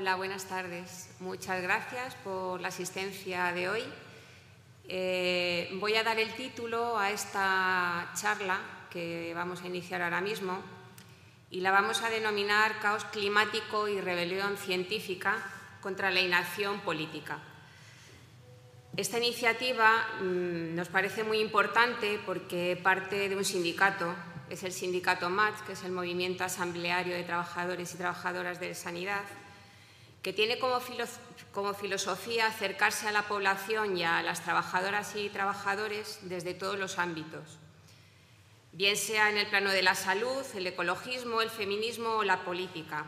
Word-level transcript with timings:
Hola, 0.00 0.14
buenas 0.14 0.44
tardes. 0.44 1.10
Muchas 1.18 1.60
gracias 1.60 2.14
por 2.22 2.60
la 2.60 2.68
asistencia 2.68 3.52
de 3.52 3.68
hoy. 3.68 3.82
Eh, 4.86 5.76
voy 5.80 5.96
a 5.96 6.04
dar 6.04 6.20
el 6.20 6.32
título 6.34 6.96
a 6.96 7.10
esta 7.10 8.08
charla 8.14 8.60
que 8.90 9.32
vamos 9.34 9.60
a 9.60 9.66
iniciar 9.66 10.00
ahora 10.00 10.20
mismo 10.20 10.62
y 11.50 11.62
la 11.62 11.72
vamos 11.72 12.02
a 12.02 12.10
denominar 12.10 12.78
Caos 12.78 13.06
climático 13.06 13.88
y 13.88 14.00
rebelión 14.00 14.56
científica 14.56 15.34
contra 15.80 16.12
la 16.12 16.20
inacción 16.20 16.78
política. 16.82 17.40
Esta 18.96 19.18
iniciativa 19.18 20.06
mm, 20.20 20.76
nos 20.76 20.86
parece 20.90 21.24
muy 21.24 21.40
importante 21.40 22.20
porque 22.24 22.78
parte 22.80 23.28
de 23.28 23.34
un 23.34 23.44
sindicato, 23.44 24.14
es 24.48 24.62
el 24.62 24.70
sindicato 24.70 25.28
MAT, 25.28 25.66
que 25.66 25.72
es 25.72 25.82
el 25.82 25.90
Movimiento 25.90 26.44
Asambleario 26.44 27.16
de 27.16 27.24
Trabajadores 27.24 27.92
y 27.92 27.98
Trabajadoras 27.98 28.60
de 28.60 28.76
Sanidad, 28.76 29.24
que 30.22 30.32
tiene 30.32 30.58
como, 30.58 31.74
filosofía 31.74 32.46
acercarse 32.46 33.08
a 33.08 33.12
la 33.12 33.28
población 33.28 33.96
y 33.96 34.04
a 34.04 34.22
las 34.22 34.42
trabajadoras 34.42 35.14
y 35.16 35.28
trabajadores 35.28 36.18
desde 36.22 36.54
todos 36.54 36.78
los 36.78 36.98
ámbitos, 36.98 37.58
bien 38.72 38.96
sea 38.96 39.30
en 39.30 39.38
el 39.38 39.46
plano 39.46 39.70
de 39.70 39.82
la 39.82 39.94
salud, 39.94 40.44
el 40.54 40.66
ecologismo, 40.66 41.40
el 41.40 41.50
feminismo 41.50 42.10
o 42.16 42.24
la 42.24 42.44
política. 42.44 43.06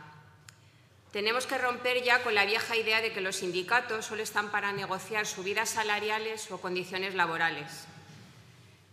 Tenemos 1.11 1.45
que 1.45 1.57
romper 1.57 2.01
ya 2.03 2.23
con 2.23 2.33
la 2.33 2.45
vieja 2.45 2.77
idea 2.77 3.01
de 3.01 3.11
que 3.11 3.19
los 3.19 3.37
sindicatos 3.37 4.05
solo 4.05 4.23
están 4.23 4.49
para 4.49 4.71
negociar 4.71 5.27
subidas 5.27 5.69
salariales 5.69 6.49
o 6.51 6.61
condiciones 6.61 7.15
laborales. 7.15 7.85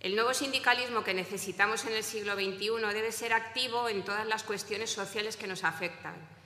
El 0.01 0.17
nuevo 0.17 0.35
sindicalismo 0.35 1.05
que 1.05 1.15
necesitamos 1.15 1.85
en 1.85 1.95
el 1.95 2.03
siglo 2.03 2.35
XXI 2.35 2.93
debe 2.93 3.13
ser 3.13 3.33
activo 3.33 3.89
en 3.89 4.05
todas 4.05 4.27
las 4.27 4.43
cuestiones 4.43 4.91
sociales 4.91 5.37
que 5.37 5.47
nos 5.47 5.63
afectan 5.63 6.38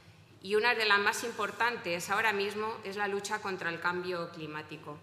y 0.42 0.56
una 0.56 0.74
de 0.74 0.84
las 0.84 0.98
más 0.98 1.22
importantes 1.22 2.10
ahora 2.10 2.32
mismo 2.32 2.76
es 2.84 2.96
la 2.96 3.06
lucha 3.06 3.40
contra 3.40 3.70
el 3.70 3.80
cambio 3.80 4.30
climático. 4.30 4.98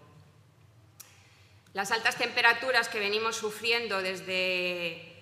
Las 1.72 1.92
altas 1.92 2.16
temperaturas 2.16 2.88
que 2.88 2.98
venimos 2.98 3.36
sufriendo 3.36 4.02
desde, 4.02 5.20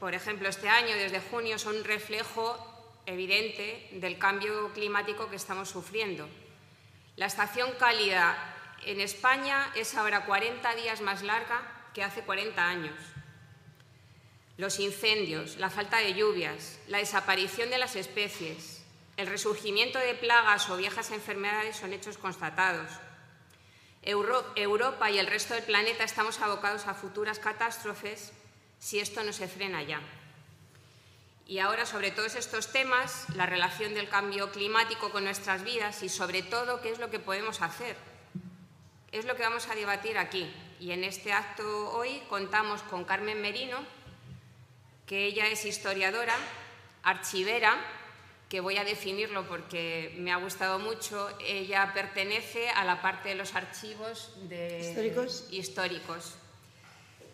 por 0.00 0.14
ejemplo, 0.14 0.48
este 0.48 0.68
año, 0.68 0.96
desde 0.96 1.20
junio, 1.20 1.58
son 1.58 1.76
un 1.76 1.84
reflejo 1.84 2.56
evidente 3.04 3.88
del 3.92 4.18
cambio 4.18 4.72
climático 4.72 5.28
que 5.28 5.36
estamos 5.36 5.68
sufriendo. 5.68 6.28
La 7.16 7.26
estación 7.26 7.72
cálida 7.78 8.36
en 8.86 9.00
España 9.00 9.70
es 9.74 9.94
ahora 9.96 10.24
40 10.24 10.74
días 10.76 11.00
más 11.00 11.22
larga 11.22 11.60
que 11.92 12.02
hace 12.04 12.22
40 12.22 12.64
años. 12.64 12.94
Los 14.56 14.78
incendios, 14.78 15.56
la 15.56 15.68
falta 15.68 15.98
de 15.98 16.14
lluvias, 16.14 16.78
la 16.86 16.98
desaparición 16.98 17.70
de 17.70 17.78
las 17.78 17.96
especies, 17.96 18.77
el 19.18 19.26
resurgimiento 19.26 19.98
de 19.98 20.14
plagas 20.14 20.70
o 20.70 20.76
viejas 20.76 21.10
enfermedades 21.10 21.76
son 21.76 21.92
hechos 21.92 22.16
constatados. 22.16 22.88
Europa 24.00 25.10
y 25.10 25.18
el 25.18 25.26
resto 25.26 25.54
del 25.54 25.64
planeta 25.64 26.04
estamos 26.04 26.40
abocados 26.40 26.86
a 26.86 26.94
futuras 26.94 27.40
catástrofes 27.40 28.32
si 28.78 29.00
esto 29.00 29.24
no 29.24 29.32
se 29.32 29.48
frena 29.48 29.82
ya. 29.82 30.00
Y 31.48 31.58
ahora, 31.58 31.84
sobre 31.84 32.12
todos 32.12 32.36
estos 32.36 32.70
temas, 32.70 33.26
la 33.34 33.44
relación 33.44 33.92
del 33.92 34.08
cambio 34.08 34.52
climático 34.52 35.10
con 35.10 35.24
nuestras 35.24 35.64
vidas 35.64 36.04
y, 36.04 36.08
sobre 36.08 36.42
todo, 36.42 36.80
qué 36.80 36.90
es 36.90 37.00
lo 37.00 37.10
que 37.10 37.18
podemos 37.18 37.60
hacer. 37.60 37.96
Es 39.10 39.24
lo 39.24 39.34
que 39.34 39.42
vamos 39.42 39.66
a 39.66 39.74
debatir 39.74 40.16
aquí. 40.16 40.48
Y 40.78 40.92
en 40.92 41.02
este 41.02 41.32
acto 41.32 41.90
hoy 41.90 42.22
contamos 42.28 42.82
con 42.84 43.04
Carmen 43.04 43.42
Merino, 43.42 43.78
que 45.06 45.24
ella 45.24 45.48
es 45.48 45.64
historiadora, 45.64 46.36
archivera 47.02 47.97
que 48.48 48.60
voy 48.60 48.78
a 48.78 48.84
definirlo 48.84 49.46
porque 49.46 50.14
me 50.18 50.32
ha 50.32 50.36
gustado 50.36 50.78
mucho. 50.78 51.28
Ella 51.44 51.92
pertenece 51.92 52.70
a 52.70 52.84
la 52.84 53.02
parte 53.02 53.30
de 53.30 53.34
los 53.34 53.54
archivos 53.54 54.32
históricos. 54.80 55.48
históricos. 55.50 56.34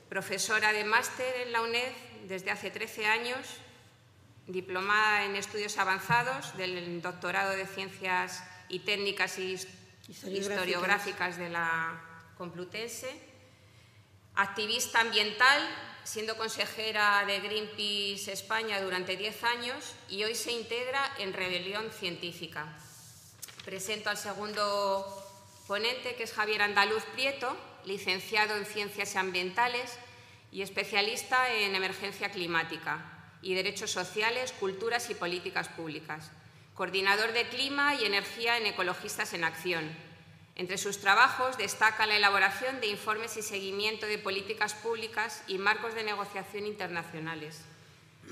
Profesora 0.09 0.73
de 0.73 0.85
máster 0.85 1.43
en 1.43 1.53
la 1.53 1.63
UNED 1.63 1.93
desde 2.27 2.51
hace 2.51 2.71
13 2.71 3.07
años, 3.07 3.39
diplomada 4.47 5.25
en 5.25 5.37
estudios 5.37 5.79
avanzados 5.79 6.57
del 6.57 7.01
doctorado 7.01 7.53
de 7.53 7.67
Ciencias 7.67 8.43
y 8.69 8.81
Técnicas 8.81 9.39
y 9.39 9.57
Historiográficas 10.09 11.39
de 11.39 11.49
la 11.49 12.01
Complutense, 12.37 13.34
activista 14.37 15.01
ambiental 15.01 15.63
siendo 16.05 16.37
consejera 16.37 17.25
de 17.27 17.41
Greenpeace 17.41 18.33
España 18.33 18.81
durante 18.81 19.17
10 19.17 19.45
años 19.45 19.95
y 20.09 20.23
hoy 20.25 20.35
se 20.35 20.53
integra 20.53 21.11
en 21.19 21.33
Rebelión 21.33 21.91
Científica. 21.91 22.67
Presento 23.65 24.11
al 24.11 24.19
segundo 24.19 25.07
ponente, 25.67 26.15
que 26.15 26.25
es 26.25 26.33
Javier 26.33 26.61
Andaluz 26.61 27.03
Prieto, 27.15 27.57
licenciado 27.87 28.55
en 28.57 28.67
Ciencias 28.67 29.17
Ambientales 29.17 29.99
y 30.53 30.61
especialista 30.61 31.51
en 31.51 31.75
emergencia 31.75 32.31
climática 32.31 33.03
y 33.41 33.55
derechos 33.55 33.91
sociales, 33.91 34.53
culturas 34.53 35.09
y 35.09 35.15
políticas 35.15 35.69
públicas, 35.69 36.31
coordinador 36.75 37.33
de 37.33 37.49
clima 37.49 37.95
y 37.95 38.05
energía 38.05 38.59
en 38.59 38.67
Ecologistas 38.67 39.33
en 39.33 39.45
Acción 39.45 40.14
entre 40.57 40.79
sus 40.79 40.99
trabajos 40.99 41.59
destaca 41.59 42.07
la 42.07 42.17
elaboración 42.17 42.81
de 42.81 42.87
informes 42.87 43.37
y 43.37 43.43
seguimiento 43.43 44.07
de 44.07 44.19
políticas 44.19 44.75
públicas 44.75 45.43
y 45.49 45.59
marcos 45.59 45.95
de 45.95 46.05
negociación 46.05 46.67
internacionales, 46.67 47.63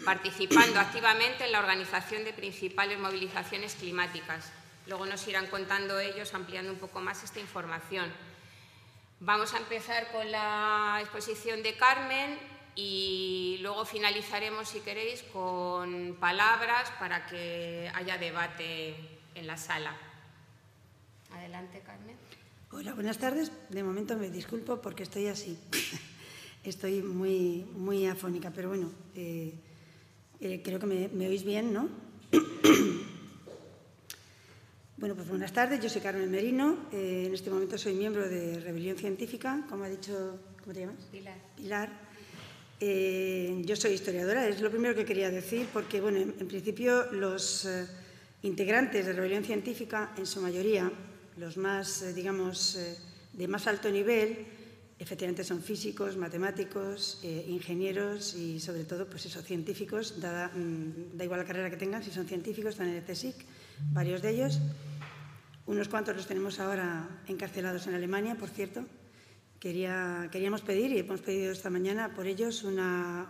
participando 0.05 0.79
activamente 0.81 1.45
en 1.45 1.53
la 1.53 1.59
organización 1.59 2.23
de 2.23 2.33
principales 2.33 2.99
movilizaciones 2.99 3.75
climáticas. 3.75 4.53
Luego 4.87 5.05
nos 5.07 5.27
irán 5.27 5.49
contando 5.49 5.99
ellos, 5.99 6.33
ampliando 6.35 6.73
un 6.73 6.79
poco 6.79 7.01
más 7.01 7.25
esta 7.25 7.41
información. 7.41 8.13
Vamos 9.19 9.55
a 9.55 9.59
empezar 9.59 10.11
con 10.13 10.31
la 10.31 10.99
exposición 11.01 11.63
de 11.63 11.77
Carmen 11.77 12.39
y 12.77 13.59
luego 13.63 13.85
finalizaremos, 13.85 14.69
si 14.69 14.81
queréis, 14.81 15.23
con 15.25 16.17
palabras 16.21 16.91
para 17.01 17.27
que 17.27 17.91
haya 17.95 18.17
debate 18.17 18.97
en 19.35 19.47
la 19.47 19.57
sala. 19.57 19.97
Adelante, 21.35 21.83
Carmen. 21.85 22.17
Hola, 22.71 22.95
buenas 22.95 23.19
tardes. 23.19 23.53
De 23.69 23.83
momento 23.83 24.17
me 24.17 24.31
disculpo 24.31 24.81
porque 24.81 25.03
estoy 25.03 25.27
así. 25.27 25.59
estoy 26.65 27.03
muy, 27.03 27.65
muy 27.77 28.07
afónica, 28.07 28.53
pero 28.55 28.69
bueno, 28.69 28.91
eh, 29.15 29.53
eh, 30.41 30.61
creo 30.63 30.79
que 30.79 30.87
me, 30.87 31.29
oís 31.29 31.45
bien, 31.45 31.73
¿no? 31.73 31.89
bueno, 34.97 35.15
pues 35.15 35.29
buenas 35.29 35.53
tardes. 35.53 35.81
Yo 35.81 35.89
soy 35.89 36.01
Carmen 36.01 36.31
Merino. 36.31 36.89
Eh, 36.93 37.25
en 37.27 37.35
este 37.35 37.51
momento 37.51 37.77
soy 37.77 37.95
miembro 37.95 38.29
de 38.29 38.61
Rebelión 38.61 38.97
Científica, 38.97 39.65
como 39.69 39.85
ha 39.85 39.89
dicho, 39.89 40.39
¿cómo 40.61 40.73
te 40.73 40.81
llamas? 40.81 41.05
Pilar. 41.11 41.39
Pilar. 41.57 41.91
yo 42.81 43.77
soy 43.77 43.93
historiadora, 43.93 44.49
es 44.49 44.61
lo 44.61 44.71
primero 44.71 44.95
que 44.95 45.05
quería 45.05 45.31
decir, 45.31 45.69
porque, 45.73 46.01
bueno, 46.01 46.19
en 46.19 46.49
principio 46.49 47.11
los 47.13 47.69
integrantes 48.43 49.07
de 49.07 49.13
Rebelión 49.13 49.45
Científica, 49.45 50.13
en 50.17 50.27
su 50.27 50.41
mayoría, 50.41 50.91
los 51.37 51.57
más, 51.57 52.03
eh, 52.03 52.13
digamos, 52.13 52.77
eh, 52.77 52.97
de 53.33 53.49
más 53.49 53.67
alto 53.67 53.91
nivel, 53.91 54.47
efectivamente 54.99 55.43
son 55.43 55.63
físicos, 55.63 56.17
matemáticos, 56.17 57.19
eh, 57.25 57.47
ingenieros 57.49 58.35
y 58.35 58.61
sobre 58.61 58.85
todo 58.85 59.09
pues 59.09 59.27
eso, 59.27 59.43
científicos, 59.43 60.15
mm, 60.19 61.17
da 61.17 61.25
igual 61.25 61.41
la 61.41 61.47
carrera 61.47 61.71
que 61.71 61.77
tengan, 61.77 62.03
si 62.05 62.11
son 62.11 62.27
científicos, 62.27 62.73
están 62.73 62.89
en 62.89 62.97
el 62.97 63.05
CSIC, 63.05 63.35
varios 63.93 64.23
de 64.23 64.31
ellos. 64.31 64.61
Unos 65.67 65.89
cuantos 65.89 66.17
los 66.17 66.27
tenemos 66.27 66.61
ahora 66.61 67.23
encarcelados 67.27 67.87
en 67.87 67.95
Alemania, 67.95 68.37
por 68.37 68.49
cierto. 68.49 68.85
Quería, 69.59 70.29
queríamos 70.33 70.61
pedir, 70.63 70.91
y 70.91 70.99
hemos 70.99 71.21
pedido 71.21 71.53
esta 71.53 71.71
mañana 71.71 72.15
por 72.15 72.27
ellos, 72.27 72.65
una, 72.65 73.29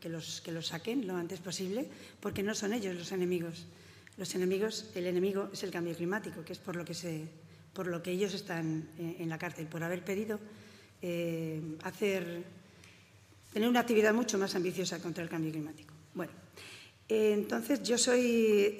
que, 0.00 0.08
los, 0.08 0.40
que 0.40 0.52
los 0.52 0.68
saquen 0.68 1.06
lo 1.06 1.16
antes 1.16 1.40
posible, 1.40 1.88
porque 2.20 2.42
no 2.42 2.54
son 2.54 2.72
ellos 2.72 2.94
los 2.94 3.12
enemigos. 3.12 3.66
Los 4.16 4.34
enemigos, 4.34 4.86
el 4.94 5.06
enemigo 5.06 5.50
es 5.52 5.62
el 5.62 5.70
cambio 5.70 5.94
climático, 5.94 6.42
que 6.42 6.54
es 6.54 6.58
por 6.58 6.76
lo 6.76 6.84
que, 8.02 8.10
ellos 8.10 8.32
están 8.32 8.88
eh, 8.98 9.16
en 9.18 9.28
la 9.28 9.38
cárcel, 9.38 9.66
por 9.66 9.82
haber 9.82 10.02
pedido 10.02 10.40
eh, 11.02 11.60
hacer, 11.82 12.42
tener 13.52 13.68
una 13.68 13.80
actividad 13.80 14.14
mucho 14.14 14.38
más 14.38 14.54
ambiciosa 14.54 15.00
contra 15.00 15.22
el 15.22 15.28
cambio 15.28 15.52
climático. 15.52 15.92
Bueno, 16.14 16.32
eh, 17.10 17.32
entonces 17.34 17.82
yo 17.82 17.98
soy 17.98 18.78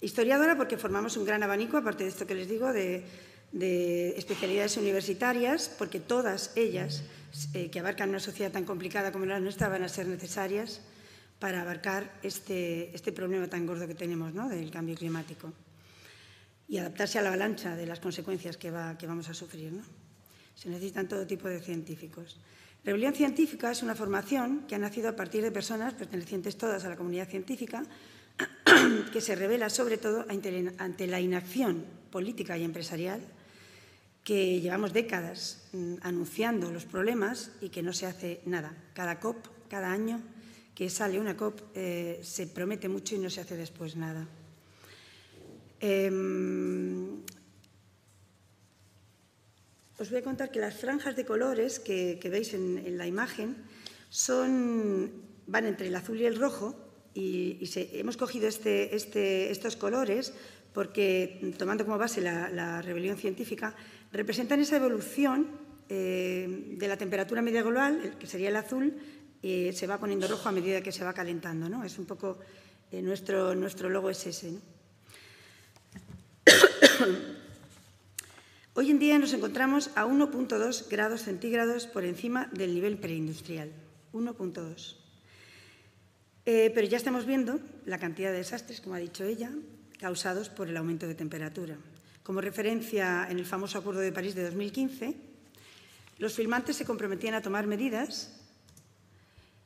historiadora 0.00 0.56
porque 0.56 0.78
formamos 0.78 1.16
un 1.16 1.24
gran 1.24 1.42
abanico, 1.42 1.76
aparte 1.76 2.04
de 2.04 2.10
esto 2.10 2.28
que 2.28 2.36
les 2.36 2.48
digo, 2.48 2.72
de, 2.72 3.04
de 3.50 4.10
especialidades 4.16 4.76
universitarias, 4.76 5.68
porque 5.68 5.98
todas 5.98 6.52
ellas, 6.54 7.02
que 7.52 7.80
abarcan 7.80 8.10
una 8.10 8.20
sociedad 8.20 8.52
tan 8.52 8.64
complicada 8.64 9.10
como 9.10 9.26
la 9.26 9.40
nuestra, 9.40 9.68
van 9.68 9.82
a 9.82 9.88
ser 9.88 10.06
necesarias 10.06 10.80
para 11.38 11.62
abarcar 11.62 12.18
este, 12.22 12.94
este 12.94 13.12
problema 13.12 13.48
tan 13.48 13.66
gordo 13.66 13.86
que 13.86 13.94
tenemos 13.94 14.32
¿no? 14.32 14.48
del 14.48 14.70
cambio 14.70 14.94
climático 14.94 15.52
y 16.68 16.78
adaptarse 16.78 17.18
a 17.18 17.22
la 17.22 17.28
avalancha 17.28 17.76
de 17.76 17.86
las 17.86 18.00
consecuencias 18.00 18.56
que, 18.56 18.70
va, 18.70 18.96
que 18.96 19.06
vamos 19.06 19.28
a 19.28 19.34
sufrir. 19.34 19.72
¿no? 19.72 19.82
Se 20.54 20.68
necesitan 20.68 21.08
todo 21.08 21.26
tipo 21.26 21.48
de 21.48 21.60
científicos. 21.60 22.38
Rebelión 22.84 23.14
científica 23.14 23.70
es 23.70 23.82
una 23.82 23.94
formación 23.94 24.64
que 24.68 24.74
ha 24.74 24.78
nacido 24.78 25.08
a 25.08 25.16
partir 25.16 25.42
de 25.42 25.50
personas 25.50 25.94
pertenecientes 25.94 26.56
todas 26.56 26.84
a 26.84 26.88
la 26.88 26.96
comunidad 26.96 27.28
científica 27.28 27.84
que 29.12 29.20
se 29.20 29.34
revela 29.34 29.70
sobre 29.70 29.98
todo 29.98 30.26
ante 30.28 31.06
la 31.06 31.20
inacción 31.20 31.84
política 32.10 32.56
y 32.58 32.64
empresarial 32.64 33.20
que 34.24 34.60
llevamos 34.60 34.92
décadas 34.92 35.68
mm, 35.72 35.96
anunciando 36.00 36.72
los 36.72 36.86
problemas 36.86 37.50
y 37.60 37.68
que 37.68 37.82
no 37.82 37.92
se 37.92 38.06
hace 38.06 38.40
nada. 38.46 38.74
Cada 38.94 39.20
COP, 39.20 39.36
cada 39.68 39.92
año 39.92 40.20
que 40.74 40.90
sale 40.90 41.20
una 41.20 41.36
COP, 41.36 41.60
eh, 41.74 42.20
se 42.22 42.46
promete 42.46 42.88
mucho 42.88 43.14
y 43.14 43.18
no 43.18 43.30
se 43.30 43.40
hace 43.40 43.56
después 43.56 43.96
nada. 43.96 44.26
Em, 45.80 47.22
os 49.98 50.10
voy 50.10 50.18
a 50.18 50.22
contar 50.22 50.50
que 50.50 50.58
las 50.58 50.74
franjas 50.74 51.14
de 51.14 51.24
colores 51.24 51.78
que, 51.78 52.18
veis 52.30 52.54
en, 52.54 52.98
la 52.98 53.06
imagen 53.06 53.56
son, 54.10 55.12
van 55.46 55.66
entre 55.66 55.86
el 55.88 55.94
azul 55.94 56.20
y 56.20 56.26
el 56.26 56.36
rojo 56.36 56.74
y, 57.14 57.62
hemos 57.92 58.16
cogido 58.16 58.48
este, 58.48 58.96
este, 58.96 59.50
estos 59.50 59.76
colores 59.76 60.32
porque, 60.72 61.54
tomando 61.56 61.84
como 61.84 61.96
base 61.98 62.20
la, 62.20 62.82
rebelión 62.82 63.16
científica, 63.16 63.76
representan 64.10 64.58
esa 64.58 64.76
evolución 64.76 65.46
eh, 65.88 66.74
de 66.76 66.88
la 66.88 66.96
temperatura 66.96 67.42
media 67.42 67.62
global, 67.62 68.16
que 68.18 68.26
sería 68.26 68.48
el 68.48 68.56
azul, 68.56 68.92
se 69.44 69.86
va 69.86 69.98
poniendo 69.98 70.26
rojo 70.26 70.48
a 70.48 70.52
medida 70.52 70.80
que 70.80 70.92
se 70.92 71.04
va 71.04 71.12
calentando. 71.12 71.68
¿no? 71.68 71.84
Es 71.84 71.98
un 71.98 72.06
poco 72.06 72.38
eh, 72.90 73.02
nuestro, 73.02 73.54
nuestro 73.54 73.90
logo 73.90 74.08
es 74.08 74.26
ese. 74.26 74.54
Hoy 78.74 78.90
en 78.90 78.98
día 78.98 79.18
nos 79.18 79.34
encontramos 79.34 79.90
a 79.94 80.06
1.2 80.06 80.88
grados 80.88 81.22
centígrados 81.22 81.86
por 81.86 82.04
encima 82.04 82.48
del 82.52 82.74
nivel 82.74 82.96
preindustrial. 82.96 83.70
1.2. 84.14 84.96
Eh, 86.46 86.72
pero 86.74 86.86
ya 86.86 86.96
estamos 86.96 87.26
viendo 87.26 87.60
la 87.84 87.98
cantidad 87.98 88.30
de 88.32 88.38
desastres, 88.38 88.80
como 88.80 88.94
ha 88.94 88.98
dicho 88.98 89.24
ella, 89.24 89.50
causados 89.98 90.48
por 90.48 90.68
el 90.68 90.76
aumento 90.76 91.06
de 91.06 91.14
temperatura. 91.14 91.76
Como 92.22 92.40
referencia 92.40 93.26
en 93.28 93.38
el 93.38 93.44
famoso 93.44 93.76
Acuerdo 93.78 94.00
de 94.00 94.12
París 94.12 94.34
de 94.34 94.44
2015, 94.44 95.14
los 96.18 96.32
firmantes 96.32 96.76
se 96.76 96.84
comprometían 96.84 97.34
a 97.34 97.42
tomar 97.42 97.66
medidas 97.66 98.43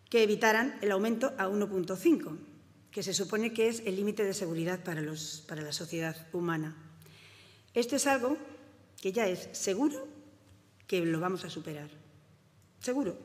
que 0.08 0.22
evitaran 0.22 0.78
el 0.80 0.92
aumento 0.92 1.32
a 1.38 1.48
1.5, 1.48 2.36
que 2.90 3.02
se 3.02 3.14
supone 3.14 3.52
que 3.52 3.68
es 3.68 3.82
el 3.84 3.96
límite 3.96 4.24
de 4.24 4.34
seguridad 4.34 4.82
para, 4.82 5.02
para 5.46 5.62
la 5.62 5.72
sociedad 5.72 6.16
humana. 6.32 6.76
Esto 7.74 7.96
es 7.96 8.06
algo 8.06 8.36
que 9.00 9.12
ya 9.12 9.26
es 9.28 9.48
seguro 9.52 10.08
que 10.86 11.04
lo 11.04 11.20
vamos 11.20 11.44
a 11.44 11.50
superar. 11.50 11.90
Seguro. 12.80 13.16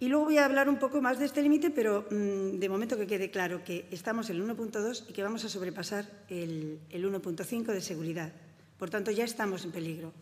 Y 0.00 0.08
luego 0.08 0.24
voy 0.24 0.38
a 0.38 0.44
hablar 0.44 0.68
un 0.68 0.78
poco 0.78 1.00
más 1.00 1.18
de 1.18 1.24
este 1.24 1.40
límite, 1.40 1.70
pero 1.70 2.06
mm, 2.10 2.58
de 2.58 2.68
momento 2.68 2.96
que 2.96 3.06
quede 3.06 3.30
claro 3.30 3.62
que 3.62 3.86
estamos 3.90 4.28
en 4.28 4.36
el 4.36 4.42
1.2 4.42 5.04
y 5.08 5.12
que 5.12 5.22
vamos 5.22 5.44
a 5.44 5.48
sobrepasar 5.48 6.04
el, 6.28 6.80
1.5 6.90 7.66
de 7.66 7.80
seguridad. 7.80 8.32
Por 8.76 8.90
tanto, 8.90 9.12
ya 9.12 9.24
estamos 9.24 9.64
en 9.64 9.70
peligro. 9.70 10.12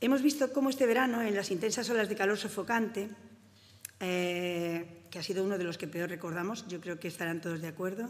Hemos 0.00 0.22
visto 0.22 0.52
cómo 0.52 0.70
este 0.70 0.86
verano, 0.86 1.22
en 1.22 1.34
las 1.34 1.50
intensas 1.50 1.88
olas 1.88 2.08
de 2.08 2.16
calor 2.16 2.36
sofocante, 2.36 3.08
eh, 4.00 5.04
que 5.10 5.18
ha 5.18 5.22
sido 5.22 5.44
uno 5.44 5.58
de 5.58 5.64
los 5.64 5.78
que 5.78 5.88
peor 5.88 6.08
recordamos, 6.08 6.66
yo 6.68 6.80
creo 6.80 6.98
que 6.98 7.08
estarán 7.08 7.40
todos 7.40 7.60
de 7.60 7.68
acuerdo, 7.68 8.08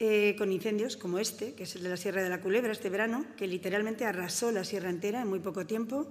eh, 0.00 0.36
con 0.38 0.52
incendios 0.52 0.96
como 0.96 1.18
este, 1.18 1.54
que 1.54 1.64
es 1.64 1.76
el 1.76 1.82
de 1.82 1.88
la 1.88 1.96
Sierra 1.96 2.22
de 2.22 2.28
la 2.28 2.40
Culebra 2.40 2.72
este 2.72 2.90
verano, 2.90 3.26
que 3.36 3.46
literalmente 3.46 4.04
arrasó 4.04 4.52
la 4.52 4.64
sierra 4.64 4.90
entera 4.90 5.22
en 5.22 5.28
muy 5.28 5.40
poco 5.40 5.66
tiempo, 5.66 6.06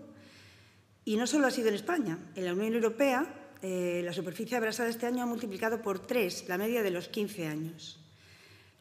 y 1.05 1.15
no 1.15 1.25
solo 1.25 1.47
ha 1.47 1.51
sido 1.51 1.69
en 1.69 1.75
España. 1.75 2.19
En 2.35 2.43
la 2.43 2.53
Unión 2.53 2.73
Europea, 2.73 3.25
eh, 3.61 4.01
la 4.03 4.11
superficie 4.11 4.57
abrasada 4.57 4.89
este 4.89 5.05
año 5.05 5.23
ha 5.23 5.25
multiplicado 5.25 5.81
por 5.81 6.05
tres 6.05 6.45
la 6.49 6.57
media 6.57 6.83
de 6.83 6.91
los 6.91 7.07
15 7.07 7.47
años. 7.47 7.99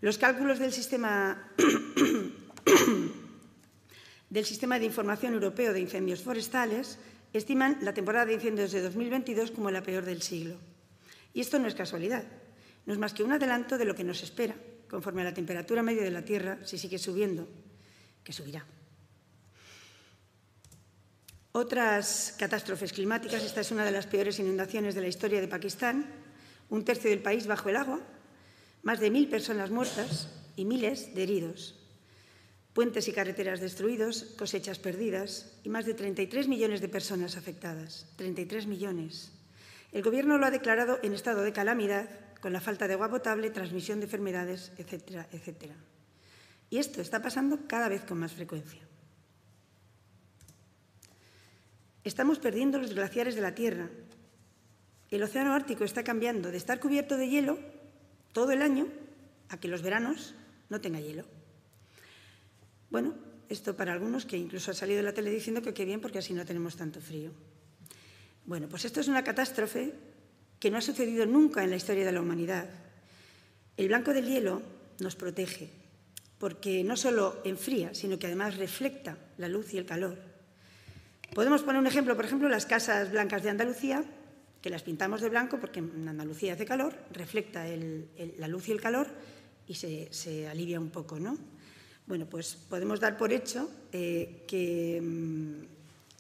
Los 0.01 0.19
cálculos 0.19 0.59
del 0.59 0.73
sistema, 0.73 1.53
del 4.31 4.45
sistema 4.45 4.79
de 4.79 4.87
Información 4.87 5.35
Europeo 5.35 5.73
de 5.73 5.81
Incendios 5.81 6.21
Forestales 6.21 6.99
estiman 7.39 7.79
la 7.83 7.95
temporada 7.95 8.27
de 8.27 8.35
incendios 8.35 8.73
de 8.73 8.83
2022 8.83 9.51
como 9.51 9.71
la 9.71 9.83
peor 9.83 10.05
del 10.05 10.23
siglo. 10.23 10.57
Y 11.35 11.41
esto 11.41 11.59
no 11.59 11.69
es 11.69 11.75
casualidad, 11.75 12.25
no 12.87 12.93
es 12.93 12.99
más 12.99 13.13
que 13.13 13.23
un 13.23 13.33
adelanto 13.33 13.79
de 13.79 13.85
lo 13.85 13.95
que 13.95 14.05
nos 14.05 14.23
espera 14.23 14.55
conforme 14.89 15.23
a 15.23 15.25
la 15.25 15.35
temperatura 15.35 15.83
media 15.83 16.03
de 16.03 16.11
la 16.11 16.25
Tierra 16.25 16.59
si 16.65 16.79
sigue 16.79 16.99
subiendo, 16.99 17.49
que 18.23 18.33
subirá. 18.33 18.65
Otras 21.53 22.35
catástrofes 22.39 22.93
climáticas, 22.93 23.43
esta 23.43 23.63
es 23.63 23.71
una 23.71 23.85
de 23.85 23.91
las 23.91 24.07
peores 24.07 24.39
inundaciones 24.39 24.95
de 24.95 25.01
la 25.01 25.09
historia 25.09 25.41
de 25.41 25.49
Pakistán, 25.49 26.07
un 26.69 26.85
tercio 26.85 27.11
del 27.11 27.23
país 27.23 27.47
bajo 27.47 27.69
el 27.69 27.77
agua, 27.77 28.01
más 28.83 29.01
de 29.01 29.11
mil 29.11 29.29
personas 29.29 29.71
muertas 29.71 30.29
y 30.55 30.65
miles 30.65 31.15
de 31.15 31.23
heridos, 31.23 31.86
puentes 32.77 33.09
y 33.09 33.13
carreteras 33.13 33.59
destruidos, 33.59 34.37
cosechas 34.37 34.79
perdidas 34.79 35.49
y 35.65 35.71
más 35.71 35.87
de 35.87 35.95
33 35.95 36.47
millones 36.47 36.83
de 36.83 36.93
personas 36.93 37.39
afectadas. 37.39 38.05
33 38.17 38.67
millones. 38.67 39.33
El 39.93 40.03
Gobierno 40.03 40.37
lo 40.37 40.45
ha 40.45 40.51
declarado 40.51 40.99
en 41.03 41.15
estado 41.15 41.41
de 41.41 41.55
calamidad 41.55 42.07
con 42.43 42.53
la 42.53 42.61
falta 42.61 42.87
de 42.87 42.93
agua 42.93 43.09
potable, 43.09 43.49
transmisión 43.49 43.99
de 43.99 44.05
enfermedades, 44.05 44.73
etcétera, 44.77 45.27
etcétera. 45.33 45.75
Y 46.69 46.77
esto 46.77 47.01
está 47.01 47.23
pasando 47.23 47.61
cada 47.67 47.89
vez 47.89 48.05
con 48.05 48.19
más 48.19 48.35
frecuencia. 48.35 48.83
Estamos 52.05 52.39
perdiendo 52.39 52.79
los 52.79 52.93
glaciares 52.93 53.37
de 53.37 53.41
la 53.41 53.55
Tierra. 53.55 53.89
El 55.11 55.23
océano 55.23 55.55
Ártico 55.55 55.85
está 55.85 56.05
cambiando 56.05 56.51
de 56.51 56.59
estar 56.59 56.79
cubierto 56.79 57.17
de 57.17 57.31
hielo 57.31 57.59
todo 58.35 58.53
el 58.53 58.61
año 58.61 58.87
a 59.49 59.57
que 59.57 59.69
los 59.69 59.81
veranos 59.81 60.35
no 60.69 60.83
tenga 60.83 61.01
hielo. 61.01 61.36
Bueno, 62.91 63.15
esto 63.49 63.77
para 63.77 63.93
algunos 63.93 64.27
que 64.27 64.37
incluso 64.37 64.71
ha 64.71 64.75
salido 64.75 64.99
de 64.99 65.03
la 65.05 65.15
tele 65.15 65.31
diciendo 65.31 65.63
que 65.63 65.75
qué 65.75 65.85
bien 65.85 66.01
porque 66.01 66.19
así 66.19 66.33
no 66.33 66.45
tenemos 66.45 66.77
tanto 66.77 67.01
frío. 67.01 67.33
Bueno, 68.45 68.69
pues 68.69 68.85
esto 68.85 69.01
es 69.01 69.09
una 69.09 69.25
catástrofe 69.25 69.95
que 70.61 70.71
no 70.71 70.79
ha 70.79 70.83
sucedido 70.83 71.27
nunca 71.27 71.65
en 71.65 71.71
la 71.71 71.77
historia 71.77 72.05
de 72.05 72.13
la 72.13 72.21
humanidad. 72.21 72.69
El 73.77 73.89
blanco 73.89 74.13
del 74.13 74.27
hielo 74.27 74.63
nos 75.01 75.17
protege 75.17 75.71
porque 76.39 76.85
no 76.85 76.97
solo 76.97 77.41
enfría, 77.45 77.95
sino 77.95 78.19
que 78.19 78.27
además 78.27 78.57
reflecta 78.57 79.17
la 79.39 79.49
luz 79.49 79.73
y 79.73 79.79
el 79.79 79.87
calor. 79.87 80.19
Podemos 81.35 81.63
poner 81.63 81.81
un 81.81 81.87
ejemplo, 81.87 82.15
por 82.15 82.25
ejemplo, 82.25 82.49
las 82.49 82.67
casas 82.67 83.11
blancas 83.11 83.43
de 83.43 83.51
Andalucía, 83.51 84.05
que 84.61 84.71
las 84.71 84.83
pintamos 84.83 85.21
de 85.21 85.29
blanco 85.29 85.59
porque 85.59 85.81
en 85.81 86.09
Andalucía 86.09 86.55
hace 86.55 86.65
calor, 86.65 86.95
reflecta 87.13 87.65
la 88.39 88.49
luz 88.49 88.69
y 88.69 88.73
el 88.73 88.81
calor 88.81 89.09
y 89.67 89.75
se, 89.75 90.49
alivia 90.49 90.81
un 90.81 90.91
poco, 90.91 91.19
¿no? 91.19 91.37
Bueno, 92.07 92.27
pues 92.27 92.57
podemos 92.69 93.01
dar 93.01 93.17
por 93.17 93.33
hecho 93.33 93.69
eh, 93.93 94.45
que 94.47 95.01
mm, 95.03 95.65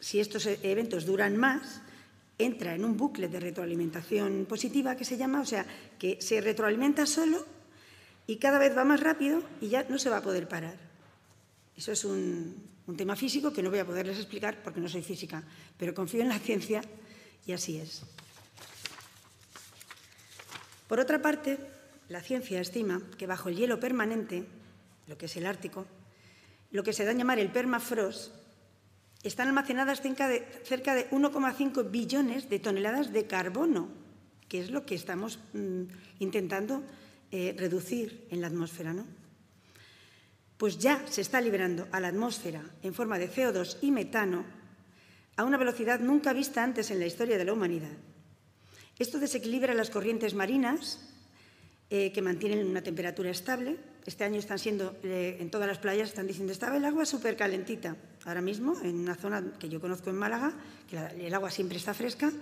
si 0.01 0.19
estos 0.19 0.47
e-, 0.47 0.59
eventos 0.63 1.07
duran 1.07 1.37
más, 1.37 1.81
entra 2.39 2.75
en 2.75 2.85
un 2.85 2.97
bucle 2.97 3.29
de 3.29 3.41
retroalimentación 3.41 4.47
positiva 4.49 4.97
que 4.97 5.05
se 5.05 5.17
llama, 5.17 5.41
o 5.41 5.47
sea, 5.47 5.65
que 5.99 6.21
se 6.21 6.41
retroalimenta 6.41 7.07
solo 7.07 7.47
y 8.27 8.37
cada 8.37 8.59
vez 8.59 8.77
va 8.77 8.85
más 8.85 9.01
rápido 9.01 9.43
y 9.61 9.69
ya 9.69 9.87
no 9.89 9.99
se 9.99 10.11
va 10.11 10.19
a 10.19 10.23
poder 10.23 10.49
parar. 10.49 10.77
Eso 11.77 11.93
es 11.93 12.05
un, 12.05 12.57
un 12.87 12.97
tema 12.97 13.17
físico 13.17 13.53
que 13.53 13.63
no 13.63 13.71
voy 13.71 13.79
a 13.79 13.87
poderles 13.87 14.19
explicar 14.19 14.63
porque 14.63 14.81
no 14.81 14.89
soy 14.89 15.03
física, 15.03 15.43
pero 15.79 15.95
confío 15.95 16.23
en 16.23 16.29
la 16.29 16.39
ciencia 16.39 16.83
y 17.47 17.53
así 17.53 17.79
es. 17.79 18.03
Por 20.89 21.01
otra 21.01 21.21
parte, 21.21 21.59
la 22.09 22.21
ciencia 22.21 22.61
estima 22.61 23.03
que 23.19 23.27
bajo 23.27 23.49
el 23.49 23.57
hielo 23.57 23.81
permanente, 23.81 24.47
lo 25.07 25.19
que 25.19 25.27
es 25.27 25.37
el 25.37 25.47
Ártico, 25.47 25.87
lo 26.71 26.83
que 26.83 26.93
se 26.93 27.05
da 27.05 27.13
a 27.13 27.15
llamar 27.15 27.39
el 27.39 27.51
permafrost, 27.51 28.35
están 29.23 29.49
almacenadas 29.49 30.01
cerca 30.01 30.29
de, 30.29 31.11
1,5 31.11 31.91
billones 31.91 32.49
de 32.49 32.59
toneladas 32.59 33.13
de 33.13 33.27
carbono, 33.27 33.89
que 34.49 34.61
es 34.61 34.71
lo 34.71 34.87
que 34.87 34.95
estamos 34.95 35.39
mm, 35.53 35.83
intentando 36.21 36.83
eh, 37.33 37.55
reducir 37.59 38.27
en 38.31 38.41
la 38.41 38.47
atmósfera. 38.47 38.93
¿no? 38.93 39.05
pues 40.57 40.79
ya 40.79 41.05
se 41.09 41.21
está 41.21 41.41
liberando 41.41 41.87
a 41.93 42.01
la 42.01 42.09
atmósfera 42.09 42.63
en 42.83 42.95
forma 42.95 43.19
de 43.19 43.31
CO2 43.31 43.79
y 43.83 43.91
metano 43.91 44.45
a 45.37 45.45
una 45.45 45.59
velocidad 45.59 46.01
nunca 46.01 46.33
vista 46.33 46.65
antes 46.65 46.91
en 46.91 46.99
la 46.99 47.07
historia 47.07 47.37
de 47.37 47.45
la 47.45 47.53
humanidad. 47.53 47.93
Esto 48.99 49.19
desequilibra 49.19 49.75
las 49.75 49.91
corrientes 49.91 50.33
marinas 50.33 50.99
eh, 51.91 52.11
que 52.13 52.23
mantienen 52.23 52.67
una 52.67 52.83
temperatura 52.83 53.29
estable. 53.29 53.77
Este 54.07 54.23
año 54.23 54.39
están 54.39 54.61
siendo, 54.61 54.97
eh, 55.03 55.39
en 55.41 55.51
todas 55.51 55.67
las 55.67 55.79
playas 55.79 56.09
están 56.09 56.29
diciendo, 56.29 56.53
estaba 56.53 56.77
el 56.77 56.85
agua 56.85 57.05
súper 57.05 57.37
calentita. 57.37 57.97
Ahora 58.25 58.41
mismo, 58.41 58.81
en 58.83 58.95
una 58.95 59.17
zona 59.17 59.43
que 59.59 59.69
yo 59.69 59.81
conozco 59.81 60.11
en 60.11 60.17
Málaga, 60.17 60.55
que 60.89 61.27
el 61.27 61.35
agua 61.35 61.51
siempre 61.51 61.77
está 61.77 61.93
fresca, 61.93 62.33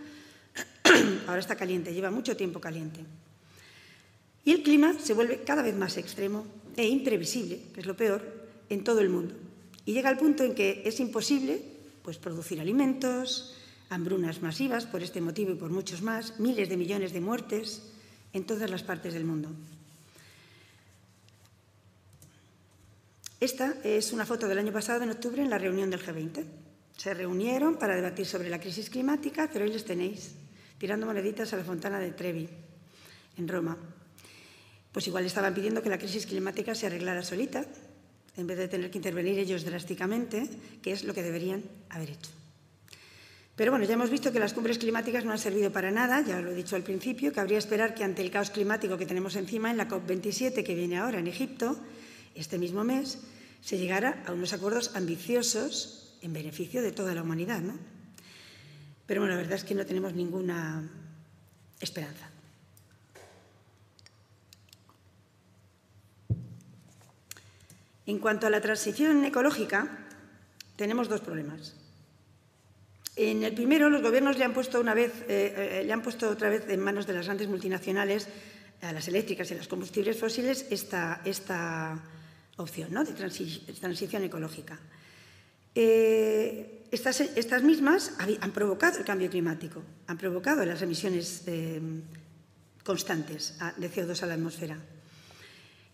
ahora 1.27 1.41
está 1.41 1.57
caliente, 1.57 1.95
lleva 1.95 2.11
mucho 2.11 2.37
tiempo 2.37 2.61
caliente. 2.61 3.01
Y 4.45 4.53
el 4.53 4.63
clima 4.63 4.93
se 5.03 5.15
vuelve 5.15 5.41
cada 5.43 5.63
vez 5.63 5.75
más 5.75 5.97
extremo 5.97 6.47
e 6.77 6.87
imprevisible, 6.87 7.63
que 7.73 7.81
es 7.81 7.87
lo 7.87 7.97
peor, 7.97 8.23
en 8.69 8.85
todo 8.85 9.01
el 9.01 9.09
mundo. 9.09 9.35
Y 9.87 9.95
llega 9.95 10.11
al 10.11 10.19
punto 10.19 10.45
en 10.45 10.55
que 10.55 10.83
es 10.85 11.01
imposible 11.01 11.63
pues, 12.03 12.19
producir 12.19 12.61
alimentos, 12.61 13.57
hambrunas 13.89 14.43
masivas 14.43 14.85
por 14.85 15.03
este 15.03 15.23
motivo 15.23 15.53
y 15.53 15.57
por 15.57 15.71
muchos 15.71 16.03
más, 16.03 16.39
miles 16.39 16.69
de 16.69 16.77
millones 16.77 17.15
de 17.15 17.21
muertes 17.21 17.83
en 18.35 18.45
todas 18.45 18.69
las 18.69 18.83
partes 18.83 19.15
del 19.15 19.25
mundo. 19.25 19.49
Esta 23.45 23.77
es 23.85 24.15
una 24.15 24.25
foto 24.25 24.49
del 24.49 24.57
año 24.57 24.73
pasado, 24.73 25.03
en 25.03 25.11
octubre, 25.11 25.43
en 25.43 25.51
la 25.51 25.59
reunión 25.59 25.91
del 25.91 26.01
G20. 26.01 26.47
Se 26.97 27.13
reunieron 27.13 27.77
para 27.77 27.95
debatir 27.95 28.25
sobre 28.25 28.49
la 28.49 28.59
crisis 28.59 28.89
climática, 28.89 29.51
pero 29.53 29.67
hoy 29.67 29.71
les 29.71 29.85
tenéis 29.85 30.33
tirando 30.79 31.05
moneditas 31.05 31.53
a 31.53 31.59
la 31.59 31.63
fontana 31.63 32.01
de 32.01 32.13
Trevi, 32.13 32.49
en 33.37 33.47
Roma. 33.47 33.77
Pues 34.91 35.07
igual 35.09 35.27
estaban 35.27 35.53
pidiendo 35.53 35.83
que 35.83 35.91
la 35.91 35.99
crisis 35.99 36.25
climática 36.25 36.75
se 36.75 36.87
arreglara 36.87 37.21
solita, 37.21 37.67
en 38.39 38.47
vez 38.47 38.57
de 38.57 38.67
tener 38.67 38.91
que 38.91 38.97
intervenir 38.97 39.39
ellos 39.39 39.63
drásticamente, 39.63 40.49
que 40.81 40.93
es 40.93 41.05
lo 41.05 41.13
que 41.13 41.23
deberían 41.23 41.63
haber 41.91 42.13
hecho. 42.13 42.31
Pero 43.57 43.73
bueno, 43.73 43.85
ya 43.85 43.93
hemos 43.93 44.09
visto 44.09 44.33
que 44.33 44.41
las 44.41 44.55
cumbres 44.55 44.79
climáticas 44.79 45.27
no 45.27 45.33
han 45.33 45.39
servido 45.39 45.71
para 45.71 45.91
nada, 45.91 46.23
ya 46.23 46.41
lo 46.41 46.53
he 46.53 46.55
dicho 46.55 46.77
al 46.77 46.83
principio, 46.83 47.31
que 47.31 47.41
habría 47.41 47.59
esperar 47.59 47.95
que 47.95 48.05
ante 48.05 48.23
el 48.23 48.31
caos 48.31 48.49
climático 48.49 48.97
que 48.97 49.05
tenemos 49.05 49.37
encima 49.37 49.71
en 49.71 49.77
la 49.77 49.87
COP27 49.87 50.65
que 50.65 50.75
viene 50.75 50.97
ahora 50.97 51.19
en 51.19 51.27
Egipto, 51.27 51.77
este 52.35 52.57
mismo 52.57 52.83
mes, 52.85 53.19
se 53.65 53.79
llegara 53.79 54.23
a 54.27 54.33
unos 54.33 54.53
acuerdos 54.53 54.91
ambiciosos 54.95 56.19
en 56.21 56.35
beneficio 56.35 56.83
de 56.83 56.93
toda 56.93 57.15
la 57.15 57.23
humanidad. 57.23 57.61
¿no? 57.61 57.73
Pero 59.07 59.23
bueno, 59.23 59.35
la 59.35 59.41
verdad 59.41 59.57
es 59.57 59.65
que 59.65 59.75
no 59.75 59.87
tenemos 59.87 60.13
ninguna 60.13 60.87
esperanza. 61.81 62.29
En 68.07 68.19
cuanto 68.19 68.47
a 68.47 68.51
la 68.51 68.61
transición 68.61 69.25
ecológica, 69.25 69.89
tenemos 70.77 71.09
dos 71.09 71.23
problemas. 71.23 71.75
En 73.17 73.45
el 73.45 73.55
primero, 73.55 73.89
los 73.89 74.03
gobiernos 74.03 74.37
le 74.37 74.45
han 74.45 74.53
puesto, 74.53 74.79
una 74.79 74.93
vez, 74.93 75.25
eh, 75.27 75.81
eh, 75.81 75.85
le 75.87 75.93
han 75.93 76.03
puesto 76.03 76.29
otra 76.29 76.51
vez 76.51 76.69
en 76.69 76.81
manos 76.81 77.07
de 77.07 77.15
las 77.15 77.25
grandes 77.25 77.49
multinacionales, 77.49 78.29
a 78.83 78.93
las 78.93 79.09
eléctricas 79.09 79.51
y 79.51 79.55
a 79.55 79.57
los 79.57 79.69
combustibles 79.69 80.19
fósiles, 80.21 80.67
esta, 80.69 81.23
esta 81.25 82.03
opción 82.57 82.93
¿no? 82.93 83.05
de 83.05 83.13
transición 83.13 84.25
ecológica. 84.25 84.79
Eh, 85.75 86.85
estas, 86.93 87.63
mismas 87.63 88.13
han 88.19 88.53
provocado 88.53 88.99
el 88.99 89.05
cambio 89.05 89.29
climático, 89.29 89.83
han 90.07 90.17
provocado 90.17 90.65
las 90.65 90.81
emisiones 90.83 91.43
constantes 92.85 93.59
de 93.77 93.91
CO2 93.91 94.23
a 94.23 94.27
la 94.27 94.35
atmósfera. 94.35 94.79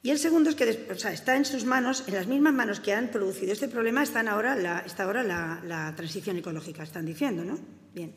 Y 0.03 0.11
el 0.11 0.19
segundo 0.19 0.51
es 0.51 0.57
que 0.57 0.89
está 1.13 1.37
en 1.37 1.45
sus 1.45 1.65
manos, 1.65 2.05
en 2.07 2.15
las 2.15 2.27
mismas 2.27 2.55
manos 2.55 2.81
que 2.81 2.93
han 2.93 3.09
producido 3.09 3.53
este 3.53 3.69
problema, 3.69 4.03
están 4.03 4.29
ahora 4.29 4.57
la, 4.57 4.81
está 4.81 5.05
ahora 5.05 5.23
la, 5.23 5.93
transición 5.97 6.39
ecológica, 6.39 6.83
están 6.83 7.05
diciendo, 7.05 7.45
¿no? 7.45 7.59
Bien. 7.95 8.13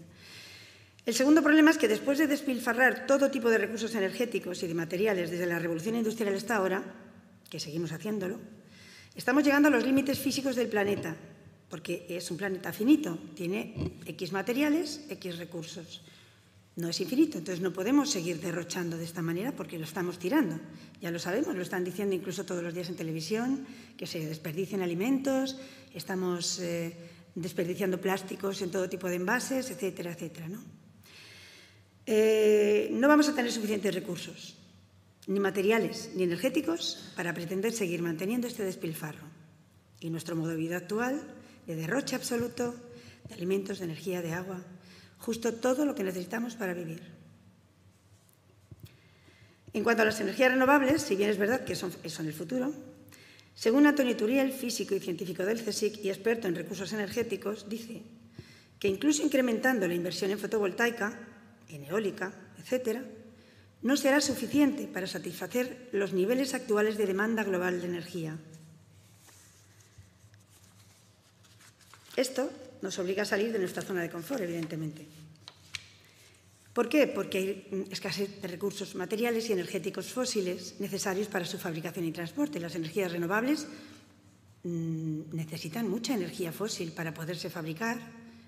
El 1.06 1.14
segundo 1.14 1.44
problema 1.44 1.72
es 1.72 1.78
que 1.78 1.90
después 1.90 2.18
de 2.18 2.28
despilfarrar 2.28 3.06
todo 3.06 3.30
tipo 3.30 3.50
de 3.50 3.58
recursos 3.58 3.94
energéticos 3.96 4.64
y 4.64 4.68
de 4.68 4.74
materiales 4.74 5.30
desde 5.30 5.46
la 5.46 5.60
revolución 5.60 5.96
industrial 5.96 6.34
hasta 6.36 6.56
ahora, 6.56 6.84
que 7.53 7.60
seguimos 7.60 7.91
haciéndolo, 7.91 8.41
estamos 9.13 9.43
llegando 9.43 9.67
a 9.67 9.72
los 9.72 9.86
límites 9.86 10.17
físicos 10.17 10.55
del 10.55 10.69
planeta, 10.69 11.15
porque 11.69 12.07
es 12.10 12.31
un 12.31 12.38
planeta 12.38 12.74
finito, 12.74 13.13
tiene 13.36 13.93
X 14.07 14.31
materiales, 14.31 15.05
X 15.07 15.38
recursos 15.38 16.01
no 16.75 16.89
es 16.89 17.00
infinito, 17.00 17.38
entonces 17.38 17.62
no 17.62 17.72
podemos 17.72 18.10
seguir 18.10 18.41
derrochando 18.41 18.98
de 18.98 19.03
esta 19.03 19.22
manera 19.22 19.51
porque 19.51 19.77
lo 19.77 19.83
estamos 19.83 20.17
tirando. 20.17 20.60
Ya 21.00 21.12
lo 21.12 21.19
sabemos, 21.19 21.55
lo 21.55 21.62
están 21.62 21.83
diciendo 21.83 22.15
incluso 22.15 22.43
todos 22.43 22.63
los 22.63 22.74
días 22.74 22.89
en 22.89 22.95
televisión, 22.95 23.67
que 23.95 24.07
se 24.07 24.25
desperdicien 24.25 24.81
alimentos, 24.81 25.55
estamos 25.93 26.57
eh, 26.57 26.98
desperdiciando 27.36 28.01
plásticos 28.01 28.63
en 28.63 28.72
todo 28.72 28.89
tipo 28.89 29.07
de 29.07 29.17
envases, 29.17 29.69
etcétera, 29.69 30.13
etcétera. 30.13 30.50
¿no? 30.50 30.63
Eh, 32.07 32.89
no 32.93 33.07
vamos 33.07 33.29
a 33.29 33.36
tener 33.36 33.51
suficientes 33.51 33.93
recursos, 33.93 34.57
ni 35.27 35.39
materiales, 35.39 36.12
ni 36.15 36.24
energéticos, 36.24 37.12
para 37.15 37.34
pretender 37.34 37.72
seguir 37.72 38.01
manteniendo 38.01 38.48
este 38.48 38.63
despilfarro. 38.63 39.27
Y 40.00 40.10
nuestro 40.10 40.36
modo 40.36 40.50
de 40.50 40.58
vida 40.58 40.77
actual, 40.77 41.22
de 41.65 41.75
derroche 41.75 42.15
absoluto, 42.15 42.75
de 43.30 43.36
alimentos, 43.36 43.80
de 43.80 43.86
energía, 43.86 44.22
de 44.22 44.34
agua, 44.34 44.62
justo 45.18 45.53
todo 45.53 45.86
lo 45.86 45.96
que 45.96 46.03
necesitamos 46.03 46.56
para 46.56 46.74
vivir. 46.74 47.01
En 49.72 49.84
cuanto 49.84 50.03
a 50.03 50.06
las 50.06 50.20
energías 50.20 50.51
renovables, 50.51 51.01
si 51.01 51.15
bien 51.15 51.30
es 51.30 51.38
verdad 51.38 51.63
que 51.63 51.75
son, 51.75 51.92
el 52.03 52.34
futuro, 52.34 52.74
según 53.56 53.88
Antonio 53.88 54.15
Turiel, 54.15 54.51
físico 54.51 54.94
y 54.94 55.00
científico 55.00 55.46
del 55.46 55.63
CSIC 55.63 56.03
y 56.03 56.10
experto 56.10 56.48
en 56.48 56.56
recursos 56.56 56.92
energéticos, 56.94 57.70
dice 57.70 58.03
que 58.77 58.88
incluso 58.88 59.24
incrementando 59.24 59.88
la 59.88 59.96
inversión 59.96 60.30
en 60.32 60.39
fotovoltaica, 60.39 61.18
en 61.70 61.86
eólica, 61.86 62.34
etc., 62.60 63.00
no 63.84 63.98
será 63.98 64.22
suficiente 64.22 64.88
para 64.88 65.08
satisfacer 65.08 65.90
los 65.92 66.13
niveles 66.13 66.56
actuales 66.56 66.98
de 66.98 67.06
demanda 67.06 67.44
global 67.44 67.82
de 67.82 67.88
energía. 67.88 68.40
Esto 72.16 72.50
nos 72.82 72.98
obliga 73.00 73.24
a 73.24 73.25
salir 73.25 73.52
de 73.52 73.60
nuestra 73.60 73.84
zona 73.84 74.02
de 74.02 74.10
confort, 74.10 74.42
evidentemente. 74.42 75.06
¿Por 76.74 76.90
qué? 76.90 77.08
Porque 77.08 77.38
hay 77.38 77.88
escasez 77.92 78.42
de 78.42 78.48
recursos 78.48 78.96
materiales 78.96 79.50
y 79.50 79.54
energéticos 79.54 80.10
fósiles 80.12 80.80
necesarios 80.80 81.28
para 81.28 81.46
su 81.46 81.60
fabricación 81.60 82.06
y 82.06 82.12
transporte. 82.12 82.60
Las 82.60 82.75
energías 82.75 83.12
renovables 83.12 83.68
mm, 84.63 85.36
necesitan 85.36 85.90
mucha 85.90 86.16
energía 86.16 86.52
fósil 86.52 86.92
para 86.94 87.13
poderse 87.13 87.50
fabricar, 87.50 88.00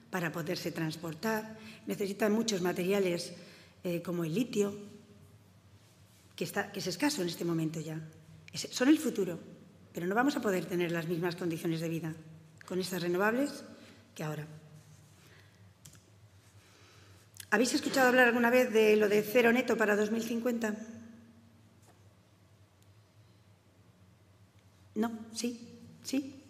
para 0.10 0.32
poderse 0.32 0.72
transportar, 0.72 1.60
necesitan 1.86 2.32
muchos 2.32 2.62
materiales 2.62 3.34
eh, 3.84 4.02
como 4.02 4.24
el 4.24 4.34
litio, 4.34 4.95
que, 6.36 6.44
está, 6.44 6.72
que 6.72 6.80
es 6.80 6.88
escaso 6.88 7.22
en 7.22 7.28
este 7.28 7.46
momento 7.46 7.80
ya. 7.80 8.00
son 8.54 8.90
el 8.90 9.00
futuro, 9.00 9.40
pero 9.94 10.08
no 10.08 10.16
vamos 10.16 10.36
a 10.36 10.42
poder 10.42 10.66
tener 10.66 10.92
las 10.92 11.08
mismas 11.08 11.36
condiciones 11.36 11.82
de 11.82 11.90
vida 11.90 12.14
con 12.66 12.80
estas 12.80 13.02
renovables 13.02 13.64
que 14.14 14.24
ahora. 14.24 14.48
¿Habéis 17.52 17.74
escuchado 17.74 18.10
hablar 18.10 18.28
alguna 18.28 18.50
vez 18.50 18.74
de 18.74 18.98
lo 18.98 19.08
de 19.08 19.22
cero 19.22 19.52
neto 19.54 19.78
para 19.78 19.96
2050? 19.96 20.76
No, 24.96 25.12
sí, 25.34 25.60
sí. 26.04 26.42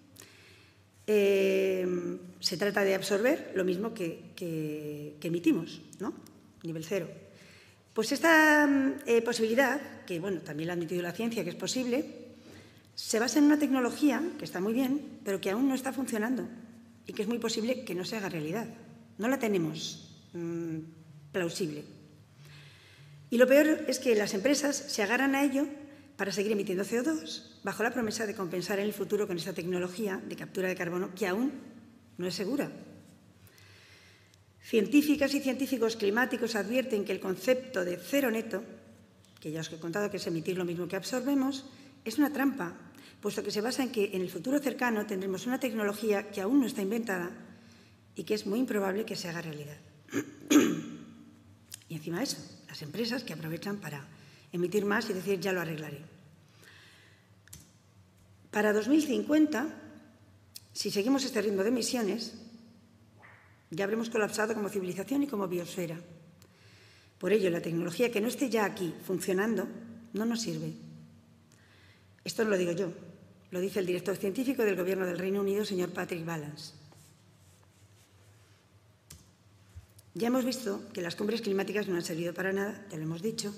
Eh, 1.07 2.17
se 2.39 2.57
trata 2.57 2.81
de 2.81 2.95
absorber 2.95 3.51
lo 3.55 3.63
mismo 3.63 3.93
que, 3.93 5.17
emitimos, 5.21 5.81
¿no? 5.99 6.13
Nivel 6.63 6.85
cero. 6.85 7.07
Pues 7.95 8.11
esta 8.11 8.67
eh, 9.05 9.21
posibilidad, 9.21 9.79
que 10.05 10.19
bueno, 10.19 10.41
también 10.41 10.67
la 10.67 10.73
ha 10.73 10.75
admitido 10.75 11.01
la 11.01 11.13
ciencia 11.13 11.45
que 11.45 11.51
es 11.51 11.55
posible, 11.55 12.03
se 12.93 13.19
basa 13.19 13.39
en 13.39 13.45
una 13.45 13.57
tecnología 13.57 14.21
que 14.37 14.43
está 14.43 14.59
muy 14.59 14.73
bien, 14.73 15.19
pero 15.23 15.39
que 15.39 15.49
aún 15.49 15.69
no 15.69 15.75
está 15.75 15.93
funcionando 15.93 16.45
y 17.07 17.13
que 17.13 17.21
es 17.21 17.29
muy 17.29 17.39
posible 17.39 17.85
que 17.85 17.95
no 17.95 18.03
se 18.03 18.17
haga 18.17 18.27
realidad. 18.27 18.67
No 19.17 19.29
la 19.29 19.39
tenemos 19.39 20.13
mm, 20.33 20.79
plausible. 21.31 21.85
Y 23.29 23.37
lo 23.37 23.47
peor 23.47 23.85
es 23.87 23.99
que 23.99 24.13
las 24.13 24.33
empresas 24.33 24.75
se 24.75 25.01
agarran 25.01 25.33
a 25.33 25.45
ello 25.45 25.65
para 26.17 26.33
seguir 26.33 26.51
emitiendo 26.51 26.83
CO2, 26.83 27.61
bajo 27.63 27.81
la 27.81 27.93
promesa 27.93 28.25
de 28.25 28.35
compensar 28.35 28.77
en 28.79 28.87
el 28.87 28.93
futuro 28.93 29.25
con 29.25 29.37
esta 29.37 29.53
tecnología 29.53 30.21
de 30.27 30.35
captura 30.35 30.67
de 30.67 30.75
carbono 30.75 31.15
que 31.15 31.27
aún 31.27 31.53
no 32.17 32.27
es 32.27 32.35
segura. 32.35 32.69
Científicas 34.65 35.31
y 35.35 35.41
científicos 35.41 35.95
climáticos 35.95 36.55
advierten 36.55 37.05
que 37.05 37.13
el 37.13 37.19
concepto 37.19 37.85
de 37.85 38.01
cero 38.01 38.31
neto, 38.33 38.65
que 39.37 39.53
ya 39.53 39.61
os 39.61 39.69
he 39.69 39.77
contado 39.77 40.09
que 40.09 40.17
es 40.17 40.25
emitir 40.25 40.57
lo 40.57 40.65
mismo 40.65 40.89
que 40.89 40.97
absorbemos, 40.97 41.69
es 42.01 42.17
una 42.17 42.33
trampa 42.33 42.73
puesto 43.21 43.45
que 43.45 43.53
se 43.53 43.61
basa 43.61 43.85
en 43.85 43.93
que 43.93 44.09
en 44.17 44.25
el 44.25 44.29
futuro 44.29 44.57
cercano 44.57 45.05
tendremos 45.05 45.45
una 45.45 45.59
tecnología 45.59 46.33
que 46.33 46.41
aún 46.41 46.61
no 46.61 46.65
está 46.65 46.81
inventada 46.81 47.29
y 48.15 48.23
que 48.23 48.33
es 48.33 48.45
muy 48.49 48.57
improbable 48.57 49.05
que 49.05 49.15
se 49.15 49.29
haga 49.29 49.45
realidad. 49.45 49.77
y 51.89 51.93
encima 51.93 52.23
eso, 52.23 52.37
las 52.67 52.81
empresas 52.81 53.23
que 53.23 53.33
aprovechan 53.33 53.77
para 53.77 54.01
emitir 54.51 54.85
más 54.85 55.09
y 55.09 55.13
decir 55.13 55.39
ya 55.39 55.53
lo 55.53 55.61
arreglaré. 55.61 56.01
Para 58.49 58.73
2050, 58.73 59.69
si 60.73 60.89
seguimos 60.89 61.23
este 61.23 61.41
ritmo 61.41 61.61
de 61.61 61.69
emisiones, 61.69 62.44
ya 63.75 63.83
habremos 63.83 64.09
colapsado 64.09 64.53
como 64.53 64.69
civilización 64.69 65.23
y 65.23 65.27
como 65.27 65.47
biosfera. 65.47 65.99
Por 67.19 67.33
ello, 67.33 67.49
la 67.49 67.61
tecnología 67.61 68.11
que 68.11 68.21
no 68.21 68.27
esté 68.27 68.49
ya 68.49 68.65
aquí 68.65 68.93
funcionando 69.05 69.67
no 70.13 70.25
nos 70.25 70.41
sirve. 70.41 70.73
Esto 72.23 72.43
no 72.43 72.51
lo 72.51 72.57
digo 72.57 72.71
yo, 72.71 72.91
lo 73.51 73.59
dice 73.59 73.79
el 73.79 73.85
director 73.85 74.15
científico 74.15 74.63
del 74.63 74.75
Gobierno 74.75 75.05
del 75.05 75.19
Reino 75.19 75.41
Unido, 75.41 75.65
señor 75.65 75.91
Patrick 75.91 76.25
Balance. 76.25 76.73
Ya 80.13 80.27
hemos 80.27 80.45
visto 80.45 80.81
que 80.93 81.01
las 81.01 81.15
cumbres 81.15 81.41
climáticas 81.41 81.87
no 81.87 81.95
han 81.95 82.01
servido 82.01 82.33
para 82.33 82.53
nada, 82.53 82.85
ya 82.89 82.97
lo 82.97 83.03
hemos 83.03 83.21
dicho, 83.21 83.53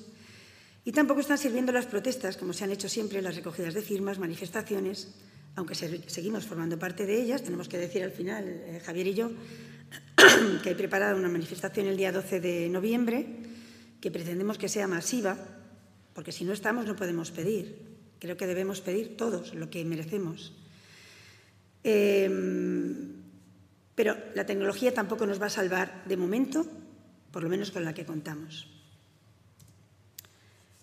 y 0.83 0.91
tampoco 0.91 1.19
están 1.19 1.37
sirviendo 1.37 1.71
las 1.71 1.85
protestas, 1.85 2.37
como 2.37 2.53
se 2.53 2.63
han 2.63 2.71
hecho 2.71 2.89
siempre, 2.89 3.21
las 3.21 3.35
recogidas 3.35 3.73
de 3.73 3.81
firmas, 3.81 4.17
manifestaciones, 4.17 5.13
aunque 5.55 5.75
seguimos 5.75 6.45
formando 6.45 6.79
parte 6.79 7.05
de 7.05 7.21
ellas. 7.21 7.43
Tenemos 7.43 7.67
que 7.67 7.77
decir 7.77 8.03
al 8.03 8.11
final, 8.11 8.47
eh, 8.47 8.81
Javier 8.85 9.07
y 9.07 9.13
yo, 9.13 9.31
que 10.63 10.69
hay 10.69 10.75
preparada 10.75 11.15
una 11.15 11.29
manifestación 11.29 11.87
el 11.87 11.97
día 11.97 12.11
12 12.11 12.39
de 12.39 12.69
noviembre, 12.69 13.25
que 14.01 14.11
pretendemos 14.11 14.57
que 14.57 14.69
sea 14.69 14.87
masiva, 14.87 15.37
porque 16.13 16.31
si 16.31 16.45
no 16.45 16.53
estamos 16.53 16.85
no 16.85 16.95
podemos 16.95 17.31
pedir. 17.31 17.87
Creo 18.19 18.37
que 18.37 18.47
debemos 18.47 18.81
pedir 18.81 19.15
todos 19.15 19.53
lo 19.53 19.69
que 19.69 19.85
merecemos. 19.85 20.53
Em, 21.83 23.13
pero 23.93 24.17
la 24.33 24.45
tecnología 24.45 24.93
tampoco 24.93 25.25
nos 25.25 25.41
va 25.41 25.47
a 25.47 25.53
salvar 25.53 26.03
de 26.05 26.17
momento, 26.17 26.65
por 27.31 27.43
lo 27.43 27.49
menos 27.49 27.71
con 27.71 27.85
la 27.85 27.93
que 27.93 28.05
contamos. 28.05 28.67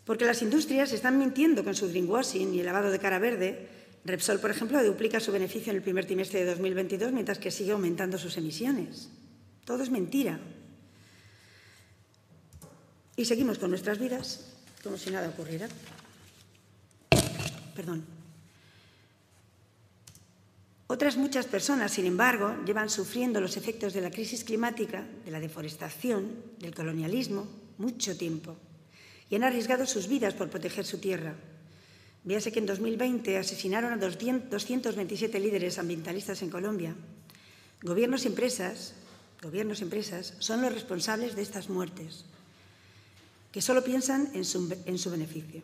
Porque 0.04 0.24
las 0.24 0.42
industrias 0.42 0.92
están 0.92 1.18
mintiendo 1.18 1.64
con 1.64 1.74
su 1.74 1.88
greenwashing 1.88 2.54
y 2.54 2.60
el 2.60 2.66
lavado 2.66 2.90
de 2.90 2.98
cara 2.98 3.18
verde. 3.18 3.68
Repsol, 4.04 4.38
por 4.38 4.50
ejemplo, 4.50 4.82
duplica 4.84 5.20
su 5.20 5.32
beneficio 5.32 5.70
en 5.70 5.76
el 5.76 5.82
primer 5.82 6.04
trimestre 6.04 6.40
de 6.40 6.46
2022 6.46 7.12
mientras 7.12 7.38
que 7.38 7.50
sigue 7.50 7.72
aumentando 7.72 8.18
sus 8.18 8.36
emisiones. 8.36 9.08
Todo 9.64 9.82
es 9.82 9.90
mentira. 9.90 10.38
Y 13.16 13.24
seguimos 13.24 13.58
con 13.58 13.70
nuestras 13.70 13.98
vidas 13.98 14.52
como 14.82 14.98
si 14.98 15.10
nada 15.10 15.28
ocurriera. 15.28 15.68
Perdón. 17.74 18.04
Otras 20.86 21.16
muchas 21.16 21.46
personas, 21.46 21.92
sin 21.92 22.04
embargo, 22.04 22.54
llevan 22.66 22.90
sufriendo 22.90 23.40
los 23.40 23.56
efectos 23.56 23.94
de 23.94 24.02
la 24.02 24.10
crisis 24.10 24.44
climática, 24.44 25.06
de 25.24 25.30
la 25.30 25.40
deforestación, 25.40 26.30
del 26.58 26.74
colonialismo, 26.74 27.48
mucho 27.78 28.16
tiempo 28.16 28.56
y 29.30 29.36
han 29.36 29.44
arriesgado 29.44 29.86
sus 29.86 30.08
vidas 30.08 30.34
por 30.34 30.48
proteger 30.48 30.84
su 30.84 30.98
tierra. 30.98 31.34
Véase 32.24 32.52
que 32.52 32.60
en 32.60 32.64
2020 32.64 33.36
asesinaron 33.36 33.92
a 33.92 34.00
227 34.00 34.88
líderes 35.36 35.76
ambientalistas 35.76 36.40
en 36.40 36.48
Colombia. 36.48 36.96
Gobiernos 37.84 38.24
y 38.24 38.32
empresas, 38.32 38.96
gobiernos 39.44 39.80
y 39.80 39.84
empresas 39.84 40.32
son 40.40 40.64
los 40.64 40.72
responsables 40.72 41.36
de 41.36 41.44
estas 41.44 41.68
muertes, 41.68 42.24
que 43.52 43.60
solo 43.60 43.84
piensan 43.84 44.32
en 44.32 44.48
su, 44.48 44.72
en 44.86 44.96
su 44.96 45.10
beneficio. 45.10 45.62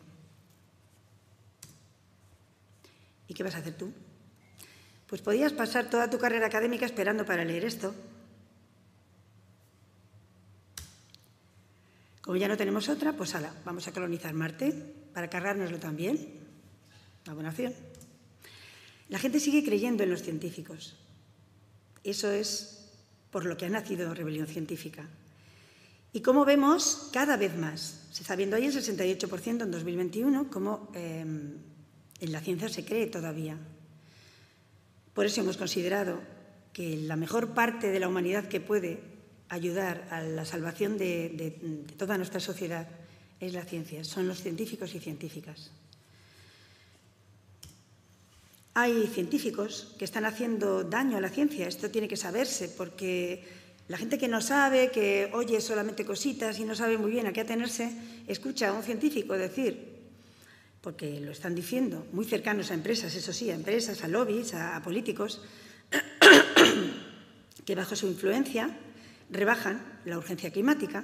¿Y 3.27 3.33
qué 3.33 3.41
vas 3.41 3.55
a 3.55 3.65
hacer 3.65 3.73
tú? 3.73 3.91
Pues 5.09 5.21
podías 5.21 5.53
pasar 5.53 5.89
toda 5.89 6.09
tu 6.09 6.19
carrera 6.19 6.45
académica 6.45 6.85
esperando 6.85 7.25
para 7.25 7.43
leer 7.43 7.65
esto, 7.65 7.95
Como 12.21 12.37
ya 12.37 12.47
no 12.47 12.55
tenemos 12.55 12.87
otra, 12.87 13.13
pues 13.13 13.33
ala, 13.33 13.51
vamos 13.65 13.87
a 13.87 13.91
colonizar 13.91 14.33
Marte 14.33 14.71
para 15.11 15.29
cargárnoslo 15.29 15.79
también. 15.79 16.40
Una 17.25 17.33
buena 17.33 17.49
opción. 17.49 17.73
La 19.09 19.19
gente 19.19 19.39
sigue 19.39 19.63
creyendo 19.63 20.03
en 20.03 20.09
los 20.09 20.23
científicos. 20.23 20.95
Eso 22.03 22.31
es 22.31 22.89
por 23.29 23.45
lo 23.45 23.57
que 23.57 23.65
ha 23.65 23.69
nacido 23.69 24.13
Rebelión 24.13 24.47
Científica. 24.47 25.07
Y 26.13 26.21
como 26.21 26.45
vemos, 26.45 27.09
cada 27.13 27.37
vez 27.37 27.55
más. 27.57 28.07
Se 28.11 28.23
está 28.23 28.35
viendo 28.35 28.55
ahí 28.55 28.65
el 28.65 28.73
68% 28.73 29.63
en 29.63 29.71
2021, 29.71 30.49
como 30.49 30.91
em, 30.93 31.57
en 32.19 32.31
la 32.31 32.41
ciencia 32.41 32.69
se 32.69 32.83
cree 32.83 33.07
todavía. 33.07 33.57
Por 35.13 35.25
eso 35.25 35.41
hemos 35.41 35.57
considerado 35.57 36.19
que 36.73 36.97
la 36.97 37.15
mejor 37.15 37.53
parte 37.53 37.91
de 37.91 37.99
la 37.99 38.07
humanidad 38.07 38.47
que 38.47 38.59
puede 38.59 39.01
ayudar 39.49 40.07
a 40.09 40.21
la 40.21 40.45
salvación 40.45 40.97
de, 40.97 41.59
toda 41.97 42.17
nuestra 42.17 42.39
sociedad 42.39 42.87
es 43.39 43.53
la 43.53 43.65
ciencia, 43.65 44.03
son 44.03 44.27
los 44.27 44.41
científicos 44.41 44.95
y 44.95 44.99
científicas. 44.99 45.71
Hay 48.73 49.07
científicos 49.07 49.93
que 49.99 50.05
están 50.05 50.23
haciendo 50.23 50.83
daño 50.83 51.17
a 51.17 51.21
la 51.21 51.29
ciencia, 51.29 51.67
esto 51.67 51.91
tiene 51.91 52.07
que 52.07 52.15
saberse, 52.15 52.69
porque 52.69 53.43
la 53.89 53.97
gente 53.97 54.17
que 54.17 54.29
no 54.29 54.39
sabe, 54.39 54.91
que 54.91 55.29
oye 55.33 55.59
solamente 55.59 56.05
cositas 56.05 56.57
y 56.59 56.63
no 56.63 56.73
sabe 56.75 56.97
muy 56.97 57.11
bien 57.11 57.27
a 57.27 57.33
qué 57.33 57.41
atenerse, 57.41 57.91
escucha 58.27 58.69
a 58.69 58.73
un 58.73 58.83
científico 58.83 59.33
decir, 59.33 59.91
porque 60.79 61.19
lo 61.19 61.31
están 61.31 61.53
diciendo, 61.53 62.07
muy 62.13 62.23
cercanos 62.23 62.71
a 62.71 62.73
empresas, 62.73 63.13
eso 63.13 63.33
sí, 63.33 63.51
a 63.51 63.55
empresas, 63.55 64.05
a 64.05 64.07
lobbies, 64.07 64.53
a, 64.53 64.81
políticos, 64.81 65.41
que 67.65 67.75
bajo 67.75 67.97
su 67.97 68.07
influencia 68.07 68.69
rebajan 69.29 69.99
la 70.05 70.17
urgencia 70.17 70.51
climática, 70.51 71.03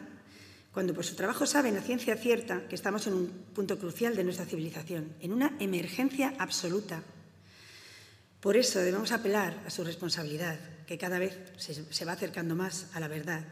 cuando 0.72 0.94
por 0.94 1.04
su 1.04 1.16
trabajo 1.16 1.46
saben 1.46 1.76
a 1.76 1.82
ciencia 1.82 2.16
cierta 2.16 2.68
que 2.70 2.76
estamos 2.76 3.08
en 3.08 3.14
un 3.14 3.28
punto 3.54 3.78
crucial 3.78 4.16
de 4.16 4.24
nuestra 4.24 4.46
civilización, 4.46 5.12
en 5.20 5.34
una 5.34 5.58
emergencia 5.60 6.34
absoluta. 6.40 7.04
Por 8.42 8.56
eso 8.56 8.80
debemos 8.80 9.12
apelar 9.12 9.62
a 9.66 9.70
su 9.70 9.84
responsabilidad, 9.84 10.60
que 10.86 10.98
cada 10.98 11.20
vez 11.20 11.38
se, 11.58 12.06
va 12.06 12.14
acercando 12.14 12.56
más 12.56 12.88
a 12.94 13.00
la 13.00 13.08
verdad, 13.08 13.46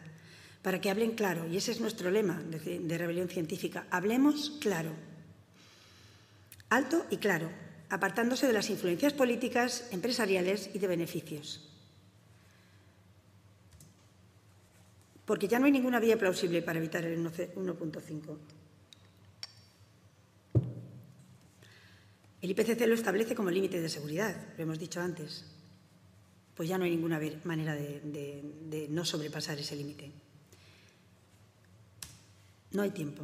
para 0.62 0.80
que 0.80 0.90
hablen 0.90 1.12
claro, 1.12 1.48
y 1.48 1.58
ese 1.58 1.72
es 1.72 1.80
nuestro 1.80 2.12
lema 2.12 2.42
de, 2.42 2.80
de 2.80 2.98
rebelión 2.98 3.30
científica, 3.30 3.86
hablemos 3.92 4.54
claro, 4.62 4.92
alto 6.70 7.06
y 7.10 7.18
claro, 7.18 7.50
apartándose 7.90 8.48
de 8.48 8.54
las 8.54 8.70
influencias 8.70 9.14
políticas, 9.14 9.88
empresariales 9.92 10.70
y 10.74 10.80
de 10.80 10.88
beneficios. 10.88 11.70
porque 15.26 15.48
ya 15.48 15.60
no 15.60 15.66
hay 15.66 15.72
ninguna 15.72 16.00
vía 16.00 16.18
plausible 16.18 16.62
para 16.62 16.80
evitar 16.80 17.04
el 17.04 17.20
1.5. 17.20 18.38
El 22.46 22.52
IPCC 22.52 22.86
lo 22.86 22.94
establece 22.94 23.34
como 23.34 23.50
límite 23.50 23.82
de 23.82 23.90
seguridad, 23.90 24.54
lo 24.56 24.64
hemos 24.64 24.78
dicho 24.78 25.02
antes. 25.02 25.46
Pues 26.54 26.70
ya 26.70 26.78
no 26.78 26.84
hay 26.84 26.92
ninguna 26.92 27.20
manera 27.44 27.74
de, 27.74 28.88
no 28.92 29.04
sobrepasar 29.04 29.58
ese 29.58 29.76
límite. 29.76 30.12
No 32.74 32.84
hay 32.84 32.92
tiempo. 32.92 33.24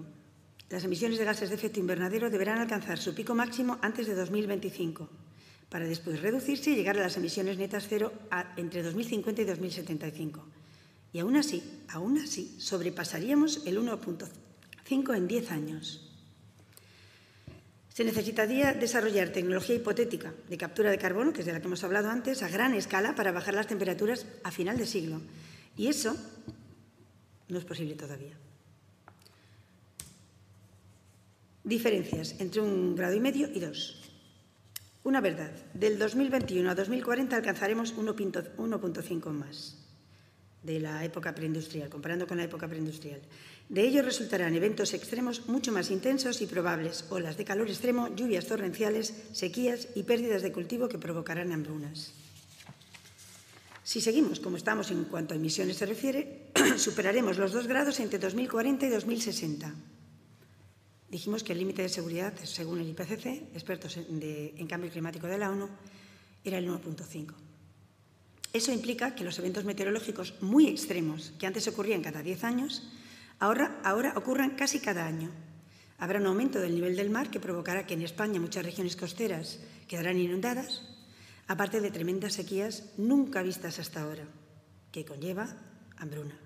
Las 0.71 0.85
emisiones 0.85 1.19
de 1.19 1.25
gases 1.25 1.49
de 1.49 1.55
efecto 1.55 1.79
invernadero 1.79 2.31
deberán 2.31 2.57
alcanzar 2.57 2.97
su 2.97 3.13
pico 3.13 3.35
máximo 3.35 3.77
antes 3.83 4.07
de 4.07 4.15
2025, 4.15 5.07
para 5.69 5.85
después 5.85 6.19
reducirse 6.19 6.71
y 6.71 6.75
llegar 6.75 6.97
a 6.97 7.01
las 7.01 7.15
emisiones 7.15 7.59
netas 7.59 7.85
cero 7.87 8.11
entre 8.57 8.81
2050 8.81 9.39
y 9.39 9.45
2075 9.45 10.47
y 11.13 11.19
aún 11.19 11.35
así, 11.35 11.61
aún 11.89 12.17
así, 12.17 12.55
sobrepasaríamos 12.57 13.67
el 13.67 13.79
1.5 13.79 15.15
en 15.15 15.27
10 15.27 15.51
años. 15.51 16.10
Se 18.01 18.05
necesitaría 18.05 18.73
desarrollar 18.73 19.29
tecnología 19.29 19.75
hipotética 19.75 20.33
de 20.49 20.57
captura 20.57 20.89
de 20.89 20.97
carbono, 20.97 21.31
que 21.31 21.41
es 21.41 21.45
de 21.45 21.53
la 21.53 21.61
que 21.61 21.67
hemos 21.67 21.83
hablado 21.83 22.09
antes, 22.09 22.41
a 22.41 22.49
gran 22.49 22.73
escala 22.73 23.13
para 23.13 23.31
bajar 23.31 23.53
las 23.53 23.67
temperaturas 23.67 24.25
a 24.43 24.49
final 24.49 24.75
de 24.79 24.87
siglo. 24.87 25.21
Y 25.77 25.85
eso 25.85 26.17
no 27.47 27.59
es 27.59 27.63
posible 27.63 27.93
todavía. 27.93 28.33
Diferencias 31.63 32.41
entre 32.41 32.61
un 32.61 32.95
grado 32.95 33.13
y 33.13 33.19
medio 33.19 33.47
y 33.53 33.59
dos. 33.59 34.01
Una 35.03 35.21
verdad, 35.21 35.51
del 35.75 35.99
2021 35.99 36.71
a 36.71 36.73
2040 36.73 37.35
alcanzaremos 37.35 37.95
1.5 37.95 39.29
más 39.29 39.77
de 40.63 40.79
la 40.79 41.05
época 41.05 41.35
preindustrial, 41.35 41.89
comparando 41.89 42.25
con 42.25 42.37
la 42.37 42.45
época 42.45 42.67
preindustrial. 42.67 43.21
De 43.71 43.87
ello 43.87 44.01
resultarán 44.03 44.51
eventos 44.53 44.91
extremos 44.91 45.47
mucho 45.47 45.71
más 45.71 45.91
intensos 45.95 46.41
y 46.41 46.45
probables, 46.45 47.05
olas 47.07 47.37
de 47.37 47.47
calor 47.47 47.71
extremo, 47.71 48.13
lluvias 48.13 48.45
torrenciales, 48.45 49.15
sequías 49.31 49.87
y 49.95 50.03
pérdidas 50.03 50.41
de 50.41 50.51
cultivo 50.51 50.89
que 50.89 50.99
provocarán 50.99 51.53
hambrunas. 51.53 52.11
Si 53.81 54.01
seguimos 54.01 54.41
como 54.41 54.57
estamos 54.57 54.91
en 54.91 55.05
cuanto 55.05 55.33
a 55.33 55.37
emisiones 55.37 55.77
se 55.77 55.85
refiere, 55.85 56.51
superaremos 56.75 57.37
los 57.37 57.53
dos 57.53 57.65
grados 57.65 58.01
entre 58.01 58.19
2040 58.19 58.87
y 58.87 58.89
2060. 58.89 59.73
Dijimos 61.07 61.41
que 61.41 61.53
el 61.53 61.59
límite 61.59 61.81
de 61.81 61.87
seguridad, 61.87 62.33
según 62.43 62.81
el 62.81 62.89
IPCC, 62.89 63.55
expertos 63.55 63.95
en, 63.95 64.67
cambio 64.67 64.91
climático 64.91 65.27
de 65.27 65.37
la 65.37 65.49
ONU, 65.49 65.69
era 66.43 66.57
el 66.57 66.67
1.5. 66.67 67.33
Eso 68.51 68.73
implica 68.73 69.15
que 69.15 69.23
los 69.23 69.39
eventos 69.39 69.63
meteorológicos 69.63 70.33
muy 70.41 70.67
extremos, 70.67 71.31
que 71.39 71.47
antes 71.47 71.69
ocurrían 71.69 72.01
cada 72.01 72.21
10 72.21 72.43
años, 72.43 72.83
ahora, 73.41 73.81
ahora 73.83 74.13
ocurran 74.15 74.51
casi 74.51 74.79
cada 74.79 75.05
año. 75.05 75.29
Habrá 75.97 76.19
un 76.19 76.27
aumento 76.27 76.61
del 76.61 76.73
nivel 76.73 76.95
del 76.95 77.09
mar 77.09 77.29
que 77.29 77.41
provocará 77.41 77.85
que 77.85 77.95
en 77.95 78.01
España 78.01 78.39
muchas 78.39 78.63
regiones 78.63 78.95
costeras 78.95 79.59
quedarán 79.87 80.17
inundadas, 80.17 80.81
aparte 81.47 81.81
de 81.81 81.91
tremendas 81.91 82.33
sequías 82.33 82.85
nunca 82.97 83.43
vistas 83.43 83.79
hasta 83.79 84.01
ahora, 84.01 84.23
que 84.91 85.05
conlleva 85.05 85.49
hambruna, 85.97 86.37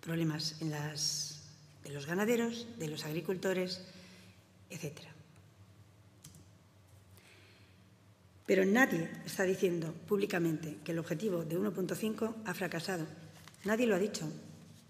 problemas 0.00 0.60
en 0.60 0.70
de 0.70 1.90
los 1.90 2.06
ganaderos, 2.06 2.66
de 2.78 2.88
los 2.88 3.04
agricultores, 3.04 3.80
etcétera. 4.68 5.10
Pero 8.46 8.64
nadie 8.64 9.10
está 9.24 9.42
diciendo 9.42 9.92
públicamente 10.06 10.78
que 10.84 10.92
el 10.92 10.98
objetivo 10.98 11.44
de 11.44 11.58
1.5 11.58 12.34
ha 12.44 12.54
fracasado. 12.54 13.06
Nadie 13.64 13.86
lo 13.86 13.94
ha 13.96 13.98
dicho. 13.98 14.28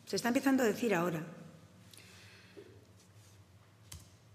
Se 0.06 0.16
está 0.16 0.28
empezando 0.28 0.62
a 0.62 0.66
decir 0.66 0.94
ahora. 0.94 1.26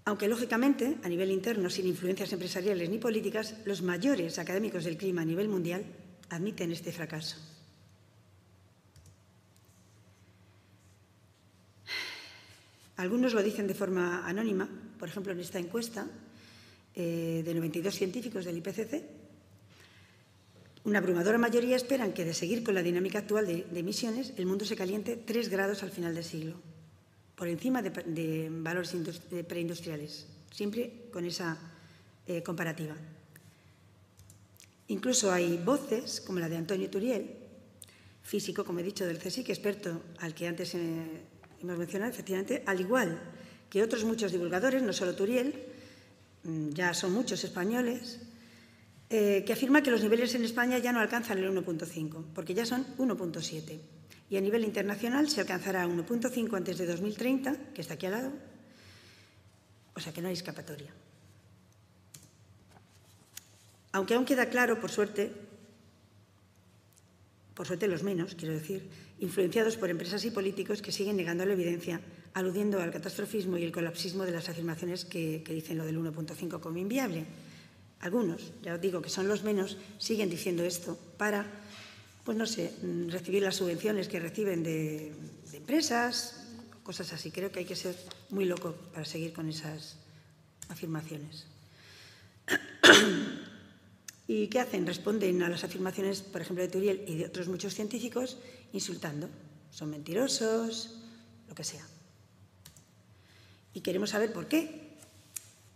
Aunque, 0.04 0.28
lógicamente, 0.28 0.98
a 1.04 1.08
nivel 1.08 1.32
interno, 1.32 1.70
sin 1.70 1.88
influencias 1.88 2.34
empresariales 2.34 2.90
ni 2.90 2.98
políticas, 2.98 3.56
los 3.64 3.82
mayores 3.82 4.40
académicos 4.40 4.84
del 4.84 4.98
clima 4.98 5.22
a 5.22 5.26
nivel 5.26 5.48
mundial 5.48 5.86
admiten 6.30 6.72
este 6.72 6.92
fracaso. 6.92 7.38
Algunos 12.98 13.34
lo 13.34 13.42
dicen 13.42 13.66
de 13.66 13.74
forma 13.74 14.28
anónima, 14.28 14.68
por 15.00 15.08
ejemplo, 15.08 15.32
en 15.32 15.40
esta 15.40 15.58
encuesta 15.58 16.06
eh, 16.94 17.42
de 17.46 17.54
92 17.56 17.96
científicos 17.96 18.46
del 18.46 18.58
IPCC, 18.58 19.21
una 20.84 21.00
abrumadora 21.00 21.38
mayoría 21.38 21.76
esperan 21.76 22.14
que 22.14 22.26
de 22.26 22.34
seguir 22.34 22.64
con 22.64 22.74
la 22.74 22.82
dinámica 22.82 23.20
actual 23.20 23.46
de, 23.46 23.80
emisiones, 23.80 24.34
el 24.38 24.46
mundo 24.46 24.66
se 24.66 24.76
caliente 24.76 25.16
3 25.16 25.50
grados 25.50 25.84
al 25.84 25.92
final 25.92 26.16
del 26.16 26.24
siglo, 26.24 26.56
por 27.36 27.48
encima 27.48 27.82
de, 27.82 28.50
valores 28.50 28.96
preindustriales, 29.48 30.28
siempre 30.50 31.10
con 31.12 31.26
esa 31.26 31.58
eh, 32.26 32.42
comparativa. 32.42 32.96
Incluso 34.88 35.32
hay 35.32 35.58
voces, 35.58 36.20
como 36.20 36.40
la 36.40 36.50
de 36.50 36.58
Antonio 36.58 36.90
Turiel, 36.90 37.38
físico, 38.24 38.66
como 38.66 38.80
he 38.80 38.84
dicho, 38.84 39.06
del 39.06 39.20
CSIC, 39.20 39.50
experto 39.50 40.02
al 40.20 40.34
que 40.34 40.48
antes 40.48 40.76
eh, 40.76 41.22
hemos 41.62 41.78
mencionado, 41.78 42.12
efectivamente, 42.12 42.64
al 42.66 42.80
igual 42.82 43.22
que 43.70 43.84
otros 43.84 44.04
muchos 44.04 44.32
divulgadores, 44.32 44.84
no 44.84 44.92
solo 44.92 45.16
Turiel, 45.16 45.56
mm, 46.44 46.70
ya 46.72 46.94
son 46.94 47.14
muchos 47.14 47.44
españoles, 47.44 48.20
eh, 49.12 49.44
que 49.46 49.52
afirma 49.52 49.84
que 49.84 49.92
los 49.92 50.02
niveles 50.02 50.34
en 50.36 50.46
España 50.46 50.78
ya 50.80 50.94
no 50.94 51.02
alcanzan 51.02 51.38
el 51.38 51.52
1.5, 51.52 52.32
porque 52.34 52.54
ya 52.54 52.66
son 52.66 52.88
1.7. 52.98 53.78
Y 54.30 54.38
a 54.38 54.42
nivel 54.42 54.64
internacional 54.64 55.28
se 55.28 55.42
alcanzará 55.42 55.86
1.5 55.86 56.56
antes 56.56 56.78
de 56.78 56.86
2030, 56.88 57.74
que 57.74 57.82
está 57.82 57.96
aquí 57.96 58.06
al 58.06 58.14
lado, 58.14 58.32
o 59.94 60.00
sea 60.00 60.14
que 60.14 60.22
no 60.22 60.30
hay 60.30 60.34
escapatoria. 60.34 60.94
Aunque 63.92 64.14
aún 64.14 64.24
queda 64.24 64.48
claro, 64.48 64.80
por 64.80 64.90
suerte, 64.90 65.30
por 67.54 67.68
suerte 67.68 67.90
los 67.90 68.04
menos, 68.04 68.36
quiero 68.36 68.54
decir, 68.54 68.88
influenciados 69.20 69.76
por 69.76 69.90
empresas 69.90 70.24
y 70.24 70.32
políticos 70.32 70.82
que 70.82 70.94
siguen 70.94 71.18
negando 71.18 71.46
la 71.46 71.52
evidencia, 71.52 72.00
aludiendo 72.34 72.82
al 72.82 72.92
catastrofismo 72.92 73.58
y 73.58 73.64
el 73.64 73.74
colapsismo 73.74 74.24
de 74.24 74.32
las 74.32 74.48
afirmaciones 74.48 75.04
que, 75.04 75.44
dicen 75.46 75.78
lo 75.78 75.86
del 75.86 76.00
1.5 76.00 76.62
como 76.62 76.78
inviable. 76.78 77.26
Algunos, 78.02 78.52
ya 78.64 78.76
os 78.76 78.82
digo 78.82 79.02
que 79.02 79.10
son 79.10 79.28
los 79.28 79.44
menos, 79.44 79.78
siguen 79.98 80.30
diciendo 80.30 80.64
esto 80.64 80.98
para, 81.18 81.46
pues 82.26 82.36
no 82.36 82.46
sé, 82.46 82.74
mm, 82.82 83.10
recibir 83.10 83.44
las 83.44 83.56
subvenciones 83.56 84.08
que 84.08 84.20
reciben 84.20 84.64
de, 84.64 85.14
de 85.52 85.58
empresas, 85.58 86.42
cosas 86.84 87.14
así. 87.14 87.32
Creo 87.32 87.52
que 87.52 87.60
hay 87.60 87.66
que 87.66 87.76
ser 87.76 87.96
muy 88.30 88.46
loco 88.46 88.74
para 88.94 89.06
seguir 89.06 89.34
con 89.34 89.48
esas 89.48 89.98
afirmaciones. 90.70 91.46
¿Y 94.28 94.48
qué 94.48 94.60
hacen? 94.60 94.88
Responden 94.88 95.44
a 95.44 95.50
las 95.50 95.64
afirmaciones, 95.64 96.22
por 96.22 96.42
ejemplo, 96.42 96.64
de 96.64 96.70
Turiel 96.70 97.04
y 97.08 97.18
de 97.18 97.26
otros 97.26 97.48
muchos 97.48 97.76
científicos, 97.76 98.38
insultando. 98.74 99.30
Son 99.72 99.90
mentirosos, 99.90 100.98
lo 101.48 101.56
que 101.56 101.64
sea. 101.64 101.86
Y 103.74 103.82
queremos 103.82 104.12
saber 104.12 104.34
por 104.34 104.48
qué. 104.48 104.91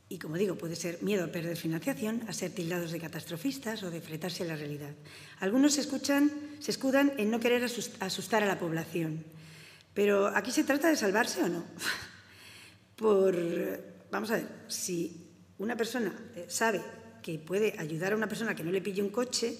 Y 0.07 0.19
como 0.19 0.37
digo, 0.37 0.55
puede 0.55 0.75
ser 0.75 1.01
miedo 1.01 1.25
a 1.25 1.31
perder 1.31 1.57
financiación, 1.57 2.21
a 2.27 2.33
ser 2.33 2.51
tildados 2.51 2.91
de 2.91 2.99
catastrofistas 2.99 3.81
o 3.81 3.89
de 3.89 4.01
fretarse 4.01 4.43
a 4.43 4.47
la 4.47 4.55
realidad. 4.55 4.93
Algunos 5.39 5.73
se, 5.73 5.81
escuchan, 5.81 6.31
se 6.59 6.69
escudan 6.69 7.13
en 7.17 7.31
no 7.31 7.39
querer 7.39 7.63
asustar 7.63 8.43
a 8.43 8.45
la 8.45 8.59
población. 8.59 9.25
Pero 9.95 10.27
aquí 10.27 10.51
se 10.51 10.63
trata 10.63 10.89
de 10.89 10.95
salvarse 10.95 11.41
o 11.41 11.49
no. 11.49 11.63
Por, 12.95 13.33
vamos 14.11 14.29
a 14.29 14.35
ver, 14.35 14.47
si 14.67 15.25
una 15.57 15.75
persona 15.75 16.13
eh, 16.35 16.45
sabe 16.49 16.81
que 17.23 17.39
puede 17.39 17.73
ayudar 17.79 18.13
a 18.13 18.15
una 18.15 18.29
persona 18.29 18.53
que 18.53 18.63
no 18.63 18.71
le 18.71 18.81
pille 18.81 19.01
un 19.01 19.09
coche, 19.09 19.57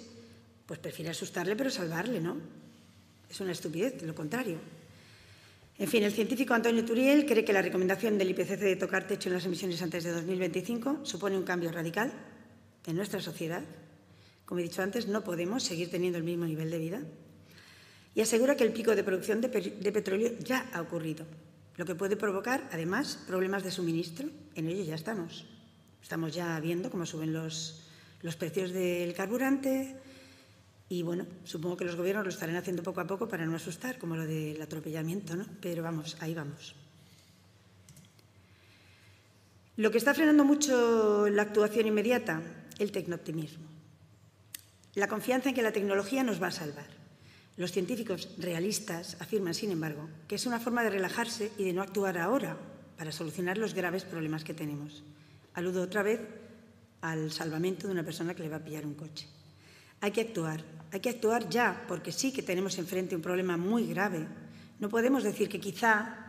pues 0.67 0.77
prefiere 0.79 1.09
asustarle 1.09 1.55
pero 1.55 1.71
salvarle, 1.71 2.21
¿no? 2.21 2.37
Es 3.27 3.39
una 3.41 3.51
estupidez, 3.51 4.01
lo 4.03 4.13
contrario. 4.13 4.59
En 5.77 5.89
fin, 5.89 6.03
el 6.03 6.13
científico 6.13 6.53
Antonio 6.53 6.85
Turiel 6.85 7.25
cree 7.25 7.43
que 7.43 7.51
la 7.51 7.61
recomendación 7.61 8.17
del 8.17 8.29
IPCC 8.29 8.59
de 8.59 8.75
tocar 8.77 9.07
techo 9.07 9.27
en 9.27 9.35
las 9.35 9.45
emisiones 9.45 9.81
antes 9.81 10.05
de 10.05 10.11
2025 10.11 11.01
supone 11.03 11.37
un 11.37 11.43
cambio 11.43 11.69
radical 11.69 12.13
en 12.85 12.95
nuestra 12.95 13.19
sociedad. 13.19 13.61
Como 14.45 14.59
he 14.59 14.63
dicho 14.63 14.81
antes, 14.81 15.07
no 15.07 15.23
podemos 15.23 15.63
seguir 15.63 15.91
teniendo 15.91 16.17
el 16.17 16.23
mismo 16.23 16.45
nivel 16.45 16.71
de 16.71 16.77
vida. 16.77 17.01
Y 18.13 18.21
asegura 18.21 18.55
que 18.55 18.63
el 18.63 18.71
pico 18.71 18.95
de 18.95 19.03
producción 19.03 19.41
de, 19.41 19.49
petróleo 19.49 20.31
ya 20.39 20.69
ha 20.71 20.79
ocurrido, 20.79 21.25
lo 21.75 21.83
que 21.83 21.95
puede 21.95 22.15
provocar, 22.15 22.69
además, 22.71 23.19
problemas 23.27 23.63
de 23.63 23.71
suministro. 23.71 24.29
En 24.55 24.69
ello 24.69 24.85
ya 24.85 24.95
estamos. 24.95 25.45
Estamos 26.01 26.33
ya 26.33 26.57
viendo 26.61 26.89
cómo 26.89 27.05
suben 27.05 27.33
los, 27.33 27.83
precios 28.39 28.71
del 28.71 29.13
carburante 29.13 29.97
y, 30.87 31.01
bueno, 31.01 31.25
supongo 31.43 31.77
que 31.77 31.85
los 31.85 31.95
gobiernos 31.95 32.25
lo 32.25 32.29
estarán 32.29 32.55
haciendo 32.57 32.83
poco 32.83 33.01
a 33.01 33.07
poco 33.07 33.27
para 33.27 33.45
no 33.45 33.55
asustar, 33.55 33.97
como 33.97 34.15
lo 34.15 34.25
del 34.25 34.61
atropellamiento, 34.61 35.35
¿no? 35.35 35.45
Pero 35.59 35.81
vamos, 35.81 36.15
ahí 36.19 36.35
vamos. 36.35 36.75
Lo 39.77 39.91
que 39.91 39.97
está 39.97 40.13
frenando 40.13 40.45
mucho 40.45 41.27
la 41.27 41.41
actuación 41.41 41.87
inmediata, 41.87 42.41
el 42.79 42.91
tecnooptimismo. 42.91 43.65
La 44.93 45.07
confianza 45.07 45.49
en 45.49 45.55
que 45.55 45.63
la 45.63 45.73
tecnología 45.73 46.23
nos 46.23 46.41
va 46.41 46.47
a 46.47 46.51
salvar. 46.51 46.87
Los 47.57 47.71
científicos 47.71 48.29
realistas 48.37 49.17
afirman, 49.19 49.53
sin 49.53 49.71
embargo, 49.71 50.07
que 50.27 50.35
es 50.35 50.45
una 50.45 50.59
forma 50.59 50.83
de 50.83 50.91
relajarse 50.91 51.51
y 51.57 51.63
de 51.63 51.73
no 51.73 51.81
actuar 51.81 52.17
ahora 52.17 52.57
para 52.97 53.11
solucionar 53.11 53.57
los 53.57 53.73
graves 53.73 54.05
problemas 54.05 54.43
que 54.43 54.53
tenemos. 54.53 55.03
Aludo 55.53 55.81
otra 55.81 56.03
vez 56.03 56.21
al 57.01 57.31
salvamento 57.31 57.87
de 57.87 57.93
una 57.93 58.03
persona 58.03 58.33
que 58.33 58.43
le 58.43 58.49
va 58.49 58.57
a 58.57 58.63
pillar 58.63 58.85
un 58.85 58.93
coche. 58.93 59.27
Hay 60.01 60.11
que 60.11 60.21
actuar, 60.21 60.63
hay 60.91 60.99
que 60.99 61.09
actuar 61.09 61.49
ya, 61.49 61.83
porque 61.87 62.11
sí 62.11 62.31
que 62.31 62.41
tenemos 62.41 62.77
enfrente 62.77 63.15
un 63.15 63.21
problema 63.21 63.57
muy 63.57 63.87
grave. 63.87 64.25
No 64.79 64.87
podemos 64.87 65.23
decir 65.23 65.49
que 65.49 65.59
quizá 65.59 66.25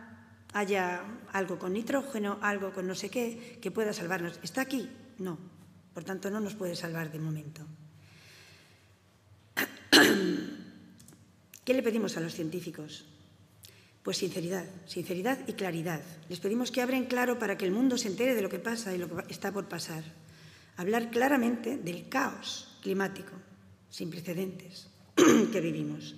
haya 0.53 1.03
algo 1.31 1.59
con 1.59 1.73
nitrógeno, 1.73 2.37
algo 2.41 2.73
con 2.73 2.87
no 2.87 2.95
sé 2.95 3.09
qué, 3.09 3.59
que 3.61 3.71
pueda 3.71 3.93
salvarnos. 3.93 4.39
¿Está 4.43 4.61
aquí? 4.61 4.89
No. 5.19 5.37
Por 5.93 6.03
tanto, 6.03 6.29
no 6.29 6.39
nos 6.39 6.55
puede 6.55 6.75
salvar 6.75 7.11
de 7.11 7.19
momento. 7.19 7.65
¿Qué 11.63 11.73
le 11.73 11.83
pedimos 11.83 12.17
a 12.17 12.19
los 12.19 12.33
científicos? 12.33 13.05
Pues 14.03 14.17
sinceridad, 14.17 14.65
sinceridad 14.85 15.39
y 15.47 15.53
claridad. 15.53 16.01
Les 16.29 16.39
pedimos 16.39 16.71
que 16.71 16.81
abren 16.81 17.05
claro 17.05 17.39
para 17.39 17.57
que 17.57 17.65
el 17.65 17.71
mundo 17.71 17.97
se 17.97 18.07
entere 18.07 18.35
de 18.35 18.41
lo 18.41 18.49
que 18.49 18.59
pasa 18.59 18.93
y 18.93 18.97
lo 18.97 19.09
que 19.09 19.31
está 19.31 19.51
por 19.51 19.67
pasar. 19.67 20.03
Hablar 20.77 21.09
claramente 21.09 21.77
del 21.77 22.09
caos 22.09 22.77
climático 22.81 23.31
sin 23.89 24.09
precedentes 24.09 24.87
que 25.51 25.61
vivimos 25.61 26.15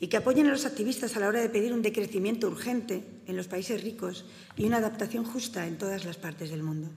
y 0.00 0.08
que 0.08 0.16
apoyen 0.16 0.46
a 0.46 0.50
los 0.50 0.64
activistas 0.64 1.14
a 1.14 1.20
la 1.20 1.28
hora 1.28 1.40
de 1.40 1.50
pedir 1.50 1.74
un 1.74 1.82
decrecimiento 1.82 2.48
urgente 2.48 3.04
en 3.26 3.36
los 3.36 3.48
países 3.48 3.82
ricos 3.82 4.24
y 4.56 4.64
una 4.64 4.78
adaptación 4.78 5.24
justa 5.24 5.66
en 5.66 5.76
todas 5.76 6.06
las 6.06 6.16
partes 6.16 6.50
del 6.50 6.62
mundo. 6.62 6.88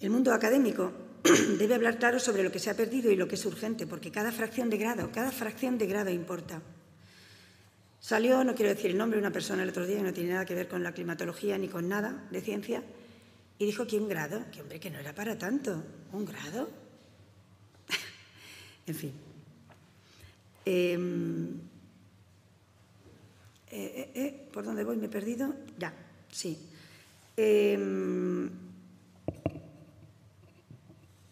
El 0.00 0.08
mundo 0.08 0.32
académico 0.32 0.92
debe 1.58 1.74
hablar 1.74 1.98
claro 1.98 2.18
sobre 2.18 2.42
lo 2.42 2.50
que 2.50 2.58
se 2.58 2.70
ha 2.70 2.76
perdido 2.76 3.10
y 3.10 3.16
lo 3.16 3.28
que 3.28 3.34
es 3.34 3.44
urgente, 3.44 3.86
porque 3.86 4.10
cada 4.10 4.32
fracción 4.32 4.70
de 4.70 4.78
grado, 4.78 5.12
cada 5.12 5.30
fracción 5.30 5.76
de 5.76 5.86
grado 5.86 6.10
importa. 6.10 6.62
Salió, 8.00 8.42
no 8.42 8.54
quiero 8.54 8.74
decir 8.74 8.90
el 8.90 8.98
nombre, 8.98 9.20
una 9.20 9.30
persona 9.30 9.62
el 9.62 9.68
otro 9.68 9.86
día 9.86 9.98
que 9.98 10.02
no 10.02 10.12
tiene 10.12 10.30
nada 10.30 10.46
que 10.46 10.56
ver 10.56 10.66
con 10.66 10.82
la 10.82 10.92
climatología 10.92 11.56
ni 11.58 11.68
con 11.68 11.88
nada 11.88 12.26
de 12.32 12.40
ciencia, 12.40 12.82
y 13.58 13.66
dijo 13.66 13.86
que 13.86 13.96
un 13.96 14.08
grado, 14.08 14.42
que 14.50 14.60
hombre, 14.60 14.80
que 14.80 14.90
no 14.90 14.98
era 14.98 15.14
para 15.14 15.38
tanto. 15.38 15.84
¿Un 16.12 16.24
grado? 16.24 16.81
En 18.86 18.94
fin. 18.94 19.12
Em, 20.64 21.54
eh, 23.70 23.92
eh, 23.96 24.10
eh, 24.14 24.48
¿Por 24.52 24.64
dónde 24.64 24.84
voy? 24.84 24.96
¿Me 24.96 25.06
he 25.06 25.08
perdido? 25.08 25.54
Ya, 25.78 25.92
sí. 26.30 26.58
Em, 27.36 28.50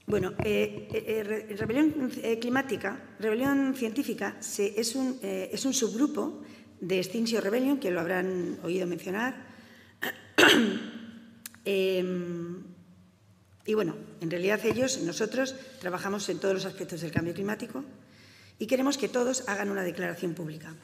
bueno, 0.07 0.33
rebelión 0.39 2.11
climática, 2.41 3.15
rebelión 3.21 3.75
científica, 3.77 4.39
es, 4.41 4.97
un, 4.97 5.21
es 5.23 5.65
un 5.65 5.73
subgrupo 5.73 6.43
de 6.81 6.99
Extinction 6.99 7.43
Rebellion, 7.43 7.79
que 7.79 7.93
lo 7.93 8.01
habrán 8.01 8.59
oído 8.65 8.89
mencionar. 8.89 9.51
Y 13.67 13.75
bueno, 13.75 13.95
en 14.21 14.31
realidad 14.31 14.65
ellos, 14.65 14.99
nosotros, 14.99 15.55
trabajamos 15.81 16.29
en 16.29 16.39
todos 16.39 16.55
los 16.55 16.65
aspectos 16.65 17.01
del 17.03 17.13
cambio 17.13 17.35
climático 17.35 17.85
y 18.59 18.67
queremos 18.67 18.99
que 18.99 19.09
todos 19.09 19.45
hagan 19.49 19.71
una 19.71 19.83
declaración 19.83 20.35
pública, 20.35 20.75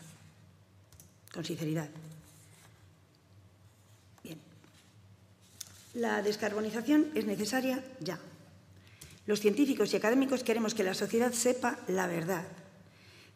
con 1.32 1.44
sinceridad. 1.44 1.88
Bien. 4.22 4.38
La 5.94 6.22
descarbonización 6.22 7.10
es 7.14 7.26
necesaria 7.26 7.82
ya. 8.00 8.18
Los 9.26 9.40
científicos 9.40 9.92
y 9.92 9.96
académicos 9.96 10.44
queremos 10.44 10.74
que 10.74 10.84
la 10.84 10.94
sociedad 10.94 11.32
sepa 11.32 11.78
la 11.88 12.06
verdad. 12.06 12.44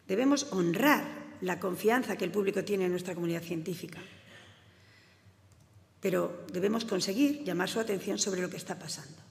Debemos 0.07 0.47
honrar 0.51 1.03
la 1.41 1.59
confianza 1.59 2.15
que 2.15 2.25
el 2.25 2.31
público 2.31 2.63
tiene 2.63 2.85
en 2.85 2.91
nuestra 2.91 3.13
comunidad 3.13 3.41
científica. 3.41 3.99
Pero 5.99 6.45
debemos 6.51 6.85
conseguir 6.85 7.43
llamar 7.43 7.69
su 7.69 7.79
atención 7.79 8.17
sobre 8.17 8.41
lo 8.41 8.49
que 8.49 8.57
está 8.57 8.79
pasando. 8.79 9.30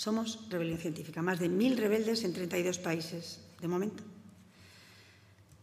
Somos 0.00 0.48
rebelión 0.48 0.80
científica, 0.80 1.20
más 1.20 1.44
de 1.44 1.52
mil 1.52 1.76
rebeldes 1.76 2.24
en 2.24 2.32
32 2.32 2.80
países 2.80 3.44
de 3.60 3.68
momento. 3.68 4.00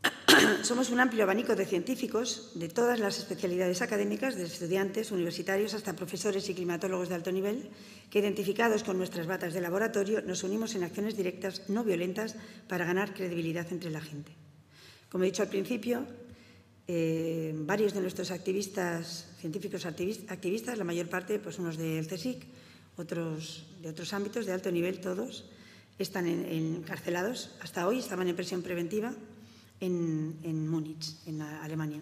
somos 0.61 0.93
un 0.93 1.01
amplio 1.01 1.25
abanico 1.25 1.57
de 1.57 1.65
científicos 1.65 2.53
de 2.53 2.69
todas 2.69 3.01
las 3.01 3.17
especialidades 3.17 3.81
académicas, 3.81 4.37
desde 4.37 4.53
estudiantes, 4.53 5.09
universitarios 5.09 5.73
hasta 5.73 5.97
profesores 5.97 6.45
y 6.49 6.53
climatólogos 6.53 7.09
de 7.09 7.15
alto 7.15 7.33
nivel, 7.33 7.73
que 8.13 8.21
identificados 8.21 8.85
con 8.85 9.01
nuestras 9.01 9.25
batas 9.25 9.57
de 9.57 9.61
laboratorio 9.65 10.21
nos 10.21 10.43
unimos 10.45 10.75
en 10.75 10.83
acciones 10.83 11.17
directas 11.17 11.67
no 11.67 11.83
violentas 11.83 12.35
para 12.69 12.85
ganar 12.85 13.17
credibilidad 13.17 13.65
entre 13.73 13.89
la 13.89 14.01
gente. 14.05 14.37
Como 15.09 15.23
he 15.23 15.33
dicho 15.33 15.41
al 15.41 15.49
principio, 15.49 16.05
eh, 16.85 17.57
varios 17.65 17.95
de 17.95 18.01
nuestros 18.01 18.29
activistas, 18.29 19.33
científicos 19.41 19.87
activistas, 19.87 20.77
la 20.77 20.85
mayor 20.85 21.09
parte, 21.09 21.39
pues 21.39 21.57
unos 21.57 21.75
del 21.75 22.05
CSIC, 22.05 22.45
otros 22.97 23.65
de 23.81 23.89
otros 23.89 24.13
ámbitos 24.13 24.45
de 24.45 24.53
alto 24.53 24.71
nivel, 24.71 24.99
todos, 24.99 25.45
están 25.99 26.27
encarcelados. 26.27 27.51
Hasta 27.61 27.87
hoy 27.87 27.99
estaban 27.99 28.27
en 28.27 28.35
prisión 28.35 28.61
preventiva 28.61 29.13
en, 29.79 30.67
Múnich, 30.67 31.15
en 31.25 31.41
Alemania. 31.41 32.01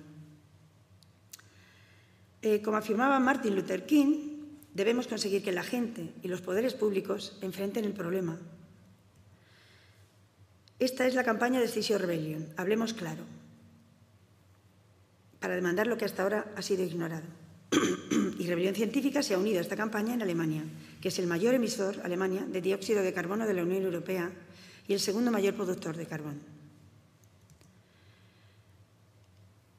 Eh, 2.42 2.62
como 2.62 2.78
afirmaba 2.78 3.20
Martin 3.20 3.56
Luther 3.56 3.86
King, 3.86 4.36
debemos 4.74 5.08
conseguir 5.08 5.44
que 5.44 5.52
la 5.52 5.64
gente 5.64 6.14
y 6.22 6.28
los 6.28 6.42
poderes 6.42 6.74
públicos 6.74 7.38
enfrenten 7.42 7.86
el 7.86 7.94
problema. 7.94 8.38
Esta 10.78 11.08
es 11.08 11.16
la 11.16 11.24
campaña 11.24 11.60
de 11.60 11.68
Decision 11.68 12.02
Rebellion. 12.02 12.48
Hablemos 12.58 12.94
claro. 12.94 13.24
Para 15.40 15.56
demandar 15.56 15.88
lo 15.88 15.98
que 15.98 16.06
hasta 16.06 16.24
ahora 16.24 16.52
ha 16.56 16.62
sido 16.62 16.84
ignorado. 16.84 17.26
y 18.46 18.48
Rebelión 18.48 18.76
Científica 18.76 19.24
se 19.24 19.34
ha 19.34 19.40
unido 19.40 19.58
a 19.58 19.62
esta 19.62 19.76
campaña 19.76 20.14
en 20.14 20.22
Alemania, 20.22 20.64
que 21.02 21.08
es 21.08 21.18
el 21.18 21.26
mayor 21.26 21.56
emisor, 21.56 22.00
Alemania, 22.04 22.46
de 22.46 22.62
dióxido 22.62 23.02
de 23.02 23.12
carbono 23.12 23.48
de 23.48 23.56
la 23.56 23.64
Unión 23.64 23.82
Europea 23.82 24.32
y 24.88 24.94
el 24.94 25.00
segundo 25.00 25.32
mayor 25.32 25.56
productor 25.56 25.98
de 25.98 26.06
carbón. 26.06 26.40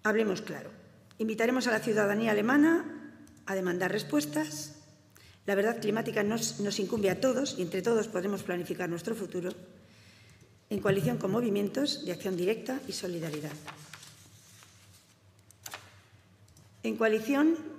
Hablemos 0.03 0.43
claro. 0.43 0.71
Invitaremos 1.19 1.69
a 1.69 1.71
la 1.71 1.79
ciudadanía 1.79 2.33
alemana 2.33 3.15
a 3.47 3.55
demandar 3.55 3.93
respuestas. 3.93 4.75
La 5.47 5.55
verdad 5.55 5.81
climática 5.81 6.25
nos, 6.25 6.59
nos 6.59 6.81
incumbe 6.81 7.11
a 7.11 7.21
todos 7.21 7.55
y 7.59 7.63
entre 7.63 7.83
todos 7.83 8.09
podremos 8.09 8.43
planificar 8.43 8.91
nuestro 8.91 9.15
futuro 9.15 9.51
en 10.71 10.81
coalición 10.81 11.19
con 11.19 11.31
movimientos 11.31 12.05
de 12.05 12.11
acción 12.11 12.37
directa 12.37 12.81
y 12.89 12.93
solidaridad. 12.93 13.53
En 16.83 16.97
coalición 16.97 17.76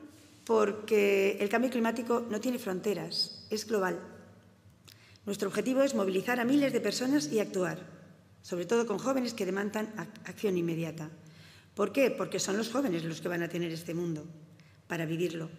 porque 0.47 1.36
el 1.41 1.49
cambio 1.49 1.69
climático 1.69 2.25
no 2.29 2.39
tiene 2.39 2.57
fronteras, 2.57 3.45
es 3.49 3.67
global. 3.67 3.99
Nuestro 5.25 5.49
objetivo 5.49 5.83
es 5.83 5.93
movilizar 5.93 6.39
a 6.39 6.45
miles 6.45 6.71
de 6.71 6.79
personas 6.79 7.29
y 7.33 7.41
actuar, 7.41 7.79
sobre 8.41 8.65
todo 8.65 8.88
con 8.88 8.97
jóvenes 8.97 9.33
que 9.33 9.45
demandan 9.45 9.93
acción 10.23 10.57
inmediata. 10.57 11.10
¿Por 11.75 11.91
qué? 11.91 12.12
Porque 12.12 12.39
son 12.39 12.55
los 12.55 12.71
jóvenes 12.71 13.03
los 13.03 13.19
que 13.19 13.27
van 13.27 13.43
a 13.43 13.49
tener 13.49 13.73
este 13.73 13.93
mundo 13.93 14.25
para 14.88 15.05
vivirlo 15.05 15.49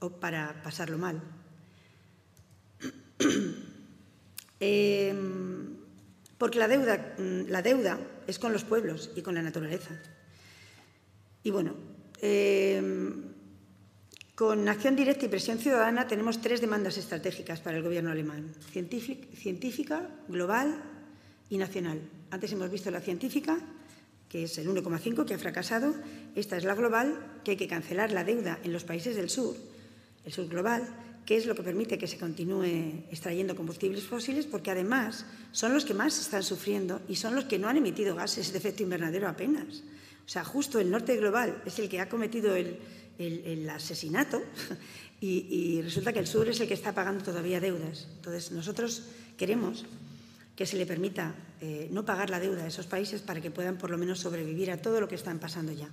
o 0.00 0.10
para 0.10 0.62
pasarlo 0.62 0.98
mal. 0.98 1.20
Em, 4.64 5.74
porque 6.38 6.60
la 6.60 6.68
deuda, 6.68 7.16
la 7.18 7.62
deuda 7.62 7.98
es 8.28 8.38
con 8.38 8.52
los 8.52 8.62
pueblos 8.62 9.10
y 9.16 9.22
con 9.22 9.34
la 9.34 9.42
naturaleza. 9.42 9.90
Y 11.42 11.50
bueno, 11.50 11.74
em, 12.20 13.31
con 14.34 14.68
acción 14.68 14.96
directa 14.96 15.26
y 15.26 15.28
presión 15.28 15.58
ciudadana 15.58 16.08
tenemos 16.08 16.40
tres 16.40 16.60
demandas 16.60 16.96
estratégicas 16.96 17.60
para 17.60 17.76
el 17.76 17.82
gobierno 17.82 18.10
alemán, 18.10 18.52
científica, 18.72 20.08
global 20.28 20.82
y 21.50 21.58
nacional. 21.58 22.00
Antes 22.30 22.52
hemos 22.52 22.70
visto 22.70 22.90
la 22.90 23.00
científica, 23.00 23.58
que 24.30 24.44
es 24.44 24.56
el 24.56 24.68
1,5 24.68 25.26
que 25.26 25.34
ha 25.34 25.38
fracasado. 25.38 25.94
Esta 26.34 26.56
es 26.56 26.64
la 26.64 26.74
global, 26.74 27.40
que 27.44 27.52
hay 27.52 27.56
que 27.58 27.68
cancelar 27.68 28.10
la 28.12 28.24
deuda 28.24 28.58
en 28.64 28.72
los 28.72 28.84
países 28.84 29.16
del 29.16 29.28
sur, 29.28 29.54
el 30.24 30.32
sur 30.32 30.48
global, 30.48 30.88
que 31.26 31.36
es 31.36 31.44
lo 31.44 31.54
que 31.54 31.62
permite 31.62 31.98
que 31.98 32.08
se 32.08 32.16
continúe 32.16 33.04
extrayendo 33.12 33.54
combustibles 33.54 34.04
fósiles, 34.04 34.46
porque 34.46 34.70
además 34.70 35.26
son 35.52 35.74
los 35.74 35.84
que 35.84 35.92
más 35.92 36.18
están 36.18 36.42
sufriendo 36.42 37.02
y 37.06 37.16
son 37.16 37.34
los 37.34 37.44
que 37.44 37.58
no 37.58 37.68
han 37.68 37.76
emitido 37.76 38.16
gases 38.16 38.50
de 38.50 38.58
efecto 38.58 38.82
invernadero 38.82 39.28
apenas. 39.28 39.84
O 40.24 40.28
sea, 40.28 40.42
justo 40.44 40.80
el 40.80 40.90
norte 40.90 41.16
global 41.16 41.62
es 41.66 41.78
el 41.78 41.90
que 41.90 42.00
ha 42.00 42.08
cometido 42.08 42.56
el, 42.56 42.78
el, 43.18 43.68
asesinato 43.70 44.42
y, 45.20 45.80
resulta 45.82 46.12
que 46.12 46.18
el 46.18 46.26
sur 46.26 46.48
es 46.48 46.60
el 46.60 46.68
que 46.68 46.74
está 46.74 46.94
pagando 46.94 47.24
todavía 47.24 47.60
deudas. 47.60 48.08
Entonces, 48.16 48.52
nosotros 48.52 49.04
queremos 49.36 49.86
que 50.56 50.66
se 50.66 50.76
le 50.76 50.86
permita 50.86 51.34
eh, 51.60 51.88
no 51.90 52.04
pagar 52.04 52.30
la 52.30 52.40
deuda 52.40 52.64
a 52.64 52.66
esos 52.66 52.86
países 52.86 53.22
para 53.22 53.40
que 53.40 53.50
puedan 53.50 53.78
por 53.78 53.90
lo 53.90 53.98
menos 53.98 54.20
sobrevivir 54.20 54.70
a 54.70 54.82
todo 54.82 55.00
lo 55.00 55.08
que 55.08 55.14
están 55.14 55.38
pasando 55.38 55.72
ya. 55.72 55.88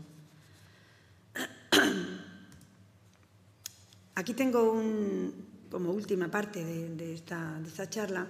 Aquí 4.15 4.33
tengo 4.33 4.73
un, 4.73 5.33
como 5.71 5.91
última 5.91 6.29
parte 6.29 6.63
de, 6.63 7.13
esta, 7.13 7.61
charla, 7.89 8.27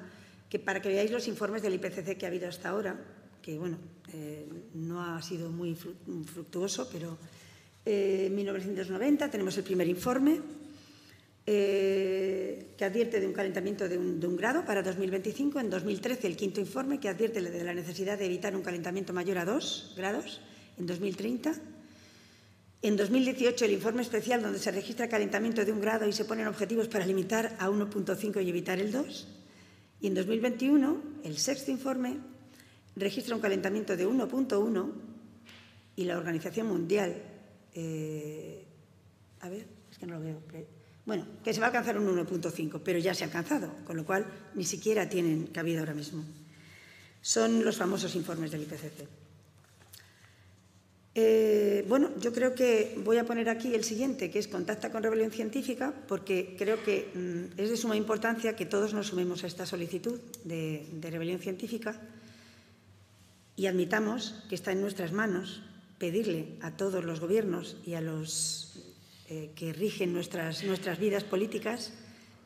que 0.49 0.59
para 0.59 0.81
que 0.81 0.89
veáis 0.89 1.11
los 1.11 1.27
informes 1.27 1.61
del 1.61 1.75
IPCC 1.75 2.17
que 2.17 2.25
ha 2.25 2.29
habido 2.29 2.47
hasta 2.47 2.69
ahora, 2.69 2.95
que 3.41 3.57
bueno, 3.57 3.77
eh, 4.13 4.47
no 4.75 5.01
ha 5.01 5.21
sido 5.21 5.49
muy 5.49 5.75
fructuoso, 5.75 6.89
pero 6.91 7.17
eh, 7.89 8.27
en 8.27 8.35
1990 8.35 9.31
tenemos 9.31 9.57
el 9.57 9.63
primer 9.63 9.87
informe 9.87 10.39
eh, 11.47 12.75
que 12.77 12.85
advierte 12.85 13.19
de 13.19 13.25
un 13.25 13.33
calentamiento 13.33 13.89
de 13.89 13.97
un, 13.97 14.35
grado 14.37 14.63
para 14.63 14.83
2025. 14.83 15.59
En 15.59 15.71
2013 15.71 16.27
el 16.27 16.35
quinto 16.35 16.61
informe 16.61 16.99
que 16.99 17.09
advierte 17.09 17.41
de 17.41 17.63
la 17.63 17.73
necesidad 17.73 18.19
de 18.19 18.27
evitar 18.27 18.55
un 18.55 18.61
calentamiento 18.61 19.11
mayor 19.11 19.39
a 19.39 19.45
2 19.45 19.95
grados 19.97 20.39
en 20.77 20.85
2030. 20.85 21.55
En 22.83 22.95
2018 22.95 23.65
el 23.65 23.71
informe 23.71 24.03
especial 24.03 24.43
donde 24.43 24.59
se 24.59 24.69
registra 24.69 25.05
el 25.05 25.11
calentamiento 25.11 25.65
de 25.65 25.71
un 25.71 25.81
grado 25.81 26.07
y 26.07 26.13
se 26.13 26.25
ponen 26.25 26.45
objetivos 26.45 26.87
para 26.87 27.07
limitar 27.07 27.55
a 27.57 27.69
1.5 27.69 28.45
y 28.45 28.49
evitar 28.49 28.77
el 28.77 28.91
2. 28.91 29.27
Y 30.01 30.07
en 30.07 30.13
2021 30.13 31.01
el 31.23 31.37
sexto 31.39 31.71
informe 31.71 32.17
registra 32.95 33.33
un 33.33 33.41
calentamiento 33.41 33.97
de 33.97 34.07
1.1 34.07 34.91
y 35.95 36.03
la 36.05 36.19
Organización 36.19 36.67
Mundial 36.67 37.15
eh, 37.79 38.65
a 39.39 39.49
ver, 39.49 39.65
es 39.91 39.97
que 39.97 40.05
no 40.05 40.15
lo 40.15 40.19
veo. 40.19 40.41
Bueno, 41.05 41.25
que 41.43 41.53
se 41.53 41.59
va 41.59 41.67
a 41.67 41.69
alcanzar 41.69 41.97
un 41.97 42.07
1.5, 42.07 42.81
pero 42.83 42.99
ya 42.99 43.13
se 43.13 43.23
ha 43.23 43.27
alcanzado, 43.27 43.71
con 43.85 43.95
lo 43.95 44.05
cual 44.05 44.25
ni 44.53 44.65
siquiera 44.65 45.07
tienen 45.07 45.47
cabida 45.47 45.79
ahora 45.79 45.93
mismo. 45.93 46.23
Son 47.21 47.63
los 47.63 47.77
famosos 47.77 48.15
informes 48.15 48.51
del 48.51 48.63
IPCC. 48.63 49.07
Eh, 51.15 51.85
bueno, 51.87 52.11
yo 52.19 52.31
creo 52.31 52.53
que 52.53 52.99
voy 53.03 53.17
a 53.17 53.25
poner 53.25 53.49
aquí 53.49 53.73
el 53.73 53.83
siguiente, 53.83 54.29
que 54.29 54.39
es 54.39 54.47
contacta 54.47 54.91
con 54.91 55.03
rebelión 55.03 55.31
científica, 55.31 55.93
porque 56.07 56.55
creo 56.57 56.83
que 56.83 57.11
mm, 57.13 57.59
es 57.59 57.69
de 57.69 57.77
suma 57.77 57.95
importancia 57.95 58.55
que 58.55 58.65
todos 58.65 58.93
nos 58.93 59.07
sumemos 59.07 59.43
a 59.43 59.47
esta 59.47 59.65
solicitud 59.65 60.19
de 60.43 60.85
rebelión 61.01 61.39
científica 61.39 61.99
y 63.55 63.67
admitamos 63.67 64.43
que 64.47 64.55
está 64.55 64.71
en 64.71 64.81
nuestras 64.81 65.11
manos 65.11 65.63
pedirle 65.99 66.57
a 66.61 66.71
todos 66.71 67.03
los 67.03 67.19
gobiernos 67.19 67.77
y 67.85 67.93
a 67.93 68.01
los 68.01 68.95
eh, 69.29 69.51
que 69.55 69.73
rigen 69.73 70.13
nuestras, 70.13 70.63
nuestras 70.63 70.97
vidas 70.97 71.23
políticas 71.23 71.93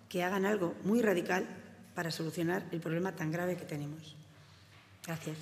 que 0.10 0.24
hagan 0.24 0.46
algo 0.46 0.76
muy 0.84 1.02
radical 1.02 1.48
para 1.96 2.12
solucionar 2.12 2.68
el 2.72 2.82
problema 2.82 3.16
tan 3.16 3.32
grave 3.32 3.56
que 3.56 3.66
tenemos. 3.66 4.16
Gracias. 5.06 5.38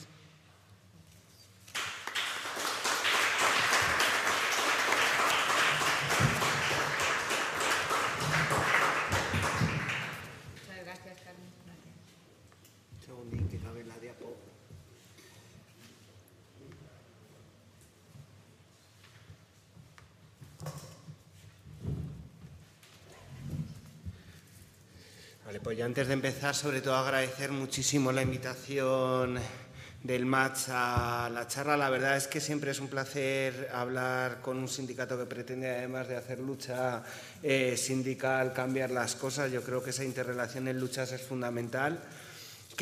Pues 25.72 25.82
antes 25.84 26.06
de 26.10 26.16
empezar, 26.16 26.54
sobre 26.54 26.82
todo 26.82 26.96
agradecer 26.96 27.50
muchísimo 27.50 28.12
la 28.12 28.22
invitación 28.22 29.40
del 30.04 30.26
match 30.26 30.64
a 30.68 31.30
la 31.34 31.48
charla. 31.48 31.78
La 31.78 31.90
verdad 31.90 32.18
es 32.18 32.28
que 32.28 32.42
siempre 32.42 32.72
es 32.72 32.82
un 32.82 32.90
placer 32.90 33.70
hablar 33.72 34.42
con 34.42 34.58
un 34.58 34.68
sindicato 34.68 35.18
que 35.18 35.26
pretende, 35.26 35.70
además 35.70 36.10
de 36.10 36.18
hacer 36.18 36.40
lucha 36.40 37.04
eh, 37.42 37.78
sindical, 37.78 38.52
cambiar 38.52 38.92
las 38.92 39.16
cosas. 39.16 39.50
Yo 39.50 39.64
creo 39.64 39.82
que 39.82 39.92
esa 39.92 40.04
interrelación 40.04 40.68
en 40.68 40.78
luchas 40.78 41.14
es 41.14 41.22
fundamental. 41.22 42.02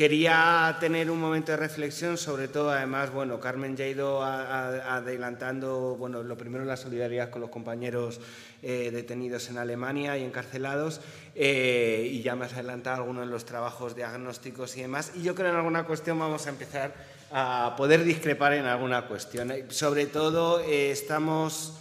Quería 0.00 0.78
tener 0.80 1.10
un 1.10 1.20
momento 1.20 1.52
de 1.52 1.58
reflexión, 1.58 2.16
sobre 2.16 2.48
todo, 2.48 2.70
además, 2.70 3.12
bueno, 3.12 3.38
Carmen 3.38 3.76
ya 3.76 3.84
ha 3.84 3.88
ido 3.88 4.22
adelantando, 4.22 5.94
bueno, 5.98 6.22
lo 6.22 6.38
primero 6.38 6.64
la 6.64 6.78
solidaridad 6.78 7.28
con 7.28 7.42
los 7.42 7.50
compañeros 7.50 8.18
eh, 8.62 8.88
detenidos 8.90 9.50
en 9.50 9.58
Alemania 9.58 10.16
y 10.16 10.24
encarcelados, 10.24 11.02
eh, 11.34 12.08
y 12.10 12.22
ya 12.22 12.34
me 12.34 12.46
has 12.46 12.54
adelantado 12.54 12.96
algunos 12.96 13.26
de 13.26 13.30
los 13.30 13.44
trabajos 13.44 13.94
diagnósticos 13.94 14.74
y 14.78 14.80
demás. 14.80 15.12
Y 15.16 15.22
yo 15.22 15.34
creo 15.34 15.48
que 15.48 15.50
en 15.50 15.56
alguna 15.58 15.84
cuestión 15.84 16.18
vamos 16.18 16.46
a 16.46 16.48
empezar 16.48 16.94
a 17.30 17.74
poder 17.76 18.02
discrepar 18.02 18.54
en 18.54 18.64
alguna 18.64 19.06
cuestión. 19.06 19.52
Sobre 19.68 20.06
todo, 20.06 20.60
eh, 20.60 20.92
estamos 20.92 21.74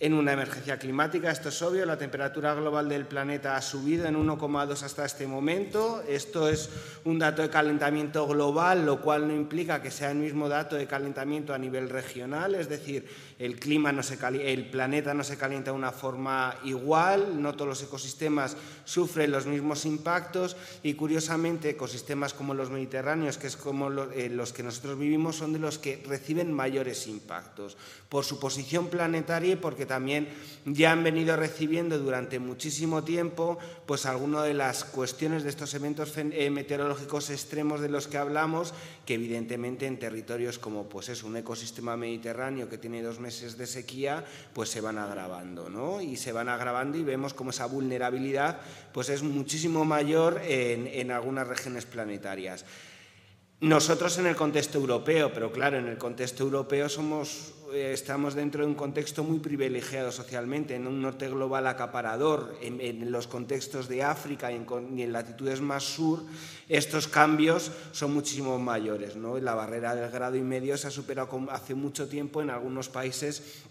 en 0.00 0.14
una 0.14 0.32
emergencia 0.32 0.78
climática, 0.78 1.30
esto 1.30 1.48
es 1.48 1.60
obvio, 1.62 1.84
la 1.84 1.98
temperatura 1.98 2.54
global 2.54 2.88
del 2.88 3.06
planeta 3.06 3.56
ha 3.56 3.62
subido 3.62 4.06
en 4.06 4.14
1,2 4.14 4.82
hasta 4.82 5.04
este 5.04 5.26
momento. 5.26 6.02
Esto 6.08 6.48
es 6.48 6.70
un 7.04 7.18
dato 7.18 7.42
de 7.42 7.50
calentamiento 7.50 8.26
global, 8.26 8.86
lo 8.86 9.00
cual 9.00 9.26
no 9.26 9.34
implica 9.34 9.82
que 9.82 9.90
sea 9.90 10.12
el 10.12 10.18
mismo 10.18 10.48
dato 10.48 10.76
de 10.76 10.86
calentamiento 10.86 11.52
a 11.52 11.58
nivel 11.58 11.88
regional, 11.88 12.54
es 12.54 12.68
decir, 12.68 13.06
el 13.38 13.60
clima 13.60 13.92
no 13.92 14.02
se 14.02 14.18
el 14.42 14.68
planeta 14.68 15.14
no 15.14 15.22
se 15.22 15.38
calienta 15.38 15.70
de 15.70 15.76
una 15.76 15.92
forma 15.92 16.56
igual, 16.64 17.40
no 17.40 17.54
todos 17.54 17.68
los 17.68 17.82
ecosistemas 17.82 18.56
sufren 18.84 19.30
los 19.30 19.46
mismos 19.46 19.84
impactos 19.86 20.56
y 20.82 20.94
curiosamente 20.94 21.70
ecosistemas 21.70 22.34
como 22.34 22.54
los 22.54 22.70
mediterráneos, 22.70 23.38
que 23.38 23.46
es 23.46 23.56
como 23.56 23.90
eh, 23.90 24.28
los 24.28 24.52
que 24.52 24.62
nosotros 24.62 24.98
vivimos, 24.98 25.36
son 25.36 25.52
de 25.52 25.60
los 25.60 25.78
que 25.78 26.02
reciben 26.06 26.52
mayores 26.52 27.06
impactos 27.06 27.76
por 28.08 28.24
su 28.24 28.40
posición 28.40 28.88
planetaria 28.88 29.52
y 29.52 29.56
porque 29.56 29.86
también 29.86 30.28
ya 30.64 30.92
han 30.92 31.04
venido 31.04 31.36
recibiendo 31.36 31.98
durante 31.98 32.38
muchísimo 32.38 33.04
tiempo 33.04 33.58
pues 33.86 34.06
algunas 34.06 34.44
de 34.44 34.54
las 34.54 34.84
cuestiones 34.84 35.44
de 35.44 35.50
estos 35.50 35.74
eventos 35.74 36.12
eh, 36.16 36.50
meteorológicos 36.50 37.30
extremos 37.30 37.80
de 37.80 37.88
los 37.88 38.08
que 38.08 38.18
hablamos, 38.18 38.74
que 39.06 39.14
evidentemente 39.14 39.86
en 39.86 39.98
territorios 39.98 40.58
como 40.58 40.88
pues 40.88 41.08
es 41.08 41.22
un 41.22 41.36
ecosistema 41.36 41.96
mediterráneo 41.96 42.68
que 42.68 42.78
tiene 42.78 43.02
dos 43.02 43.20
meses 43.28 43.58
de 43.58 43.66
sequía, 43.66 44.24
pues 44.54 44.70
se 44.70 44.80
van 44.80 44.96
agravando, 44.96 45.68
¿no? 45.68 46.00
Y 46.00 46.16
se 46.16 46.32
van 46.32 46.48
agravando 46.48 46.96
y 46.96 47.04
vemos 47.04 47.34
como 47.34 47.50
esa 47.50 47.66
vulnerabilidad 47.66 48.58
pues 48.92 49.10
es 49.10 49.22
muchísimo 49.22 49.84
mayor 49.84 50.40
en, 50.44 51.10
algunas 51.10 51.46
regiones 51.46 51.84
planetarias. 51.84 52.64
Nosotros 53.60 54.16
en 54.16 54.26
el 54.26 54.34
contexto 54.34 54.78
europeo, 54.78 55.30
pero 55.34 55.52
claro, 55.52 55.76
en 55.76 55.88
el 55.88 55.98
contexto 55.98 56.42
europeo 56.42 56.88
somos, 56.88 57.52
estamos 57.72 58.34
dentro 58.34 58.62
de 58.62 58.68
un 58.68 58.74
contexto 58.74 59.24
muy 59.24 59.38
privilegiado 59.38 60.10
socialmente, 60.10 60.74
en 60.74 60.86
un 60.86 61.02
norte 61.02 61.28
global 61.28 61.66
acaparador, 61.66 62.56
en, 62.60 63.10
los 63.10 63.26
contextos 63.26 63.88
de 63.88 64.02
África 64.02 64.50
y 64.52 64.56
en, 64.56 65.12
latitudes 65.12 65.60
más 65.60 65.84
sur, 65.84 66.24
estos 66.68 67.08
cambios 67.08 67.70
son 67.92 68.14
muchísimo 68.14 68.58
mayores. 68.58 69.16
¿no? 69.16 69.38
La 69.38 69.54
barrera 69.54 69.94
del 69.94 70.10
grado 70.10 70.36
y 70.36 70.42
medio 70.42 70.76
se 70.76 70.88
ha 70.88 70.90
superado 70.90 71.28
hace 71.50 71.74
mucho 71.74 72.08
tiempo 72.08 72.42
en 72.42 72.50
algunos 72.50 72.88
países 72.88 73.64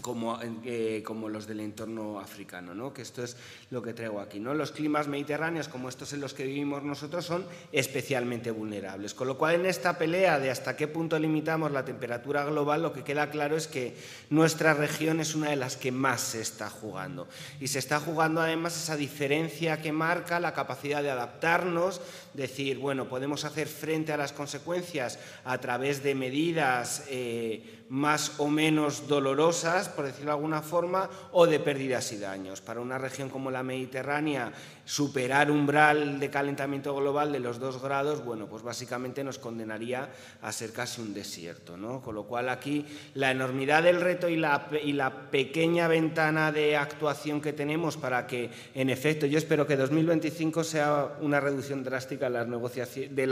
como, 0.00 0.38
eh, 0.64 1.02
como, 1.04 1.28
los 1.28 1.46
del 1.46 1.60
entorno 1.60 2.20
africano, 2.20 2.74
¿no? 2.74 2.92
que 2.92 3.02
esto 3.02 3.22
es 3.22 3.36
lo 3.70 3.82
que 3.82 3.92
traigo 3.92 4.20
aquí. 4.20 4.40
¿no? 4.40 4.54
Los 4.54 4.72
climas 4.72 5.08
mediterráneos, 5.08 5.68
como 5.68 5.88
estos 5.88 6.12
en 6.12 6.20
los 6.20 6.34
que 6.34 6.44
vivimos 6.44 6.82
nosotros, 6.82 7.24
son 7.24 7.44
especialmente 7.72 8.50
vulnerables. 8.50 9.14
Con 9.14 9.28
lo 9.28 9.38
cual, 9.38 9.56
en 9.56 9.66
esta 9.66 9.98
pelea 9.98 10.38
de 10.38 10.50
hasta 10.50 10.76
qué 10.76 10.88
punto 10.88 11.18
limitamos 11.18 11.72
la 11.72 11.84
temperatura 11.84 12.44
global, 12.44 12.82
lo 12.82 12.92
que 12.92 13.04
queda 13.04 13.30
claro 13.30 13.56
es 13.56 13.66
que 13.66 13.96
nuestra 14.30 14.74
región 14.74 15.20
es 15.20 15.34
una 15.34 15.50
de 15.50 15.56
las 15.56 15.76
que 15.76 15.92
más 15.92 16.20
se 16.20 16.40
está 16.40 16.70
jugando. 16.70 17.28
Y 17.60 17.68
se 17.68 17.78
está 17.78 18.00
jugando 18.00 18.40
además 18.40 18.76
esa 18.76 18.96
diferencia 18.96 19.80
que 19.80 19.92
marca 19.92 20.40
la 20.40 20.54
capacidad 20.54 21.02
de 21.02 21.10
adaptarnos, 21.10 22.00
decir, 22.34 22.78
bueno, 22.78 23.08
podemos 23.08 23.44
hacer 23.44 23.68
frente 23.68 24.12
a 24.12 24.16
las 24.16 24.32
consecuencias 24.32 25.18
a 25.44 25.58
través 25.58 26.02
de 26.02 26.14
medidas 26.14 27.04
eh, 27.08 27.84
más 27.88 28.38
o 28.38 28.48
menos 28.48 29.08
dolorosas, 29.08 29.88
por 29.88 30.04
decirlo 30.04 30.26
de 30.26 30.36
alguna 30.36 30.62
forma, 30.62 31.10
o 31.32 31.46
de 31.46 31.58
pérdidas 31.58 32.12
y 32.12 32.18
daños. 32.18 32.60
Para 32.60 32.80
una 32.80 32.98
región 32.98 33.28
como 33.28 33.50
la 33.50 33.64
Mediterránea, 33.64 34.52
superar 34.84 35.50
umbral 35.50 36.20
de 36.20 36.30
calentamiento 36.30 36.94
global 36.94 37.32
de 37.32 37.40
los 37.40 37.58
dos 37.58 37.82
grados, 37.82 38.24
bueno, 38.24 38.46
pues 38.46 38.62
básicamente 38.62 39.24
nos 39.24 39.38
condenaría 39.38 40.08
a 40.40 40.52
ser 40.52 40.72
casi 40.72 41.00
un 41.00 41.14
desierto, 41.14 41.76
¿no? 41.76 42.00
Con 42.00 42.14
lo 42.14 42.24
cual 42.24 42.48
aquí 42.48 42.86
la 43.14 43.30
enormidad 43.30 43.82
del 43.82 44.00
reto 44.00 44.28
y 44.28 44.36
la, 44.36 44.68
y 44.84 44.92
la 44.92 45.30
pequeña 45.30 45.88
ventana 45.88 46.52
de 46.52 46.76
actuación 46.76 47.40
que 47.40 47.52
tenemos 47.52 47.96
para 47.96 48.26
que, 48.26 48.50
en 48.74 48.90
efecto, 48.90 49.26
yo 49.26 49.38
espero 49.38 49.66
que 49.66 49.76
2025 49.76 50.64
sea 50.64 51.16
una 51.20 51.40
reducción 51.40 51.82
drástica 51.82 52.19
de 52.28 53.26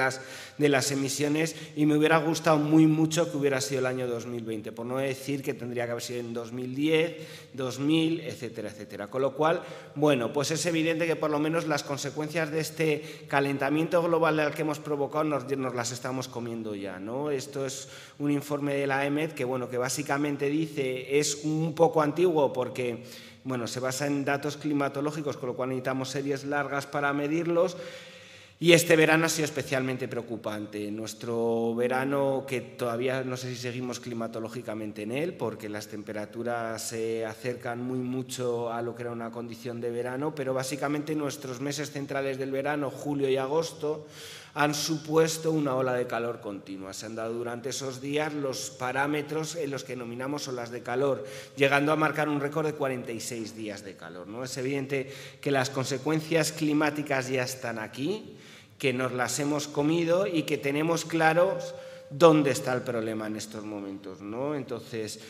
las, 0.69 0.91
emisiones 0.93 1.57
y 1.75 1.87
me 1.87 1.97
hubiera 1.97 2.19
gustado 2.19 2.59
muy 2.59 2.87
mucho 2.87 3.31
que 3.31 3.37
hubiera 3.37 3.61
sido 3.61 3.81
el 3.81 3.87
año 3.87 4.07
2020, 4.07 4.71
por 4.71 4.87
no 4.87 4.99
decir 4.99 5.43
que 5.43 5.55
tendría 5.55 5.87
que 5.87 5.91
haber 5.93 6.03
sido 6.03 6.21
en 6.21 6.33
2010, 6.33 7.17
2000, 7.55 8.21
etcétera, 8.21 8.71
etcétera. 8.71 9.09
Con 9.09 9.23
lo 9.23 9.35
cual, 9.35 9.63
bueno, 9.97 10.33
pues 10.33 10.53
es 10.53 10.65
evidente 10.67 11.07
que 11.07 11.17
por 11.17 11.31
lo 11.31 11.39
menos 11.41 11.49
menos 11.49 11.67
las 11.67 11.83
consecuencias 11.83 12.51
de 12.51 12.61
este 12.61 13.25
calentamiento 13.27 14.03
global 14.03 14.39
al 14.39 14.53
que 14.53 14.61
hemos 14.61 14.81
provocado 14.81 15.25
nos, 15.25 15.75
las 15.75 15.93
estamos 15.93 16.29
comiendo 16.29 16.75
ya. 16.75 16.99
¿no? 16.99 17.31
Esto 17.31 17.65
es 17.65 17.89
un 18.19 18.31
informe 18.31 18.75
de 18.75 18.87
la 18.87 19.07
EMED 19.07 19.33
que, 19.33 19.47
bueno, 19.47 19.71
que 19.71 19.79
básicamente 19.79 20.51
dice, 20.51 21.19
es 21.19 21.45
un 21.45 21.75
poco 21.75 22.03
antiguo 22.03 22.53
porque 22.53 23.03
bueno, 23.45 23.67
se 23.67 23.81
basa 23.81 24.07
en 24.07 24.27
datos 24.27 24.59
climatológicos, 24.59 25.39
con 25.39 25.49
lo 25.49 25.57
cual 25.57 25.71
necesitamos 25.71 26.11
series 26.11 26.45
largas 26.45 26.87
para 26.87 27.15
medirlos, 27.15 27.79
y 28.61 28.73
este 28.73 28.97
verano 28.97 29.27
ha 29.27 29.29
sido 29.29 29.45
especialmente 29.45 30.09
preocupante. 30.09 30.91
Nuestro 30.91 31.77
verano, 31.77 32.45
que 32.45 32.61
todavía 32.61 33.23
no 33.23 33.37
sé 33.37 33.51
si 33.51 33.57
seguimos 33.57 34.01
climatológicamente 34.01 35.03
en 35.03 35.13
él, 35.13 35.35
porque 35.35 35.69
las 35.69 35.87
temperaturas 35.87 36.83
se 36.89 37.25
acercan 37.25 37.81
muy 37.81 38.01
mucho 38.01 38.73
a 38.73 38.83
lo 38.83 38.97
que 38.97 39.03
era 39.03 39.13
una 39.13 39.31
condición 39.31 39.81
de 39.81 39.93
verano, 39.93 40.35
pero 40.35 40.55
básicamente 40.55 41.15
nuestros 41.15 41.61
meses 41.61 41.93
centrales 41.93 42.37
del 42.37 42.51
verano, 42.51 42.91
julio 42.91 43.29
y 43.29 43.37
agosto, 43.37 44.09
han 44.55 44.75
supuesto 44.75 45.53
una 45.53 45.77
ola 45.77 45.93
de 45.93 46.09
calor 46.09 46.41
continua. 46.41 46.93
Se 46.93 47.07
han 47.07 47.15
dado 47.15 47.35
durante 47.35 47.69
esos 47.69 48.01
días 48.01 48.35
los 48.35 48.71
parámetros 48.71 49.55
en 49.55 49.71
los 49.71 49.85
que 49.85 49.95
nominamos 49.95 50.49
olas 50.49 50.73
de 50.73 50.83
calor, 50.83 51.25
llegando 51.55 51.93
a 51.93 51.97
marcar 51.97 52.29
un 52.29 52.41
récord 52.41 52.67
de 52.67 52.73
46 52.73 53.55
días 53.55 53.85
de 53.85 53.95
calor. 53.95 54.27
¿no? 54.27 54.43
Es 54.43 54.57
evidente 54.57 55.13
que 55.41 55.53
las 55.53 55.71
consecuencias 55.71 56.51
climáticas 56.51 57.29
ya 57.29 57.45
están 57.45 57.79
aquí 57.79 58.37
que 58.79 58.93
nos 58.93 59.13
las 59.13 59.39
hemos 59.41 59.69
comido 59.69 60.27
y 60.27 60.45
que 60.45 60.57
tenemos 60.57 61.05
claros 61.05 61.75
dónde 62.11 62.51
está 62.51 62.73
el 62.73 62.83
problema 62.83 63.27
en 63.27 63.37
estos 63.37 63.65
momentos. 63.65 64.21
¿no? 64.21 64.55
Entonces, 64.55 65.21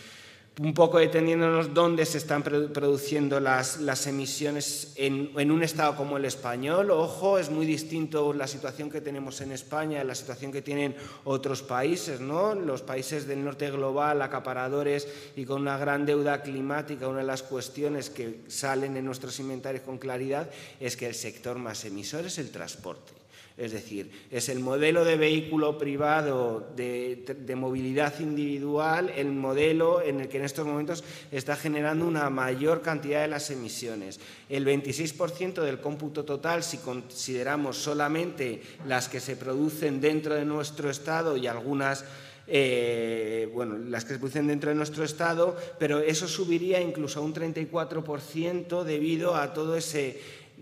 un 0.60 0.74
poco 0.74 0.98
deteniéndonos 0.98 1.72
dónde 1.72 2.04
se 2.04 2.18
están 2.18 2.42
produciendo 2.42 3.38
las, 3.38 3.78
las 3.80 4.06
emisiones 4.08 4.92
en, 4.96 5.30
en, 5.36 5.52
un 5.52 5.62
estado 5.62 5.94
como 5.94 6.16
el 6.16 6.24
español. 6.24 6.90
Ojo, 6.90 7.38
es 7.38 7.48
muy 7.48 7.64
distinto 7.64 8.32
la 8.32 8.48
situación 8.48 8.90
que 8.90 9.00
tenemos 9.00 9.40
en 9.40 9.52
España, 9.52 10.02
la 10.02 10.16
situación 10.16 10.50
que 10.50 10.60
tienen 10.60 10.96
otros 11.24 11.62
países. 11.62 12.20
¿no? 12.20 12.54
Los 12.56 12.82
países 12.82 13.28
del 13.28 13.44
norte 13.44 13.70
global, 13.70 14.20
acaparadores 14.20 15.06
y 15.36 15.44
con 15.44 15.62
una 15.62 15.78
gran 15.78 16.04
deuda 16.04 16.42
climática, 16.42 17.06
una 17.06 17.20
de 17.20 17.26
las 17.26 17.44
cuestiones 17.44 18.10
que 18.10 18.40
salen 18.48 18.96
en 18.96 19.04
nuestros 19.04 19.38
inventarios 19.38 19.84
con 19.84 19.98
claridad 19.98 20.50
es 20.80 20.96
que 20.96 21.06
el 21.06 21.14
sector 21.14 21.56
más 21.58 21.84
emisor 21.84 22.26
es 22.26 22.38
el 22.38 22.50
transporte. 22.50 23.12
Es 23.58 23.72
decir, 23.72 24.08
es 24.30 24.48
el 24.48 24.60
modelo 24.60 25.04
de 25.04 25.16
vehículo 25.16 25.78
privado 25.78 26.70
de, 26.76 27.54
movilidad 27.56 28.20
individual 28.20 29.12
el 29.16 29.32
modelo 29.32 30.00
en 30.00 30.20
el 30.20 30.28
que 30.28 30.36
en 30.36 30.44
estos 30.44 30.64
momentos 30.64 31.02
está 31.32 31.56
generando 31.56 32.06
una 32.06 32.30
mayor 32.30 32.82
cantidad 32.82 33.22
de 33.22 33.28
las 33.28 33.50
emisiones. 33.50 34.20
El 34.48 34.64
26% 34.64 35.60
del 35.62 35.80
cómputo 35.80 36.24
total, 36.24 36.62
si 36.62 36.78
consideramos 36.78 37.76
solamente 37.76 38.62
las 38.86 39.08
que 39.08 39.18
se 39.18 39.34
producen 39.34 40.00
dentro 40.00 40.36
de 40.36 40.44
nuestro 40.44 40.88
Estado 40.88 41.36
y 41.36 41.48
algunas 41.48 42.04
eh, 42.50 43.50
bueno, 43.52 43.76
las 43.76 44.04
que 44.04 44.14
se 44.14 44.18
producen 44.18 44.46
dentro 44.46 44.70
de 44.70 44.76
nuestro 44.76 45.04
Estado, 45.04 45.54
pero 45.78 45.98
eso 45.98 46.26
subiría 46.26 46.80
incluso 46.80 47.20
a 47.20 47.22
un 47.22 47.34
34% 47.34 48.84
debido 48.84 49.34
a 49.36 49.52
todo 49.52 49.76
ese 49.76 50.18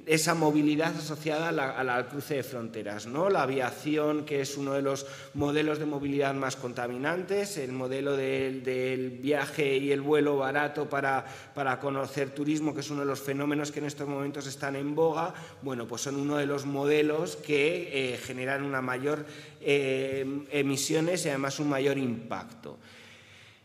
esa 0.07 0.35
movilidad 0.35 0.95
asociada 0.97 1.49
al 1.49 2.09
cruce 2.09 2.37
de 2.37 2.43
fronteras. 2.45 3.07
¿no? 3.07 3.29
La 3.29 3.43
aviación, 3.43 4.25
que 4.25 4.41
es 4.41 4.57
uno 4.57 4.73
de 4.73 4.83
los 4.83 5.05
modelos 5.35 5.81
de 5.81 5.87
movilidad 5.87 6.33
más 6.33 6.55
contaminantes, 6.55 7.57
el 7.59 7.73
modelo 7.73 8.17
del, 8.17 9.19
viaje 9.21 9.77
y 9.77 9.91
el 9.91 10.01
vuelo 10.01 10.37
barato 10.37 10.89
para, 10.89 11.27
para, 11.55 11.81
conocer 11.81 12.31
turismo, 12.31 12.73
que 12.73 12.81
es 12.81 12.91
uno 12.91 13.01
de 13.01 13.07
los 13.07 13.21
fenómenos 13.21 13.73
que 13.73 13.81
en 13.81 13.87
estos 13.87 14.07
momentos 14.07 14.47
están 14.47 14.77
en 14.77 14.95
boga, 14.95 15.35
bueno, 15.63 15.89
pues 15.89 16.03
son 16.03 16.15
uno 16.15 16.37
de 16.37 16.47
los 16.47 16.67
modelos 16.67 17.35
que 17.35 18.15
eh, 18.15 18.19
generan 18.19 18.63
una 18.63 18.81
mayor 18.81 19.27
eh, 19.61 20.47
emisiones 20.53 21.27
y 21.27 21.31
además 21.31 21.59
un 21.59 21.69
mayor 21.69 21.99
impacto. 21.99 22.79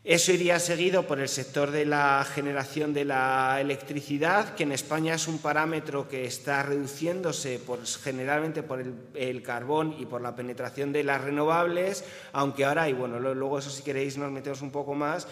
Eso 0.04 0.32
iría 0.32 0.58
seguido 0.58 1.06
por 1.06 1.20
el 1.20 1.28
sector 1.28 1.70
de 1.70 1.86
la 1.86 2.26
generación 2.28 2.92
de 2.92 3.04
la 3.04 3.60
electricidad, 3.60 4.56
que 4.56 4.64
en 4.64 4.72
España 4.72 5.14
es 5.14 5.28
un 5.28 5.38
parámetro 5.38 6.08
que 6.08 6.24
está 6.24 6.64
reduciéndose 6.64 7.60
generalmente 8.02 8.64
por 8.64 8.82
el, 9.14 9.42
carbón 9.44 9.94
y 10.00 10.06
por 10.06 10.20
la 10.20 10.34
penetración 10.34 10.90
de 10.90 11.04
las 11.04 11.20
renovables, 11.20 12.04
aunque 12.32 12.64
ahora, 12.64 12.88
y 12.88 12.94
bueno, 12.94 13.20
luego 13.20 13.60
eso 13.60 13.70
si 13.70 13.84
queréis 13.84 14.18
nos 14.18 14.32
metemos 14.32 14.60
un 14.60 14.72
poco 14.72 14.96
más, 14.96 15.28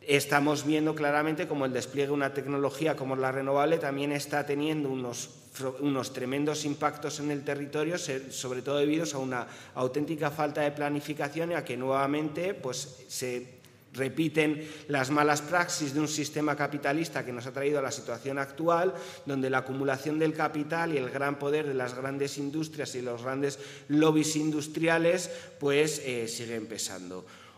estamos 0.00 0.64
viendo 0.64 0.94
claramente 0.94 1.48
como 1.48 1.64
el 1.64 1.72
despliegue 1.72 2.06
de 2.06 2.14
una 2.14 2.32
tecnología 2.32 2.94
como 2.94 3.16
la 3.16 3.32
renovable 3.32 3.78
también 3.78 4.12
está 4.12 4.46
teniendo 4.46 4.90
unos, 4.90 6.12
tremendos 6.12 6.64
impactos 6.64 7.18
en 7.18 7.32
el 7.32 7.42
territorio, 7.42 7.98
sobre 7.98 8.62
todo 8.62 8.76
debido 8.76 9.06
a 9.12 9.18
una 9.18 9.48
auténtica 9.74 10.30
falta 10.30 10.60
de 10.60 10.70
planificación 10.70 11.50
y 11.50 11.54
a 11.54 11.64
que 11.64 11.76
nuevamente 11.76 12.54
pues, 12.54 13.04
se 13.08 13.53
repiten 13.94 14.68
las 14.88 15.10
malas 15.10 15.40
praxis 15.40 15.94
de 15.94 16.00
un 16.00 16.08
sistema 16.08 16.56
capitalista 16.56 17.24
que 17.24 17.32
nos 17.32 17.46
ha 17.46 17.52
traído 17.52 17.78
a 17.78 17.82
la 17.82 17.90
situación 17.90 18.38
actual, 18.38 18.92
donde 19.24 19.50
la 19.50 19.58
acumulación 19.58 20.18
del 20.18 20.34
capital 20.34 20.92
y 20.92 20.98
el 20.98 21.10
gran 21.10 21.38
poder 21.38 21.66
de 21.66 21.74
las 21.74 21.94
grandes 21.94 22.36
industrias 22.38 22.94
y 22.94 23.02
los 23.02 23.22
grandes 23.22 23.58
lobbies 23.88 24.36
industriales 24.36 25.30
pues 25.58 26.02
eh. 26.04 26.26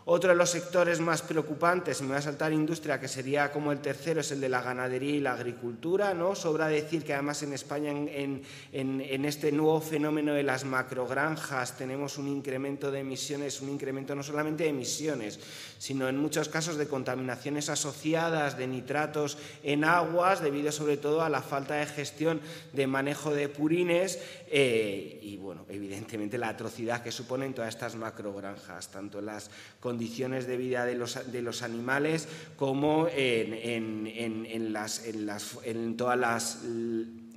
Otro 0.09 0.29
de 0.29 0.37
los 0.37 0.49
sectores 0.49 1.01
más 1.01 1.21
preocupantes, 1.21 2.01
me 2.01 2.07
voy 2.07 2.15
a 2.15 2.21
saltar 2.21 2.53
industria, 2.53 2.97
que 2.97 3.09
sería 3.09 3.51
como 3.51 3.73
el 3.73 3.79
tercero, 3.79 4.21
es 4.21 4.31
el 4.31 4.39
de 4.39 4.47
la 4.47 4.61
ganadería 4.61 5.15
y 5.15 5.19
la 5.19 5.33
agricultura. 5.33 6.13
¿no? 6.13 6.33
Sobra 6.33 6.69
decir 6.69 7.03
que 7.03 7.13
además 7.13 7.43
en 7.43 7.51
España, 7.51 7.91
en, 7.91 8.41
en, 8.71 9.25
este 9.25 9.51
nuevo 9.51 9.81
fenómeno 9.81 10.33
de 10.33 10.43
las 10.43 10.63
macrogranjas, 10.63 11.77
tenemos 11.77 12.17
un 12.17 12.29
incremento 12.29 12.89
de 12.89 13.01
emisiones, 13.01 13.59
un 13.59 13.67
incremento 13.67 14.15
no 14.15 14.23
solamente 14.23 14.63
de 14.63 14.69
emisiones, 14.69 15.41
sino 15.77 16.07
en 16.07 16.17
muchos 16.17 16.49
casos 16.49 16.77
de 16.77 16.87
contaminaciones 16.87 17.69
asociadas, 17.69 18.57
de 18.57 18.67
nitratos 18.67 19.37
en 19.63 19.83
aguas, 19.83 20.41
debido 20.41 20.71
sobre 20.71 20.97
todo 20.97 21.21
a 21.21 21.29
la 21.29 21.41
falta 21.41 21.75
de 21.75 21.85
gestión 21.85 22.41
de 22.73 22.87
manejo 22.87 23.33
de 23.33 23.49
purines 23.49 24.19
eh, 24.49 25.19
y, 25.21 25.37
bueno, 25.37 25.65
evidentemente 25.69 26.37
la 26.37 26.49
atrocidad 26.49 27.03
que 27.03 27.11
suponen 27.11 27.53
todas 27.53 27.69
estas 27.69 27.95
macrogranjas, 27.95 28.89
tanto 28.89 29.21
las 29.21 29.49
condiciones 29.79 30.47
de 30.47 30.57
vida 30.57 30.85
de 30.85 30.95
los, 30.95 31.31
de 31.31 31.41
los 31.41 31.61
animales 31.61 32.27
como 32.55 33.07
en, 33.09 33.53
en, 34.07 34.45
en, 34.45 34.73
las, 34.73 35.03
en 35.63 35.97
todas 35.97 36.17
las 36.17 36.59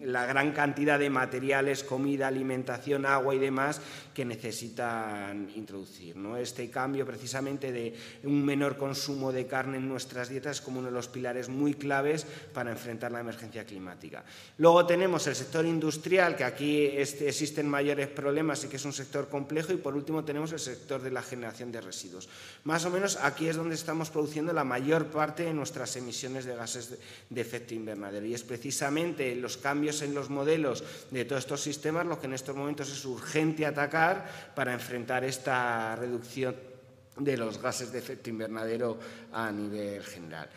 la 0.03 0.27
gran 0.27 0.53
cantidad 0.53 0.99
de 0.99 1.11
materiales, 1.11 1.85
comida, 1.85 2.29
alimentación, 2.29 3.07
agua 3.07 3.35
y 3.35 3.39
demás 3.39 3.81
necesitan 4.25 5.51
introducir. 5.55 6.17
¿no? 6.17 6.37
Este 6.37 6.71
cambio 6.71 7.07
precisamente 7.07 7.73
de 7.73 7.95
un 8.25 8.45
menor 8.45 8.77
consumo 8.77 9.33
de 9.33 9.47
carne 9.47 9.79
en 9.79 9.89
nuestras 9.89 10.29
dietas 10.29 10.57
es 10.57 10.63
como 10.63 10.81
uno 10.81 10.89
de 10.89 10.95
los 10.95 11.09
pilares 11.09 11.49
muy 11.49 11.75
claves 11.75 12.27
para 12.53 12.71
enfrentar 12.71 13.13
la 13.13 13.21
emergencia 13.21 13.65
climática. 13.65 14.25
Luego 14.59 14.87
tenemos 14.87 15.27
el 15.27 15.35
sector 15.35 15.65
industrial, 15.67 16.37
que 16.37 16.45
aquí 16.45 16.87
existen 16.87 17.69
mayores 17.69 18.09
problemas 18.09 18.65
y 18.65 18.69
que 18.69 18.77
es 18.77 18.85
un 18.85 18.93
sector 18.93 19.29
complejo, 19.29 19.73
y 19.73 19.77
por 19.77 19.95
último 19.95 20.25
tenemos 20.25 20.53
el 20.53 20.61
sector 20.61 21.03
de 21.03 21.11
la 21.11 21.23
generación 21.23 21.73
de 21.73 21.81
residuos. 21.81 22.29
Más 22.65 22.85
o 22.85 22.91
menos 22.91 23.17
aquí 23.23 23.49
es 23.49 23.57
donde 23.57 23.75
estamos 23.75 24.11
produciendo 24.11 24.53
la 24.53 24.65
mayor 24.65 25.07
parte 25.07 25.45
de 25.45 25.55
nuestras 25.55 25.97
emisiones 25.97 26.45
de 26.45 26.57
gases 26.57 26.99
de 27.29 27.41
efecto 27.41 27.75
invernadero 27.75 28.27
y 28.27 28.35
es 28.35 28.43
precisamente 28.43 29.35
los 29.37 29.57
cambios 29.57 30.03
en 30.03 30.15
los 30.15 30.31
modelos 30.31 30.85
de 31.11 31.25
todos 31.25 31.45
estos 31.45 31.61
sistemas 31.61 32.07
lo 32.07 32.21
que 32.21 32.27
en 32.27 32.35
estos 32.35 32.57
momentos 32.57 32.91
es 32.91 33.05
urgente 33.05 33.67
atacar 33.67 34.10
para 34.55 34.73
enfrentar 34.73 35.25
esta 35.25 35.97
reducción 35.97 36.55
de 37.17 37.37
los 37.37 37.61
gases 37.61 37.93
de 37.93 37.99
efecto 37.99 38.31
invernadero 38.31 38.99
a 39.33 39.51
nivel 39.51 40.03
general. 40.05 40.49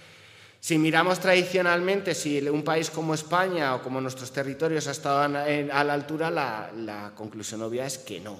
Si 0.60 0.78
miramos 0.78 1.20
tradicionalmente, 1.20 2.16
si 2.16 2.40
un 2.48 2.64
país 2.64 2.90
como 2.90 3.14
España 3.14 3.76
o 3.76 3.84
como 3.84 4.00
nuestros 4.00 4.32
territorios 4.32 4.88
ha 4.88 4.92
estado 4.92 5.20
a 5.20 5.84
la 5.84 5.94
altura, 5.94 6.32
la, 6.32 7.12
conclusión 7.16 7.62
obvia 7.64 7.86
es 7.86 7.98
que 7.98 8.22
no. 8.22 8.40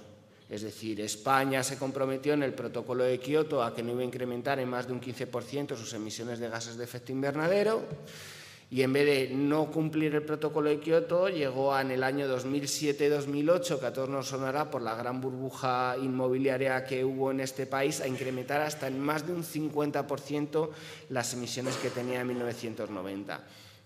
Es 0.50 0.62
decir, 0.62 1.02
España 1.02 1.64
se 1.64 1.78
comprometió 1.78 2.34
en 2.34 2.44
el 2.44 2.54
protocolo 2.54 3.04
de 3.04 3.20
Kioto 3.20 3.62
a 3.62 3.76
que 3.76 3.84
no 3.84 3.92
iba 3.92 4.02
a 4.02 4.06
incrementar 4.06 4.60
en 4.60 4.70
más 4.70 4.88
de 4.88 4.94
un 4.94 5.02
15% 5.02 5.76
sus 5.76 5.94
emisiones 5.94 6.40
de 6.40 6.48
gases 6.48 6.78
de 6.78 6.84
efecto 6.86 7.12
invernadero 7.12 7.82
y 8.74 8.82
en 8.82 8.92
vez 8.92 9.06
de 9.06 9.36
no 9.36 9.70
cumplir 9.70 10.16
el 10.16 10.24
protocolo 10.24 10.68
de 10.68 10.80
Kioto, 10.80 11.30
llegó 11.30 11.78
en 11.78 11.92
el 11.92 12.02
año 12.02 12.28
2007-2008, 12.28 13.80
que 13.80 13.86
a 13.86 13.94
todos 13.94 14.10
nos 14.10 14.30
sonará 14.30 14.72
por 14.72 14.82
la 14.82 14.96
gran 14.96 15.22
burbuja 15.22 15.96
inmobiliaria 16.02 16.84
que 16.84 17.06
hubo 17.06 17.30
en 17.30 17.42
este 17.42 17.68
país, 17.68 18.02
a 18.02 18.08
incrementar 18.08 18.62
hasta 18.62 18.88
en 18.88 19.00
más 19.00 19.28
de 19.28 19.34
un 19.34 19.44
50% 19.44 20.70
las 21.10 21.34
emisiones 21.36 21.76
que 21.76 21.92
tenía 21.92 22.22
en 22.22 22.28
1990. 22.30 23.44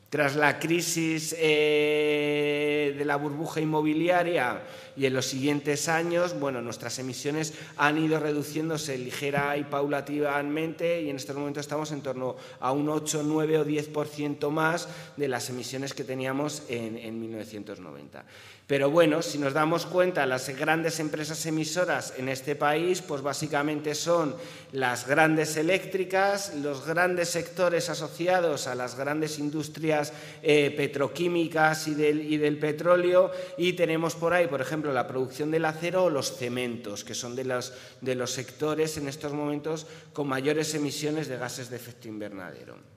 Tras 0.10 0.38
la 0.38 0.58
crisis 0.58 1.36
eh, 1.38 2.96
de 2.98 3.04
la 3.04 3.18
burbuja 3.18 3.60
inmobiliaria 3.60 4.62
y 4.96 5.06
en 5.06 5.14
los 5.14 5.26
siguientes 5.26 5.90
años, 5.90 6.40
bueno, 6.40 6.62
nuestras 6.62 6.98
emisiones 7.00 7.54
han 7.76 7.98
ido 7.98 8.18
reduciéndose 8.18 8.98
ligera 8.98 9.58
y 9.58 9.66
paulativamente 9.66 11.02
y 11.02 11.10
en 11.10 11.18
estos 11.18 11.36
momentos 11.36 11.62
estamos 11.62 11.92
en 11.92 12.02
torno 12.02 12.38
a 12.62 12.72
un 12.72 12.88
8, 12.88 13.22
9 13.26 13.60
o 13.60 13.66
10% 13.66 14.50
más 14.50 14.88
de 15.18 15.28
las 15.28 15.50
emisiones 15.50 15.94
que 15.94 16.06
teníamos 16.06 16.64
en, 16.70 16.98
en 16.98 17.20
1990. 17.20 18.24
Pero 18.68 18.92
bueno, 18.92 19.22
si 19.22 19.38
nos 19.38 19.54
damos 19.54 19.86
cuenta, 19.86 20.26
las 20.26 20.50
grandes 20.50 21.00
empresas 21.00 21.46
emisoras 21.46 22.14
en 22.18 22.28
este 22.28 22.54
país, 22.58 23.02
pues 23.02 23.22
básicamente 23.22 23.96
son 23.96 24.36
las 24.74 25.08
grandes 25.08 25.56
eléctricas, 25.56 26.54
los 26.56 26.86
grandes 26.86 27.30
sectores 27.30 27.90
asociados 27.90 28.68
a 28.68 28.76
las 28.76 28.96
grandes 28.98 29.40
industrias 29.40 30.12
eh, 30.44 30.74
petroquímicas 30.76 31.88
y 31.88 31.94
del, 31.96 32.60
petróleo, 32.60 33.32
y 33.58 33.72
tenemos 33.72 34.16
por 34.16 34.34
ahí, 34.34 34.48
por 34.48 34.60
ejemplo, 34.60 34.92
la 34.92 35.08
producción 35.08 35.50
del 35.50 35.64
acero 35.64 36.04
o 36.04 36.10
los 36.10 36.36
cementos, 36.36 37.06
que 37.06 37.14
son 37.14 37.38
de 37.38 37.46
los 37.46 38.32
sectores 38.32 38.98
en 38.98 39.08
estos 39.08 39.32
momentos 39.32 39.88
con 40.12 40.28
mayores 40.28 40.76
emisiones 40.76 41.30
de 41.30 41.38
gases 41.38 41.70
de 41.70 41.78
efecto 41.78 42.10
invernadero. 42.10 42.97